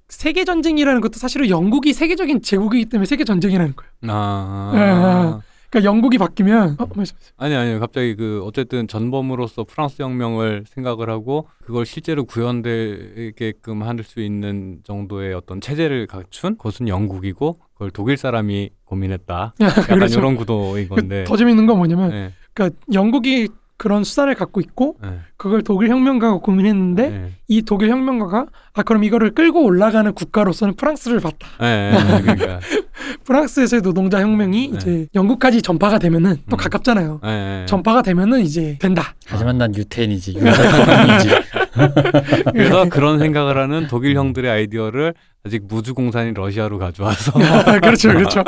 세계 0.08 0.44
전쟁이라는 0.44 1.00
것도 1.00 1.18
사실은 1.18 1.48
영국이 1.48 1.92
세계적인 1.92 2.42
제국이기 2.42 2.86
때문에 2.86 3.06
세계 3.06 3.24
전쟁이라는 3.24 3.74
거예요. 3.76 3.92
아, 4.08 4.72
예, 4.74 5.48
그러니까 5.70 5.90
영국이 5.90 6.16
바뀌면 6.18 6.76
어, 6.78 6.88
말씀. 6.94 7.16
아니 7.36 7.54
아니 7.54 7.78
갑자기 7.78 8.14
그 8.16 8.42
어쨌든 8.44 8.88
전범으로서 8.88 9.64
프랑스 9.64 10.02
혁명을 10.02 10.64
생각을 10.66 11.10
하고 11.10 11.48
그걸 11.62 11.84
실제로 11.84 12.24
구현되게끔 12.24 13.82
할 13.82 13.98
수 14.04 14.20
있는 14.20 14.78
정도의 14.84 15.34
어떤 15.34 15.60
체제를 15.60 16.06
갖춘 16.06 16.56
그것은 16.56 16.86
영국이고 16.88 17.58
그걸 17.74 17.90
독일 17.90 18.16
사람이 18.16 18.70
고민했다. 18.84 19.54
약간 19.60 19.84
그렇죠. 19.98 20.20
이런 20.20 20.36
구도인 20.36 20.88
건데. 20.88 21.24
더 21.24 21.36
재밌는 21.36 21.66
건 21.66 21.76
뭐냐면, 21.78 22.10
네, 22.10 22.32
그러니까 22.54 22.78
영국이 22.92 23.48
그런 23.78 24.02
수단을 24.02 24.34
갖고 24.34 24.60
있고 24.60 24.96
네, 25.00 25.20
그걸 25.36 25.62
독일 25.62 25.90
혁명가가 25.90 26.38
고민했는데 26.38 27.08
네. 27.10 27.32
이 27.46 27.62
독일 27.62 27.90
혁명가가 27.90 28.46
아 28.74 28.82
그럼 28.82 29.04
이거를 29.04 29.30
끌고 29.30 29.64
올라가는 29.64 30.12
국가로서는 30.12 30.74
프랑스를 30.74 31.20
봤다. 31.20 31.48
네, 31.60 31.92
네, 31.92 32.22
그러니까. 32.22 32.60
프랑스에서의 33.24 33.82
노동자 33.82 34.20
혁명이 34.20 34.70
네. 34.72 34.76
이제 34.76 35.06
영국까지 35.14 35.62
전파가 35.62 36.00
되면은 36.00 36.38
또 36.50 36.56
음. 36.56 36.58
가깝잖아요. 36.58 37.20
네, 37.22 37.28
네. 37.28 37.66
전파가 37.66 38.02
되면은 38.02 38.40
이제 38.40 38.76
된다. 38.80 39.14
하지만 39.26 39.58
난 39.58 39.72
유태인이지. 39.72 40.34
유태인이지. 40.42 41.28
그래서 42.52 42.88
그런 42.88 43.20
생각을 43.20 43.58
하는 43.58 43.86
독일 43.86 44.16
형들의 44.16 44.50
아이디어를 44.50 45.14
아직 45.46 45.62
무주공산인 45.68 46.34
러시아로 46.34 46.78
가져와서 46.78 47.32
그렇죠, 47.80 48.08
그렇죠. 48.08 48.42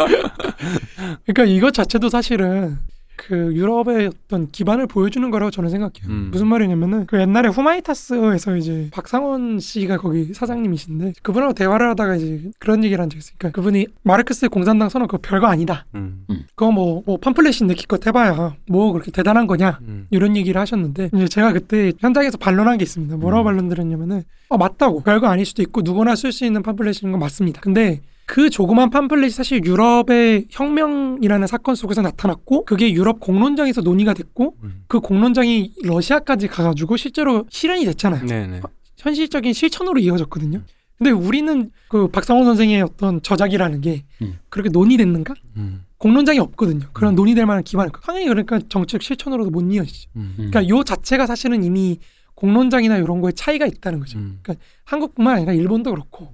그러니까 1.24 1.44
이것 1.44 1.73
자체도 1.73 2.09
사실은 2.09 2.78
그 3.26 3.55
유럽의 3.55 4.10
어떤 4.26 4.48
기반을 4.51 4.86
보여주는 4.86 5.30
거라고 5.30 5.51
저는 5.51 5.68
생각해요. 5.68 6.09
음. 6.09 6.30
무슨 6.32 6.47
말이냐면은 6.47 7.05
그 7.06 7.20
옛날에 7.20 7.48
후마이타스에서 7.48 8.56
이제 8.56 8.88
박상원 8.92 9.60
씨가 9.60 9.98
거기 9.98 10.32
사장님이신데 10.32 11.12
그분하고 11.22 11.52
대화를 11.52 11.90
하다가 11.90 12.16
이제 12.16 12.51
그런 12.59 12.82
얘기를 12.82 13.02
한 13.02 13.10
적이 13.10 13.18
있어요. 13.18 13.34
그러니까 13.38 13.60
그분이 13.60 13.86
마르크스의 14.02 14.48
공산당 14.48 14.88
선언 14.88 15.06
그거 15.06 15.18
별거 15.22 15.47
아니다. 15.47 15.84
음, 15.94 16.24
그거 16.55 16.72
뭐, 16.72 17.02
뭐 17.05 17.18
팜플렛인데 17.18 17.74
기껏 17.74 18.05
해봐야 18.06 18.56
뭐 18.68 18.92
그렇게 18.92 19.10
대단한 19.10 19.47
거냐 19.47 19.80
음, 19.82 20.06
이런 20.10 20.34
얘기를 20.36 20.59
하셨는데 20.59 21.10
이제 21.14 21.28
제가 21.28 21.52
그때 21.52 21.92
현장에서 21.98 22.38
반론한 22.38 22.78
게 22.78 22.84
있습니다. 22.84 23.16
뭐라고 23.18 23.42
음. 23.42 23.44
반론 23.44 23.68
드렸냐면은 23.68 24.22
어 24.48 24.56
맞다고 24.56 25.02
별거 25.02 25.26
아닐 25.26 25.44
수도 25.44 25.60
있고 25.62 25.82
누구나 25.82 26.16
쓸 26.16 26.32
수 26.32 26.47
있는 26.47 26.62
팜플렛인 26.62 27.10
건 27.10 27.20
맞습니다. 27.20 27.60
근데 27.60 28.01
그 28.31 28.48
조그만 28.48 28.90
팜플렛이 28.90 29.31
사실 29.31 29.61
유럽의 29.65 30.47
혁명이라는 30.51 31.48
사건 31.48 31.74
속에서 31.74 32.01
나타났고 32.01 32.65
그게 32.65 32.93
유럽 32.93 33.19
공론장에서 33.19 33.81
논의가 33.81 34.15
됐고 34.15 34.55
음. 34.62 34.85
그 34.86 35.01
공론장이 35.01 35.73
러시아까지 35.82 36.47
가가지고 36.47 36.97
실제로 36.97 37.44
실현이 37.51 37.85
됐잖아요. 37.86 38.24
네, 38.27 38.47
네. 38.47 38.61
현실적인 38.98 39.52
실천으로 39.52 39.98
이어졌거든요. 39.98 40.62
근데 40.97 41.11
우리는 41.11 41.73
그 41.89 42.07
박상원 42.07 42.44
선생의 42.44 42.82
어떤 42.82 43.20
저작이라는 43.20 43.81
게 43.81 44.05
음. 44.23 44.39
그렇게 44.48 44.69
논의됐는가? 44.69 45.35
음, 45.57 45.85
공론장이 45.98 46.39
없거든요. 46.39 46.86
그런 46.93 47.16
논의될 47.16 47.47
만한 47.47 47.65
기반이 47.65 47.90
당연히 48.01 48.27
그러니까 48.28 48.61
정책 48.69 49.02
실천으로도 49.02 49.51
못 49.51 49.62
이어지죠. 49.62 50.09
음, 50.15 50.35
그러니까 50.36 50.69
요 50.69 50.85
자체가 50.85 51.27
사실은 51.27 51.65
이미 51.65 51.98
공론장이나 52.36 52.98
이런 52.98 53.20
거에 53.20 53.32
차이가 53.32 53.66
있다는 53.66 53.98
거죠. 53.98 54.20
음, 54.20 54.39
한국뿐만 54.85 55.39
아니라 55.39 55.52
일본도 55.52 55.90
그렇고. 55.90 56.32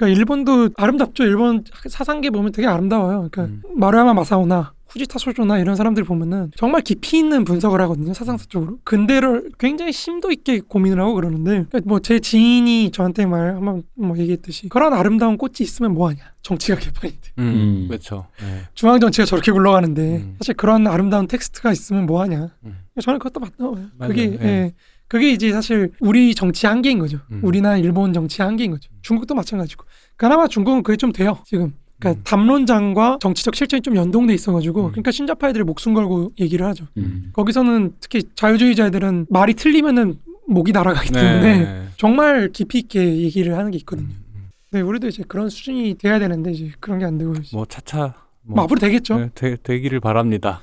음. 0.00 0.06
그러니까 0.06 0.08
일본도 0.08 0.70
아름답죠. 0.76 1.24
일본 1.24 1.64
사상계 1.88 2.30
보면 2.30 2.52
되게 2.52 2.66
아름다워요. 2.66 3.28
그러니까 3.30 3.44
음. 3.44 3.62
마루야마 3.76 4.14
마사오나 4.14 4.72
후지타 4.88 5.20
소조나 5.20 5.58
이런 5.58 5.76
사람들 5.76 6.02
보면은 6.02 6.50
정말 6.56 6.82
깊이 6.82 7.18
있는 7.18 7.44
분석을 7.44 7.80
하거든요. 7.82 8.12
사상사적으로. 8.12 8.78
근대를 8.82 9.50
굉장히 9.58 9.92
심도 9.92 10.32
있게 10.32 10.60
고민을 10.60 11.00
하고 11.00 11.14
그러는데 11.14 11.64
그러니까 11.70 11.80
뭐제 11.84 12.18
지인이 12.18 12.90
저한테 12.90 13.26
말 13.26 13.54
한번 13.54 13.84
뭐 13.94 14.18
얘기했듯이 14.18 14.68
그런 14.68 14.92
아름다운 14.92 15.36
꽃이 15.36 15.56
있으면 15.60 15.94
뭐하냐. 15.94 16.18
정치가 16.42 16.76
개판인데. 16.76 17.28
음, 17.38 17.44
음. 17.44 17.88
그렇죠. 17.88 18.26
네. 18.40 18.62
중앙 18.74 18.98
정치가 18.98 19.26
저렇게 19.26 19.52
굴러가는데 19.52 20.16
음. 20.16 20.36
사실 20.40 20.54
그런 20.54 20.86
아름다운 20.88 21.28
텍스트가 21.28 21.70
있으면 21.70 22.06
뭐하냐. 22.06 22.48
음. 22.64 22.78
저는 23.00 23.20
그것도 23.20 23.38
맞다고 23.38 23.74
봐요. 23.76 23.86
맞아요. 23.96 24.12
그게 24.12 24.38
예. 24.40 24.44
예. 24.44 24.72
그게 25.10 25.32
이제 25.32 25.50
사실 25.50 25.90
우리 25.98 26.36
정치 26.36 26.68
한계인 26.68 27.00
거죠. 27.00 27.18
음. 27.32 27.40
우리나 27.42 27.76
일본 27.76 28.12
정치 28.12 28.42
한계인 28.42 28.70
거죠. 28.70 28.88
중국도 29.02 29.34
마찬가지고. 29.34 29.84
그나마 30.16 30.46
중국은 30.46 30.84
그게 30.84 30.96
좀 30.96 31.10
돼요. 31.10 31.38
지금. 31.44 31.74
그러니까 31.98 32.20
음. 32.20 32.22
담론장과 32.22 33.18
정치적 33.20 33.56
실천이 33.56 33.82
좀 33.82 33.96
연동돼 33.96 34.32
있어가지고 34.34 34.86
음. 34.86 34.90
그러니까 34.92 35.10
신자파애들이 35.10 35.64
목숨 35.64 35.94
걸고 35.94 36.30
얘기를 36.38 36.64
하죠. 36.66 36.86
음. 36.96 37.30
거기서는 37.32 37.94
특히 37.98 38.22
자유주의자들은 38.36 39.26
말이 39.30 39.54
틀리면은 39.54 40.14
목이 40.46 40.70
날아가기 40.70 41.10
때문에 41.10 41.58
네. 41.58 41.88
정말 41.96 42.50
깊이 42.52 42.78
있게 42.78 43.04
얘기를 43.18 43.58
하는 43.58 43.72
게 43.72 43.78
있거든요. 43.78 44.06
음, 44.06 44.24
음. 44.36 44.48
근데 44.70 44.82
우리도 44.82 45.08
이제 45.08 45.24
그런 45.26 45.50
수준이 45.50 45.96
돼야 45.98 46.20
되는데 46.20 46.52
이제 46.52 46.70
그런 46.78 47.00
게 47.00 47.04
안 47.04 47.18
되고 47.18 47.32
이제 47.32 47.56
뭐 47.56 47.66
차차 47.66 48.14
뭐, 48.42 48.54
뭐 48.54 48.64
앞으로 48.64 48.78
되겠죠. 48.78 49.18
네, 49.18 49.30
되, 49.34 49.56
되기를 49.56 49.98
바랍니다. 49.98 50.60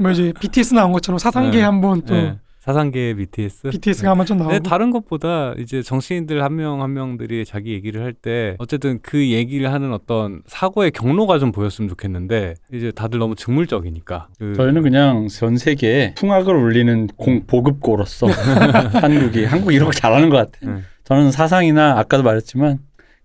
뭐 0.00 0.10
이제 0.10 0.32
BTS 0.40 0.74
나온 0.74 0.90
것처럼 0.90 1.18
사상계 1.18 1.58
네. 1.58 1.62
한번 1.62 2.02
또 2.02 2.14
네. 2.14 2.36
사상계의 2.66 3.14
BTS. 3.14 3.70
BTS가 3.70 4.10
한번 4.10 4.26
좀 4.26 4.38
나오고. 4.38 4.52
네, 4.52 4.58
다른 4.58 4.90
것보다 4.90 5.54
이제 5.58 5.82
정치인들 5.82 6.42
한 6.42 6.56
명 6.56 6.82
한 6.82 6.92
명들이 6.94 7.44
자기 7.44 7.72
얘기를 7.72 8.02
할 8.02 8.12
때 8.12 8.56
어쨌든 8.58 8.98
그 9.02 9.30
얘기를 9.30 9.72
하는 9.72 9.92
어떤 9.92 10.42
사고의 10.46 10.90
경로가 10.90 11.38
좀 11.38 11.52
보였으면 11.52 11.88
좋겠는데 11.88 12.54
이제 12.72 12.90
다들 12.90 13.18
너무 13.20 13.34
직물적이니까 13.36 14.28
그 14.38 14.54
저희는 14.56 14.82
그냥 14.82 15.28
전 15.28 15.56
세계에 15.56 16.14
풍악을 16.14 16.54
울리는 16.54 17.06
공 17.16 17.44
보급고로서 17.46 18.26
한국이 19.00 19.44
한국 19.44 19.72
이런 19.72 19.86
거 19.86 19.92
잘하는 19.92 20.28
것 20.30 20.36
같아요. 20.50 20.76
네. 20.76 20.82
저는 21.04 21.30
사상이나 21.30 21.98
아까도 21.98 22.22
말했지만 22.24 22.78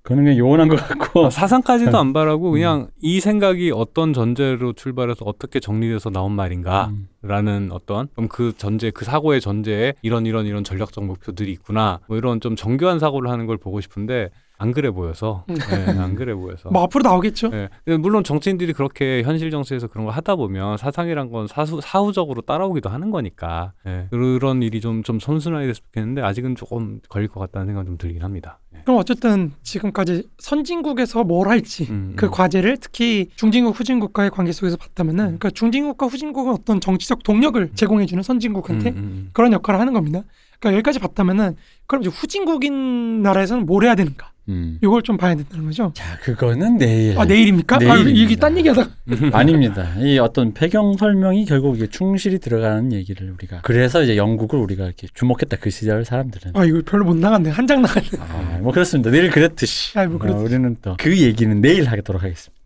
그거는 0.03 0.23
그냥 0.23 0.37
요원한 0.39 0.67
것 0.67 0.75
같고 0.77 1.25
어, 1.25 1.29
사상까지도 1.29 1.97
안 1.97 2.07
음. 2.07 2.13
바라고 2.13 2.51
그냥 2.51 2.87
이 3.01 3.19
생각이 3.19 3.71
어떤 3.71 4.13
전제로 4.13 4.73
출발해서 4.73 5.25
어떻게 5.25 5.59
정리돼서 5.59 6.09
나온 6.09 6.31
말인가라는 6.31 6.91
음. 7.21 7.69
어떤 7.71 8.07
그럼 8.15 8.27
그 8.27 8.53
전제 8.57 8.89
그 8.89 9.05
사고의 9.05 9.41
전제에 9.41 9.93
이런 10.01 10.25
이런 10.25 10.45
이런 10.47 10.63
전략적 10.63 11.05
목표들이 11.05 11.51
있구나 11.51 11.99
뭐 12.07 12.17
이런 12.17 12.41
좀 12.41 12.55
정교한 12.55 12.97
사고를 12.99 13.29
하는 13.29 13.45
걸 13.45 13.57
보고 13.57 13.79
싶은데 13.79 14.29
안 14.61 14.71
그래 14.71 14.91
보여서 14.91 15.43
음. 15.49 15.55
네, 15.55 15.85
안 15.97 16.15
그래 16.15 16.35
보여서 16.35 16.69
뭐 16.69 16.83
앞으로 16.83 17.01
나오겠죠. 17.03 17.49
네. 17.49 17.69
물론 17.99 18.23
정치인들이 18.23 18.73
그렇게 18.73 19.23
현실 19.23 19.49
정치에서 19.49 19.87
그런 19.87 20.05
걸 20.05 20.13
하다 20.13 20.35
보면 20.35 20.77
사상이란 20.77 21.31
건 21.31 21.47
사수, 21.47 21.79
사후적으로 21.81 22.41
따라오기도 22.41 22.87
하는 22.89 23.09
거니까 23.09 23.73
예. 23.87 24.07
그런 24.11 24.61
일이 24.61 24.79
좀, 24.79 25.01
좀 25.01 25.19
선순환이 25.19 25.65
됐으면 25.65 25.73
좋겠는데 25.87 26.21
아직은 26.21 26.55
조금 26.55 26.99
걸릴 27.09 27.27
것 27.27 27.39
같다는 27.39 27.67
생각이 27.67 27.87
좀 27.87 27.97
들긴 27.97 28.23
합니다. 28.23 28.59
예. 28.75 28.81
그럼 28.83 28.99
어쨌든 28.99 29.51
지금까지 29.63 30.27
선진국에서 30.37 31.23
뭘 31.23 31.47
할지 31.47 31.87
음, 31.89 32.13
그 32.15 32.27
음. 32.27 32.31
과제를 32.31 32.77
특히 32.77 33.29
중진국 33.35 33.79
후진국과의 33.79 34.29
관계 34.29 34.51
속에서 34.51 34.77
봤다면은 34.77 35.23
그러니까 35.25 35.49
중진국과 35.49 36.05
후진국은 36.05 36.53
어떤 36.53 36.79
정치적 36.79 37.23
동력을 37.23 37.71
제공해주는 37.73 38.21
선진국한테 38.21 38.89
음, 38.91 38.95
음, 38.97 39.29
그런 39.33 39.53
역할을 39.53 39.79
하는 39.79 39.93
겁니다. 39.93 40.21
그러니까 40.61 40.77
여기까지 40.77 40.99
봤다면은 40.99 41.55
그럼 41.87 42.03
이제 42.03 42.11
후진국인 42.13 43.21
나라에서는 43.23 43.65
뭘 43.65 43.83
해야 43.83 43.95
되는가? 43.95 44.31
음. 44.49 44.79
이걸 44.83 45.01
좀 45.03 45.17
봐야 45.17 45.35
된다는 45.35 45.65
거죠. 45.65 45.91
자 45.95 46.17
그거는 46.19 46.77
내일 46.77 47.17
아 47.17 47.25
내일입니까? 47.25 47.75
아, 47.75 47.79
내일입니다. 47.79 48.09
이게 48.19 48.35
딴 48.35 48.57
얘기하다. 48.57 48.87
아닙니다. 49.33 49.93
이 49.99 50.17
어떤 50.19 50.53
배경 50.53 50.95
설명이 50.97 51.45
결국 51.45 51.75
이게 51.77 51.87
충실히 51.87 52.39
들어가는 52.39 52.91
얘기를 52.91 53.31
우리가 53.31 53.61
그래서 53.63 54.01
이제 54.03 54.17
영국을 54.17 54.59
우리가 54.59 54.85
이렇게 54.85 55.07
주목했다 55.13 55.57
그 55.59 55.69
시절 55.69 56.05
사람들은 56.05 56.53
아 56.55 56.65
이거 56.65 56.81
별로 56.85 57.05
못 57.05 57.15
나갔네. 57.17 57.49
한 57.51 57.67
장 57.67 57.81
나갔네. 57.81 58.07
아, 58.19 58.57
뭐 58.61 58.71
그렇습니다. 58.71 59.09
내일 59.11 59.29
그랬듯이 59.29 59.97
아, 59.97 60.05
뭐 60.07 60.17
그렇듯이. 60.17 60.41
어, 60.41 60.45
우리는 60.45 60.75
또 60.81 60.95
그 60.99 61.17
얘기는 61.17 61.61
내일 61.61 61.85
하도록 61.87 62.21
하겠습니다. 62.21 62.60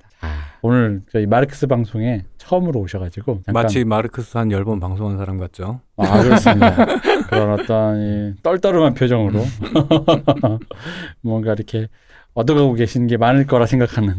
자, 0.66 0.68
오늘 0.68 1.02
저희 1.12 1.26
마르크스 1.26 1.68
방송에 1.68 2.24
처음으로 2.38 2.80
오셔가지고 2.82 3.42
잠깐 3.46 3.54
마치 3.54 3.84
마르크스 3.86 4.38
한 4.38 4.50
열 4.52 4.64
번 4.66 4.80
방송한 4.80 5.18
사람 5.18 5.38
같죠. 5.38 5.82
아 5.98 6.24
그렇습니다. 6.24 6.86
그런 7.30 7.52
어떤 7.60 8.02
이 8.02 8.34
떨떠름한 8.44 8.94
표정으로 8.96 9.44
뭔가 11.22 11.54
이렇게 11.54 11.88
얻어가고 12.34 12.74
계시는 12.74 13.08
게 13.08 13.18
많을 13.18 13.46
거라 13.48 13.66
생각하는 13.66 14.16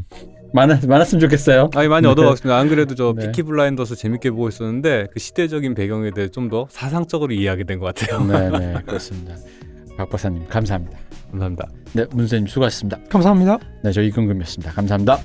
많았, 0.52 0.86
많았으면 0.86 1.20
좋겠어요. 1.20 1.70
아니 1.74 1.88
많이 1.88 2.04
네. 2.06 2.08
얻어갔습니다. 2.12 2.56
안 2.58 2.68
그래도 2.68 2.94
저 2.94 3.12
네. 3.16 3.26
피키 3.26 3.42
블라인더스 3.42 3.96
재밌게 3.96 4.30
보고 4.30 4.48
있었는데 4.48 5.08
그 5.12 5.18
시대적인 5.20 5.74
배경에 5.74 6.10
대해 6.12 6.28
좀 6.28 6.48
더 6.48 6.66
사상적으로 6.70 7.32
이해하게 7.32 7.64
된 7.64 7.80
것 7.80 7.92
같아요. 7.94 8.24
네네 8.24 8.82
그렇습니다. 8.86 9.34
박 9.98 10.08
박사님 10.10 10.46
감사합니다. 10.48 10.96
감사합니다. 11.30 11.68
네 11.94 12.06
문세님 12.12 12.46
수고하셨습니다. 12.46 12.98
감사합니다. 13.10 13.58
네저 13.82 14.02
이근금이었습니다. 14.02 14.72
감사합니다. 14.72 15.18